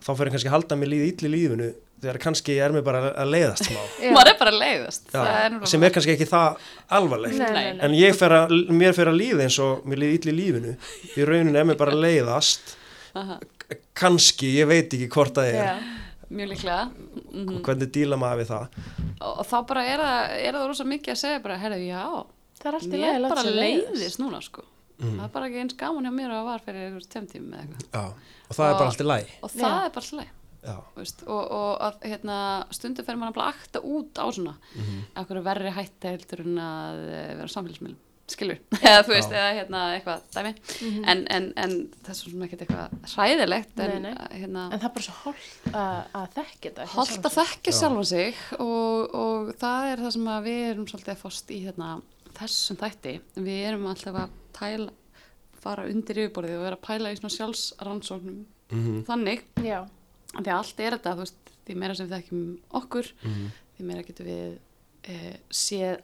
þá 0.00 0.10
fyrir 0.16 0.30
kannski 0.32 0.48
að 0.48 0.56
halda 0.56 0.76
mér 0.76 0.88
líði 0.90 1.06
illa 1.12 1.28
í 1.28 1.32
lífinu 1.36 1.74
þegar 2.00 2.18
kannski 2.22 2.56
ég 2.56 2.64
er 2.64 2.74
mér 2.74 2.84
bara 2.86 3.02
að 3.12 3.30
leiðast 3.34 3.70
maður 4.14 4.30
er 4.32 4.38
bara 4.40 4.52
að 4.54 4.58
leiðast. 4.62 5.06
Já, 5.10 5.18
það 5.18 5.38
er 5.44 5.54
nú 5.54 5.70
sem 5.72 5.86
er 5.86 5.94
kannski 5.96 6.14
ekki 6.16 6.28
það 6.30 6.66
alvarlegt. 6.98 7.38
Nei, 7.38 7.52
nei, 7.54 7.68
Nei. 7.76 7.84
en 7.86 7.96
ég 7.98 8.18
fer 8.18 8.34
að, 8.36 8.56
mér 8.80 8.96
fer 8.96 9.12
að 9.12 9.20
líða 9.20 9.46
eins 9.46 9.60
og 9.64 9.86
mér 9.90 10.02
líði 10.04 10.32
í 10.32 10.36
lífinu. 10.40 10.74
Í 11.14 11.28
rauninu 11.28 11.60
er 11.62 11.70
mér 11.70 11.80
bara 11.80 11.96
að 11.96 12.04
leiðast. 12.06 12.74
Kannski, 14.00 14.54
ég 14.58 14.68
veit 14.70 14.90
ekki 14.96 15.08
hvort 15.12 15.36
það 15.38 15.52
er. 15.52 15.62
Já. 15.70 15.96
mjög 16.30 16.52
líklega. 16.52 16.82
Mm 17.30 17.54
og 17.56 17.62
hvernig 17.66 17.88
díla 17.94 18.16
maður 18.18 18.42
við 18.42 18.50
það? 18.52 18.82
Og, 19.20 19.32
og 19.32 19.46
þá 19.50 19.56
bara 19.66 19.86
er 19.86 20.02
það, 20.04 20.34
er 20.40 20.58
það 20.58 20.68
rosa 20.70 20.84
mikið 20.86 21.14
að 21.14 21.22
segja 21.24 21.40
bara, 21.44 21.56
herðu, 21.60 21.80
já, 21.90 22.04
Það 22.60 22.68
er 22.68 22.76
alltaf 22.76 23.00
leið, 23.00 23.24
bara 23.24 23.52
leiðist 23.56 24.20
núna 24.20 24.40
sko. 24.44 24.66
Það 25.00 25.22
er 25.24 25.30
bara 25.32 25.46
ekki 25.48 25.60
eins 25.62 25.76
gaman 25.80 26.04
hjá 26.04 26.12
mér 26.12 26.34
að 26.36 26.48
var 26.50 26.64
fyrir 26.64 26.98
tímum 27.08 27.54
eða 27.56 27.62
eitthvað. 27.62 27.86
Já, 27.94 28.02
og 28.50 28.58
það 28.58 28.66
er 28.66 28.74
bara 28.76 28.90
allt 28.90 29.00
í 29.00 29.06
læg 29.08 29.30
og 29.40 29.52
það 29.54 29.64
Já. 29.64 29.78
er 29.86 29.94
bara 29.96 30.06
slæg 30.10 30.28
Já, 30.28 30.39
veist, 30.96 31.22
og, 31.26 31.50
og 31.50 31.80
að 31.80 32.02
hérna, 32.10 32.36
stundum 32.70 33.04
fer 33.06 33.16
maður 33.16 33.40
að 33.40 33.48
akta 33.54 33.80
út 33.80 34.18
á 34.20 34.26
svona 34.32 34.54
mm 34.54 34.80
Mhm. 34.80 35.02
-hmm. 35.16 35.42
verri 35.44 35.70
hætti 35.72 36.08
heldur 36.08 36.40
en 36.40 36.58
að 36.58 36.98
eh, 37.08 37.34
vera 37.36 37.48
á 37.48 37.54
samfélagsmiðlum 37.56 37.96
skilur, 38.30 38.58
eða 38.86 39.02
þú 39.02 39.08
veist, 39.10 39.30
Já. 39.30 39.36
eða 39.40 39.54
hérna 39.58 39.78
eitthvað 39.96 40.20
dæmi, 40.34 40.52
en, 41.06 41.26
en, 41.30 41.52
en 41.56 41.70
það 42.04 42.10
er 42.10 42.14
svo 42.14 42.30
sem 42.30 42.42
ekkert 42.42 42.60
eitthvað 42.62 42.90
hræðilegt 43.14 43.80
en, 43.80 44.02
Nei, 44.02 44.12
nei. 44.12 44.14
hérna, 44.38 44.68
En 44.72 44.78
það 44.78 44.84
er 44.84 44.94
bara 44.94 45.02
svo 45.02 45.14
holdt 45.24 45.74
að, 45.74 46.04
að 46.14 46.28
þekka 46.36 46.68
þetta. 46.70 46.86
holdt 46.94 47.24
að 47.26 47.34
þekkja 47.40 47.72
Já. 47.72 47.78
sjálfa 47.80 48.04
sig 48.04 48.34
og, 48.60 49.14
og 49.14 49.54
það 49.58 49.90
er 49.92 49.98
það 49.98 50.10
sem 50.12 50.28
að 50.28 50.42
við 50.44 50.70
erum 50.70 50.86
svolítið 50.86 51.14
að 51.16 51.22
fást 51.24 51.50
í 51.50 51.58
hérna, 51.66 52.02
þessum 52.38 52.76
þætti, 52.76 53.20
við 53.34 53.66
erum 53.66 53.86
alltaf 53.86 54.14
að 54.14 54.28
tæla, 54.52 54.90
fara 55.60 55.84
undir 55.90 56.16
yfirborðið 56.22 56.56
og 56.56 56.62
vera 56.64 56.76
að 56.76 56.86
pæla 56.86 57.10
í 57.12 57.16
svona 57.18 57.34
sjálfsrannsóknum 57.34 58.44
Mhm. 58.70 59.02
þannig 59.10 59.40
Já, 59.64 59.88
því 60.34 60.46
að 60.46 60.58
allt 60.58 60.80
er 60.80 60.92
þetta, 60.98 61.14
þú 61.16 61.24
veist, 61.24 61.50
því 61.66 61.76
meira 61.76 61.94
sem 61.94 62.06
við 62.08 62.16
þekkjum 62.18 62.44
okkur, 62.80 63.12
Mhm. 63.22 63.50
því 63.78 63.84
meira 63.90 64.02
getum 64.02 64.26
við 64.26 64.58
e, 65.08 65.36
séð 65.50 66.00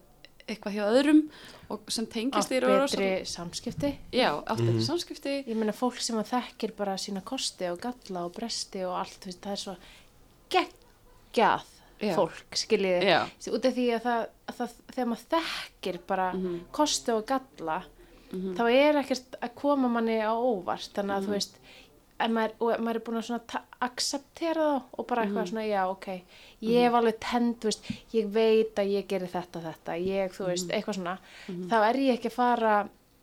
eitthvað 0.49 0.72
hjá 0.77 0.85
öðrum 0.89 1.29
og 1.70 1.81
sem 1.91 2.07
tengist 2.07 2.51
í 2.55 2.61
betri 2.61 3.24
samskipti. 3.27 3.91
Já, 4.12 4.31
átt 4.47 4.59
betri 4.62 4.79
Mhm. 4.79 4.87
samskipti. 4.87 5.45
Ég 5.47 5.57
meina 5.57 5.72
fólk 5.72 5.99
sem 6.01 6.16
að 6.16 6.31
þekkir 6.31 6.77
bara 6.77 6.95
sína 6.97 7.22
kosti 7.22 7.66
og 7.70 7.81
galla 7.81 8.24
og 8.24 8.33
bresti 8.33 8.85
og 8.87 8.95
allt, 8.95 9.18
þú 9.20 9.27
veist, 9.27 9.41
það 9.43 9.53
er 9.53 9.57
svo 9.57 9.77
geggjað 10.51 11.64
Já. 12.01 12.14
fólk, 12.14 12.53
skiljiði. 12.53 13.05
Út 13.53 13.64
af 13.64 13.74
því 13.74 13.87
að 13.97 14.03
það, 14.07 14.27
að 14.49 14.57
það 14.61 14.72
þegar 14.95 15.09
maður 15.11 15.27
þekkir 15.35 15.99
bara 16.07 16.33
Mhm. 16.33 16.59
kosti 16.72 17.12
og 17.12 17.27
galla, 17.27 17.85
þá 18.33 18.62
er 18.72 18.95
ekkert 19.03 19.37
að 19.43 19.55
koma 19.55 19.89
manni 19.89 20.18
á 20.20 20.33
óvart, 20.35 20.91
þannig 20.95 21.16
að 21.16 21.24
þú 21.27 21.33
veist, 21.37 21.55
maður, 22.18 22.52
og 22.64 22.80
maður 22.80 22.98
er 22.98 23.04
búin 23.06 23.18
að 23.20 23.56
acceptera 23.84 24.66
það 24.66 25.00
og 25.00 25.06
bara 25.10 25.24
eitthvað 25.26 25.48
svona, 25.50 25.64
já, 25.68 25.82
ok, 25.92 26.06
ég 26.64 26.86
hef 26.86 26.94
alveg 27.00 27.18
tend, 27.20 27.56
veist, 27.68 27.90
ég 28.14 28.30
veit 28.32 28.80
að 28.80 28.92
ég 28.94 29.08
gerir 29.10 29.28
þetta, 29.32 29.60
þetta, 29.66 29.96
ég, 30.00 30.32
þú 30.36 30.46
veist, 30.48 30.70
eitthvað 30.72 30.98
svona, 31.00 31.16
þá 31.70 31.76
er 31.90 32.00
ég 32.06 32.16
ekki 32.16 32.30
að 32.32 32.36
fara, 32.38 32.74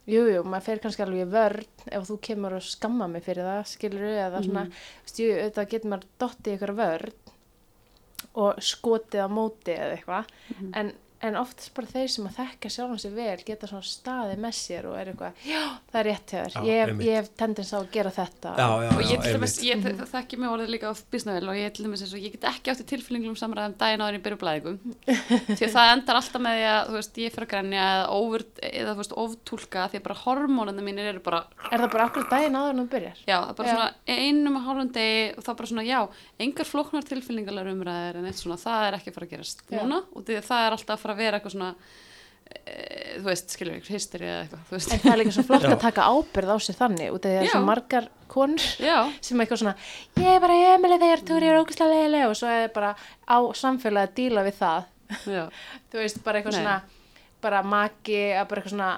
jú, 0.05 0.23
jú, 0.29 0.43
maður 0.45 0.67
fer 0.67 0.83
kannski 0.83 1.05
alveg 1.07 1.31
vörn 1.33 1.65
ef 1.97 2.07
þú 2.11 2.19
kemur 2.29 2.57
og 2.59 2.65
skamma 2.69 3.07
mig 3.07 3.23
fyrir 3.25 3.43
það, 3.49 3.63
skilur 3.73 4.07
eða 4.13 4.43
svona, 4.45 4.65
veist, 5.03 5.19
jú, 5.23 5.29
þetta 5.41 5.65
getur 5.73 5.89
maður 5.95 6.09
dottið 6.19 6.57
ykkur 6.59 6.75
vörn 6.83 7.13
og 8.43 8.61
skotið 8.63 9.25
á 9.25 9.29
móti 9.29 9.73
eða 9.73 9.97
eitthvað, 9.97 10.29
en 10.79 10.93
en 11.23 11.37
oftast 11.39 11.71
bara 11.77 11.87
þeir 11.87 12.09
sem 12.11 12.25
að 12.27 12.35
þekka 12.41 12.69
sjálfum 12.75 12.99
sér 12.99 13.13
vel 13.15 13.43
geta 13.47 13.67
svona 13.69 13.87
staðið 13.87 14.41
með 14.43 14.55
sér 14.59 14.87
og 14.89 14.95
er 14.99 15.11
eitthvað, 15.13 15.43
já, 15.47 15.61
það 15.91 15.99
er 16.01 16.07
rétt 16.09 16.33
hjá 16.33 16.39
þér, 16.43 16.57
ég, 16.67 16.79
hef- 16.81 16.89
einmitt. 16.93 17.07
ég 17.07 17.15
hef 17.21 17.29
tendens 17.39 17.71
á 17.73 17.77
að 17.79 17.87
gera 17.93 18.11
þetta. 18.17 18.53
já, 18.59 18.67
já, 18.83 18.89
og 18.97 19.03
ég 19.07 19.23
til 19.23 19.33
dæmis, 19.37 19.55
ég 19.63 19.83
þe- 19.85 20.07
þekki 20.13 20.39
mig 20.43 20.49
orðið 20.53 20.71
líka 20.73 20.91
á 20.91 20.93
bísnavel 21.13 21.47
og 21.49 21.55
ég 21.59 21.73
til 21.77 21.85
dæmis 21.87 22.03
eins 22.03 22.13
og 22.13 22.19
ég 22.27 22.35
get 22.35 22.47
ekki 22.51 22.73
átti 22.73 22.85
tilfinningum 22.93 23.37
samræðum 23.39 23.77
daginn 23.79 24.03
áður 24.03 24.13
en 24.13 24.19
ég 24.19 24.25
byrja 24.27 24.41
blæðingum 24.43 24.77
því 25.57 25.63
að 25.67 25.73
það 25.77 25.91
endar 25.93 26.19
alltaf 26.19 26.41
með 26.43 26.57
því 26.59 26.65
að 26.73 26.81
þú 26.89 26.97
veist, 26.99 27.17
ég 27.23 27.33
fyrir 27.37 27.47
að 27.47 27.51
grænja 27.53 27.83
eða, 27.93 28.05
over, 28.19 28.45
eða 28.73 28.91
þú 28.93 28.99
veist, 29.03 29.15
oftúlka 29.23 29.87
því 29.93 29.99
að 30.01 30.05
bara 30.09 30.19
hormónandi 30.23 30.85
mínir 30.85 31.09
eru 31.13 31.23
bara 31.23 31.43
Er 31.71 31.79
það 31.83 31.91
bara 31.95 32.07
akkur 32.09 32.27
daginn 32.31 32.57
áður 32.59 32.73
en 32.75 32.81
þú 32.83 32.87
byrjar? 32.93 33.17
Já, 33.23 33.37
það 33.39 33.49
er 33.53 33.57
bara 33.61 33.73
svona 33.73 33.89
bara 41.13 41.27
er 41.27 41.27
er 41.27 41.31
vera 41.31 41.39
eitthvað 41.39 41.53
svona, 41.55 41.75
e, 42.53 42.77
þú 43.19 43.27
veist, 43.27 43.53
skilur 43.53 43.77
við, 43.77 43.91
hysteri 43.93 44.29
eða 44.29 44.41
eitthvað, 44.43 44.63
þú 44.69 44.77
veist. 44.77 44.93
En 44.93 45.03
það 45.03 45.13
er 45.13 45.21
líka 45.21 45.35
svo 45.35 45.45
flott 45.49 45.67
að 45.69 45.77
taka 45.83 46.07
ábyrð 46.09 46.53
á 46.53 46.57
sér 46.63 46.79
þannig 46.79 47.13
út 47.13 47.27
af 47.27 47.29
því 47.29 47.35
að 47.35 47.39
það 47.39 47.45
er 47.45 47.53
svo 47.53 47.63
margar 47.67 48.09
konur 48.33 48.65
Já, 48.81 48.97
sem 49.21 49.37
er 49.37 49.45
eitthvað 49.45 49.61
svona, 49.63 49.75
ég 50.17 50.31
er 50.33 50.41
bara 50.43 50.57
heimileg 50.63 51.05
þegar 51.05 51.23
þú 51.27 51.37
er 51.37 51.61
ógæslega 51.61 51.93
leiðileg 51.93 52.25
og 52.29 52.35
svo 52.39 52.49
er 52.49 52.73
bara 52.73 52.95
á 53.29 53.37
samfélagi 53.61 54.09
að 54.09 54.17
díla 54.17 54.45
við 54.47 54.59
það. 54.63 54.91
Þú 55.93 55.99
veist, 55.99 56.23
bara 56.25 56.39
eitthvað 56.39 56.57
Nei. 56.57 56.63
svona, 56.63 57.02
bara 57.43 57.59
maki 57.67 58.17
að 58.39 58.47
bara 58.49 58.61
eitthvað 58.61 58.73
svona, 58.73 58.89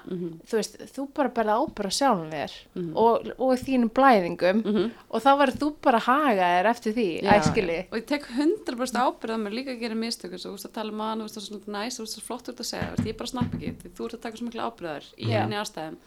þú 0.48 0.60
veist, 0.60 0.76
þú 0.96 1.06
bara 1.18 1.32
berða 1.40 1.56
ábyrða 1.62 1.92
sjálfum 1.98 2.32
þér 2.36 2.56
og, 3.04 3.30
og 3.42 3.54
þínum 3.66 3.92
blæðingum 3.98 4.62
og 5.10 5.24
þá 5.26 5.30
verður 5.42 5.60
þú 5.64 5.70
bara 5.88 6.02
að 6.02 6.08
haga 6.10 6.50
þér 6.56 6.70
eftir 6.72 6.96
því, 7.00 7.08
æskili. 7.36 7.78
og 7.92 7.98
ég 8.00 8.06
tek 8.14 8.28
100% 8.36 9.02
ábyrð 9.06 9.36
á 9.36 9.44
mér 9.46 9.58
líka 9.58 9.74
að 9.76 9.82
gera 9.86 9.96
mistökur 10.06 10.40
svo 10.42 10.52
þú 10.54 10.58
veist 10.60 10.70
að 10.70 10.76
tala 10.80 10.94
um 10.96 11.06
hann, 11.06 11.20
þú 11.20 11.30
veist 11.30 11.36
það 11.36 11.44
er 11.44 11.50
svona 11.50 11.80
næs 11.80 11.98
þú 11.98 12.06
veist 12.06 12.16
það 12.16 12.22
er 12.24 12.28
flott 12.30 12.52
út 12.54 12.60
að 12.66 12.70
segja, 12.72 12.92
veist, 12.96 13.08
ég 13.12 13.18
bara 13.18 13.34
snapp 13.34 13.56
ekki 13.60 13.74
þú 13.98 14.06
ert 14.10 14.20
að 14.20 14.24
taka 14.28 14.38
svo 14.38 14.46
mikla 14.50 14.70
ábyrðar 14.70 15.10
í 15.18 15.32
henni 15.32 15.60
ástæðum 15.64 15.98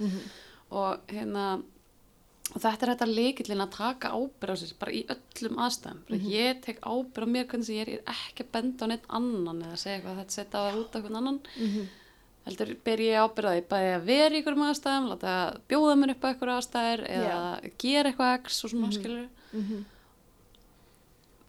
og 0.79 1.13
hérna 1.13 1.45
og 2.49 2.63
þetta 2.65 2.87
er 2.87 2.91
þetta 2.95 3.09
leikillin 3.13 3.61
að 3.61 3.75
taka 3.77 4.11
ábyrð 4.17 4.55
á 4.57 4.61
sér 4.61 4.71
bara 4.81 4.93
í 4.97 5.03
öllum 5.13 5.59
aðstæðum. 5.67 5.99
Bara 6.09 6.21
ég 6.33 6.61
tek 6.65 6.79
ábyrð 6.81 7.29
á 7.29 7.33
mér 7.35 7.47
hvernig 7.51 7.67
sem 7.69 7.77
ég 7.77 7.83
er 7.85 7.91
ég 7.93 7.99
er 8.01 8.15
ekki 8.15 8.47
að 8.47 8.53
benda 8.57 8.89
á 8.89 8.91
neitt 8.93 9.09
annan 9.19 9.61
eða 9.67 9.81
segja 9.83 9.97
eitthvað 9.99 10.21
þetta 10.23 10.37
setja 10.39 10.63
það 10.65 10.79
út 10.81 10.97
á 10.97 10.99
hvern 11.05 11.19
annan 11.21 11.41
heldur 12.49 12.73
ber 12.89 13.05
ég 13.05 13.21
ábyrð 13.23 13.49
á 13.49 13.53
því 13.55 13.63
bæði 13.71 13.93
að 13.99 14.09
vera 14.09 14.33
í 14.33 14.41
einhverjum 14.41 14.67
aðstæðum 14.69 15.07
láta 15.13 15.37
bjóða 15.71 15.95
mér 16.01 16.15
upp 16.15 16.25
á 16.25 16.29
einhverjum 16.33 16.59
aðstæður 16.59 17.05
eða 17.19 17.39
gera 17.85 18.13
eitthvað 18.13 18.35
x 18.41 18.59
og 18.65 18.73
svona 18.75 18.91
skilur 18.97 19.29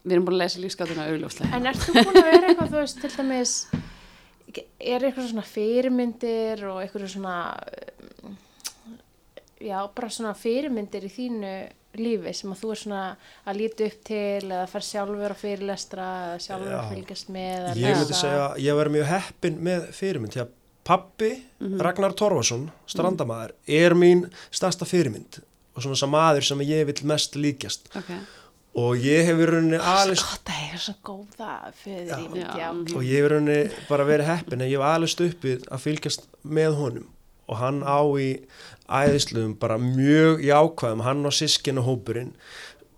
við 0.04 0.16
erum 0.16 0.28
búin 0.28 0.38
að 0.38 0.43
lesa 0.43 0.62
lífskátuna 0.64 1.08
augljóslega. 1.12 1.56
En 1.58 1.70
ert 1.70 1.82
þú 1.84 1.95
búin 1.97 2.20
að 2.22 2.30
vera 2.30 2.50
eitthvað, 2.50 2.70
þú 2.72 2.80
veist, 2.80 3.02
til 3.04 3.12
dæmis, 3.18 3.56
er 4.80 5.06
eitthvað 5.06 5.28
svona 5.32 5.47
fyrirmyndir 5.50 6.64
og 6.70 6.80
eitthvað 6.84 7.10
svona, 7.14 7.36
já, 9.60 9.78
bara 9.95 10.12
svona 10.14 10.36
fyrirmyndir 10.39 11.06
í 11.06 11.12
þínu 11.14 11.52
lífi 12.00 12.34
sem 12.38 12.52
að 12.54 12.62
þú 12.62 12.72
er 12.72 12.80
svona 12.84 13.04
að 13.50 13.60
líti 13.60 13.88
upp 13.89 14.02
til 14.06 14.45
eða 14.45 14.66
fær 14.70 14.86
sjálfur 14.86 15.34
á 15.34 15.38
fyrirlestra 15.39 16.08
eða 16.28 16.41
sjálfur 16.45 16.76
að 16.78 16.91
fylgjast 16.93 17.32
með 17.34 17.70
Ég 17.82 17.97
myndi 17.97 18.18
segja 18.20 18.43
að 18.45 18.60
ég 18.62 18.78
verði 18.78 18.95
mjög 18.95 19.08
heppin 19.10 19.58
með 19.66 19.88
fyrirmynd 19.97 20.38
því 20.80 20.88
að 20.88 20.88
pappi, 20.88 21.30
Ragnar 21.80 22.13
Torfason, 22.17 22.71
strandamaður, 22.88 23.53
er 23.67 23.93
mín 23.93 24.30
stærsta 24.51 24.86
fyrirmynd 24.86 25.41
og 25.75 25.84
svona 25.84 25.95
sem 25.95 26.09
maður 26.11 26.43
sem 26.43 26.61
ég 26.61 26.86
vil 26.88 27.05
mest 27.07 27.36
líkjast. 27.36 27.89
Ok, 27.95 28.09
og 28.80 28.97
ég 28.97 29.25
hefur 29.27 29.53
rauninni 29.53 29.77
alveg 29.80 30.17
og 32.95 33.03
ég 33.03 33.19
hefur 33.19 33.36
rauninni 33.36 33.69
bara 33.89 34.05
verið 34.07 34.30
heppin 34.30 34.61
en 34.61 34.67
ég 34.69 34.80
hef 34.80 34.88
alveg 34.88 35.09
stuppið 35.13 35.67
að 35.69 35.84
fylgjast 35.86 36.27
með 36.43 36.75
honum. 36.80 37.07
Og 37.49 37.57
hann 37.57 37.82
á 37.82 38.01
í 38.21 38.45
æðisluðum 38.89 39.55
bara 39.59 39.77
mjög 39.82 40.43
jákvæðum 40.45 41.05
hann 41.05 41.25
og 41.25 41.34
sískinu 41.34 41.82
hópurinn 41.86 42.34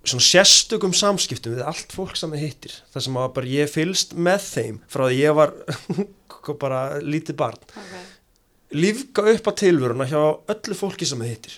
svona 0.02 0.26
sérstökum 0.26 0.94
samskiptum 0.98 1.54
við 1.56 1.68
allt 1.70 1.94
fólk 1.94 2.18
sem 2.18 2.32
það 2.34 2.46
hittir. 2.46 2.74
Þar 2.94 3.06
sem 3.06 3.20
að 3.22 3.34
bara 3.36 3.52
ég 3.52 3.70
fylgst 3.70 4.16
með 4.18 4.48
þeim 4.48 4.80
frá 4.90 5.06
því 5.06 5.20
ég 5.20 5.38
var 5.38 5.54
bara 6.60 7.00
lítið 7.02 7.36
barn. 7.36 7.62
Ok. 7.84 7.94
Lífga 8.72 9.26
upp 9.34 9.48
á 9.48 9.52
tilvöruna 9.60 10.06
hjá 10.08 10.22
öllu 10.22 10.76
fólki 10.80 11.06
sem 11.06 11.20
það 11.20 11.32
hittir 11.34 11.58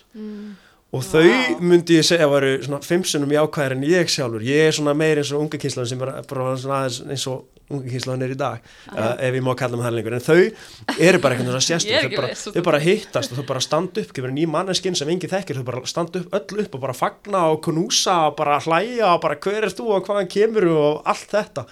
og 0.93 1.01
þau 1.07 1.23
myndi 1.63 1.97
ég 1.97 2.05
segja 2.05 2.27
varu 2.29 2.51
svona 2.61 2.83
fimmsunum 2.85 3.31
jákvæðir 3.33 3.73
en 3.77 3.87
ég 3.89 4.11
sjálfur. 4.13 4.43
Ég 4.45 4.67
er 4.69 4.75
svona 4.77 4.93
meir 4.97 5.17
eins 5.23 5.31
og 5.33 5.41
unga 5.47 5.57
kynslaðin 5.61 5.89
sem 5.95 6.03
bara 6.03 6.53
svona 6.61 6.83
aðeins 6.83 6.99
eins 7.09 7.25
og 7.31 7.49
unga 7.73 7.89
kynslaðin 7.89 8.25
er 8.27 8.33
í 8.35 8.37
dag 8.37 8.65
uh, 8.91 9.13
ef 9.23 9.33
ég 9.39 9.41
má 9.41 9.49
kalla 9.57 9.79
mig 9.79 9.87
það 9.87 9.95
lengur. 9.97 10.15
En 10.19 10.25
þau 10.27 10.99
eru 11.07 11.21
bara 11.23 11.37
eitthvað 11.37 11.55
svona 11.55 11.77
ekki 11.79 11.95
þau, 11.97 12.17
bara- 12.19 12.35
þau 12.43 12.65
bara 12.67 12.81
hittast 12.83 13.33
og 13.33 13.39
þau 13.39 13.47
bara 13.53 13.63
standa 13.65 14.03
upp 14.03 14.11
kemur 14.13 14.33
ný 14.35 14.43
manneskinn 14.53 14.97
sem 14.99 15.09
enginn 15.15 15.31
þekkir. 15.33 15.61
Þau 15.63 15.67
bara 15.71 15.81
standa 15.89 16.21
upp 16.21 16.37
öll 16.37 16.61
upp 16.67 16.77
og 16.77 16.83
bara 16.85 16.97
fagna 16.99 17.45
og 17.55 17.61
knúsa 17.65 18.17
og 18.29 18.35
bara 18.37 18.59
hlæja 18.67 19.15
og 19.15 19.23
bara 19.25 19.39
hver 19.47 19.65
er 19.65 19.73
þú 19.73 19.87
og 19.97 20.05
hvaðan 20.11 20.29
kemur 20.35 20.69
og 20.75 21.01
allt 21.09 21.33
þetta. 21.33 21.65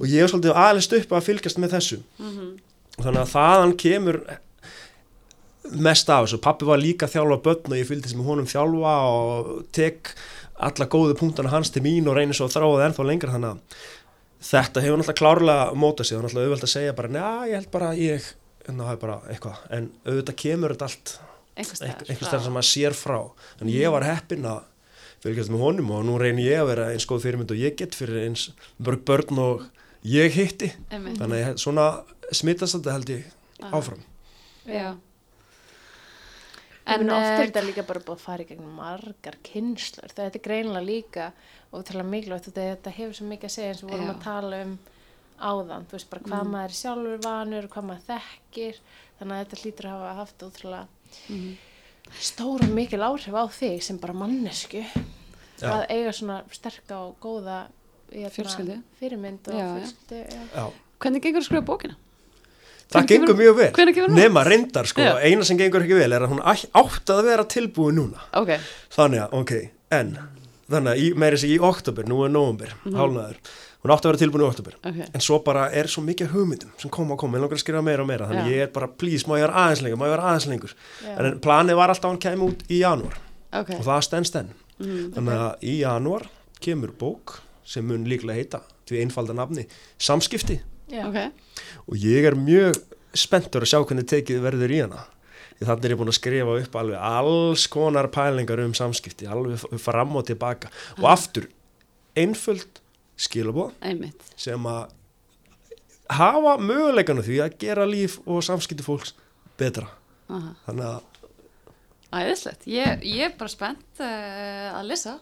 Og 0.00 0.08
ég 0.10 0.24
er 0.26 0.32
svolítið 0.34 0.58
aðlist 0.66 0.98
upp 0.98 1.14
að 1.20 1.28
fylgjast 1.30 1.62
með 1.62 1.76
þessu. 1.78 2.00
Þannig 2.96 3.22
að 3.22 3.32
þaðan 3.36 3.76
kemur 3.84 4.20
mest 5.72 6.08
af 6.10 6.24
þessu, 6.26 6.38
pappi 6.44 6.64
var 6.68 6.78
líka 6.78 7.06
að 7.08 7.14
þjálfa 7.16 7.38
börn 7.42 7.72
og 7.72 7.76
ég 7.80 7.88
fylgdist 7.88 8.16
með 8.18 8.28
honum 8.30 8.46
þjálfa 8.50 8.94
og 9.10 9.50
tek 9.76 10.12
alla 10.56 10.86
góðu 10.88 11.16
punktana 11.18 11.50
hans 11.52 11.70
til 11.70 11.82
mín 11.84 12.06
og 12.08 12.16
reynir 12.16 12.34
svo 12.38 12.46
að 12.48 12.54
þráða 12.56 12.76
það 12.78 12.86
ennþá 12.88 13.06
lengra. 13.10 13.32
Þannig 13.36 13.50
að 13.50 13.58
þetta 14.46 14.82
hefur 14.84 15.00
náttúrulega 15.00 15.20
klárlega 15.20 15.66
mótað 15.76 16.08
sig. 16.08 16.16
Og 16.18 16.24
náttúrulega 16.24 16.46
auðvelt 16.48 16.66
að 16.68 16.72
segja 16.76 16.94
bara, 16.96 17.08
njá, 17.12 17.28
ég 17.50 17.54
held 17.60 17.70
bara 17.74 17.90
að 17.92 18.00
ég 18.04 18.30
en 18.66 18.80
það 18.82 18.92
er 18.92 19.00
bara 19.02 19.16
eitthvað, 19.30 19.58
en 19.76 19.84
auðvitað 20.06 20.38
kemur 20.42 20.72
þetta 20.74 20.88
allt 20.90 21.12
einhvers 21.56 21.80
staðar 22.26 22.42
sem 22.46 22.56
maður 22.56 22.68
sér 22.70 22.96
frá. 22.98 23.18
En 23.62 23.70
ég 23.70 23.92
var 23.94 24.02
heppinn 24.08 24.48
að 24.50 24.64
fylgjast 25.22 25.52
með 25.54 25.62
honum 25.64 25.92
og 25.96 26.02
nú 26.08 26.16
reynir 26.20 26.48
ég 26.50 26.60
að 26.64 26.70
vera 26.72 26.88
eins 26.92 27.06
góð 27.08 27.22
fyrirmynd 27.24 27.54
og 27.54 27.60
ég 27.62 27.76
get 27.78 27.94
fyrir 27.96 28.24
eins 28.26 28.48
mörg 28.82 29.04
börn 29.08 29.38
og 29.42 29.62
ég 30.06 30.34
hitti. 30.36 30.72
Einmitt. 30.90 31.16
þannig 31.20 31.38
að 31.38 31.46
ég- 31.46 31.62
svona 31.62 31.86
smittast 32.34 32.76
þetta 32.76 32.96
held 32.96 33.12
ég 33.14 33.24
áfram. 33.72 34.02
Já 34.66 34.94
En 36.86 37.02
En, 37.02 37.10
oft 37.10 37.26
er 37.26 37.40
eh, 37.40 37.46
þetta 37.48 37.62
líka 37.66 37.82
bara 37.86 38.02
búið 38.06 38.14
að 38.14 38.22
fara 38.22 38.44
í 38.44 38.46
gegnum 38.46 38.74
margar 38.78 39.36
kynnslur. 39.46 40.12
Þetta 40.14 40.38
er 40.38 40.44
greinilega 40.44 40.86
líka 40.86 41.24
og 41.74 41.82
til 41.88 41.96
að 41.98 42.12
mikilvægt 42.12 42.52
þetta, 42.54 42.92
hefur 42.94 43.16
svo 43.18 43.26
mikið 43.26 43.48
að 43.48 43.54
segja 43.56 43.72
eins 43.72 43.82
og 43.82 43.88
við 43.88 43.96
vorum 43.96 44.06
Já. 44.06 44.12
að 44.14 44.26
tala 44.26 44.60
um 44.62 44.76
áðan. 45.36 45.88
Þú 45.88 45.98
veist 45.98 46.10
bara 46.12 46.26
hvað 46.28 46.52
maður 46.52 46.70
er 46.70 46.78
sjálfur 46.80 47.24
vanur, 47.26 47.68
hvað 47.72 47.88
maður 47.90 48.06
þekkir. 48.12 48.78
Þannig 49.18 49.34
að 49.34 49.42
þetta 49.42 49.60
hlýtur 49.62 49.88
að 49.88 49.96
hafa 49.96 50.14
haft 50.20 50.46
ótrúlega 50.46 50.86
stóra 52.22 52.68
og 52.68 52.74
mikil 52.78 53.02
áhrif 53.02 53.34
á 53.34 53.44
þig 53.50 53.82
sem 53.82 53.98
bara 53.98 54.16
mannesku. 54.22 54.84
Já. 55.56 55.70
Að 55.72 55.84
eiga 55.90 56.14
svona 56.14 56.40
sterka 56.54 57.02
og 57.02 57.18
góða 57.18 57.60
hérna, 58.12 58.80
fyrirmynd 59.00 59.48
og. 59.50 59.94
Já. 60.12 60.66
hvernig 61.02 61.24
gengur 61.24 61.42
að 61.42 61.48
skrifa 61.48 61.66
bókina? 61.66 61.98
Það 62.92 63.06
gengur 63.10 63.26
kemur- 63.32 63.40
mjög 63.42 63.56
vel, 63.56 63.70
hún? 64.06 64.14
nema 64.14 64.44
reyndar 64.46 64.86
sko, 64.86 65.00
Já. 65.02 65.16
eina 65.26 65.44
sem 65.44 65.58
gengur 65.58 65.82
ekki 65.82 65.96
vel 65.98 66.12
er 66.12 66.22
að 66.22 66.30
hún 66.36 66.42
átti 66.46 67.12
að 67.12 67.22
vera 67.26 67.44
tilbúin 67.44 67.96
núna 67.98 68.20
ok, 68.38 68.52
þannig 68.94 69.22
að, 69.24 69.32
ok, 69.40 69.52
en 69.90 70.12
þannig 70.70 70.92
að 70.92 71.16
meiri 71.18 71.38
sig 71.38 71.50
í 71.56 71.58
oktober, 71.62 72.04
nú 72.06 72.24
er 72.24 72.30
november 72.30 72.70
Mhm. 72.84 72.94
hálnaður, 72.94 73.36
hún 73.82 73.90
átti 73.94 74.06
að 74.06 74.12
vera 74.12 74.20
tilbúin 74.22 74.44
í 74.44 74.48
oktober 74.50 74.74
ok 74.86 75.00
en 75.14 75.20
svo 75.20 75.38
bara 75.44 75.64
er 75.72 75.84
svo 75.90 76.02
mikið 76.06 76.30
hugmyndum 76.30 76.70
sem 76.78 76.90
koma 76.90 77.14
og 77.14 77.18
koma, 77.18 77.38
ég 77.38 77.42
langar 77.42 77.58
að 77.58 77.64
skrifa 77.64 77.82
meira 77.82 78.02
og 78.02 78.08
meira 78.08 78.26
þannig 78.30 78.46
Já. 78.46 78.54
ég 78.54 78.62
er 78.62 78.70
bara, 78.78 78.86
please, 78.88 79.26
má 79.26 79.34
ég 79.34 79.46
vera 79.48 79.54
aðeins 79.66 79.82
lengur 79.82 79.98
má 79.98 80.06
ég 80.06 80.14
vera 80.14 80.28
aðeins 80.30 80.46
lengur, 80.46 80.74
Já. 81.02 81.18
en 81.18 81.40
planið 81.40 81.76
var 81.76 81.88
alltaf 81.90 82.04
að 82.04 82.14
hann 82.14 82.22
kemur 82.26 82.50
út 82.54 82.62
í 82.70 82.78
janúar 82.84 83.18
ok, 83.52 83.70
og 83.80 83.84
það 83.84 84.02
stendst 84.06 84.36
enn 84.36 84.50
mm. 84.78 85.10
þannig 85.14 85.34
að 85.34 85.54
í 85.62 85.78
janúar 85.82 86.22
kemur 86.60 86.92
bók 86.94 87.40
sem 87.64 87.84
mun 87.86 88.04
líklega 88.06 88.34
heita 88.38 88.60
því 88.86 89.02
einfalda 89.02 89.34
nafni, 89.34 89.66
samskipti 89.98 90.60
Já. 90.88 91.02
Og 91.84 91.98
ég 92.00 92.28
er 92.28 92.38
mjög 92.38 92.80
spenntur 93.16 93.64
að 93.64 93.72
sjá 93.72 93.80
hvernig 93.82 94.08
tekið 94.10 94.42
verður 94.44 94.74
í 94.74 94.80
hana. 94.84 95.04
Þannig 95.56 95.86
er 95.88 95.94
ég 95.94 96.00
búin 96.00 96.12
að 96.12 96.18
skrifa 96.18 96.56
upp 96.60 96.74
alveg 96.76 97.04
alls 97.08 97.66
konar 97.72 98.10
pælingar 98.12 98.60
um 98.60 98.74
samskipti 98.76 99.28
alveg 99.30 99.62
fram 99.80 100.16
og 100.18 100.26
tilbaka. 100.28 100.68
Og 101.00 101.08
aftur 101.08 101.48
einföld 102.16 102.82
einmitt. 103.80 104.20
sem 104.36 104.60
að 104.68 104.92
hafa 106.12 106.56
möguleikanu 106.60 107.24
því 107.24 107.38
að 107.44 107.56
gera 107.62 107.86
líf 107.88 108.18
og 108.26 108.44
samskipti 108.44 108.84
fólks 108.84 109.14
betra. 109.56 109.88
Aha. 110.26 110.52
þannig 110.66 110.86
að 110.90 111.16
æðislegt, 112.16 112.64
ég, 112.70 113.02
ég 113.06 113.28
er 113.28 113.34
bara 113.38 113.52
spennt 113.52 114.00
uh, 114.02 114.78
að 114.78 114.88
lesa. 114.90 115.16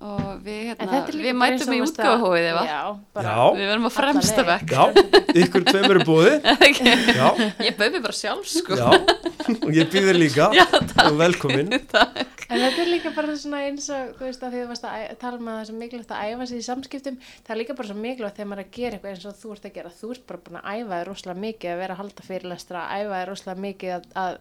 Og 0.00 0.40
við, 0.44 0.60
hérna, 0.70 0.86
við 1.20 1.34
mætum 1.36 1.72
í 1.74 1.80
þú 1.82 1.88
að- 2.14 2.22
Já. 2.68 2.80
við 3.58 3.66
verðum 3.72 3.88
á 3.88 3.92
fremsta 3.98 4.44
já, 4.72 4.82
ykkur 5.42 5.66
tveim 5.68 5.90
eru 5.90 6.04
búið 6.08 6.38
ég 7.68 7.76
bauði 7.78 8.02
bara 8.08 8.16
sjálf 8.16 8.48
sko. 8.48 8.78
Og 9.68 9.70
ég 9.76 9.88
býður 9.92 10.16
líka. 10.20 10.48
Já, 10.58 10.64
og 11.04 11.18
velkomin. 11.20 11.70
En 12.48 12.62
þetta 12.62 12.80
er 12.80 12.88
líka 12.88 13.10
bara 13.12 13.34
svona 13.36 13.58
eins 13.66 13.90
og, 13.92 14.14
þú 14.16 14.24
veist, 14.24 14.40
að 14.46 14.54
því 14.54 14.60
þú 14.62 14.68
varst 14.70 14.84
að 14.88 15.02
tala 15.20 15.36
um 15.36 15.48
að 15.50 15.56
það 15.58 15.60
er 15.60 15.66
svo 15.68 15.74
mikilvægt 15.82 16.12
að 16.16 16.28
æfa 16.32 16.44
sig 16.48 16.56
í 16.58 16.64
samskiptum, 16.64 17.16
það 17.44 17.52
er 17.52 17.58
líka 17.60 17.74
bara 17.76 17.88
svo 17.90 17.96
mikilvægt 18.00 18.38
þegar 18.38 18.48
maður 18.48 18.62
er 18.62 18.64
að 18.64 18.76
gera 18.78 18.96
eitthvað 18.96 19.12
eins 19.12 19.26
og 19.28 19.34
þú 19.42 19.50
ert 19.52 19.66
að 19.68 19.74
gera. 19.74 19.90
Þú 19.98 20.08
ert 20.14 20.22
bara 20.30 20.40
búin 20.46 20.56
að 20.62 20.70
æfa 20.78 20.94
þig 20.96 21.04
rosalega 21.10 21.42
mikið 21.42 21.72
að 21.74 21.80
vera 21.82 21.92
að 21.92 22.00
halda 22.00 22.24
fyrirlestra, 22.30 22.84
æfa 22.96 23.18
þig 23.20 23.26
rosalega 23.28 23.64
mikið 23.66 23.92
að, 23.98 24.08
að, 24.24 24.38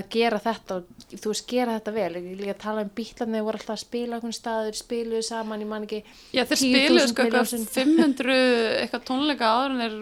að 0.00 0.08
gera 0.16 0.40
þetta 0.48 0.78
og 0.78 0.82
þú 1.20 1.34
veist, 1.34 1.46
gera 1.52 1.76
þetta 1.76 1.94
vel. 2.00 2.08
Ég 2.24 2.40
líka 2.40 2.54
að 2.56 2.62
tala 2.64 2.86
um 2.88 2.92
bítlarni, 2.96 3.36
þeir 3.36 3.46
voru 3.50 3.60
alltaf 3.60 3.76
að 3.76 3.84
spila 3.84 4.13
okkur 4.20 4.34
staður, 4.36 4.76
spiluðu 4.78 5.22
saman, 5.26 5.60
ég 5.64 5.68
man 5.70 5.84
ekki. 5.86 6.00
Já, 6.34 6.42
þeir 6.44 6.58
10.000 6.60 6.64
spiluðu 6.64 7.08
sko 7.10 7.22
eitthvað 7.24 7.34
milljónsinnum. 7.34 7.68
500 7.74 8.36
eitthvað 8.84 9.04
tónleika 9.10 9.50
áður 9.54 9.74
en 9.74 9.82
þeir, 9.84 9.94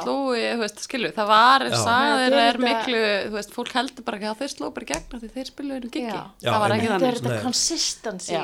slói, 0.00 0.40
þú 0.54 0.62
veist, 0.64 0.80
skilu, 0.86 1.10
það 1.16 1.30
var, 1.30 1.64
þeir 1.70 2.36
er 2.40 2.58
þetta- 2.60 2.64
miklu, 2.66 3.02
þú 3.30 3.34
veist, 3.38 3.54
fólk 3.56 3.72
heldur 3.78 4.04
bara 4.08 4.16
ekki 4.20 4.30
að 4.30 4.40
þeir 4.42 4.52
sló 4.54 4.70
bara 4.74 4.84
í 4.84 4.90
gegn 4.92 5.14
af 5.14 5.20
því 5.24 5.30
þeir 5.36 5.50
spiluðu 5.50 5.76
einu 5.80 5.90
gigi, 5.90 6.06
það 6.44 6.60
var 6.60 6.70
ekki 6.76 6.88
einmitt. 6.88 7.00
Þetta 7.00 7.10
er 7.10 7.20
þannig. 7.20 7.30
þetta 7.30 7.44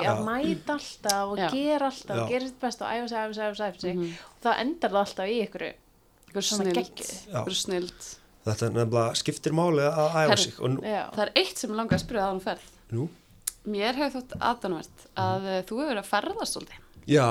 Já. 0.03 0.13
að 0.13 0.23
mæta 0.27 0.77
alltaf 0.77 1.25
og 1.27 1.37
gera 1.57 1.87
alltaf 1.91 2.17
gera 2.31 2.47
sitt 2.47 2.61
best 2.61 2.83
og 2.83 2.89
æfa 2.89 3.09
sig, 3.09 3.19
æfa 3.19 3.35
sig, 3.35 3.45
æfa 3.47 3.57
sig, 3.57 3.81
sig. 3.81 3.97
Og 4.37 4.41
það 4.47 4.61
endar 4.67 4.91
það 4.91 5.03
alltaf 5.07 5.27
í 5.27 5.37
ykkur 5.47 5.73
snild, 7.57 8.09
þetta 8.47 8.67
er 8.67 8.71
nefnilega 8.77 9.15
skiptir 9.19 9.53
máli 9.57 9.83
að 9.89 10.19
æfa 10.23 10.37
sig 10.39 10.55
og 10.61 10.71
nú. 10.77 10.81
Það 10.83 11.23
er 11.27 11.33
eitt 11.37 11.59
sem 11.59 11.71
langar 11.75 11.99
að 11.99 12.05
spyrja 12.05 12.27
það 12.27 12.35
um 12.37 12.41
ferð. 12.41 12.67
nú 12.93 13.09
Mér 13.67 13.99
hefur 13.99 14.21
þótt 14.21 14.37
aðdanvert 14.39 15.07
að 15.15 15.47
mm. 15.47 15.67
þú 15.69 15.81
hefur 15.81 15.93
verið 15.93 16.03
að 16.03 16.11
ferðast 16.13 16.57
svolítið 16.57 16.83
já, 17.07 17.29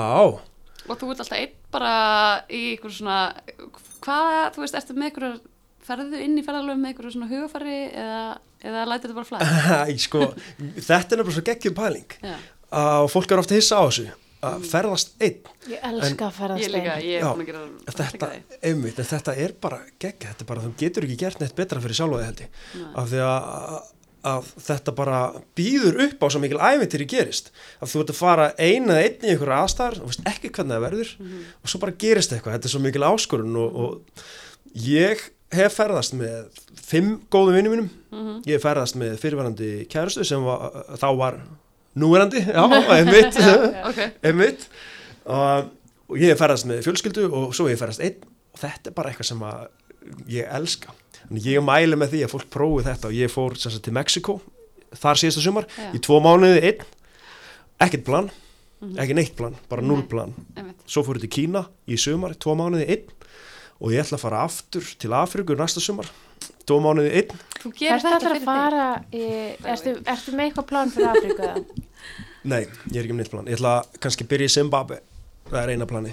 og 0.86 1.00
þú 1.00 1.10
ert 1.12 1.22
alltaf 1.24 1.38
einn 1.38 1.54
bara 1.74 1.92
í 2.48 2.62
einhver 2.72 2.94
svona, 2.94 3.20
hvað, 4.04 4.34
þú 4.56 4.64
veist, 4.64 4.78
ertu 4.80 4.96
með 4.96 5.10
einhverjar 5.10 5.38
ferðu 5.86 6.20
inn 6.24 6.36
í 6.38 6.44
ferðalöfum 6.46 6.82
með 6.82 6.92
einhverju 6.92 7.14
svona 7.14 7.30
hugafari 7.30 7.80
eða, 7.88 8.20
eða 8.66 8.84
lætur 8.90 9.10
þetta 9.10 9.18
bara 9.18 9.30
flæða? 9.30 9.80
Æ, 9.86 9.96
sko, 10.02 10.22
þetta 10.58 10.96
er 10.96 11.20
nefnilega 11.20 11.36
svo 11.38 11.48
geggjum 11.50 11.76
pæling 11.76 12.16
Já, 12.20 12.36
og 13.02 13.10
fólk 13.12 13.34
er 13.34 13.42
ofta 13.42 13.58
hissa 13.58 13.80
á 13.80 13.84
þessu 13.86 14.06
að 14.46 14.66
ferðast 14.68 15.14
einn 15.22 15.50
Ég 15.70 15.84
elska 15.88 16.28
að 16.28 16.34
ferðast 16.36 16.64
ég 16.64 16.72
líka, 16.74 16.96
einn. 16.96 17.06
ég 17.06 17.18
er 17.18 17.24
Já, 17.24 17.28
búin 17.32 17.44
að 17.44 17.50
gera 17.50 17.62
þetta, 17.86 18.06
elska 18.06 18.30
því. 18.30 18.58
einmitt, 18.70 19.00
þetta 19.12 19.36
er 19.44 19.54
bara 19.66 19.78
geggja, 19.96 20.32
þetta 20.32 20.44
er 20.44 20.50
bara, 20.50 20.64
þú 20.66 20.72
getur 20.82 21.06
ekki 21.06 21.18
gert 21.22 21.42
neitt 21.42 21.56
betra 21.58 21.82
fyrir 21.82 21.98
sjálfa 21.98 22.22
að, 24.26 24.48
þetta 24.66 24.94
bara 24.96 25.20
býður 25.58 26.00
upp 26.06 26.24
á 26.24 26.26
svo 26.32 26.40
mikil 26.42 26.58
ævintýri 26.58 27.06
gerist, 27.10 27.52
að 27.80 27.92
þú 27.92 28.02
ert 28.02 28.12
að 28.14 28.18
fara 28.20 28.46
eina 28.58 28.96
eða 28.96 29.04
einn 29.06 29.26
í 29.26 29.30
einhverja 29.34 29.60
aðstæðar 29.64 30.00
og 30.02 30.10
veist 30.10 30.26
ekki 30.32 30.50
hvernig 30.56 30.76
það 30.76 30.84
verður 30.86 31.12
Mhm. 31.20 31.44
og 31.62 31.70
svo 31.72 31.80
bara 31.84 31.96
gerist 32.04 32.32
eitthvað, 32.34 32.56
þetta 32.58 32.68
er 32.70 32.74
svo 32.74 32.82
mikil 32.86 33.06
áskorun 33.06 33.56
og, 33.62 33.76
og 33.76 34.26
ég 34.86 35.22
hef 35.56 35.76
ferðast 35.78 36.16
með 36.18 36.62
fimm 36.86 37.12
góðum 37.30 37.54
vinnum 37.60 37.72
mínum, 37.76 37.88
Mhm. 38.12 38.42
ég 38.46 38.56
hef 38.58 38.62
ferðast 38.66 38.96
með 38.98 39.16
fyrirverandi 39.22 39.70
kærustu 39.88 40.24
sem 40.26 40.42
var, 40.44 40.70
þá 40.96 41.08
var 41.16 41.40
núverandi, 41.96 42.42
já, 42.44 42.62
einmitt. 42.92 43.36
Ok, 43.88 44.00
einmitt. 44.22 44.66
Og, 45.26 45.70
og 46.10 46.16
ég 46.20 46.28
hef 46.34 46.38
ferðast 46.42 46.66
með 46.68 46.82
fjölskyldu 46.84 47.24
og 47.32 47.54
svo 47.56 47.66
hef 47.68 47.76
ég 47.78 47.80
ferðast 47.80 48.02
einn. 48.04 48.18
Og 48.52 48.60
þetta 48.60 48.90
er 48.90 48.94
bara 48.98 49.10
eitthvað 49.10 49.30
sem 49.30 49.40
að 49.48 49.68
ég 50.28 50.50
elska 50.54 50.92
Þannig 51.26 51.46
ég 51.50 51.64
mæli 51.66 51.96
með 51.98 52.12
því 52.14 52.20
að 52.26 52.32
fólk 52.36 52.50
prófi 52.54 52.84
þetta 52.86 53.08
og 53.10 53.14
ég 53.16 53.32
fór 53.32 53.56
sagt, 53.58 53.80
til 53.82 53.92
Mexiko 53.96 54.36
þar 54.96 55.18
síðasta 55.20 55.42
sumar 55.42 55.66
Já. 55.76 55.88
í 55.92 55.98
tvo 56.06 56.20
mánuði 56.22 56.60
einn 56.62 56.84
ekkert 57.82 58.04
plan, 58.06 58.30
Mhm. 58.80 58.98
ekki 59.00 59.14
neitt 59.16 59.34
plan 59.36 59.54
bara 59.70 59.80
null 59.82 60.02
Nei. 60.02 60.06
plan, 60.08 60.34
einmitt. 60.56 60.76
svo 60.86 61.02
fór 61.02 61.16
ég 61.16 61.22
til 61.24 61.30
Kína 61.32 61.66
í 61.88 61.96
sumar, 61.98 62.34
tvo 62.36 62.54
mánuði 62.54 62.86
einn 62.88 63.06
og 63.80 63.90
ég 63.92 64.00
ætla 64.04 64.16
að 64.18 64.20
fara 64.20 64.42
aftur 64.44 64.84
til 64.98 65.10
Afrikur 65.16 65.56
næsta 65.56 65.80
sumar, 65.80 66.04
tvo 66.66 66.78
mánuði 66.84 67.10
einn 67.12 67.40
Þú 67.62 67.72
gerir 67.72 67.96
Ertu 67.96 68.06
þetta 68.06 68.16
allir 68.16 68.28
fyrir 68.28 68.40
að 68.40 68.44
fara 68.44 69.04
í, 69.12 69.24
ertu, 69.64 69.94
ertu 70.06 70.32
með 70.36 70.44
eitthvað 70.50 70.66
plan 70.66 70.90
fyrir 70.90 71.08
Afríku 71.08 71.40
eða? 71.40 71.64
nei, 72.52 72.60
ég 72.92 72.96
er 72.96 73.02
ekki 73.06 73.12
með 73.16 73.22
neitt 73.24 73.30
plan, 73.32 73.46
ég 73.48 73.56
ætla 73.58 73.72
að 73.80 73.98
kannski 74.04 74.28
byrja 74.28 74.44
í 74.52 74.54
Zimbabwe 74.58 75.00
það 75.50 75.62
er 75.62 75.72
eina 75.74 75.86
plani 75.86 76.12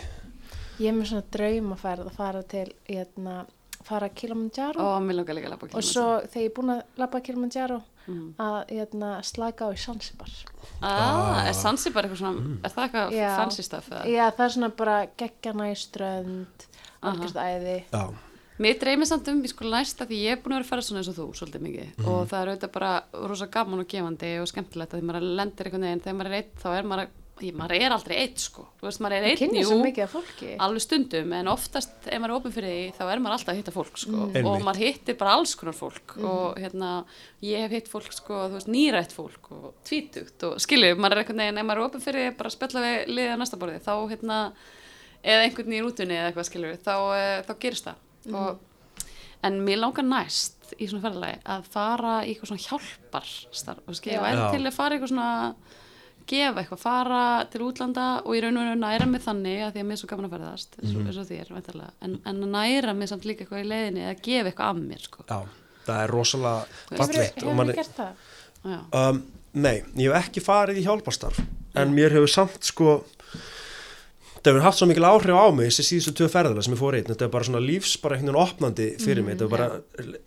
Ég 0.80 0.88
er 0.89 0.95
með 0.97 1.11
svona 1.11 1.28
draum 1.36 1.72
að 1.76 1.84
fara 1.84 2.03
að 2.07 2.16
fara 2.18 2.43
til, 2.49 2.72
hérna, 2.89 3.45
fara 3.84 4.10
Kilimanjaro 4.10 4.80
Ó, 4.80 5.00
mér 5.04 5.16
langar 5.20 5.36
líka 5.38 5.48
að 5.50 5.56
labba 5.56 5.68
og 5.74 5.84
svo 5.84 6.06
þegar 6.28 6.44
ég 6.44 6.50
er 6.52 6.56
búin 6.58 6.74
að 6.76 6.84
labba 6.98 7.22
Kilimanjaro 7.22 7.82
Mhm. 8.06 8.34
að 8.38 8.68
hérna, 8.68 9.24
slaka 9.24 9.64
á 9.64 9.72
í 9.72 9.78
Sansibar. 9.80 10.28
Ah, 10.82 11.46
er 11.48 11.54
Zanzibar 11.56 12.04
eitthvað 12.04 12.20
svona, 12.20 12.40
Mm. 12.42 12.58
er 12.66 12.70
það 12.70 12.84
eitthvað 12.90 13.12
Já. 13.16 13.36
fancy 13.38 13.64
stuff 13.64 13.90
eða? 13.90 14.06
Já, 14.12 14.26
það 14.32 14.46
er 14.46 14.50
svona 14.50 14.70
bara 14.76 15.08
geggjana 15.18 15.72
í 15.72 15.76
strönd, 15.80 16.68
algjörst 17.02 17.36
æði. 17.36 17.84
já, 17.94 18.14
Mér 18.60 18.78
dreymir 18.80 19.08
samt 19.08 19.28
um, 19.30 19.42
ég 19.42 19.50
sko 19.50 19.66
næsta 19.66 20.06
því 20.06 20.18
ég 20.24 20.32
er 20.34 20.36
búin 20.38 20.54
að 20.54 20.60
vera 20.60 20.64
að 20.64 20.70
fara 20.70 20.82
svona 20.82 21.00
eins 21.02 21.08
og 21.10 21.16
þú, 21.16 21.26
svolítið 21.34 21.62
mikið 21.64 22.08
og 22.08 22.28
það 22.30 22.42
er 22.44 22.52
auðvitað 22.58 22.72
bara 22.72 23.04
rosa 23.28 23.48
gaman 23.48 23.80
og 23.80 23.88
gefandi 23.88 24.40
og 24.42 24.48
skemmtilegt 24.48 24.94
að 24.94 25.00
því 25.02 25.08
maður 25.10 25.36
lendir 25.40 25.66
einhvern 25.66 25.82
veginn 25.88 26.02
þegar 26.04 26.18
maður 26.20 26.26
er 26.30 26.38
eitt, 26.38 26.56
þá 26.62 26.68
er 26.78 26.84
maður, 26.84 27.08
ég, 27.08 27.10
maður 27.42 27.74
er 27.80 27.94
aldrei 27.96 28.14
eitt 28.22 28.40
sko, 28.40 28.64
þú 28.80 28.86
veist, 28.88 29.02
maður 29.04 29.16
er 29.18 29.26
eitt, 29.32 29.42
jú, 29.42 29.64
svo 29.66 29.78
mikið 29.82 30.04
af 30.06 30.12
fólki. 30.14 30.50
alveg 30.64 30.84
stundum 30.86 31.34
en 31.34 31.50
oftast 31.52 32.06
ef 32.06 32.22
maður 32.22 32.30
er 32.30 32.36
opinn 32.38 32.54
fyrir 32.56 32.74
því 32.74 32.84
þá 33.00 33.02
er 33.08 33.24
maður 33.24 33.36
alltaf 33.38 33.52
að 33.54 33.60
hitta 33.60 33.74
fólk 33.74 33.98
sko 34.00 34.20
og 34.22 34.38
Einmitt. 34.38 34.66
maður 34.68 34.82
hittir 34.84 35.18
bara 35.20 35.34
alls 35.40 35.56
konar 35.60 35.78
fólk 35.78 36.16
og 36.22 36.62
hérna 36.62 36.92
ég 37.44 37.66
hef 37.66 37.76
hitt 37.76 37.90
fólk 37.92 38.14
sko 38.16 38.44
veist 38.54 38.70
nýrætt 38.72 39.16
fólk 39.18 39.52
og 39.52 39.74
tvítugt 39.84 40.46
og 40.48 40.62
skilju 40.64 40.94
maður 40.96 41.18
er 41.18 41.24
einhvern 41.24 41.44
veginn 41.44 41.62
ef 41.64 41.68
maður 41.68 41.82
er 41.82 41.90
opinn 41.90 42.06
fyrir 42.06 42.28
því 42.30 42.38
bara 42.38 42.52
að 42.52 42.58
spjalla 42.58 42.86
við 42.86 43.14
liðið 43.18 43.34
á 43.34 43.42
næsta 43.42 43.62
borði 43.64 43.84
þá 43.84 43.94
hérna 44.14 44.40
eða 45.24 45.44
einhvern 45.48 45.74
í 45.74 45.84
rútunni 45.84 46.20
eða 46.20 46.32
eitthvað 46.32 46.50
skilju 46.52 46.74
þá, 46.86 46.96
uh, 47.02 47.38
þá 47.48 47.54
gerist 47.66 47.90
það 47.90 48.40
og, 48.40 48.60
en 49.44 49.62
mér 49.66 49.82
langar 49.82 50.06
næst 50.08 50.76
í 50.80 50.88
svona 50.88 51.04
ferðalagi 51.08 51.40
að 51.54 51.70
fara 51.74 52.18
í 52.24 52.34
eitthvað 52.34 52.54
svona 52.54 52.66
hjálpar 52.68 53.32
starf, 53.52 53.88
ég 53.90 54.16
Já. 54.16 54.22
væri 54.24 54.40
Já. 54.40 54.52
til 54.54 54.68
að 54.68 54.78
fara 54.78 54.96
í 54.96 55.00
eitthvað 55.00 55.14
svona 55.14 55.82
gefa 56.30 56.61
eitthvað, 56.61 56.82
fara 56.82 57.21
til 57.51 57.63
útlanda 57.65 58.07
og 58.24 58.38
í 58.38 58.41
raun 58.43 58.59
og 58.59 58.67
raun 58.69 58.84
næra 58.84 59.07
mig 59.09 59.24
þannig 59.24 59.63
að 59.65 59.74
því 59.76 59.84
að 59.84 59.88
mér 59.89 59.97
er 59.97 60.01
svo 60.01 60.09
gaman 60.11 60.28
að 60.28 60.36
ferðast 60.36 60.78
eins 60.80 60.93
og, 60.93 61.07
eins 61.07 61.19
og 61.21 61.30
þér, 61.30 61.51
væntanlega. 61.57 61.93
en, 62.05 62.17
en 62.32 62.43
að 62.47 62.53
næra 62.55 62.95
mig 62.97 63.11
samt 63.11 63.28
líka 63.28 63.45
eitthvað 63.45 63.63
í 63.63 63.69
leiðinni 63.71 64.05
eða 64.05 64.17
gefa 64.28 64.51
eitthvað 64.51 64.69
af 64.69 64.82
mér 64.84 65.07
sko. 65.07 65.26
já, 65.30 65.39
það 65.88 66.03
er 66.03 66.13
rosalega 66.17 66.61
og 66.61 66.99
Hefur 66.99 67.71
þið 67.71 67.74
gert 67.80 67.97
það? 67.97 68.30
Já. 68.63 68.80
Um, 68.99 69.24
nei, 69.53 69.76
ég 69.99 70.07
hef 70.07 70.30
ekki 70.30 70.45
farið 70.45 70.80
í 70.80 70.86
hjálparstarf 70.88 71.41
en 71.80 71.97
mér 71.97 72.15
hefur 72.17 72.32
samt 72.32 72.69
sko 72.69 72.99
það 74.43 74.51
hefur 74.51 74.65
haft 74.67 74.80
svo 74.80 74.88
mikil 74.89 75.07
áhrif 75.07 75.36
á 75.39 75.47
mig 75.55 75.71
þessi 75.71 75.88
síðustu 75.88 76.15
tvö 76.19 76.30
ferðala 76.32 76.63
sem 76.63 76.76
ég 76.76 76.80
fór 76.80 76.97
einn 76.97 77.09
þetta 77.09 77.28
er 77.28 77.34
bara 77.34 77.47
svona 77.47 77.63
lífs, 77.63 77.95
bara 78.01 78.17
einhvern 78.17 78.36
veginn 78.36 78.43
opnandi 78.43 78.88
fyrir 79.01 79.24
mig 79.24 79.38
þetta 79.38 79.47
er 79.47 79.53
bara, 79.53 79.67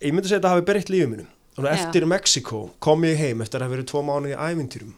ég 0.01 0.13
myndi 0.13 0.29
segja 0.29 0.39
að 0.39 0.41
þetta 0.41 0.53
hafi 0.55 0.69
breytt 0.69 0.93
lífið 0.93 1.11
mínu 1.13 1.27
Þannig 1.57 1.71
að 1.71 1.79
Já. 1.79 1.85
eftir 1.87 2.03
Mexiko 2.05 2.59
kom 2.85 3.05
ég 3.07 3.17
heim 3.17 3.39
eftir 3.41 3.57
að 3.57 3.65
hafa 3.65 3.73
verið 3.73 3.85
tvo 3.89 4.01
mánuði 4.05 4.35
í 4.35 4.37
ævintýrum 4.37 4.91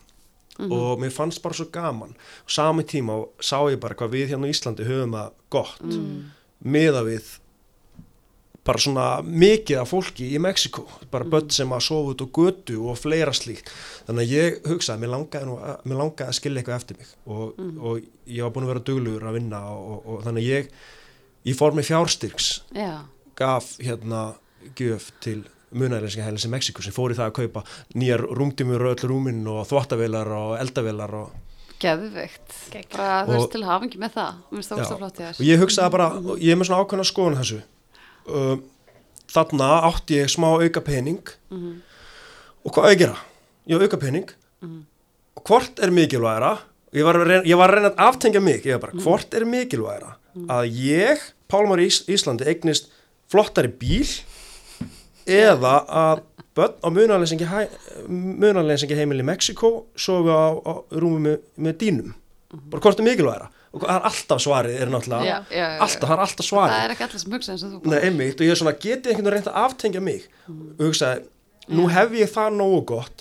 og 0.68 1.00
mér 1.00 1.12
fannst 1.16 1.42
bara 1.44 1.56
svo 1.56 1.66
gaman. 1.72 2.16
Og 2.44 2.52
sami 2.52 2.84
tíma 2.84 3.20
sá 3.40 3.58
ég 3.72 3.80
bara 3.80 3.96
hvað 3.96 4.12
við 4.18 4.34
hérna 4.34 4.50
í 4.50 4.56
Íslandi 4.56 4.84
höfum 4.88 5.14
það 5.16 5.32
gott. 5.50 5.86
Mm. 5.86 6.26
miða 6.60 7.04
við 7.08 7.38
bara 8.68 8.78
svona 8.84 9.06
mikið 9.24 9.80
af 9.82 9.90
fólki 9.90 10.28
í 10.36 10.40
Mexiko, 10.44 10.84
bara 11.10 11.26
börn 11.26 11.48
sem 11.50 11.72
að 11.74 11.86
sofa 11.88 12.12
út 12.12 12.22
á 12.22 12.28
götu 12.38 12.76
og 12.92 13.00
fleira 13.00 13.32
slíkt. 13.34 13.72
Þannig 14.06 14.26
að 14.28 14.34
ég 14.36 14.58
hugsaði, 14.70 15.02
mér 15.02 15.14
langaði, 15.16 15.56
að- 15.58 15.86
mér 15.90 15.98
langaði 16.04 16.28
að 16.28 16.38
skilja 16.38 16.62
eitthvað 16.62 16.76
eftir 16.82 16.98
mig. 17.00 17.14
Og, 17.26 17.62
og 17.80 18.02
ég 18.28 18.44
var 18.44 18.52
búin 18.54 18.68
að 18.68 18.74
vera 18.74 18.84
duglugur 18.92 19.26
að 19.32 19.38
vinna 19.40 19.62
og, 19.72 19.88
og, 19.90 20.10
og 20.18 20.24
þannig 20.28 20.44
að 20.44 20.52
ég 20.52 20.70
í 21.50 21.56
formi 21.56 21.82
fjárstyrks 21.88 22.50
Já. 22.76 22.92
gaf 23.40 23.72
hérna 23.80 24.36
gjöf 24.76 25.10
til 25.24 25.40
munæðilega 25.74 26.24
heilis 26.26 26.46
í 26.46 26.50
Mexiko 26.54 26.82
sem 26.82 26.94
fór 26.96 27.12
í 27.14 27.18
það 27.20 27.30
að 27.30 27.36
kaupa 27.40 27.64
nýjar 27.96 28.24
rúmdímur 28.40 28.86
öll 28.92 29.04
rúmin 29.12 29.44
og 29.48 29.68
þvottavélar 29.70 30.32
og 30.38 30.58
eldavélar 30.64 31.14
og, 31.24 31.30
Geðveikt. 31.80 32.56
Geggjað. 32.74 32.98
Bara 32.98 33.20
þú 33.24 33.30
Og- 33.30 33.36
veist 33.38 33.52
til 33.54 33.62
hafingi 33.64 33.98
með 34.02 34.12
það. 34.18 34.32
Mér 34.52 34.58
finnst 34.60 34.70
það 34.74 34.80
ógst 34.82 34.92
að 34.92 34.98
flott 35.00 35.20
í 35.20 35.24
og 35.24 35.36
þér. 35.38 35.46
ég 35.48 35.60
hugsaði 35.62 35.92
bara, 35.94 36.08
og 36.20 36.40
ég 36.44 36.52
er 36.52 36.58
með 36.60 36.68
svona 36.68 36.82
ákveðna 36.84 37.06
skoðun 37.08 37.38
á 37.38 37.40
þessu 37.40 37.60
uh, 38.28 38.58
þarna 39.32 39.70
átti 39.88 40.18
ég 40.20 40.28
smá 40.34 40.48
auka 40.60 40.82
pening 40.84 41.22
Mhm. 41.52 41.82
og 42.66 42.74
hvað 42.74 42.84
á 42.84 42.90
ég? 42.92 43.16
Ég 43.70 43.80
á 43.80 43.84
auka 43.86 43.98
pening 44.02 44.28
og 45.38 45.44
hvort 45.48 45.80
er 45.80 45.90
mikilvægara 45.96 46.58
ég 46.94 47.04
var, 47.06 47.16
að 47.16 47.28
reyna, 47.30 47.44
ég 47.48 47.56
var 47.58 47.70
að 47.70 47.76
reyna 47.78 47.90
að 47.94 48.04
aftengja 48.10 48.42
mig 48.44 48.66
ég 48.66 48.76
var 48.76 48.90
bara, 48.90 49.00
hvort 49.00 49.34
er 49.40 49.46
mikilvægara 49.46 50.16
að 50.50 50.74
ég, 50.84 51.20
Pálmar 51.50 51.80
í 51.80 51.88
Ís 51.88 52.04
Íslandi 52.12 52.46
eignist 52.46 52.90
flottari 53.32 53.70
bíl 53.72 54.04
eða 55.30 55.76
að 56.02 56.18
börn 56.58 56.76
á 56.84 56.88
munarleysingi 56.90 58.98
heimil 58.98 59.22
í 59.22 59.28
Mexiko 59.28 59.70
sofi 59.96 60.34
á, 60.34 60.60
á 60.60 60.74
rúmi 60.92 61.20
með, 61.28 61.38
með 61.56 61.74
dýnum. 61.84 62.12
Bara 62.70 62.82
hvort 62.84 63.00
er 63.00 63.06
mikilvægara? 63.06 63.48
Og 63.70 63.84
það 63.84 63.92
er 63.94 64.06
alltaf 64.10 64.40
svarið 64.42 64.80
er 64.82 64.90
náttúrulega 64.90 65.26
Já, 65.28 65.36
já, 65.54 65.60
já, 65.60 65.66
alltaf, 65.86 66.08
það 66.08 66.16
er 66.16 66.22
alltaf 66.24 66.46
svarið. 66.48 66.72
Það 66.74 66.86
er 66.86 66.94
ekki 66.96 67.06
allir 67.06 67.22
sem 67.22 67.34
hugsa 67.36 67.52
eins 67.54 67.66
og 67.66 67.70
þú. 67.76 67.82
Nei, 67.92 68.00
einmitt, 68.08 68.40
og 68.40 68.46
ég 68.48 68.54
er 68.54 68.60
svona, 68.62 68.74
getið 68.74 69.12
einhvern 69.12 69.28
veginn 69.28 69.36
reynt 69.36 69.50
að 69.52 69.60
aftengja 69.62 70.02
mig? 70.02 70.22
Og 70.50 70.82
hugsaði, 70.88 71.20
nú 71.78 71.84
hef 71.94 72.16
ég 72.18 72.32
það 72.34 72.58
nógu 72.58 72.80
gott, 72.90 73.18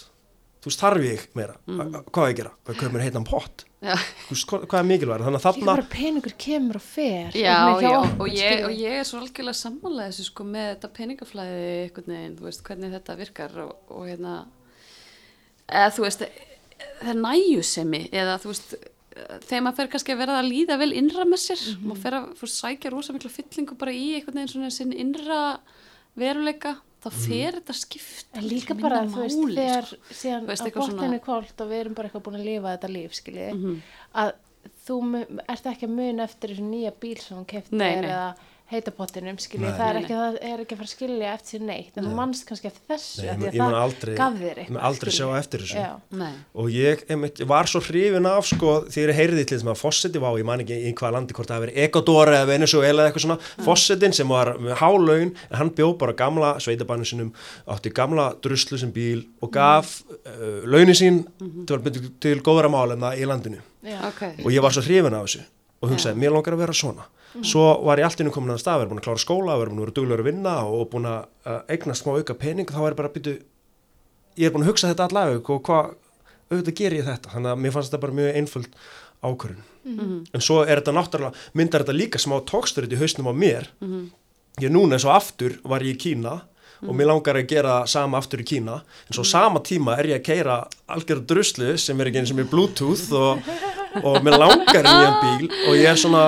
þú 0.65 0.71
veist, 0.71 0.81
þarf 0.81 1.05
ég 1.05 1.21
meira, 1.37 1.55
mm. 1.69 1.99
hvað 2.09 2.31
ég 2.31 2.39
gera, 2.41 2.53
hvað 2.65 2.81
köpum 2.81 2.97
mér 2.97 3.05
heitan 3.05 3.29
pott, 3.29 3.68
hvað, 3.79 4.65
hvað 4.67 4.79
er 4.81 4.87
mikilvægur, 4.89 5.25
þannig 5.27 5.39
að 5.39 5.45
þarna, 5.47 5.67
bara 5.69 5.87
peningur 5.93 6.35
kemur 6.41 6.79
og 6.81 6.85
fer. 6.85 7.37
Já, 7.39 7.55
hjá 7.79 7.87
já, 7.87 7.99
og 8.11 8.29
ég, 8.35 8.63
og 8.67 8.75
ég 8.75 8.99
er 8.99 9.07
svo 9.07 9.21
algjörlega 9.23 9.61
sammála 9.61 10.09
þessu 10.09 10.27
sko 10.27 10.47
með 10.49 10.69
þetta 10.73 10.91
peningaflæði 10.99 11.65
einhvern 11.85 12.15
veginn, 12.15 12.37
þú 12.41 12.49
veist, 12.49 12.65
hvernig 12.67 12.95
þetta 12.97 13.19
virkar 13.21 13.59
og, 13.65 13.75
og 13.95 14.09
hérna, 14.11 14.37
eða 15.69 15.93
þú 15.95 16.07
veist, 16.09 16.27
það 16.99 17.13
er 17.15 17.21
næjusemi 17.23 18.03
eða 18.11 18.39
þú 18.43 18.53
veist, 18.53 18.75
þegar 19.47 19.65
maður 19.67 19.79
fer 19.79 19.93
kannski 19.95 20.15
að 20.15 20.21
vera 20.25 20.41
að 20.41 20.51
líða 20.53 20.79
vel 20.83 20.91
innra 20.99 21.27
með 21.29 21.45
sér, 21.45 21.65
maður 21.83 22.03
fer 22.03 22.19
að 22.19 22.53
sækja 22.55 22.93
rosa 22.95 23.15
mikla 23.15 23.33
fyllingu 23.35 23.79
bara 23.79 23.95
í 23.95 24.13
einhvern 24.19 24.41
veginn 24.41 24.53
svona 24.53 24.75
sinn 24.75 24.95
innra 24.95 25.41
veruleika, 26.19 26.77
þá 27.09 27.29
fer 27.29 27.53
þetta 27.59 27.75
skipta 27.75 28.39
En 28.43 28.49
líka 28.49 28.75
bara, 28.81 29.01
þú 29.07 29.23
veist, 29.23 29.39
máli, 29.39 29.57
þegar 29.57 29.87
sko. 29.87 29.97
síðan 30.21 30.47
veist, 30.47 30.63
að 30.63 30.67
eitthvað 30.71 30.85
botninni 30.87 31.21
svona- 31.21 31.25
kvöld 31.29 31.61
og 31.65 31.69
við 31.73 31.81
erum 31.81 31.95
bara 31.95 32.09
eitthvað 32.09 32.23
búin 32.29 32.39
að 32.41 32.45
lifa 32.45 32.77
þetta 32.77 32.91
líf, 32.97 33.13
skiljiði, 33.19 33.55
Mhm. 33.55 33.81
að 34.15 34.33
þú 34.87 34.97
ert 35.49 35.65
ekki 35.73 35.87
að 35.89 35.95
muna 35.97 36.23
eftir 36.25 36.51
þessu 36.51 36.69
nýja 36.69 36.93
bíl 37.01 37.19
sem 37.19 37.37
hún 37.39 37.47
kefti 37.47 37.73
Nei, 37.73 37.95
þér 37.97 38.01
nei. 38.03 38.11
eða 38.11 38.37
heitapottinum, 38.69 39.39
skiljiði, 39.41 39.71
Nei. 39.71 39.79
það 39.79 39.89
er 39.89 39.99
ekki, 40.03 40.15
það 40.19 40.35
er 40.45 40.61
ekki 40.63 40.75
að 40.75 40.81
fara 40.81 40.89
að 40.89 40.93
skilja 40.93 41.29
eftir 41.39 41.55
sér 41.55 41.63
neitt, 41.69 41.95
en 41.97 42.05
þú 42.05 42.11
manst 42.19 42.45
kannski 42.49 42.69
eftir 42.69 42.83
þessu, 42.93 43.23
Nei, 43.25 43.29
ég 43.47 43.55
því 43.55 43.61
mun- 43.63 43.77
aldrei- 43.79 44.17
gaf 44.19 44.35
þér 44.37 44.51
ég 44.51 44.59
eitthvað, 44.67 44.83
aldrei 44.89 45.15
sjá 45.17 45.27
eftir 45.39 45.63
þessu. 45.65 45.79
Já, 45.81 45.95
Nei, 46.21 46.33
og 46.55 46.69
ég, 46.75 47.05
einmitt, 47.09 47.41
ég 47.41 47.49
var 47.49 47.65
svo 47.73 47.81
hrifin 47.87 48.29
af, 48.29 48.45
sko, 48.51 48.75
þegar 48.93 49.13
ég 49.15 49.19
heyrði 49.23 49.47
til 49.49 49.59
þess 49.59 49.69
að 49.73 49.81
Fossetti 49.81 50.21
var, 50.21 50.37
ég 50.37 50.45
man 50.45 50.61
ekki 50.61 50.77
í 50.85 50.93
hvaða 51.01 51.13
landi, 51.17 51.33
hvort 51.39 51.49
það 51.49 51.57
hafi 51.59 51.67
verið 51.67 51.83
Ecuador 51.89 52.33
eða 52.37 52.47
Venezuela 52.53 53.03
eða 53.03 53.11
eitthvað 53.13 53.27
svona, 53.27 53.41
Fossettin 53.65 54.13
sem 54.21 54.29
var 54.29 54.53
með 54.61 54.77
hálaun, 54.83 55.33
en 55.51 55.57
hann 55.63 55.71
bjó 55.71 55.91
bara 55.99 56.13
gamla 56.13 56.55
sveitabannu 56.61 57.09
sinum, 57.09 57.33
átti 57.67 57.91
gamla 57.97 58.35
druslu 58.45 58.77
sem 58.79 58.93
bíl 58.93 59.25
og 59.41 59.51
gaf 59.51 60.03
uh, 60.09 60.61
launin 60.69 60.95
sín 60.95 61.23
til, 61.67 62.11
til 62.21 62.41
góðra 62.45 62.69
málefna 62.69 63.17
í 63.17 63.25
landinu. 63.25 63.63
Já, 63.83 64.01
ok. 64.09 64.45
og 64.45 64.51
ég 64.53 64.61
var 64.61 64.75
svo 64.75 64.83
hrifin 64.85 65.15
af 65.15 65.25
þessu 65.25 65.45
og 65.79 65.93
hugsaði, 65.93 66.19
mér 66.19 66.35
langar 66.35 66.57
að 66.57 66.63
vera 66.65 66.75
svona. 66.77 67.07
Svo 67.45 67.65
var 67.85 68.01
ég 68.01 68.09
allt 68.09 68.21
innum 68.23 68.33
komin 68.35 68.55
að 68.55 68.63
stað, 68.63 68.81
verið 68.83 68.93
búin 68.93 69.01
að 69.03 69.07
klára 69.07 69.23
skóla 69.23 69.59
verið 69.61 69.75
búin 69.75 69.83
að 69.83 69.87
vera 69.87 69.97
duglegur 69.99 70.23
að 70.25 70.29
vinna 70.31 70.55
og 70.65 70.85
búin 70.91 71.09
að 71.11 71.59
eignast 71.69 72.03
smá 72.03 72.15
auka 72.17 72.35
pening, 72.35 72.71
þá 72.73 72.81
ég 72.89 72.97
bara 72.99 73.13
byrja 73.15 73.35
ég 74.39 74.49
er 74.49 74.55
búin 74.55 74.65
að 74.65 74.71
hugsa 74.73 74.91
þetta 74.93 75.09
allaveg 75.09 75.51
og 75.53 75.63
hvað, 75.69 75.91
auðvitað 76.49 76.79
ger 76.81 76.97
ég 76.97 77.07
þetta. 77.09 77.33
Þannig 77.35 77.51
að 77.53 77.61
mér 77.63 77.75
fannst 77.75 77.91
þetta 77.93 78.03
bara 78.05 78.17
mjög 78.19 78.39
einföld 78.41 78.79
ákvörðun. 79.29 79.65
En 80.35 80.45
svo 80.45 80.61
er 80.65 80.81
þetta 80.81 80.95
náttúrulega 80.97 81.59
myndar 81.59 81.85
þetta 81.85 81.97
líka 81.99 82.19
smá 82.23 82.37
tóksturinn 82.49 82.95
í 82.95 83.01
hausnum 83.01 83.31
á 83.31 83.35
mér. 83.35 83.69
Ég 84.63 84.73
núna 84.75 84.97
eins 84.97 85.07
og 85.07 85.15
aftur 85.15 85.59
var 85.65 85.85
ég 85.87 85.95
í 85.95 86.01
Kína 86.03 86.41
og 86.85 86.95
mér 86.95 87.11
langar 87.11 87.39
að 87.41 87.49
gera 87.51 87.77
sama 87.91 88.19
aftur 88.21 88.43
í 88.45 88.47
Kína 88.47 88.79
en 89.09 89.17
svo 89.17 89.25
sama 89.27 89.63
tíma 89.67 89.97
er 89.99 90.13
ég 90.13 90.21
að 90.21 90.27
keira 90.29 90.59
algjörða 90.95 91.27
druslu 91.33 91.77
sem 91.81 92.01
er 92.01 92.11
ekki 92.11 92.23
eins 92.23 92.33
og 92.35 92.39
mér 92.39 92.51
bluetooth 92.53 93.07
og, 93.19 93.49
og 94.03 94.21
mér 94.27 94.39
langar 94.39 94.83
í 94.83 94.93
nýjan 94.93 95.17
bíl 95.25 95.49
og 95.69 95.79
ég 95.79 95.89
er 95.91 95.99
svona, 95.99 96.27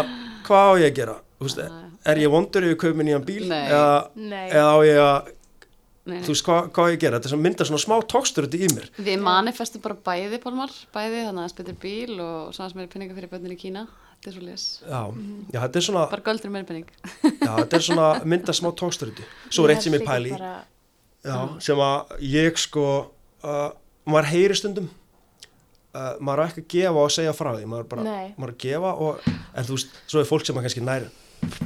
hvað 0.49 0.71
á 0.71 0.73
ég 0.83 0.91
að 0.93 0.97
gera 1.03 1.19
Þú 1.41 1.47
veist, 1.47 1.61
er 2.13 2.19
ég 2.21 2.33
vondur 2.33 2.65
ef 2.67 2.75
ég 2.75 2.81
kaupi 2.83 3.05
nýjan 3.07 3.23
bíl 3.25 3.47
Nei. 3.49 3.63
eða, 3.71 3.95
Nei. 4.17 4.49
eða 4.51 4.73
á 4.77 4.79
ég 4.85 4.99
að 5.05 5.31
Nei, 6.11 6.19
þú 6.25 6.33
veist, 6.33 6.45
hvað, 6.45 6.69
hvað 6.75 6.85
á 6.85 6.91
ég 6.91 6.97
að 6.99 7.03
gera 7.05 7.21
þetta 7.21 7.39
myndar 7.41 7.69
svona 7.69 7.81
smá 7.85 7.95
tóksturinn 8.11 8.57
í 8.57 8.69
mér 8.75 8.87
Við 8.99 9.23
manifestum 9.25 9.83
bara 9.85 9.97
bæði, 10.09 10.41
Pálmar, 10.43 10.73
bæði, 10.93 11.25
þannig 11.29 11.45
að 11.45 11.51
spyrir 11.55 11.77
bíl 11.81 12.15
og 12.25 12.55
svona 12.57 12.73
sem 12.73 12.81
er 12.83 12.89
peninga 12.93 13.17
fyrir 13.17 13.31
börnir 13.31 13.55
í 13.55 13.59
Kína. 13.61 13.85
Þetta 14.21 14.29
er 14.29 14.35
svo 14.37 14.45
les. 14.45 14.65
já, 14.85 15.01
já, 15.55 15.61
þetta 15.65 15.79
er 15.81 15.85
svona 15.87 16.01
Bara 16.11 16.25
göldur 16.27 16.51
meira 16.53 16.67
pening. 16.69 16.89
já, 17.25 17.53
þetta 17.63 17.79
er 17.79 17.85
svona 17.87 18.09
myndar 18.29 18.57
smá 18.59 18.69
tóksturinn 18.77 19.23
svo 19.49 19.65
er 19.65 19.73
eitt 19.75 19.87
sem 19.87 19.97
ég 19.97 20.05
pæli 20.05 20.35
bara- 20.37 20.67
Já, 21.25 21.37
sem 21.61 21.77
að 21.85 22.13
ég 22.25 22.57
sko 22.61 22.85
uh, 23.45 23.71
maður 24.09 24.29
heyri 24.33 24.55
stundum 24.57 24.87
uh, 25.95 26.15
maður 26.21 26.43
er 26.45 26.53
ekki 26.53 26.63
að 26.65 26.69
gefa 26.75 27.03
og 27.07 27.11
segja 27.17 27.35
frá 27.37 27.51
því 27.57 27.67
maður 27.69 27.85
er 27.87 27.89
bara, 27.95 28.05
Nei. 28.07 28.29
maður 28.37 28.53
er 28.53 28.55
að 28.55 28.63
gefa 28.65 28.93
og, 29.07 29.27
en 29.57 29.69
þú 29.69 29.77
veist, 29.79 29.99
svo 30.09 30.21
er 30.23 30.29
fólk 30.31 30.47
sem 30.49 30.61
að 30.61 30.67
kannski 30.69 30.85
nær 30.85 31.09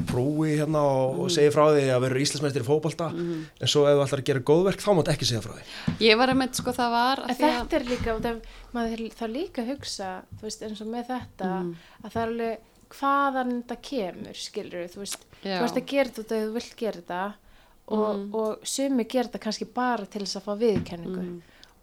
prófi 0.08 0.54
hérna 0.58 0.80
og, 0.86 1.18
og 1.24 1.30
segja 1.34 1.50
frá 1.54 1.64
því 1.74 1.84
að 1.94 2.02
vera 2.04 2.20
íslensmestir 2.22 2.62
í 2.64 2.66
fótbolta 2.68 3.08
en 3.14 3.70
svo 3.70 3.84
ef 3.88 3.96
þú 3.98 4.04
ætlar 4.04 4.22
að 4.22 4.28
gera 4.28 4.42
góðverk 4.50 4.84
þá 4.84 4.90
mátt 4.98 5.10
ekki 5.14 5.28
segja 5.28 5.42
frá 5.44 5.54
því 5.56 5.96
Ég 6.06 6.18
var 6.20 6.32
einmitt, 6.32 6.54
sko, 6.60 6.74
það 6.76 6.90
var... 6.94 7.22
En 7.24 7.30
af 7.34 7.38
því 7.40 7.48
að- 7.48 7.56
þetta 7.58 7.78
er 7.80 7.86
líka, 7.90 8.14
út 8.18 8.28
af- 8.30 8.60
maður 8.74 9.02
þá 9.18 9.24
líka 9.32 9.62
að 9.64 9.70
hugsa, 9.74 10.10
þú 10.38 10.46
veist, 10.48 10.62
eins 10.68 10.80
og 10.84 10.90
með 10.94 11.10
þetta, 11.10 11.50
Mm. 11.54 11.74
að 12.04 12.10
það 12.14 12.22
er 12.22 12.32
alveg 12.34 12.58
hvaðan 12.94 13.52
þetta 13.62 13.76
kemur, 13.90 14.36
skilur 14.38 14.88
þú 14.92 15.00
veist, 15.02 15.24
Já. 15.42 15.56
þú 15.58 15.62
veist 15.64 15.80
að 15.80 15.86
gera 15.94 16.10
þetta 16.10 16.28
þegar 16.34 16.46
þú 16.48 16.54
vilt 16.58 16.76
gera 16.76 17.00
þetta 17.00 17.22
og, 17.88 18.16
Mm. 18.16 18.34
og 18.34 18.58
sumi 18.64 19.04
gera 19.04 19.28
þetta 19.28 19.42
kannski 19.44 19.66
bara 19.74 20.06
til 20.06 20.22
þess 20.22 20.36
að 20.40 20.46
fá 20.46 20.54
viðkenningu. 20.62 21.24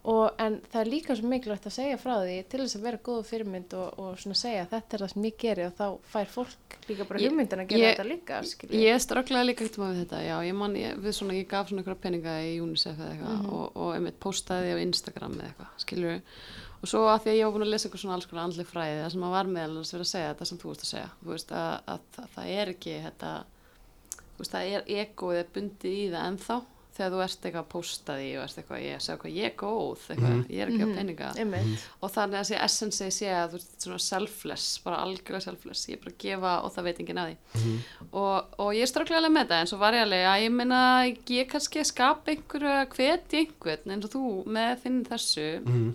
Mm. 0.01 0.09
Og, 0.11 0.31
en 0.41 0.55
það 0.71 0.79
er 0.81 0.89
líka 0.89 1.13
svo 1.15 1.27
mikilvægt 1.29 1.65
að 1.69 1.73
segja 1.75 1.97
frá 2.01 2.13
því 2.23 2.37
til 2.49 2.59
þess 2.63 2.75
að 2.79 2.85
vera 2.87 2.97
góðu 3.05 3.25
fyrirmynd 3.29 3.73
og, 3.77 3.99
og 4.01 4.15
svona 4.17 4.37
segja 4.39 4.63
þetta 4.71 4.95
er 4.97 5.03
það 5.03 5.11
sem 5.13 5.27
ég 5.27 5.35
geri. 5.43 5.65
Og 5.67 5.75
þá 5.77 5.85
fær 6.15 6.31
fólk 6.33 6.77
líka 6.89 7.05
bara 7.11 7.21
hugmyndin 7.21 7.61
að 7.61 7.67
gera 7.69 7.81
ég- 7.83 7.93
þetta 7.99 8.07
líka, 8.09 8.39
skilur 8.49 8.79
Ég 8.81 9.03
strögglaði 9.05 9.45
líka 9.51 9.63
ekkert 9.67 9.77
maður 9.83 9.93
við 9.93 10.01
þetta, 10.07 10.23
já, 10.25 10.35
ég 10.49 10.57
man, 10.57 10.75
ég, 10.81 10.97
við 11.05 11.13
svona, 11.19 11.37
ég 11.37 11.47
gaf 11.53 11.69
svona 11.69 11.83
einhverja 11.83 12.01
peninga 12.07 12.33
í 12.49 12.57
UNICEF 12.65 12.97
eða 12.97 13.11
eitthvað 13.13 13.53
og, 13.53 13.77
og 13.77 13.93
einmitt 13.99 14.19
postaði 14.25 14.73
á 14.73 14.77
Instagram 14.81 15.37
eða 15.37 15.51
eitthvað, 15.51 15.71
skilur 15.85 16.19
og 16.81 16.89
svo 16.89 17.03
að 17.05 17.19
því 17.21 17.29
að 17.29 17.37
ég 17.37 17.45
var 17.45 17.53
búin 17.53 17.67
að 17.67 17.73
lesa 17.75 17.85
eitthvað 17.87 18.01
svona 18.01 18.15
alls 18.17 18.25
konar 18.25 18.43
andli 18.47 18.63
fræði 18.65 19.01
það 19.03 19.11
sem 19.13 19.23
að 19.29 19.33
var 19.37 19.49
meðal 19.53 19.75
þess 19.77 19.91
að 19.93 19.97
vera 19.99 20.05
að 20.07 20.11
segja 20.15 20.29
þetta 20.33 20.45
sem 20.49 20.57
þú 20.63 20.69
veist 20.71 20.81
að 20.81 20.89
segja, 20.95 21.09
þú 21.21 21.29
veist 21.35 21.51
að, 21.53 21.73
að, 21.93 21.99
það- 22.15 22.31
það 22.33 22.53
er 22.57 22.71
ekki 22.73 22.95
þetta, 23.05 23.33
veist 24.41 24.55
það 24.55 24.71
er 24.79 24.87
egoið 25.03 25.41
er 25.43 25.51
bundið 25.53 25.97
í 26.01 26.05
það 26.15 26.25
ennþá 26.31 26.57
þegar 26.95 27.13
þú 27.13 27.21
ert 27.25 27.45
eitthvað 27.45 27.61
að 27.61 27.69
posta 27.71 28.15
því 28.19 28.27
og 28.35 28.43
ert 28.43 28.59
eitthvað, 28.61 28.81
ég 28.83 29.03
segja 29.05 29.19
hvað 29.21 29.37
ég 29.37 29.47
er 29.47 29.55
góð, 29.61 30.05
eitthvað, 30.11 30.41
ég 30.51 30.63
er 30.63 30.71
ekki 30.71 30.83
á 30.83 30.89
peninga. 30.97 31.31
Einmitt. 31.41 31.85
og 32.01 32.13
þannig 32.15 32.39
að 32.39 32.43
þessi 32.43 32.59
essence 32.67 33.09
sé 33.15 33.31
að 33.31 33.55
þú 33.55 33.59
veist 33.59 33.87
svona 33.87 34.01
selfless, 34.07 34.67
bara 34.85 35.01
algjörlega 35.05 35.45
selfless 35.47 35.89
ég 35.89 35.97
er 35.97 36.03
bara 36.03 36.13
að 36.15 36.21
gefa 36.25 36.53
og 36.65 36.75
það 36.75 36.87
veit 36.89 37.01
enginn 37.03 37.23
að 37.23 37.31
því. 37.31 37.73
Og, 38.11 38.53
og 38.65 38.71
ég 38.75 38.85
er 38.85 39.17
alveg 39.21 39.35
með 39.35 39.47
þetta 39.47 39.61
en 39.61 39.71
svo 39.71 39.81
var 39.81 39.97
ég 39.97 40.05
alveg 40.05 40.27
að 40.31 40.45
ég 40.45 40.55
meina 40.59 40.83
ég 41.07 41.51
kannski 41.51 41.81
að 41.81 41.91
skapa 41.91 42.35
einhverju 42.35 42.71
að 42.75 42.95
hvetja 42.95 43.43
einhvern 43.45 43.95
eins 43.95 44.07
og 44.07 44.15
þú 44.15 44.25
með 44.51 44.73
þinn 44.85 45.03
þessu 45.07 45.49
mm. 45.61 45.67
veist, 45.71 45.91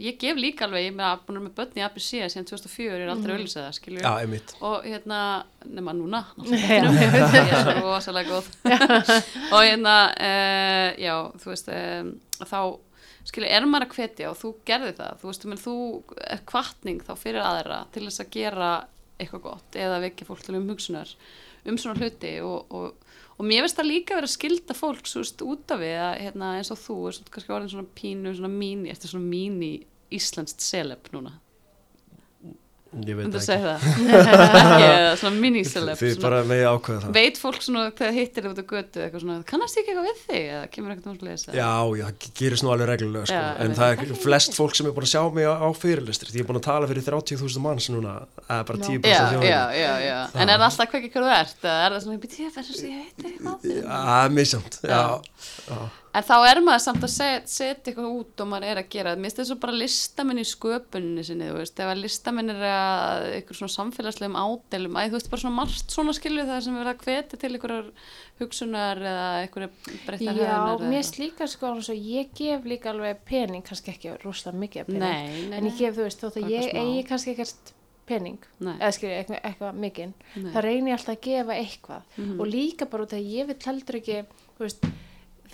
ég 0.00 0.16
gef 0.20 0.38
líka 0.40 0.66
alveg, 0.66 0.86
ég 0.86 0.92
er 0.92 0.96
með, 0.98 1.20
búin 1.26 1.40
að 1.40 1.44
með 1.46 1.54
börn 1.58 1.78
í 1.78 1.84
ABC 1.84 2.08
síðan 2.32 2.48
2004, 2.50 2.86
ég 2.86 3.04
er 3.04 3.12
aldrei 3.12 3.36
það 3.50 3.68
skilur 3.76 4.02
Já, 4.04 4.10
einmitt. 4.22 4.54
Og 4.64 4.88
hérna, 4.88 5.20
nema 5.68 5.94
núna 5.96 6.24
ég 6.50 6.64
er 6.74 7.54
svo 7.60 7.76
rosalega 7.84 8.34
góð. 8.34 8.50
Og 9.50 9.60
hérna 9.60 9.94
uh, 10.14 10.88
já, 11.00 11.14
þú 11.42 11.52
veist 11.52 11.70
um, 11.74 12.10
þá 12.40 12.58
skilur, 13.24 13.48
er 13.48 13.68
maður 13.68 13.88
að 13.88 13.96
hvetja 13.98 14.32
og 14.32 14.40
þú 14.40 14.52
gerði 14.68 14.96
það 14.98 15.22
þú 15.22 15.30
veist, 15.30 15.46
menn, 15.50 15.62
þú 15.62 15.76
er 16.26 16.44
kvartning 16.48 17.04
þá 17.04 17.14
fyrir 17.20 17.44
aðra 17.44 17.80
til 17.94 18.04
þess 18.06 18.24
að 18.24 18.34
gera 18.34 18.74
eitthvað 19.20 19.44
gott 19.46 19.78
eða 19.78 20.02
vekja 20.02 20.28
fólk 20.28 20.44
til 20.44 20.58
um 20.58 20.68
hugsunar 20.68 21.10
um 21.64 21.78
svona 21.80 22.02
hluti 22.02 22.34
og, 22.44 22.74
og, 22.74 23.13
og 23.38 23.48
mér 23.48 23.64
veist 23.64 23.78
það 23.78 23.90
líka 23.90 24.18
verið 24.18 24.30
að 24.30 24.36
skilda 24.36 24.76
fólk 24.78 25.08
svo 25.10 25.24
út 25.50 25.74
af 25.74 25.82
við 25.82 25.96
að 26.00 26.18
hérna, 26.22 26.52
eins 26.58 26.72
og 26.74 26.80
þú 26.80 26.98
er 27.10 27.22
kannski 27.34 27.56
orðin 27.56 27.72
svona 27.72 27.96
pínu, 27.98 28.34
svona 28.34 28.52
mín 28.52 28.84
eftir 28.90 29.14
svona 29.14 29.30
mín 29.30 29.58
í 29.64 29.72
Íslandst 30.14 30.62
seleb 30.62 31.08
núna 31.14 31.38
Ég 33.04 33.16
veit 33.18 33.34
það 33.34 33.40
ekki, 33.74 34.84
eða 34.94 35.14
svona 35.18 35.38
miniceleb 35.42 35.94
ekki 35.94 36.04
Þið 36.04 36.12
svona, 36.14 36.24
bara 36.24 36.38
megi 36.50 36.64
ákveða 36.70 37.00
það. 37.04 37.12
Veit 37.16 37.36
fólk 37.40 37.60
svona 37.64 37.82
þegar 37.90 38.12
hittir 38.18 38.40
þið 38.44 38.50
út 38.52 38.60
á 38.60 38.64
götu 38.74 38.98
eitthvað 39.04 39.22
svona, 39.24 39.36
kannast 39.50 39.74
ég 39.74 39.80
ekki 39.82 39.90
eitthvað 39.94 40.08
við 40.08 40.18
þig? 40.28 40.44
Eða 40.54 40.66
kemur 40.74 40.90
eitthvað 40.94 41.12
um 41.14 41.18
slesa 41.22 41.48
Já, 41.58 41.72
já, 41.98 42.04
það 42.04 42.10
gerist 42.40 42.62
nú 42.64 42.68
alveg 42.74 42.88
reglulega 42.92 43.26
sko. 43.30 43.40
Já, 43.40 43.44
en 43.64 43.68
veit 43.74 43.80
það 43.80 43.88
er 43.94 43.98
flest 44.24 44.52
fólk 44.58 44.74
sem 44.78 44.86
er 44.90 44.94
búin 44.94 45.06
að 45.08 45.14
sjá 45.14 45.22
mig 45.34 45.44
á, 45.50 45.54
á 45.58 45.68
fyrirlistri 45.74 46.28
því 46.30 46.38
ég 46.38 46.42
er 46.44 46.48
búin 46.52 46.60
að 46.62 46.68
tala 46.70 46.84
fyrir 46.92 47.04
30.000 47.10 47.64
manns 47.66 47.86
núna. 47.90 48.12
Eða 48.46 48.62
bara 48.70 48.78
Nó. 48.78 48.86
10% 48.86 49.10
já, 49.10 49.18
af 49.18 49.22
þjóðinni. 49.34 49.50
já, 49.50 49.62
já, 49.80 49.92
já. 50.04 50.18
en 50.34 50.48
er 50.48 50.54
það 50.54 50.68
alltaf 50.70 50.86
hvað 50.94 51.00
ekki 51.02 51.10
hvað 51.14 51.24
þú 51.24 51.30
ert? 51.40 51.58
Eða 51.64 51.82
er 51.84 51.90
það 51.94 52.00
svona, 52.06 52.14
ég 52.14 52.20
verður 52.24 52.62
að 52.62 52.66
ég 52.84 52.90
heiti 53.02 53.24
eitthvað 53.34 53.58
Já, 56.14 56.20
já. 56.20 56.20
Já. 56.20 56.20
en 56.20 56.24
þá 56.28 56.34
er 56.50 56.60
maður 56.62 56.82
samt 56.84 57.04
að 57.04 57.10
setja 57.10 57.48
set 57.50 57.88
eitthvað 57.90 58.10
út 58.20 58.40
og 58.44 58.48
maður 58.50 58.66
er 58.70 58.80
að 58.82 58.88
gera, 58.94 59.14
mér 59.16 59.24
finnst 59.30 59.40
þess 59.40 59.54
að 59.54 59.60
bara 59.64 59.72
listamenn 59.80 60.38
í 60.38 60.44
sköpunni 60.46 61.24
sinni, 61.26 61.48
þú 61.50 61.56
veist, 61.58 61.80
ef 61.82 61.90
að 61.90 62.02
listamenn 62.04 62.50
er 62.54 62.62
að 62.70 63.26
eitthvað 63.34 63.58
svona 63.58 63.74
samfélagslegum 63.74 64.38
ádelum, 64.38 64.96
að 65.00 65.08
þú 65.10 65.18
veist, 65.18 65.30
bara 65.34 65.42
svona 65.44 65.58
margt 65.58 65.90
svona 65.96 66.14
skilju 66.14 66.46
það 66.46 66.62
sem 66.68 66.78
verða 66.78 66.94
að 66.94 67.04
hveti 67.04 67.40
til 67.42 67.52
einhverjar 67.54 67.90
hugsunar 68.40 68.98
eða 69.02 69.26
einhverjar 69.44 69.70
breyttar 70.06 70.38
Já, 70.38 70.50
höfðunar 70.54 70.90
mér 70.94 71.10
líka 71.24 71.48
sko 71.50 71.70
eins 71.74 71.90
og 71.92 72.08
ég 72.14 72.32
gef 72.38 72.64
líka 72.66 72.90
alveg 72.94 73.22
pening, 73.28 73.62
kannski 73.66 73.94
ekki 73.94 74.14
rosalega 74.24 74.60
mikið 74.64 74.86
pening, 74.86 75.00
Nei, 75.04 75.48
nei, 75.50 75.58
en 75.58 75.68
ég 75.70 75.78
gef, 75.78 75.94
þú 75.98 76.06
veist, 76.08 76.22
þótt 76.24 76.38
að 76.42 76.50
ég 76.54 76.70
eigi 76.74 77.04
kannski 77.10 77.34
ekkert 77.34 77.74
pening, 78.06 78.38
Nei. 78.60 78.74
eða 78.76 78.92
skilja 78.92 79.20
eitthvað, 79.22 79.38
eitthvað 79.48 79.78
mikinn, 79.80 80.10
það 80.36 80.62
reynir 80.66 80.92
alltaf 80.98 81.14
að 81.14 81.22
gefa 81.24 81.54
eitthvað 81.56 82.02
Mhm. 82.18 82.40
og 82.40 82.46
líka 82.52 82.84
bara 82.90 83.02
út 83.06 83.12
af 83.14 83.18
að 83.18 83.30
ég 83.32 83.46
vil 83.46 83.56
heldur 83.64 83.96
ekki, 84.00 84.18
þú 84.58 84.66
veist, 84.66 84.84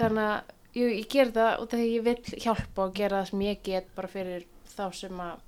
þannig 0.00 0.30
að 0.30 0.56
jú, 0.80 0.88
ég 0.94 1.06
ger 1.12 1.30
það 1.34 1.62
því 1.72 1.78
að 1.80 1.92
ég 1.94 2.04
vil 2.08 2.40
hjálpa 2.44 2.84
og 2.86 2.94
gera 2.98 3.20
það 3.22 3.30
sem 3.30 3.44
ég 3.46 3.62
get 3.66 3.88
bara 3.96 4.10
fyrir 4.12 4.44
þá 4.70 4.84
sem 5.00 5.22
að, 5.24 5.40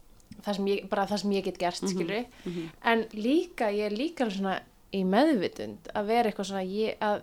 það 0.42 0.56
sem 0.58 0.70
ég, 0.72 0.88
bara 0.92 1.06
það 1.10 1.22
sem 1.22 1.34
ég 1.36 1.44
get 1.48 1.60
gert, 1.62 1.82
mhm. 1.82 2.64
en 2.92 3.04
líka, 3.14 3.70
ég 3.72 3.86
er 3.90 3.96
líka 3.96 4.28
svona 4.30 4.56
í 4.92 5.04
meðvitund 5.08 5.92
að 5.96 6.10
vera 6.10 6.28
eitthvað 6.32 6.50
svona, 6.50 6.64
ég, 6.68 6.98
að 7.00 7.22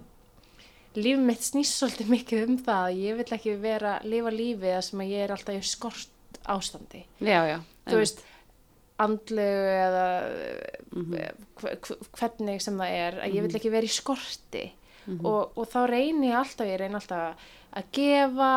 líf 0.99 1.19
mitt 1.21 1.43
snýst 1.45 1.75
svolítið 1.77 2.09
mikið 2.15 2.47
um 2.47 2.55
það 2.65 2.87
að 2.87 3.01
ég 3.03 3.19
vil 3.19 3.27
ekki 3.37 3.53
vera, 3.61 3.91
lifa 4.09 4.31
lífið 4.33 4.73
þar 4.73 4.87
sem 4.87 5.03
að 5.03 5.11
ég 5.13 5.25
er 5.27 5.33
alltaf 5.35 5.59
í 5.59 5.67
skort 5.69 6.39
ástandi. 6.49 7.03
Já, 7.21 7.39
já, 7.45 7.57
þú 7.85 7.99
veist 8.01 8.23
andlegu 8.99 9.67
eða 9.75 10.05
Mhm. 10.91 11.13
hve- 11.61 11.77
hve- 11.85 11.99
hvernig 12.17 12.61
sem 12.61 12.77
það 12.77 12.89
er 12.89 13.13
að 13.21 13.33
ég 13.35 13.41
vil 13.45 13.55
ekki 13.59 13.71
vera 13.71 13.85
í 13.85 13.93
skorti 13.93 14.71
Mhm. 15.09 15.25
og, 15.25 15.57
og 15.57 15.67
þá 15.71 15.79
reyni 15.89 16.29
ég 16.31 16.37
alltaf 16.39 16.67
ég 16.67 16.79
reyni 16.79 16.95
alltaf 16.95 17.47
að 17.75 17.83
gefa 17.91 18.51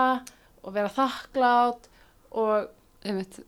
og 0.65 0.73
vera 0.75 0.89
þakklátt 0.89 1.89
og 2.33 2.69
einmitt 3.05 3.41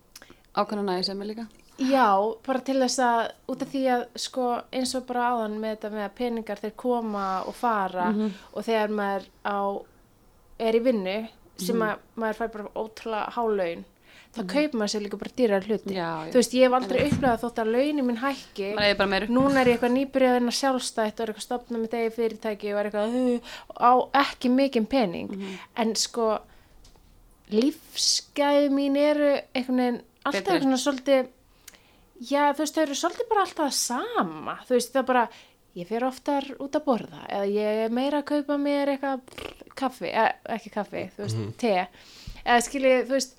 ákvæmna 0.55 0.85
næði 0.89 1.05
sem 1.05 1.23
er 1.23 1.27
líka 1.33 1.47
Já, 1.79 2.07
bara 2.47 2.61
til 2.63 2.77
þess 2.79 3.01
að 3.03 3.21
út 3.51 3.63
af 3.65 3.69
því 3.73 3.81
að 3.91 4.03
sko 4.23 4.45
eins 4.73 4.93
og 4.95 5.07
bara 5.09 5.25
áðan 5.35 5.57
með 5.59 5.73
þetta 5.77 5.91
með 5.91 6.05
að 6.05 6.13
peningar 6.21 6.61
þeir 6.63 6.75
koma 6.77 7.25
og 7.49 7.55
fara 7.59 8.11
Mhm. 8.13 8.29
og 8.55 8.63
þegar 8.65 8.89
maður 8.95 9.25
á 9.45 9.59
er 10.61 10.73
í 10.79 10.83
vinnu 10.85 11.29
sem 11.59 11.77
Mhm. 11.77 11.83
að 11.83 11.99
maður 12.17 12.35
fær 12.39 12.53
bara 12.53 12.69
ótrúlega 12.77 13.33
hálaun 13.35 13.85
þá 14.35 14.41
kaupir 14.51 14.79
maður 14.81 14.93
sér 14.93 15.05
líka 15.05 15.21
bara 15.21 15.35
dýrar 15.39 15.69
hluti. 15.69 15.95
Já, 15.95 16.09
já. 16.27 16.31
þú 16.33 16.41
veist, 16.41 16.57
ég 16.59 16.67
hef 16.67 16.77
aldrei 16.79 17.01
upplegað 17.09 17.43
þótt 17.45 17.61
að 17.63 17.71
launin 17.75 18.07
minn 18.09 18.23
hækki. 18.23 18.71
Eða 18.75 19.07
núna 19.29 19.61
er 19.63 19.71
ég 19.71 19.77
eitthvað 19.77 19.95
nýbyrjað 19.95 20.41
að 20.41 20.59
sjálfstætt 20.59 21.21
og 21.21 21.25
er 21.25 21.33
eitthvað 21.33 21.47
stopnað 21.47 21.85
með 21.85 21.93
degi 21.95 22.15
fyrirtæki 22.19 22.75
og 22.75 22.81
er 22.81 22.91
eitthvað 22.91 23.17
uh, 23.21 23.55
á 23.79 23.93
ekki 24.25 24.51
mikinn 24.55 24.91
pening. 24.91 25.31
Mhm. 25.35 25.55
en 25.85 25.95
sko 25.99 26.33
lífsgæði 27.53 28.71
mín 28.73 28.99
eru 28.99 29.33
einhvern 29.55 29.81
veginn 29.81 30.03
alltaf 30.25 30.45
Betri. 30.45 30.61
svona 30.65 30.79
svolítið 30.81 31.27
já 32.31 32.45
þú 32.55 32.63
veist 32.63 32.77
þau 32.77 32.85
eru 32.85 32.97
svolítið 32.99 33.29
bara 33.31 33.45
alltaf 33.45 33.75
sama. 33.77 34.57
Þú 34.65 34.79
veist 34.79 34.95
það 34.95 35.07
bara 35.11 35.25
ég 35.75 35.89
fer 35.91 36.07
oftar 36.07 36.47
út 36.63 36.77
að 36.79 36.87
borða 36.87 37.25
eða 37.29 37.47
ég 37.51 37.81
er 37.85 37.95
meira 37.95 38.23
að 38.23 38.29
kaupa 38.31 38.59
mér 38.61 38.95
eitthvað 38.95 39.25
kaffi, 39.75 40.11
eh, 40.13 40.33
ekki 40.57 40.71
kaffi 40.71 41.09
þú 41.17 41.25
veist, 41.25 41.43
te. 41.59 41.89
Eða 42.45 42.61
skiljið 42.69 43.09
þú 43.09 43.19
veist 43.19 43.37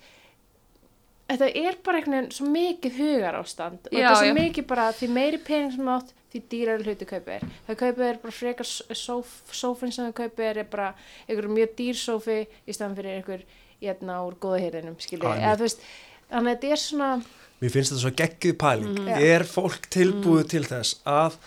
þetta 1.30 1.48
er 1.58 1.76
bara 1.84 1.98
einhvern 2.00 2.16
veginn 2.16 2.34
svo 2.36 2.50
mikið 2.54 2.98
hugar 3.00 3.38
ástand 3.40 3.88
og 3.88 3.92
Já, 3.92 3.98
þetta 3.98 4.12
er 4.12 4.20
svo 4.22 4.30
já. 4.30 4.36
mikið 4.40 4.66
bara 4.70 4.86
því 4.94 5.08
meiri 5.16 5.40
pening 5.46 5.72
sem 5.74 5.88
átt 5.96 6.12
því 6.32 6.42
dýrar 6.52 6.84
hluti 6.86 7.08
kaupir 7.08 7.46
það 7.68 7.78
kaupir 7.82 8.08
er 8.10 8.20
bara 8.22 8.34
frekar 8.40 8.68
sóf, 8.68 9.32
sófin 9.50 9.92
sem 9.94 10.06
það 10.08 10.16
kaupir 10.22 10.60
er 10.62 10.68
bara 10.70 10.92
einhver 11.28 11.48
mjög 11.50 11.74
dýr 11.78 11.98
sófi 11.98 12.38
í 12.46 12.76
staðan 12.76 12.96
fyrir 12.98 13.18
einhver 13.20 13.46
hérna 13.82 14.20
úr 14.26 14.36
góða 14.40 14.60
hýrðinum 14.64 14.96
skilji, 15.02 15.26
Einmitt. 15.26 15.44
eða 15.46 15.56
þú 15.60 15.66
veist 15.66 15.82
þannig 16.30 16.50
að 16.50 16.54
þetta 16.54 16.72
er 16.76 16.82
svona 16.84 17.10
Mér 17.56 17.72
finnst 17.72 17.88
þetta 17.94 18.00
svo 18.02 18.10
geggjuð 18.12 18.56
pæling. 18.60 18.96
Já. 19.08 19.14
Er 19.32 19.42
fólk 19.48 19.86
tilbúið 19.88 20.48
til 20.52 20.60
þess 20.68 20.98
að, 21.08 21.38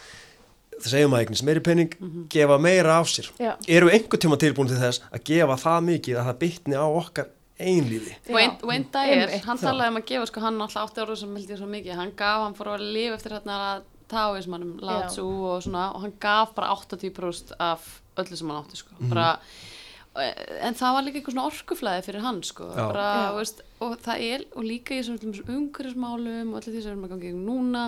það 0.79 0.87
segjum 0.89 1.13
að 1.13 1.21
eignast 1.21 1.45
meiri 1.45 1.61
penning, 1.67 1.91
gefa 2.33 2.55
meira 2.57 2.95
af 2.97 3.11
sér? 3.13 3.27
Já. 3.37 3.51
Eru 3.69 3.91
einhver 3.93 4.17
tíma 4.23 4.39
tilbúin 4.41 4.71
til 4.71 4.79
þess 4.81 5.03
að 5.13 5.21
gefa 5.29 5.57
það 5.61 5.85
mikið 5.91 6.17
að 6.17 6.25
það 6.31 6.39
bytni 6.41 6.79
á 6.81 6.85
okkar 6.89 7.29
einlífi? 7.59 8.15
Já. 8.25 8.33
Wayne 8.63 8.85
Dyer, 8.93 9.27
Einmitt. 9.27 9.45
hann 9.45 9.57
talaði 9.61 9.93
um 9.93 10.01
að 10.01 10.05
gefa 10.11 10.27
sko, 10.31 10.41
hann 10.45 10.61
alltaf 10.61 10.89
átti 10.89 11.01
orður 11.03 11.17
sem 11.23 11.35
held 11.35 11.49
ég 11.53 11.57
svo 11.61 11.67
mikið 11.69 11.95
hann 11.99 12.11
gaf, 12.15 12.43
hann 12.45 12.55
fór 12.57 12.71
að 12.75 12.85
lifa 12.93 13.17
eftir 13.19 13.35
hérna 13.37 13.57
táismannum. 14.09 14.77
Tzu 15.09 15.25
og 15.53 15.63
svona 15.63 15.89
og 15.95 16.01
hann 16.01 16.13
gaf 16.19 16.55
bara 16.55 16.71
80% 16.73 17.51
af 17.59 18.01
öllu 18.17 18.35
sem 18.37 18.49
hann 18.49 18.63
átti 18.63 18.77
sko, 18.77 18.95
Mhm. 18.99 19.09
bara 19.09 19.39
en 20.19 20.73
það 20.73 20.93
var 20.95 21.03
líka 21.05 21.19
eitthvað 21.21 21.35
svona 21.35 21.51
orkuflæði 21.51 22.03
fyrir 22.03 22.21
hann 22.21 22.41
sko, 22.43 22.65
bara, 22.75 23.31
veist, 23.37 23.61
og 23.79 23.93
það 24.01 24.19
er 24.33 24.41
og 24.55 24.63
líka 24.65 24.91
í 24.97 25.03
þessum 25.03 25.45
umhverfismálum 25.47 26.49
og 26.51 26.57
allir 26.59 26.73
því 26.73 26.81
sem 26.83 26.89
við 26.89 26.95
erum 26.95 27.05
að 27.05 27.13
gangi 27.13 27.33
núna 27.37 27.83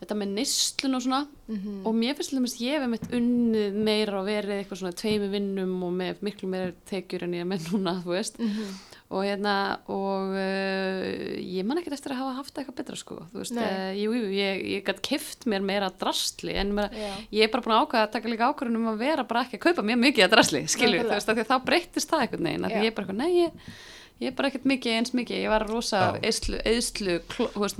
þetta 0.00 0.16
með 0.16 0.30
nýstlun 0.38 0.94
og 0.96 1.02
svona 1.04 1.26
Mhm. 1.50 1.80
og 1.86 1.94
mér 1.98 2.14
finnst 2.16 2.32
lemist 2.32 2.60
ég 2.62 2.78
hef 2.78 2.88
mitt 2.88 3.08
unnið 3.10 3.74
meira 3.74 4.20
og 4.20 4.26
verið 4.28 4.60
eitthvað 4.64 4.78
svona 4.80 4.94
tveimi 4.96 5.28
vinnum 5.32 5.82
og 5.82 5.92
með 5.92 6.20
miklu 6.22 6.48
meira 6.48 6.72
tekjur 6.88 7.24
en 7.26 7.32
ég 7.34 7.40
er 7.42 7.50
með 7.50 7.66
núna, 7.72 7.96
þú 8.04 8.14
veist 8.14 8.38
Mhm. 8.38 8.70
og 9.10 9.24
hérna 9.26 9.54
og 9.90 10.30
uh, 10.38 11.36
ég 11.42 11.64
man 11.66 11.78
ekkert 11.80 11.96
eftir 11.98 12.12
að 12.14 12.20
hafa 12.22 12.36
haft 12.38 12.54
eitthvað 12.60 12.76
betra 12.78 12.96
sko, 12.96 13.16
þú 13.34 13.40
veist, 13.42 13.56
uh, 13.58 13.90
jú, 13.98 14.12
jú, 14.14 14.30
ég, 14.30 14.62
ég 14.76 14.84
gætt 14.86 15.02
kift 15.02 15.44
mér 15.50 15.60
meira 15.66 15.90
drastli 15.90 16.54
en 16.54 16.70
Já. 16.76 17.10
ég 17.32 17.42
er 17.42 17.50
bara 17.50 17.62
búin 17.66 17.74
að 17.74 17.82
ákvæða 17.88 18.06
að 18.06 18.12
taka 18.12 18.28
líka 18.30 18.48
ákvörðun 18.54 18.76
um 18.76 18.86
að 18.94 18.98
vera 19.02 19.24
bara 19.24 19.42
ekki 19.44 19.58
að 19.58 19.64
kaupa 19.66 19.82
mjög 19.82 19.98
mikið 20.06 20.24
að 20.28 20.34
drasli, 20.36 20.62
skilju, 20.70 21.02
þú 21.02 21.14
veist, 21.16 21.28
að 21.34 21.44
þá 21.50 21.56
breyttist 21.66 22.08
það 22.14 22.22
einhvern 22.28 22.46
veginn, 22.46 22.64
af 22.64 22.70
því 22.70 22.84
ég 22.84 22.86
er 22.86 22.94
bara 22.94 23.06
eitthvað, 23.06 23.22
nei, 23.24 23.32
ég, 23.42 23.50
ég 24.20 24.30
er 24.30 24.36
bara 24.36 24.50
ekkert 24.50 24.68
mikið 24.68 24.96
eins 24.98 25.14
mikið, 25.16 25.42
ég 25.44 25.52
var 25.52 25.66
rosa 25.68 26.00
Já. 26.20 26.22
eðslu, 26.30 27.20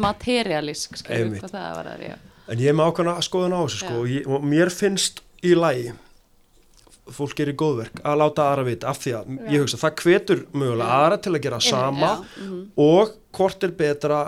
materialísk, 0.01 1.01
Einmitt. 1.07 1.43
hvað 1.43 1.57
það 1.57 1.73
var 1.77 1.91
það, 1.93 2.05
já. 2.09 2.19
En 2.51 2.59
ég 2.59 2.71
er 2.73 2.77
með 2.77 2.91
ákvæmna 2.91 3.17
skoðun 3.23 3.55
á 3.55 3.61
þessu 3.63 3.83
sko 3.83 3.91
Já. 3.93 3.99
og, 4.01 4.07
ég, 4.11 4.31
og 4.31 4.47
mér 4.51 4.73
finnst 4.75 5.21
í 5.47 5.53
lagi 5.55 5.93
fólk 7.11 7.35
gerir 7.39 7.57
góðverk 7.59 8.03
að 8.07 8.21
láta 8.23 8.47
aðra 8.51 8.67
vita 8.69 8.91
af 8.91 9.01
því 9.03 9.15
að 9.19 9.31
Já. 9.31 9.51
ég 9.53 9.65
hugsa 9.65 9.81
það 9.81 10.05
hvetur 10.05 10.45
mögulega 10.53 10.99
aðra 11.01 11.19
til 11.21 11.33
að 11.35 11.43
gera 11.47 11.61
sama 11.65 12.11
Já, 12.11 12.25
mhm. 12.45 12.63
og 12.87 13.15
hvort 13.37 13.67
er 13.67 13.77
betra 13.79 14.21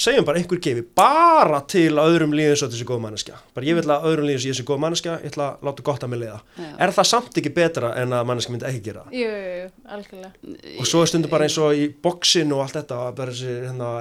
segjum 0.00 0.26
bara 0.28 0.40
einhver 0.40 0.60
gefi 0.62 0.84
bara 0.96 1.60
til 1.70 1.90
að 1.94 2.14
öðrum 2.14 2.36
líðin 2.36 2.58
svo 2.60 2.70
þessi 2.70 2.86
góð 2.88 3.02
manneskja. 3.04 3.40
Bara 3.56 3.68
ég 3.68 3.78
vil 3.78 3.84
að 3.90 4.08
öðrum 4.10 4.28
líðin 4.28 4.42
svo 4.44 4.54
þessi 4.54 4.66
góð 4.68 4.80
manneskja 4.84 5.18
ég 5.22 5.32
ætla 5.32 5.50
að 5.50 5.68
láta 5.68 5.86
gott 5.88 6.06
að 6.06 6.12
mig 6.12 6.22
leiða. 6.22 6.40
Já. 6.56 6.70
er 6.86 6.94
það 6.96 7.10
samt 7.12 7.38
ekki 7.42 7.54
betra 7.58 7.92
en 8.00 8.16
að 8.16 8.26
manneskja 8.30 8.54
myndi 8.54 8.68
ekki 8.70 8.82
gera 8.88 9.04
jú, 9.12 9.28
jú, 9.28 9.68
algjörlega. 9.96 10.56
Og 10.78 10.88
svo 10.88 11.04
er 11.04 11.12
stundum 11.12 11.32
bara 11.32 11.48
eins 11.48 11.60
og 11.62 11.76
í 11.76 11.88
bóksin 12.02 12.52
og 12.56 12.64
allt 12.64 12.80
þetta 12.80 13.00
bara 13.18 13.34
þessi 13.34 13.54
hérna 13.68 13.92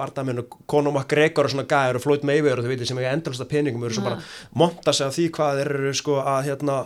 Bardamenn 0.00 0.42
og 0.42 0.58
Conor 0.70 0.94
McGregor 0.94 1.48
og 1.48 1.54
svona 1.54 1.66
gæður 1.68 1.98
og 1.98 2.04
Floyd 2.04 2.26
Mayweather 2.26 2.62
og 2.62 2.66
þau 2.66 2.72
veitir 2.72 2.88
sem 2.88 3.00
ekki 3.00 3.10
endalasta 3.10 3.46
peningum 3.50 3.82
og 3.82 3.90
eru 3.90 3.98
svo 3.98 4.06
bara 4.06 4.20
monta 4.56 4.94
sig 4.96 5.06
af 5.06 5.16
því 5.16 5.26
hvað 5.36 5.60
þeir 5.60 5.72
eru 5.78 5.94
sko 5.98 6.20
að 6.22 6.46
hérna 6.48 6.76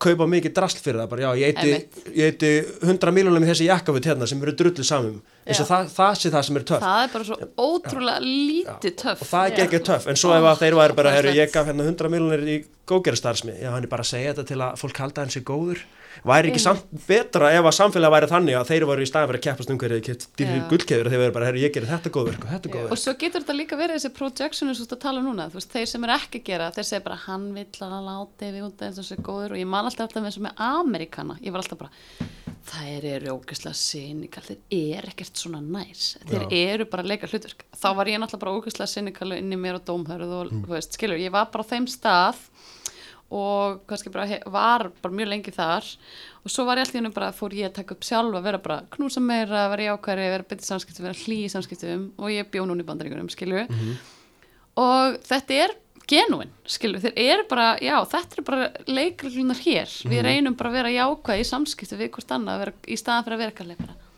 kaupa 0.00 0.26
mikið 0.32 0.54
drasl 0.56 0.80
fyrir 0.80 1.00
það 1.02 1.10
bara 1.12 1.22
já 1.26 1.30
ég 1.40 1.50
eiti, 1.50 1.72
Einmitt. 1.74 1.98
ég 2.16 2.30
eiti 2.32 2.50
100 2.88 3.12
miljónum 3.16 3.44
í 3.44 3.50
þessi 3.50 3.66
jakkafut 3.68 4.08
hérna 4.08 4.28
sem 4.30 4.40
eru 4.42 4.54
drullu 4.56 4.86
samum 4.88 5.18
eins 5.44 5.60
og 5.60 5.66
Já. 5.66 5.70
það, 5.70 5.90
það 5.98 6.18
sé 6.22 6.32
það 6.34 6.44
sem 6.48 6.58
er 6.60 6.66
töff 6.70 6.84
Það 6.86 7.02
er 7.04 7.12
bara 7.14 7.28
svo 7.28 7.38
ótrúlega 7.66 8.24
lítið 8.24 8.96
töff. 9.04 9.22
og 9.24 9.30
það 9.30 9.46
er 9.50 9.56
Já. 9.60 9.64
ekki 9.66 9.82
töff 9.90 10.08
en 10.12 10.20
svo 10.22 10.34
ef 10.36 10.48
að 10.50 10.60
þeir 10.64 10.78
væri 10.80 10.96
bara 11.00 11.12
er 11.14 11.18
herru, 11.20 11.34
ég 11.36 11.52
gaf 11.54 11.68
hérna 11.70 11.86
100 11.90 12.12
miljónir 12.16 12.44
í 12.48 12.58
góðgerðarstarfsmi 12.90 13.56
já 13.60 13.70
hann 13.74 13.84
er 13.84 13.92
bara 13.92 14.06
að 14.06 14.12
segja 14.14 14.32
þetta 14.34 14.46
til 14.50 14.60
að 14.64 14.78
fólk 14.80 15.02
halda 15.04 15.24
hans 15.26 15.36
í 15.40 15.44
góður 15.46 15.84
væri 16.26 16.50
ekki 16.50 16.62
samt 16.62 16.86
betra 17.06 17.50
ef 17.54 17.68
að 17.70 17.76
samfélag 17.76 18.14
væri 18.14 18.30
þannig 18.30 18.58
að 18.58 18.70
þeir 18.70 18.86
voru 18.90 19.04
í 19.04 19.08
staðin 19.08 19.30
fyrir 19.30 19.40
að 19.40 19.46
keppast 19.46 19.72
um 19.72 19.80
hverju 19.80 20.16
dýrir 20.38 20.58
Já. 20.58 20.66
gullkeður 20.72 21.10
þeir 21.10 21.22
verður 21.22 21.36
bara 21.36 21.48
herru 21.50 21.62
ég 21.62 21.74
gerir 21.74 21.90
þetta 21.90 22.12
góðverk 22.14 22.44
og 22.46 22.52
þetta 22.54 22.70
Já. 22.70 22.74
góðverk 22.74 22.94
Og 22.96 23.00
svo 23.00 23.14
getur 23.20 23.44
þetta 23.44 23.56
líka 23.56 23.78
verið 23.80 23.98
þessi 23.98 24.12
projection 24.18 24.72
eins 24.72 24.82
og 24.82 24.90
þú 24.90 25.00
tala 25.04 25.22
um 25.22 25.30
núna, 25.30 25.48
þú 25.52 25.60
veist, 25.60 25.72
þeir 25.74 25.88
sem 25.92 26.06
er 26.06 26.14
ekki 26.16 26.42
að 26.42 26.48
gera, 26.50 26.70
þeir 26.76 26.88
segja 26.90 27.04
bara 27.06 27.20
hann 27.26 27.46
vill 27.56 27.86
að 27.86 27.96
láti 28.10 28.50
við 28.50 28.66
út 28.66 28.84
eins 28.86 28.98
og 28.98 29.06
þessi 29.06 29.24
góður 29.30 29.56
og 29.56 29.62
ég 29.62 29.70
man 29.70 29.88
alltaf 29.88 30.08
alltaf 30.08 30.24
með 30.26 30.40
og 30.40 30.46
með 30.48 30.64
Amerikana, 30.70 31.38
ég 31.44 31.54
var 31.54 31.62
alltaf 31.62 31.80
bara, 31.80 32.28
þær 32.70 33.06
eru 33.14 33.36
ógeðslega 33.36 33.78
sinikal, 33.78 34.44
þeir 34.46 34.58
eru 34.80 35.12
ekkert 35.12 35.40
svona 35.40 35.62
næs, 35.64 36.14
þeir 36.28 36.46
eru 36.50 36.86
bara 36.90 37.04
að 37.04 37.12
leika 37.14 37.30
hlutverk. 37.30 37.64
Þá 37.76 37.88
var 37.98 38.10
ég 38.10 38.20
náttúrulega 38.20 38.44
bara 38.44 38.56
ógeðslega 38.58 38.92
sinikal 38.92 39.32
inn 39.36 39.54
í 39.54 39.60
mér 39.60 39.80
og 39.80 39.86
dómhörð 39.88 40.34
og, 40.36 40.52
þú 40.66 40.74
veist, 40.74 40.98
skilur, 40.98 41.20
ég 41.20 41.34
var 41.34 41.48
bara 41.52 41.66
á 41.66 41.70
þeim 41.72 41.88
stað 41.90 42.44
og 43.30 43.82
kannski 43.86 44.10
bara 44.12 44.40
var 44.50 44.88
bara 45.02 45.14
mjög 45.14 45.30
lengi 45.30 45.54
þar. 45.54 45.86
Og 46.44 46.50
svo 46.50 46.64
var 46.66 46.80
ég 46.80 46.86
alltaf 46.86 46.98
hérna 46.98 47.12
bara 47.14 47.32
fór 47.36 47.54
ég 47.54 47.68
að 47.68 47.76
taka 47.78 47.94
upp 47.94 48.06
sjálf 48.06 48.34
að 48.34 48.48
vera 48.48 48.58
bara 48.62 48.80
knúsa 48.90 49.22
meira, 49.22 49.68
vera 49.70 49.90
jákværi, 49.90 50.30
vera 50.34 50.48
betri 50.50 50.66
samskiptum, 50.66 51.06
vera 51.06 51.20
hlý 51.24 51.44
í 51.44 51.52
samskiptum. 51.52 52.08
Og 52.18 52.32
ég 52.34 52.50
bjó 52.50 52.64
núna 52.66 52.82
í 52.82 52.88
bandaríkunum, 52.88 53.30
skilju 53.30 53.66
og 54.80 55.16
þetta 55.26 55.56
er 55.66 55.76
genuin, 56.10 56.50
skilju, 56.66 57.00
þeir 57.04 57.18
eru 57.22 57.46
bara 57.50 57.76
já, 57.78 57.96
þetta 58.10 58.38
er 58.38 58.46
bara 58.46 58.68
leikreglunar 58.90 59.58
hér. 59.62 59.90
Við 60.10 60.22
reynum 60.26 60.56
bara 60.58 60.72
að 60.72 60.78
vera 60.80 60.94
jákvæði 60.94 61.44
í 61.44 61.50
samskiptum 61.50 62.00
við 62.00 62.10
hvort 62.16 62.32
annað, 62.34 62.62
vera, 62.64 62.72
í 62.86 62.96
staðan 62.98 63.26
fyrir 63.26 63.36
að 63.36 63.44
vera 63.44 63.58
kallega 63.60 63.84
bara 63.86 64.09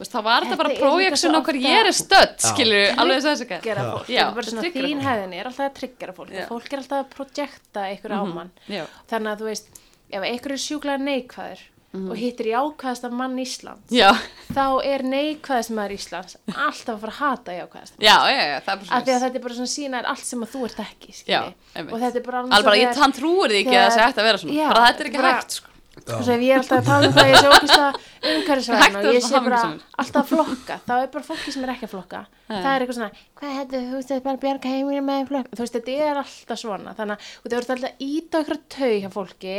veist, 0.00 0.12
þá 0.12 0.22
var 0.22 0.42
þetta 0.44 0.50
Þetta 0.50 0.60
bara 0.62 0.72
hver 0.74 0.86
ofta- 0.86 1.62
ég 1.66 1.80
er 1.86 1.92
stödd, 1.96 2.36
skilju, 2.50 2.82
alveg 2.96 3.22
þess 3.26 3.44
að 3.46 3.62
gera 3.68 3.86
fólk, 3.92 4.08
Já, 4.08 4.16
þetta 4.16 4.26
er 4.26 4.34
bara 4.34 4.46
þetta 4.46 4.56
svona 4.56 4.74
þín 4.76 5.06
hefðin 5.06 5.38
er 5.40 5.44
alltaf 5.50 5.66
að 5.70 5.78
tryggjara 5.80 6.16
fólk. 6.16 6.30
Já. 6.36 6.46
fólk 6.50 6.72
er 6.72 6.82
alltaf 6.82 6.98
að 7.04 7.14
projekta 7.16 7.86
ykkur 7.94 8.12
á 8.16 8.20
mann. 8.34 8.50
Já, 8.68 8.84
þannig 9.08 9.32
að 9.32 9.40
þú 9.40 9.48
veist, 9.52 9.66
ef 10.12 10.22
einhver 10.22 10.52
er 10.52 10.62
sjúklega 10.66 10.98
neikvæður 11.00 11.64
og 11.96 12.16
hittir 12.18 12.50
jákvæðasta 12.50 13.10
mann 13.14 13.38
Íslands 13.40 13.92
já, 13.94 14.10
þá 14.52 14.64
er 14.84 15.04
neikvæðast 15.06 15.72
maður 15.76 15.94
Íslands 15.96 16.36
alltaf 16.52 16.90
að 16.96 17.00
fara 17.04 17.12
að 17.14 17.20
hata 17.20 17.54
jákvæðast 17.56 17.94
já, 18.02 18.16
já, 18.28 18.42
já, 18.50 18.58
það 18.66 18.72
er 18.74 18.80
bara 18.82 18.98
af 18.98 19.06
því 19.06 19.14
að 19.14 19.22
þetta 19.24 19.38
er 19.40 19.44
bara 19.46 19.56
svona 19.56 19.72
sína 19.72 20.00
er 20.02 20.10
allt 20.12 20.26
sem 20.28 20.44
að 20.44 20.52
þú 20.52 20.64
ert 20.68 20.82
ekki 20.84 21.14
einmitt. 21.24 21.94
og 21.94 22.02
þetta 22.02 22.20
er 22.20 22.26
bara 22.26 22.42
alveg 22.58 22.82
ég, 22.82 23.00
hann 23.00 23.16
trúir 23.16 23.54
því 23.54 23.62
ekki 23.62 23.78
að 23.80 23.96
að 24.06 24.28
vera 24.28 24.42
svona. 24.42 24.68
Bara 24.74 24.84
þetta 24.90 25.06
er 25.06 25.10
ekki 25.10 25.24
hægt 25.26 25.56
sko. 25.60 25.72
Og 25.96 26.22
svo 26.22 26.32
ef 26.36 26.42
ég 26.44 26.52
er 26.54 26.60
alltaf 26.60 26.78
að 26.78 26.88
tala 26.90 27.08
um 27.08 27.14
það 27.16 27.30
ég 27.30 27.38
sé 27.40 27.48
ógist 27.56 27.78
að 27.80 27.96
umhverfisvæðin 28.30 28.96
að 29.00 29.06
og 29.08 29.14
ég 29.16 29.24
sé 29.26 29.40
bara 29.40 29.60
hamingjusamur. 29.62 29.80
alltaf 30.02 30.20
að 30.22 30.28
flokka 30.32 30.76
þá 30.86 30.92
er 31.02 31.08
bara 31.16 31.24
fólki 31.30 31.52
sem 31.54 31.64
er 31.66 31.72
ekki 31.74 31.86
að 31.88 31.92
flokka 31.94 32.20
Nei. 32.26 32.60
það 32.62 32.70
er 32.74 32.84
eitthvað 32.84 32.98
svona, 32.98 33.10
hvað 33.40 33.56
hættu, 33.56 33.80
þú 33.86 33.96
veist, 33.96 34.08
þetta 34.10 34.20
er 34.20 34.26
bara 34.26 34.36
að 34.36 34.44
bjarga 34.46 34.74
heiminu 34.76 35.02
með 35.08 35.24
flokk, 35.32 35.50
þú 35.56 35.64
veist, 35.64 35.78
þetta 35.80 35.96
er 36.10 36.20
alltaf 36.22 36.60
svona 36.62 36.94
þannig 37.00 37.16
að 37.16 37.32
þú 37.32 37.56
veist, 37.56 37.70
alltaf 37.74 37.88
að 37.90 38.06
íta 38.10 38.42
okkur 38.44 38.62
tau 38.76 38.94
hjá 39.02 39.10
fólki 39.16 39.56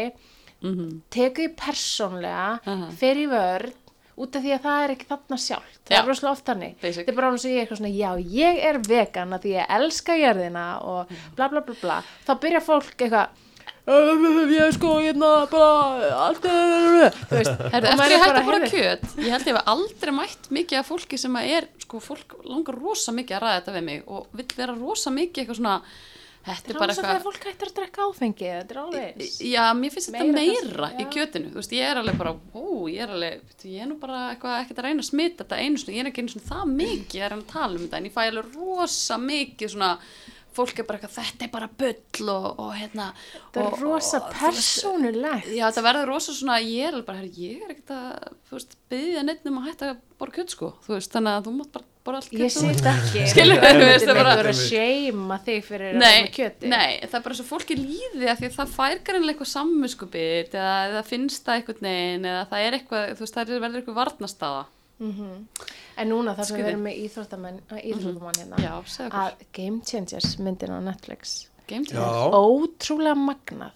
Mhm. 0.58 1.02
teku 1.14 1.44
því 1.44 1.52
persónlega 1.54 2.60
Aha. 2.66 2.88
fer 2.98 3.16
í 3.22 3.28
vörð 3.30 3.74
út 4.18 4.34
af 4.36 4.42
því 4.42 4.54
að 4.56 4.64
það 4.64 4.84
er 4.88 4.94
ekki 4.96 5.06
þarna 5.12 5.38
sjálft 5.38 5.82
það 5.86 5.94
Já. 5.94 6.00
er 6.02 6.08
rosalega 6.10 6.32
oft 6.34 6.46
þannig 6.50 6.72
Basic. 6.82 6.98
þetta 7.06 7.12
er 7.12 7.16
bara 7.20 7.28
alveg 7.30 7.42
svo 7.44 7.50
ég 7.52 7.58
er 7.60 7.66
eitthvað 7.68 7.78
svona, 7.78 7.94
já, 7.94 8.12
ég 8.34 8.64
er 8.66 8.80
vegan 8.88 9.36
að 9.38 9.44
því 9.44 9.52
ég 9.54 9.76
elska 9.78 10.16
jörðina 10.18 10.64
og 10.82 11.12
bla 11.38 11.48
bla 11.52 11.62
bla 11.62 11.76
bla 11.82 12.00
þá 12.26 12.32
byrja 12.42 12.62
fólk 12.66 12.96
eitthvað 12.98 13.28
ég 13.88 14.60
er 14.66 14.74
sko, 14.76 14.98
hérna, 15.00 15.30
bara 15.52 16.10
allt 16.28 16.44
er, 16.50 17.16
þú 17.30 17.38
veist 17.38 17.54
og 17.54 17.72
eftir 17.72 17.88
ég 17.88 17.88
er 17.88 17.88
hætti 17.88 18.20
bara, 18.20 18.42
að 18.42 18.50
heyrðu, 18.50 18.68
kjöt? 18.74 19.06
Ég 19.24 19.32
held 19.32 19.48
ég 19.48 19.56
hef 19.56 19.72
aldrei 19.74 20.12
mætt 20.18 20.44
mikið 20.58 20.82
af 20.82 20.90
fólki 20.92 21.18
sem 21.22 21.40
að 21.40 21.46
er, 21.56 21.64
sko, 21.86 21.96
fólk 22.04 22.30
langar 22.44 22.76
rosa 22.82 23.12
mikið 23.16 23.36
að 23.38 23.44
ræða 23.46 23.58
þetta 23.62 23.76
við 23.78 23.86
mig 23.88 24.00
og 24.12 24.22
vill 24.36 24.54
vera 24.60 24.76
rosa 24.76 25.10
mikið 25.16 25.40
eitthvað 25.44 25.60
svona 25.62 25.78
þetta 26.48 26.68
er 26.68 26.74
er 26.74 26.80
bara 26.82 26.92
rosa 26.92 27.00
þegar 27.00 27.16
eitthvað 27.16 27.28
fólk 27.30 27.44
hættir 27.48 27.68
að 27.68 27.76
drekka 27.80 28.00
áfengi 28.08 28.48
þetta 28.52 28.72
er 28.76 28.82
alveg 28.84 29.14
Já, 29.48 29.64
mér 29.80 29.92
finnst 29.96 30.08
þetta 30.12 30.20
Meira 30.20 30.36
meira 30.36 30.84
kannski, 30.84 31.00
í 31.00 31.04
kjötinu, 31.16 31.48
þú 31.52 31.58
veist, 31.62 31.74
ég 31.80 31.84
er 31.88 31.98
alveg 32.04 32.16
bara, 32.20 32.32
ó, 32.36 32.66
ég 32.92 33.02
er 33.08 33.10
alveg, 33.16 33.36
ég 33.64 33.80
er 33.84 33.88
nú 33.88 33.96
bara 34.04 34.18
eitthvað 34.34 34.60
ekkert 34.66 34.80
að 34.84 34.88
reyna 34.90 35.02
að 35.04 35.12
smita 35.14 35.44
þetta 35.46 35.64
einu 35.64 35.80
svona, 35.80 35.96
ég 35.96 36.02
er 36.04 36.10
ekki 36.12 36.22
einu 36.24 36.32
svona 36.36 36.52
það 36.52 36.66
mikið 36.76 37.20
að 40.58 40.66
að 40.66 40.66
ég 40.66 40.66
rosa 40.66 40.66
fólk 40.66 40.80
er 40.80 40.88
bara 40.88 41.00
eitthvað, 41.00 41.18
þetta 41.18 41.46
er 41.48 41.52
bara 41.54 41.70
bull 41.78 42.30
og, 42.34 42.48
og 42.60 42.72
hérna, 42.76 43.08
þetta 43.34 43.64
og- 43.64 43.74
er 43.74 43.84
rosa 43.86 44.18
og- 44.18 44.32
persónulegt. 44.34 45.52
Já, 45.56 45.66
þetta 45.70 45.84
verður 45.88 46.08
rosa 46.12 46.34
svona, 46.34 46.58
ég 46.64 46.88
er 46.94 47.02
bara, 47.08 47.22
ég 47.22 47.62
er 47.64 47.74
ekkert 47.76 47.94
að, 47.94 48.32
þú 48.50 48.58
veist, 48.58 48.78
byggja 48.90 49.24
neitt 49.28 49.46
um 49.52 49.60
að 49.62 49.68
hætta 49.72 49.92
að 49.94 49.98
borða 50.20 50.36
kjöt, 50.40 50.50
sko, 50.56 50.74
þú 50.86 50.96
veist, 50.98 51.12
þannig 51.14 51.38
að 51.38 51.46
þú 51.48 51.54
mátt 51.58 51.72
bara 51.78 51.86
borða 52.08 52.22
allt 52.22 52.32
ég 52.32 52.52
sem 52.52 52.64
þú- 52.70 52.76
sitt 52.78 52.88
ekki 52.88 53.26
Skilur, 53.34 53.60
veist, 53.60 54.08
er 54.08 54.08
það 54.08 54.22
bara- 54.22 54.36
bara 54.40 54.54
að 54.54 54.62
seima 54.64 55.40
þig 55.44 55.64
fyrir 55.68 55.92
að 55.92 56.00
Nei, 56.00 56.24
með 56.24 56.32
kjöti 56.38 56.72
nei, 56.72 57.00
það 57.04 57.20
er 57.20 57.26
bara 57.28 57.36
svo 57.42 57.46
fólki 57.50 57.76
líði 57.78 58.30
að 58.32 58.40
því 58.40 58.48
að 58.48 58.58
það 58.62 58.74
fær 58.78 58.98
greinlega 59.04 59.36
eitthvað 59.36 59.52
sammuskupið 59.52 60.56
eða, 60.56 60.76
eða 60.92 61.04
finnst 61.06 61.44
það 61.46 61.60
einhvern 61.60 61.86
veginn 61.90 62.26
eða 62.32 62.48
það 62.54 62.66
er 62.70 62.78
eitthvað, 62.80 63.12
þú 63.18 63.26
veist, 63.26 63.36
það 63.38 63.52
er- 63.58 63.64
verður 63.68 63.82
eitthvað 63.84 64.00
varnastaða. 65.00 65.08
Mhm. 65.08 65.48
en 65.98 66.10
núna 66.10 66.36
þar 66.36 66.46
sem 66.46 66.58
við 66.58 66.66
erum 66.72 66.84
með 66.84 66.98
íþróttamann 67.06 67.62
íþróttamann 67.72 68.38
hérna. 68.38 68.58
Já, 68.58 69.10
að 69.12 69.34
Game 69.54 69.82
Changers 69.82 70.38
myndin 70.38 70.70
á 70.70 70.80
Netflix. 70.82 71.48
Ótrúlega 72.34 73.16
magnað. 73.18 73.72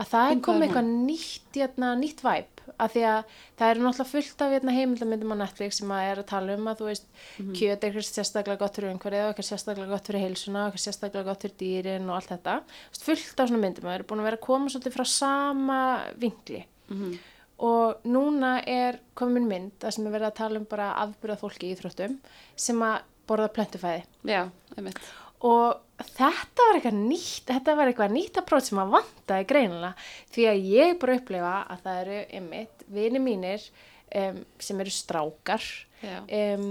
Að 0.00 0.06
það 0.06 0.30
er 0.30 0.40
komið 0.40 0.62
eitthvað 0.68 0.88
nýtt, 1.06 1.52
hérna, 1.58 1.88
nýtt 1.98 2.20
væp 2.22 2.60
að 2.80 2.92
því 2.94 3.00
að 3.10 3.24
það 3.58 3.70
eru 3.70 3.80
náttúrulega 3.84 4.06
fullt 4.10 4.40
af 4.42 4.52
hérna, 4.54 4.72
heimildamindum 4.72 5.32
á 5.34 5.42
Netflix 5.42 5.80
sem 5.80 5.88
að 5.90 6.10
er 6.12 6.16
að 6.22 6.26
tala 6.30 6.54
um 6.54 6.64
að 6.70 6.78
þú 6.78 6.84
veist, 6.86 7.06
Mhm. 7.38 7.52
kjöt 7.58 7.84
er 7.84 7.90
eitthvað 7.90 8.08
sérstaklega 8.08 8.58
gott 8.58 8.74
fyrir 8.76 8.92
umhverfið 8.94 9.24
og 9.26 9.34
eitthvað 9.34 9.50
sérstaklega 9.50 9.88
gott 9.90 10.06
fyrir 10.06 10.20
heilsuna 10.24 10.66
og 10.66 10.72
eitthvað 10.72 10.86
sérstaklega 10.86 11.24
gott 11.24 11.40
fyrir 11.42 11.56
dýrin 11.60 12.08
og 12.08 12.14
allt 12.16 12.28
þetta. 12.30 12.62
Fullt 13.00 13.40
af 13.40 13.48
svona 13.50 13.60
myndum. 13.60 13.84
Og 13.84 13.90
það 13.90 13.94
eru 13.98 14.04
búin 14.04 14.20
að 14.20 14.28
vera 14.30 14.36
að 14.36 14.40
koma 14.40 14.66
svolítið 14.70 14.92
frá 14.96 15.06
sama 15.06 16.00
vinkli. 16.18 16.64
Mhm. 16.90 17.18
Og 17.60 18.04
núna 18.08 18.54
er 18.68 19.00
komin 19.18 19.44
mynd 19.48 19.74
það 19.82 19.96
sem 19.96 20.06
er 20.08 20.14
verið 20.16 20.28
að 20.30 20.38
tala 20.40 20.60
um 20.60 20.68
bara 20.70 20.92
afbyrða 21.04 21.40
fólki 21.42 21.68
í 21.68 21.74
íþróttum 21.74 22.14
sem 22.56 22.84
að 22.86 23.02
borða 23.28 23.50
plöntufæði 23.56 24.02
Já, 24.30 24.42
einmitt. 24.76 25.00
og 25.46 26.06
þetta 26.16 26.66
var 26.66 26.78
eitthvað 26.78 26.98
nýtt 27.04 27.52
þetta 27.52 27.76
var 27.78 27.90
eitthvað 27.92 28.14
nýtt 28.16 28.40
approach 28.40 28.70
sem 28.70 28.80
að 28.82 28.94
vantaði 28.96 29.48
greinilega 29.52 30.08
því 30.34 30.48
að 30.50 30.64
ég 30.72 30.98
bara 31.02 31.18
upplifa 31.20 31.54
að 31.74 31.84
það 31.84 32.00
eru 32.04 32.18
einmitt 32.40 32.84
vini 32.96 33.22
mínir 33.22 33.68
um, 34.16 34.40
sem 34.58 34.80
eru 34.82 34.94
strákar 34.96 35.68
Já. 36.00 36.16
um, 36.24 36.70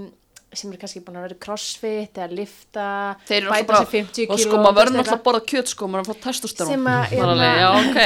sem 0.53 0.71
eru 0.71 0.80
kannski 0.81 1.01
búin 1.05 1.17
að 1.19 1.26
vera 1.27 1.35
crossfit 1.45 2.17
eða 2.17 2.34
lifta 2.39 2.85
bæta 3.27 3.81
sér 3.84 3.89
50 3.91 4.31
og 4.34 4.39
sko, 4.41 4.49
kíló, 4.49 4.61
maður 4.63 4.77
verður 4.80 4.95
náttúrulega 4.97 5.17
að 5.19 5.26
borða 5.27 5.41
kjöt 5.51 5.69
sko, 5.73 5.88
maður 5.88 6.01
er 6.01 6.05
að 6.05 6.09
fá 6.09 6.23
testosterón. 6.26 6.71
Sem 6.73 6.88
að, 6.89 7.03
er 7.03 7.19
hérna- 7.19 7.51
já, 7.59 7.69
ok. 7.85 7.99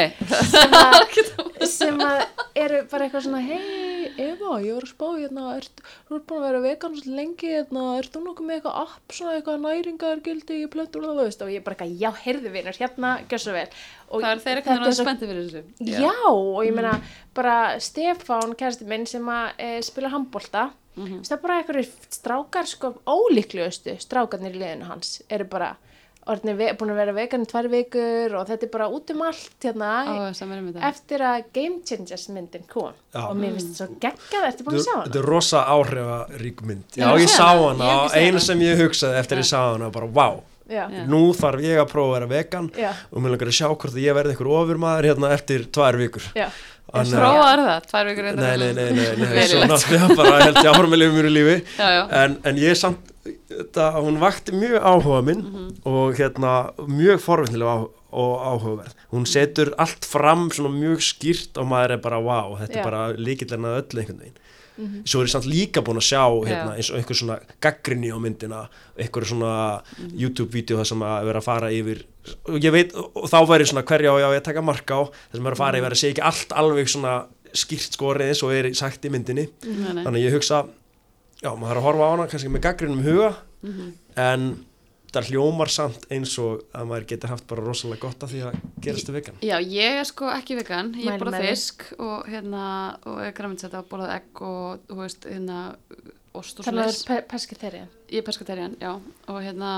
sem 1.73 2.01
að, 2.03 2.23
eru 2.59 2.81
bara 2.91 3.05
eitthvað 3.07 3.23
svona 3.27 3.39
hei 3.45 3.91
Eva, 4.13 4.57
ég 4.61 4.75
var 4.75 4.83
að 4.85 4.91
spá 4.91 5.05
hérna 5.15 5.45
þú 5.55 6.17
ert 6.19 6.25
búin 6.29 6.37
að 6.43 6.45
vera 6.45 6.59
vegan 6.67 6.97
svo 6.99 7.13
lengi 7.17 7.49
hérna, 7.49 7.85
ert 7.97 8.11
þú 8.13 8.21
nokkuð 8.27 8.45
með 8.49 8.57
eitthvað 8.59 8.79
app 8.83 9.15
svona 9.17 9.37
eitthvað 9.39 9.63
næringargildi 9.63 10.59
í 10.59 10.67
plöntur 10.75 11.07
og 11.07 11.15
þú 11.15 11.25
veist 11.25 11.41
og 11.47 11.49
ég 11.55 11.63
bara 11.65 11.77
eitthvað, 11.79 11.95
já, 12.03 12.11
heyrðu 12.27 12.51
vinur, 12.53 12.77
hérna, 12.83 13.13
gjör 13.31 13.41
svo 13.45 13.55
vel 13.55 13.65
og 14.13 14.21
Það 14.21 14.29
er 14.35 14.43
þeir 14.43 14.59
ekki 14.59 14.69
þetta 14.69 14.75
náttúrulega 14.83 14.97
svo- 14.99 15.07
spenntið 15.07 15.31
fyrir 15.31 15.45
þessu. 15.47 15.63
Já, 16.03 16.13
og 16.29 16.59
ég 16.67 16.75
meina 16.77 16.93
bara 17.33 17.55
Stefán, 17.81 18.53
kærasti 18.59 18.85
handbolta 20.95 21.09
Mhm. 21.13 21.23
það 21.23 21.31
er 21.31 21.41
bara 21.41 21.61
einhverjir 21.61 21.89
strákar 22.09 22.65
sko 22.67 22.93
ólíklegustu 23.07 23.97
strákarnir 23.99 24.53
í 24.55 24.59
liðinu 24.61 24.85
hans 24.87 25.21
eru 25.29 25.45
bara 25.45 25.75
orðinir 26.25 26.55
ve 26.55 26.67
búin 26.79 26.91
að 26.93 26.95
vera 27.01 27.11
vegan 27.13 27.41
í 27.43 27.47
tvær 27.51 27.67
vikur 27.67 28.35
og 28.39 28.47
þetta 28.47 28.63
er 28.63 28.69
bara 28.71 28.85
út 28.87 29.09
um 29.11 29.21
allt 29.21 29.57
hérna 29.65 29.89
Ó, 30.07 30.31
þetta. 30.31 30.83
eftir 30.87 31.19
að 31.19 31.43
Game 31.53 31.81
Changers 31.83 32.29
myndin 32.29 32.63
kom 32.69 32.93
Já. 33.13 33.27
og 33.29 33.35
mér 33.35 33.57
finnst 33.57 33.73
þetta 33.73 33.87
svo 33.87 33.99
geggjað, 33.99 34.47
ertu 34.47 34.63
búin 34.63 34.77
að 34.79 34.85
sjá 34.85 34.95
Þetta 35.03 35.11
hana? 35.11 35.19
er 35.19 35.27
rosa 35.33 35.65
áhrifarík 35.65 36.61
mynd. 36.63 36.83
Já, 36.95 37.03
Já, 37.03 37.17
ég 37.19 37.27
sá 37.29 37.47
hana. 37.59 37.89
og 38.05 38.11
eina 38.15 38.39
sem 38.39 38.59
ég 38.59 38.77
hugsaði 38.79 39.19
eftir 39.19 39.37
ég 39.37 39.45
sá 39.51 39.73
hana 39.73 39.89
bara, 39.89 40.07
vá, 40.07 40.39
Já, 40.69 40.87
Já. 40.89 41.03
nú 41.11 41.33
þarf 41.35 41.59
ég 41.59 41.75
að 41.77 41.89
prófa 41.91 42.07
að 42.07 42.19
vera 42.19 42.27
vegan 42.27 42.69
Já. 42.71 42.93
og 43.11 43.19
mér 43.21 43.31
langar 43.35 43.49
að 43.51 43.57
sjá 43.59 43.67
hvort 43.67 43.91
að 43.91 43.99
ég 43.99 44.15
verði 44.15 44.31
einhver 44.31 44.47
ofurmaður 44.47 45.03
hérna 45.11 45.33
eftir 45.35 45.65
tvær 45.67 45.97
vikur. 45.99 46.23
já, 46.33 46.47
Að- 46.93 47.13
Prófaður 47.15 47.61
það, 47.65 47.85
tvær 47.89 48.05
vikur 48.09 48.25
Nei, 48.37 48.57
nei, 48.57 48.73
nei, 48.77 48.89
nei, 48.93 49.15
nei, 49.17 49.47
svo 49.49 49.63
náttúrulega 49.65 50.15
bara 50.19 50.43
held 50.43 50.57
ég 50.61 50.69
áfram 50.73 50.91
með 50.93 50.99
lifum 51.01 51.15
mér 51.17 51.29
í 51.29 51.33
lífi 51.33 51.55
Já, 51.79 51.87
já. 51.95 52.03
en, 52.23 52.35
en 52.51 52.59
ég 52.61 52.77
samt, 52.77 53.09
þetta, 53.49 53.87
hún 54.03 54.19
vakti 54.21 54.53
mjög 54.53 54.77
áhuga 54.91 55.21
minn 55.25 55.41
Mhm. 55.47 55.69
og 55.89 56.13
hérna 56.19 56.51
mjög 56.85 57.23
forvinnilega 57.23 57.87
og 58.13 58.33
áhugaverð 58.45 58.93
hún 59.15 59.25
setur 59.25 59.71
allt 59.81 60.05
fram 60.05 60.49
svona 60.53 60.69
mjög 60.75 61.01
skýrt 61.01 61.57
og 61.57 61.65
maður 61.71 61.95
er 61.95 62.03
bara 62.03 62.19
wow, 62.21 62.53
þetta 62.61 62.77
Já. 62.77 62.83
er 62.83 62.89
bara 62.91 63.03
líkillin 63.17 63.65
að 63.65 63.79
öllu 63.81 64.03
einhvern 64.03 64.21
veginn 64.21 64.39
svo 65.05 65.21
er 65.21 65.27
ég 65.27 65.33
samt 65.33 65.45
líka 65.49 65.81
búin 65.85 65.97
að 66.01 66.07
sjá 66.11 66.21
hérna, 66.45 66.75
eins 66.77 66.87
og 66.89 66.97
einhver 66.99 67.17
svona 67.17 67.35
gaggrinni 67.61 68.09
á 68.13 68.17
myndina 68.21 68.61
einhver 68.97 69.25
svona 69.25 69.51
Mhm. 69.97 70.13
YouTube-vídeó 70.21 70.77
það 70.81 70.87
sem 70.93 70.99
að 71.09 71.25
vera 71.31 71.39
að 71.41 71.47
fara 71.49 71.69
yfir 71.73 72.05
og 72.47 72.57
ég 72.63 72.73
veit, 72.75 72.93
og, 72.95 73.23
þá 73.31 73.39
væri 73.49 73.69
svona 73.69 73.85
hverja 73.87 74.13
á 74.13 74.15
ég 74.21 74.27
á 74.27 74.35
ég 74.35 74.41
að 74.41 74.47
taka 74.49 74.65
marka 74.65 74.99
á. 74.99 75.01
Það 75.31 75.39
sem 75.39 75.49
er 75.49 75.57
að 75.57 75.63
fara 75.63 75.81
yfir 75.81 75.95
að 75.95 76.01
segja 76.01 76.15
ekki 76.15 76.27
allt 76.29 76.55
alveg 76.63 76.91
svona 76.93 77.15
skýrt 77.53 77.97
skorið 77.97 78.31
eins 78.31 78.43
og 78.45 78.53
er 78.55 78.69
sagt 78.77 79.05
í 79.05 79.11
myndinni. 79.13 79.47
Nei, 79.63 79.93
nei. 79.93 80.03
þannig 80.03 80.19
að 80.19 80.25
ég 80.25 80.37
hugsa 80.37 80.61
já, 81.43 81.49
maður 81.51 81.67
þarf 81.69 81.81
að 81.81 81.87
horfa 81.87 82.05
á 82.07 82.11
hana 82.13 82.29
kannski 82.31 82.53
með 82.53 82.65
gaggrinum 82.67 83.03
huga. 83.05 83.33
Mhm. 83.63 83.91
en 84.19 84.41
það 85.13 85.29
hljómar 85.29 85.69
samt 85.71 86.07
eins 86.13 86.33
og 86.41 86.63
að 86.73 86.87
maður 86.89 87.05
getur 87.11 87.31
haft 87.33 87.45
bara 87.49 87.63
rosalega 87.65 88.01
gott 88.01 88.25
að 88.25 88.33
því 88.33 88.41
að 88.47 88.55
gerast 88.81 89.09
þið 89.09 89.17
vegan. 89.19 89.39
Já, 89.45 89.55
ég 89.61 89.99
er 89.99 90.07
sko 90.09 90.29
ekki 90.33 90.57
vegan, 90.57 90.93
ég 90.97 91.21
með 91.21 91.37
því. 91.37 91.41
fisk 91.51 91.85
og 91.99 92.29
hérna, 92.31 92.65
og 93.05 93.21
er 93.21 93.35
græminsætt 93.37 93.77
að 93.77 93.89
borða 93.91 94.15
egg 94.17 94.41
og, 94.41 94.81
þú 94.89 94.99
veist, 95.03 95.27
hérna, 95.29 95.59
ost 96.33 96.59
og 96.59 96.67
þannig 96.67 96.89
að 96.89 96.97
það 97.03 97.17
er 97.19 97.27
pesketerið 97.29 97.99
Ég 98.13 98.21
er 98.21 98.25
pescaterian, 98.27 98.77
já, 98.81 98.91
og 99.29 99.39
hérna, 99.45 99.73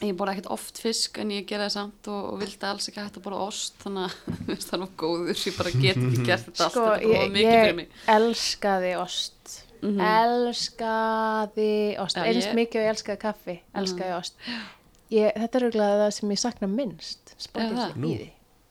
ég 0.00 0.14
borða 0.16 0.32
ekkert 0.36 0.50
oft 0.54 0.78
fisk 0.80 1.18
en 1.20 1.30
ég 1.34 1.44
gera 1.50 1.66
það 1.68 1.74
samt 1.76 2.08
og, 2.08 2.28
og 2.32 2.38
vildi 2.40 2.66
alls 2.70 2.88
ekki 2.88 3.02
hægt 3.02 3.18
að 3.20 3.24
borða 3.26 3.40
ost, 3.50 3.74
þannig 3.82 4.06
að 4.06 4.62
það 4.68 4.80
nú 4.80 4.88
góður, 5.02 5.42
ég 5.46 5.58
bara 5.58 5.72
get 5.76 5.98
ekki 6.00 6.24
gert 6.30 6.46
þetta 6.48 6.64
allt, 6.64 6.76
sko, 6.76 6.86
þetta 6.86 7.04
er 7.04 7.10
ég, 7.10 7.34
mikið 7.34 7.50
fyrir 7.50 7.70
ég 7.72 7.78
mig. 7.82 7.94
elskaði 8.16 8.92
ost. 9.02 9.56
Mhm. 9.80 10.00
elskaði 10.04 11.96
ost. 12.04 12.16
Já, 12.16 12.24
einst 12.28 12.48
ég- 12.50 12.58
mikið 12.58 12.80
og 12.80 12.84
ég 12.86 12.92
elskaði 12.94 13.20
kaffi 13.22 13.54
elskaði 13.80 14.16
ost. 14.18 14.36
Ég, 15.10 15.32
þetta 15.34 15.58
er 15.58 15.64
auðvitað 15.66 15.96
það 16.04 16.12
sem 16.16 16.30
ég 16.36 16.38
sakna 16.44 16.68
minnst 16.70 17.32
Nú. 17.96 18.10
í 18.10 18.16
því. 18.20 18.28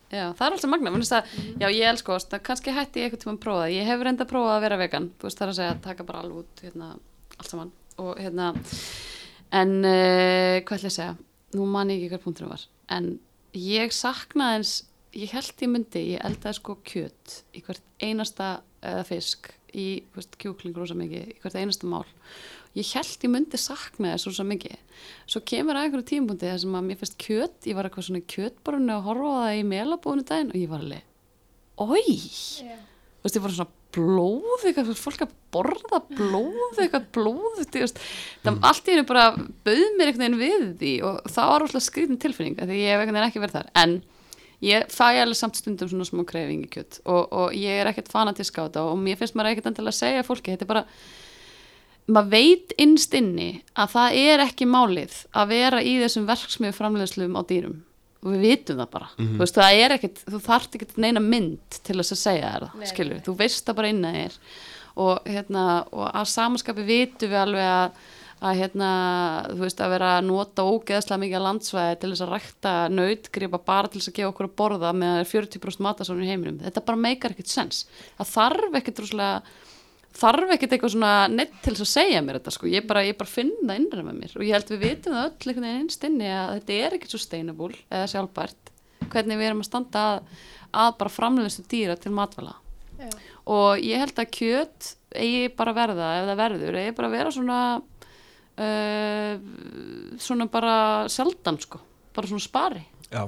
Já, 0.10 0.24
það 0.34 0.46
er 0.48 0.54
alltaf 0.56 0.70
magna, 0.72 0.90
mér 0.90 1.02
finnst 1.04 1.14
það, 1.14 1.34
já, 1.62 1.68
ég 1.70 1.86
elska 1.92 2.14
ost, 2.16 2.32
kannski 2.48 2.72
hætti 2.74 3.02
ég 3.04 3.10
eitthvað 3.12 3.22
tíma 3.26 3.34
að 3.36 3.42
prófa 3.44 3.60
það, 3.66 3.74
ég 3.76 3.86
hef 3.92 4.00
reynda 4.08 4.26
að 4.26 4.30
prófa 4.32 4.54
að 4.56 4.64
vera 4.64 4.78
vegan, 4.82 5.10
þú 5.20 5.28
veist, 5.28 5.38
það 5.38 5.46
er 5.46 5.52
að 5.52 5.58
segja 5.60 5.74
að 5.76 5.82
taka 5.84 6.06
bara 6.08 6.22
alveg 6.24 6.40
út, 6.40 6.64
hérna, 6.66 6.88
allt 7.38 7.52
saman, 7.52 7.72
og 8.02 8.18
hérna, 8.18 8.48
en 9.56 9.74
uh, 9.82 10.60
hvað 10.62 10.78
ætla 10.78 10.86
ég 10.86 10.92
að 10.92 10.98
segja, 10.98 11.16
nú 11.58 11.66
man 11.70 11.92
ég 11.94 12.04
ekki 12.04 12.14
hver 12.14 12.24
punktur 12.26 12.52
var, 12.52 12.66
en 12.94 13.16
ég 13.58 13.94
saknaði 13.96 14.60
eins, 14.60 14.74
ég 15.18 15.34
held 15.34 15.64
ég 15.66 15.72
myndi, 15.74 16.04
ég 16.14 16.26
eldaði 16.26 16.60
sko 16.60 16.78
kjöt 16.86 17.40
í 17.58 17.64
hvert 17.66 17.86
einasta 18.04 18.60
eða 18.86 19.08
fisk, 19.10 19.50
í, 19.74 20.04
veist, 20.16 20.38
kjúklingur 20.42 20.86
rosa 20.86 20.98
mikið, 20.98 21.34
í 21.34 21.42
hvert 21.42 21.58
einasta 21.58 21.90
mál, 21.90 22.06
ég 22.78 22.94
held 22.94 23.26
ég 23.26 23.34
myndi 23.34 23.60
sakna 23.60 24.14
þess 24.14 24.30
rosa 24.30 24.46
mikið. 24.46 24.78
Svo 25.30 25.42
kemur 25.48 25.78
að 25.78 25.88
einhverju 25.88 26.08
tímpunkti 26.12 26.50
þar 26.50 26.62
sem 26.64 26.78
að 26.78 26.86
mér 26.86 27.02
finnst 27.02 27.18
kjöt, 27.22 27.58
ég 27.66 27.78
var 27.78 27.90
eitthvað 27.90 28.08
svona 28.10 28.22
í 28.22 28.30
kjötborunni 28.30 28.96
og 28.96 29.10
horfa 29.10 29.34
á 29.34 29.40
það 29.40 29.58
í 29.58 29.66
melabúinu 29.74 30.26
daginn 30.30 30.54
og 30.54 30.62
ég 30.62 30.72
var 30.72 30.86
alveg, 30.86 31.12
oi 31.82 32.06
þú 33.20 33.26
veist, 33.26 33.40
ég 33.40 33.44
var 33.44 33.56
svona 33.58 33.79
blóð 34.00 34.68
eitthvað, 34.70 34.92
fólk 35.00 35.26
að 35.26 35.34
borða 35.54 36.00
blóð 36.08 36.80
eitthvað 36.84 37.10
blóð, 37.16 37.60
veist. 37.74 38.00
Það 38.46 38.62
allt 38.70 38.88
í 38.88 38.94
henni 38.94 39.08
bara 39.10 39.26
bauð 39.36 39.98
mér 39.98 40.12
einhvern 40.12 40.40
veginn 40.40 40.40
við 40.40 40.70
því 40.80 40.94
og 41.10 41.20
það 41.34 41.52
var 41.52 41.66
alltaf 41.66 41.86
skritin 41.86 42.22
tilfinning 42.22 42.60
því 42.60 42.80
ég 42.80 42.94
hef 42.94 43.04
einhvern 43.04 43.20
veginn 43.20 43.30
ekki 43.30 43.44
verið 43.44 43.60
þar, 43.60 43.72
en 43.84 43.96
ég 44.66 44.92
fæ 44.92 45.06
alveg 45.22 45.40
samt 45.40 45.60
stundum 45.60 45.90
svona 45.92 46.08
smá 46.08 46.24
kreyfingi 46.28 46.70
kjöt 46.74 47.00
og, 47.06 47.28
og 47.32 47.56
ég 47.56 47.80
er 47.80 47.90
ekkert 47.92 48.12
fanatísk 48.12 48.60
á 48.60 48.68
þetta 48.68 48.86
og 48.92 49.00
mér 49.00 49.20
finnst 49.20 49.38
maður 49.38 49.54
ekkert 49.54 49.72
endilega 49.72 49.96
að 49.96 50.02
segja 50.02 50.26
fólki, 50.28 50.56
þetta 50.56 50.68
er 50.68 50.72
bara 50.74 50.86
maður 52.10 52.34
veit 52.34 52.74
innst 52.82 53.16
inni 53.16 53.52
að 53.80 53.94
það 53.96 54.18
er 54.24 54.44
ekki 54.44 54.68
málið 54.70 55.22
að 55.32 55.54
vera 55.54 55.84
í 55.86 55.96
þessum 56.02 56.28
verksmiðu 56.28 56.76
framleiðslum 56.76 57.38
á 57.40 57.42
dýrum 57.48 57.78
við 58.26 58.42
vitum 58.44 58.82
það 58.82 58.90
bara. 58.92 59.10
Þú 59.18 59.40
veist, 59.40 59.56
það 59.60 59.82
er 59.84 59.96
ekkert, 59.96 60.22
þú 60.28 60.40
þarft 60.44 60.78
ekkert 60.80 60.98
neina 61.00 61.24
mynd 61.24 61.80
til 61.88 61.98
þess 62.02 62.16
að 62.16 62.22
segja 62.26 62.54
það, 62.56 62.70
Nei, 62.82 62.88
skilur 62.92 63.20
nei. 63.20 63.26
þú 63.28 63.36
veist 63.40 63.66
það 63.70 63.78
bara 63.80 63.92
innan 63.94 64.18
þér. 64.20 64.40
Og, 65.00 65.30
hérna, 65.30 65.66
og 65.96 66.08
að 66.10 66.32
samanskapi 66.34 66.84
vitum 66.88 67.32
við 67.32 67.44
alveg 67.46 67.70
að 67.74 68.08
að 68.40 68.56
hérna, 68.56 68.90
þú 69.52 69.64
veist, 69.66 69.82
að 69.84 69.90
vera 69.92 70.10
að 70.16 70.28
nota 70.30 70.64
ógeðslega 70.64 71.20
mikið 71.26 71.42
landsvæði 71.44 71.96
til 72.00 72.12
þess 72.14 72.24
að 72.24 72.30
rækta 72.32 72.74
nautgripa 72.94 73.60
bara 73.68 73.90
til 73.92 74.00
þess 74.00 74.12
að 74.14 74.16
gefa 74.16 74.30
okkur 74.32 74.48
að 74.48 74.54
borða 74.62 74.92
með 74.96 75.18
40% 75.28 75.84
matasónu 75.84 76.24
í 76.24 76.30
heiminum. 76.30 76.62
Þetta 76.64 76.86
bara 76.88 77.02
meikar 77.04 77.36
ekkert 77.36 77.52
sens. 77.52 77.82
Það 78.16 78.32
þarf 78.32 78.78
ekkert 78.80 79.02
rúslega 79.04 79.42
þarf 80.16 80.54
ekkert 80.56 80.74
eitthvað 80.76 80.94
svona 80.96 81.14
neitt 81.32 81.58
til 81.64 81.74
þess 81.76 81.86
að 81.86 81.92
segja 81.92 82.22
mér 82.26 82.40
þetta 82.40 82.54
sko, 82.56 82.70
ég 82.72 82.88
bara, 82.90 83.04
ég 83.06 83.18
bara 83.20 83.32
finn 83.32 83.52
það 83.62 83.76
innra 83.80 84.06
með 84.06 84.18
mér. 84.22 84.36
Og 84.38 84.46
ég 84.46 84.56
held 84.56 84.72
við 84.74 84.82
vitum 84.86 85.16
það 85.16 85.28
öll 85.28 85.52
einhvern 85.52 85.68
veginn 85.68 85.84
innst 85.84 86.08
inni 86.08 86.32
að 86.34 86.54
þetta 86.58 86.78
er 86.78 86.96
ekkert 86.98 87.16
sustainable 87.16 87.82
eða 87.88 88.10
sjálfbært, 88.14 88.74
hvernig 89.06 89.40
við 89.40 89.50
erum 89.50 89.64
að 89.64 89.70
standa 89.70 90.06
að, 90.14 90.42
að 90.84 90.96
bara 91.02 91.16
framleiðstu 91.18 91.68
dýra 91.72 92.00
til 92.00 92.16
matvæla. 92.16 92.56
Já. 93.00 93.08
og 93.48 93.80
ég 93.80 94.02
held 94.02 94.18
að 94.20 94.32
kjöt 94.36 94.88
eigi 95.16 95.46
bara 95.56 95.72
verða, 95.72 96.10
ef 96.18 96.26
það 96.28 96.42
verður 96.42 96.78
eigi 96.82 96.96
bara 96.98 97.12
vera 97.14 97.32
svona 97.32 97.60
uh, 98.60 99.34
svona 100.20 100.50
bara 100.52 100.74
sjaldan 101.08 101.62
sko, 101.64 101.80
bara 102.12 102.28
svona 102.28 102.44
spari. 102.44 102.84
Já, 103.08 103.24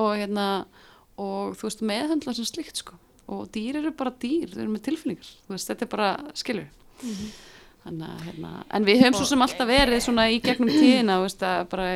og 0.00 0.10
hérna 0.16 0.46
og 1.20 1.52
þú 1.60 1.68
veist 1.68 1.84
meðhöndla 1.84 2.32
sem 2.32 2.48
slíkt 2.48 2.80
sko 2.80 2.96
og 3.30 3.46
dýr 3.54 3.78
eru 3.80 3.94
bara 3.96 4.12
dýr, 4.22 4.50
þau 4.50 4.64
eru 4.64 4.74
með 4.74 4.84
tilfinningar. 4.88 5.30
Þú 5.46 5.54
veist, 5.54 5.70
þetta 5.70 5.86
er 5.86 5.92
bara 5.94 6.10
skilur 6.38 6.68
þannig 7.80 8.10
að 8.10 8.24
hérna, 8.26 8.50
en 8.76 8.86
við 8.86 9.00
höfum 9.00 9.16
svo 9.16 9.26
sem 9.30 9.42
alltaf 9.44 9.68
verið 9.70 10.02
svona 10.04 10.26
í 10.28 10.36
gegnum 10.44 10.68
tíðina 10.68 11.16
þú 11.16 11.24
veist 11.24 11.44
að 11.48 11.60
bara 11.72 11.88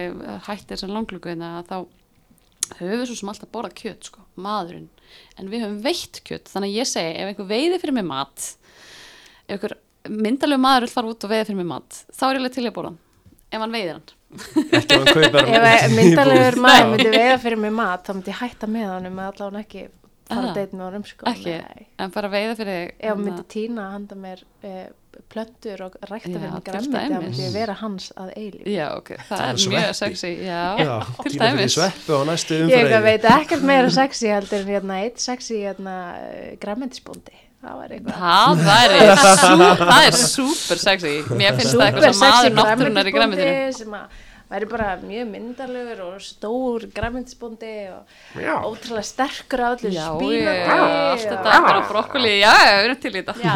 hætti 0.47 0.71
þess 0.73 0.87
að 0.87 0.95
langlöku 0.97 1.29
hérna 1.29 1.51
að 1.59 1.67
þá 1.69 1.77
höfum 2.79 3.01
við 3.03 3.07
svo 3.11 3.17
sem 3.19 3.33
alltaf 3.35 3.51
borðað 3.53 3.75
kjöt 3.83 4.09
sko, 4.09 4.25
maðurinn. 4.41 4.89
En 5.37 5.51
við 5.53 5.67
höfum 5.67 5.81
veitt 5.85 6.23
kjöt, 6.25 6.49
þannig 6.53 6.73
að 6.73 6.79
ég 6.81 6.89
segi 6.89 7.15
ef 7.21 7.31
einhver 7.31 7.51
veiði 7.51 7.81
fyrir 7.83 7.97
mig 7.99 8.07
mat 8.09 8.47
ef 9.45 9.57
einhver 9.59 9.77
myndalegu 10.09 10.61
maður 10.65 10.87
vil 10.87 10.95
fara 10.95 11.13
út 11.13 11.27
og 11.27 11.33
veiði 11.33 11.49
fyrir 11.51 11.61
mig 11.61 11.69
mat 11.69 11.99
þá 12.13 12.25
er 12.27 12.33
ég 12.33 12.41
alveg 12.41 12.55
til 12.57 12.65
að 12.65 12.77
borða 12.79 12.93
hann. 12.93 13.01
ef 13.51 13.65
hann 13.65 13.77
veiðir 13.77 13.99
hann. 13.99 14.09
Ef 14.35 14.89
hann 14.89 15.85
hann 15.85 16.01
í 16.01 16.65
maður 16.65 16.89
myndi 16.95 17.13
veiða 17.13 17.37
fyrir 17.45 17.61
mig 17.61 17.77
mat 17.77 18.09
þá 18.09 18.15
myndi 18.17 18.33
ég 18.33 18.41
hætta 18.41 18.71
með 18.71 18.89
honum 18.95 19.21
með 19.21 19.31
allavega 19.31 19.63
ekki 19.65 19.85
fara 20.29 20.51
að 20.51 20.59
deyta 20.59 20.77
með 20.79 20.85
honum 20.89 21.07
sko 21.09 21.27
ekki, 21.31 21.55
Nei. 21.61 21.87
en 22.01 22.13
bara 22.15 22.29
veiða 22.33 22.55
fyrir 22.61 22.77
ef 22.85 22.93
hann 23.09 23.09
hérna, 23.09 23.25
myndi 23.29 23.45
tína 23.55 23.89
handa 23.93 24.17
mér 24.17 24.45
uh, 24.65 24.85
plöntur 25.31 25.83
og 25.87 25.97
rækta 26.11 26.31
fyrir 26.33 26.41
mig 26.51 26.65
til 26.65 26.73
græmiti 26.73 27.03
þá 27.05 27.21
myndi 27.23 27.45
ég 27.45 27.53
vera 27.55 27.77
hans 27.79 28.09
að 28.19 28.33
eilíf 28.41 28.67
já, 28.73 28.87
ok, 28.97 29.13
það 29.29 29.31
Það 29.31 29.45
er 29.45 29.55
er 29.55 29.75
mjög 29.75 29.85
sveppi. 29.85 30.01
sexy. 30.01 30.33
Já, 30.49 30.63
Já, 30.81 30.95
til 31.23 31.39
dæmis. 31.39 31.77
sveppu 31.79 32.19
á 32.19 32.23
næstu 32.31 32.61
ég 32.73 32.97
veit 33.05 33.29
ekkert 33.37 33.67
meira 33.69 33.91
sexy 33.95 34.33
heldur 34.33 34.65
en 34.65 34.73
hérna, 34.75 35.01
eitt 35.05 35.23
sexy 35.23 35.61
hérna, 35.63 35.97
græmitisbóndi 36.65 37.37
það 37.65 37.79
var 37.81 37.93
eitthvað. 37.97 38.17
Það 38.65 39.81
það 39.89 40.07
er 40.07 40.17
super 40.21 40.81
sexy. 40.83 41.15
Mér 41.33 41.57
finnst 41.57 41.73
það 41.73 41.87
eitthvað 41.87 42.11
sem 42.11 42.21
maður 42.29 42.57
náttúrunar 42.59 43.09
í 43.09 43.15
grænmetisbóndi 43.15 43.79
sem 43.79 43.95
að 43.97 44.23
væri 44.55 44.69
bara 44.71 44.89
mjög 45.03 45.29
myndalegur 45.33 46.01
og 46.07 46.23
stór 46.23 46.87
græmitisbóndi 46.95 47.75
og 47.91 48.17
Já. 48.39 48.55
ótrúlega 48.63 49.05
sterkur 49.11 49.65
já, 49.91 50.09
spínati 50.15 50.41
ég, 50.41 50.73
allt 50.73 51.29
þetta 51.29 51.61
bara 51.67 51.85
brokkoli. 51.91 52.35
Já, 52.41 52.55
við 52.55 52.87
erum 52.87 53.01
til 53.03 53.15
í 53.15 53.23
þetta. 53.23 53.35
Já, 53.43 53.55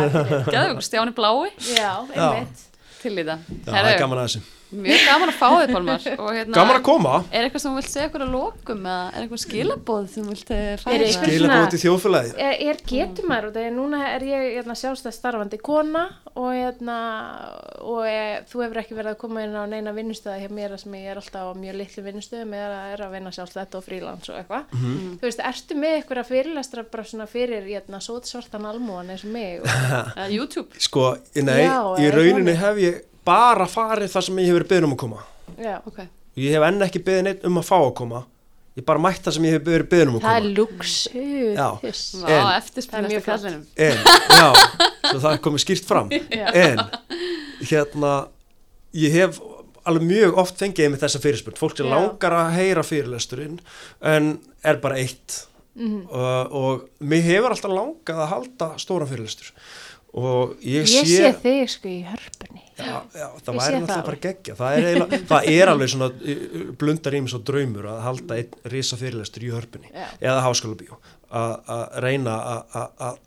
Gæðu 0.52 0.84
Stjáni 0.84 1.14
Blái. 1.16 1.50
Já, 1.72 1.90
einmitt. 2.12 2.68
Til 2.98 3.14
í 3.14 3.22
þetta. 3.22 3.38
Það 3.68 3.92
er 3.94 4.00
gaman 4.02 4.24
að 4.24 4.30
þessu 4.30 4.57
mjög 4.72 5.04
gaman 5.08 5.30
að 5.32 5.36
fá 5.38 5.48
þig 5.58 5.72
Pálmar. 5.74 6.06
Og 6.18 6.30
hérna, 6.36 6.54
Gaman 6.58 6.76
að 6.78 6.82
koma. 6.88 7.12
er 7.32 7.46
eitthvað 7.48 7.62
sem 7.64 7.72
þú 7.72 7.78
vilt 7.80 7.90
segja 7.92 8.08
okkur 8.10 8.24
að 8.26 8.32
lokum 8.34 8.82
eða 8.88 9.06
er 9.14 9.22
eitthvað 9.24 9.42
skilabóð 9.44 10.08
sem 10.12 10.24
þú 10.24 10.34
vilt 10.34 10.50
eh, 10.50 10.72
Er 10.72 10.82
færa 10.82 10.98
eitthvað- 10.98 11.28
Skila 11.28 11.38
svona- 11.48 11.60
bóti 11.64 11.78
í 11.78 11.82
þjóðfélagi 11.84 12.32
er, 12.38 12.54
er 12.68 12.82
getur 12.92 13.28
maður 13.30 13.48
og 13.48 13.54
þegar 13.58 13.74
núna 13.78 14.00
er 14.14 14.26
ég 14.28 14.46
hérna, 14.58 14.76
sjálfstæð 14.82 15.16
starfandi 15.18 15.58
kona 15.62 16.04
og, 16.38 16.50
hérna, 16.54 16.98
og 17.82 18.04
e, 18.06 18.18
þú 18.50 18.62
hefur 18.62 18.80
ekki 18.82 18.94
verið 18.98 19.12
að 19.14 19.18
koma 19.22 19.42
inn 19.46 19.56
á 19.58 19.64
neina 19.70 19.92
vinnustöða 19.96 20.36
hjá 20.42 20.50
mér 20.54 20.76
sem 20.78 20.92
ég 20.98 21.08
er 21.10 21.18
alltaf 21.22 21.48
á 21.50 21.52
mjög 21.58 21.78
litlu 21.80 22.04
vinnustöðum 22.06 22.52
eða 22.58 22.78
er 22.92 23.02
að 23.08 23.14
vinna 23.16 23.32
sjálfstætt 23.34 23.74
og 23.78 23.84
frílans 23.86 24.28
og 24.30 24.38
eitthvað. 24.38 24.70
Þú 25.18 25.26
veist, 25.26 25.42
ertu 25.50 25.78
með 25.80 25.96
eitthvað 25.98 26.28
fyrirlestra 26.30 26.84
bara 26.92 27.04
svona 27.08 27.26
fyrir 27.30 27.66
hérna, 27.66 28.00
sótsvartan 28.04 28.68
almúan 28.70 29.10
eins 29.10 29.24
og 29.24 29.32
mig 29.34 29.60
og, 29.62 29.68
Eh, 30.18 30.28
YouTube? 30.34 30.68
Sko, 30.78 31.16
nei, 31.34 31.64
Já, 31.64 31.78
í 31.98 32.10
rauninni 32.14 32.54
hef 32.58 32.76
ég 32.82 33.02
bara 33.28 33.66
farið 33.70 34.10
þar 34.16 34.26
sem 34.28 34.40
ég 34.42 34.48
hef 34.50 34.58
verið 34.58 34.70
beðin 34.72 34.88
um 34.88 34.96
að 34.96 35.00
koma. 35.04 35.22
Já. 35.58 35.76
ok, 35.88 36.00
Ég 36.38 36.54
hef 36.54 36.66
enn 36.68 36.84
ekki 36.86 37.00
beðin 37.06 37.32
einn 37.32 37.46
um 37.48 37.56
að 37.60 37.66
fá 37.68 37.76
að 37.82 37.94
koma. 37.98 38.24
Ég 38.78 38.84
bara 38.86 39.00
mætt 39.02 39.24
það 39.26 39.34
sem 39.34 39.46
ég 39.48 39.54
hef 39.56 39.64
verið 39.66 39.88
beðin 39.90 40.10
um 40.12 40.16
að 40.20 40.24
það 40.28 40.36
er 40.38 40.44
koma 40.44 40.54
luxus 40.58 40.98
Það 42.92 42.98
er 43.00 43.08
mjög 43.08 43.16
eftir 43.16 43.24
flott. 43.26 43.42
kallinum 43.42 43.64
En, 43.88 43.98
já, 44.38 44.48
svo 45.10 45.18
það 45.24 45.32
er 45.32 45.40
komið 45.48 45.64
skýrt 45.64 45.88
fram. 45.88 46.12
Já. 46.14 46.44
En, 46.54 46.82
hérna 47.72 48.12
Ég 48.98 49.12
hef 49.18 49.40
alveg 49.88 50.04
mjög 50.08 50.38
oft 50.40 50.60
fengið 50.62 50.92
með 50.94 51.02
þessa 51.02 51.20
fyrirspurn. 51.24 51.58
Fólk 51.58 51.74
sem 51.76 51.88
Já. 51.88 51.92
langar 51.96 52.34
að 52.38 52.54
heyra 52.56 52.82
fyrirlesturinn 52.86 53.58
En 54.14 54.30
er 54.64 54.78
bara 54.84 55.00
eitt. 55.02 55.44
Mhm. 55.78 55.98
og, 56.10 56.54
og 56.58 57.04
mér 57.06 57.22
hefur 57.22 57.52
alltaf 57.54 57.70
langað 57.70 58.22
að 58.24 58.30
halda 58.32 58.70
stóran 58.82 59.06
fyrirlestur. 59.10 59.50
Og 60.18 60.56
ég, 60.64 60.86
ég 60.90 61.06
sé 61.06 61.28
þig 61.42 61.68
sko 61.70 61.90
í 61.92 62.00
hörpunni 62.08 62.64
Já, 62.78 62.98
já, 63.18 63.26
það 63.42 63.54
Ég 63.54 63.60
væri 63.60 63.78
náttúrulega 63.82 64.06
bara 64.08 64.20
geggja 64.22 64.54
það 64.58 64.76
er, 64.78 64.84
eiginlega, 64.88 65.18
það 65.32 65.48
er 65.54 65.70
alveg 65.72 65.90
svona 65.92 66.08
uh, 66.14 66.58
blundar 66.78 67.16
ímis 67.18 67.34
og 67.38 67.44
draumur 67.48 67.88
að 67.90 68.00
halda 68.06 68.36
einn 68.38 68.68
risa 68.74 68.98
fyrirlestur 69.00 69.46
í 69.48 69.50
hörpunni 69.54 69.90
eða 70.20 70.44
háskóla 70.46 70.78
bíó 70.78 70.98
að 71.28 71.98
reyna 72.06 72.36
að- 72.38 73.18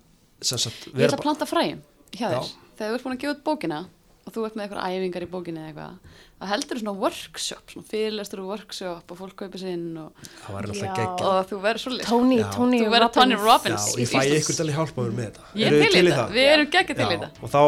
sagt 0.41 0.87
ég 0.87 0.95
vera 0.97 1.11
ætla 1.11 1.19
að 1.19 1.25
planta 1.27 1.45
fræjum 1.49 1.81
hjá 2.15 2.27
þér. 2.31 2.47
Þegar 2.77 2.91
þú 2.91 2.95
ert 2.97 3.03
búin 3.05 3.13
að 3.17 3.21
gefa 3.25 3.33
út 3.35 3.43
bókina 3.51 3.81
og 4.21 4.35
þú 4.35 4.45
ert 4.47 4.57
með 4.57 4.67
eitthvað 4.67 4.85
æfingar 4.91 5.25
í 5.25 5.31
bókinni 5.31 5.61
eða 5.61 5.71
eitthvað 5.71 6.19
þá 6.41 6.49
heldur 6.49 6.79
svona 6.81 6.93
workshop, 6.97 7.63
svona 7.69 7.87
fyrirlestur 7.89 8.41
og 8.41 8.47
workshop 8.49 9.11
og 9.13 9.17
fólk 9.19 9.35
kaupir 9.37 9.61
sinn 9.61 9.97
og, 10.01 10.21
það 10.47 10.71
Já. 10.79 10.93
og 11.29 11.49
þú 11.49 11.59
verður 11.61 11.81
svo 11.83 11.91
list 11.93 12.09
Tony, 12.09 12.37
Já. 12.39 12.47
Tony 12.55 12.79
þú 12.81 12.93
verður 12.95 13.11
Tony 13.17 13.35
Já, 13.35 13.41
Robbins 13.43 13.85
ég 14.01 14.09
fæ 14.09 14.19
ykkur 14.39 14.57
til 14.57 14.65
í 14.65 14.75
hjálpa 14.75 15.05
mér 15.05 15.13
með 15.17 15.27
þetta. 15.27 15.41
Ég 15.61 15.67
Eruð 15.69 15.77
er 15.77 15.85
þið 15.85 15.93
til 15.93 16.01
í 16.01 16.09
þetta, 16.09 16.25
við 16.33 16.49
erum 16.55 16.69
geggja 16.75 16.95
til 16.97 17.05
í 17.05 17.05
Já, 17.05 17.13
þetta 17.13 17.29
og 17.41 17.53
þá 17.53 17.61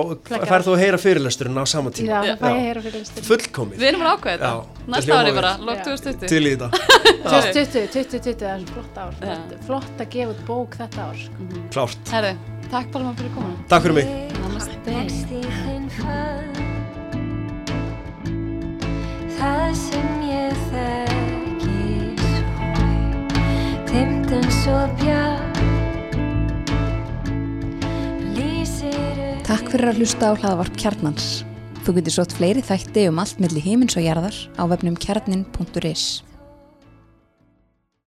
færð 0.54 0.70
þú 0.70 0.74
að 0.74 0.82
heyra 0.84 1.02
fyrirlesturinn 1.04 1.62
á 1.62 1.66
sama 1.70 1.94
já, 1.94 1.98
tíma 2.00 2.10
það 2.14 2.26
fæ 2.26 2.48
ég 2.48 2.50
að 2.50 2.64
heyra 2.64 2.86
fyrir 2.88 3.04
listin 3.04 3.28
fullkomið. 3.30 3.78
Við 3.84 3.90
erum 3.92 4.06
bara 4.06 4.16
ákveðið 4.18 4.34
Já, 4.34 4.40
þetta, 4.40 4.54
það 4.80 4.96
næsta 4.96 5.20
ári 5.20 5.36
bara, 5.38 5.54
Já. 5.54 5.66
lók 5.70 5.80
2020 5.86 6.34
til 6.34 6.44
í 6.44 6.56
þetta 6.56 6.70
2020, 7.30 7.94
2020, 7.94 8.42
það 8.42 8.50
er 8.54 8.60
svo 8.64 8.74
flott 8.74 8.98
ár. 8.98 9.14
Já. 9.14 9.38
flott, 9.38 9.54
flott 9.70 10.02
að 10.02 10.12
gefa 10.18 10.34
út 10.34 10.42
bók 10.50 10.82
þetta 10.82 11.08
ár 11.12 11.22
sko. 11.22 11.52
klárt, 11.78 12.16
herri, 12.18 12.34
takk 12.74 12.92
Pálmar 12.94 13.16
fyrir 13.22 13.38
komuna. 13.38 13.70
Takk 13.70 13.88
fyrir 13.88 13.96
mig 14.02 15.73
Takk 29.44 29.70
fyrir 29.70 29.92
að 29.92 30.00
hlusta 30.02 30.32
á 30.32 30.34
hlaðavarp 30.34 30.78
Kjarnans. 30.82 31.44
Þú 31.86 31.98
getur 32.00 32.16
sótt 32.16 32.34
fleiri 32.38 32.64
þætti 32.66 33.08
um 33.12 33.20
allt 33.22 33.42
milli 33.44 33.62
himins 33.62 33.98
og 34.00 34.06
jarðar 34.08 34.38
á 34.58 34.64
vefnum 34.72 34.98
kjarnin.is. 34.98 36.24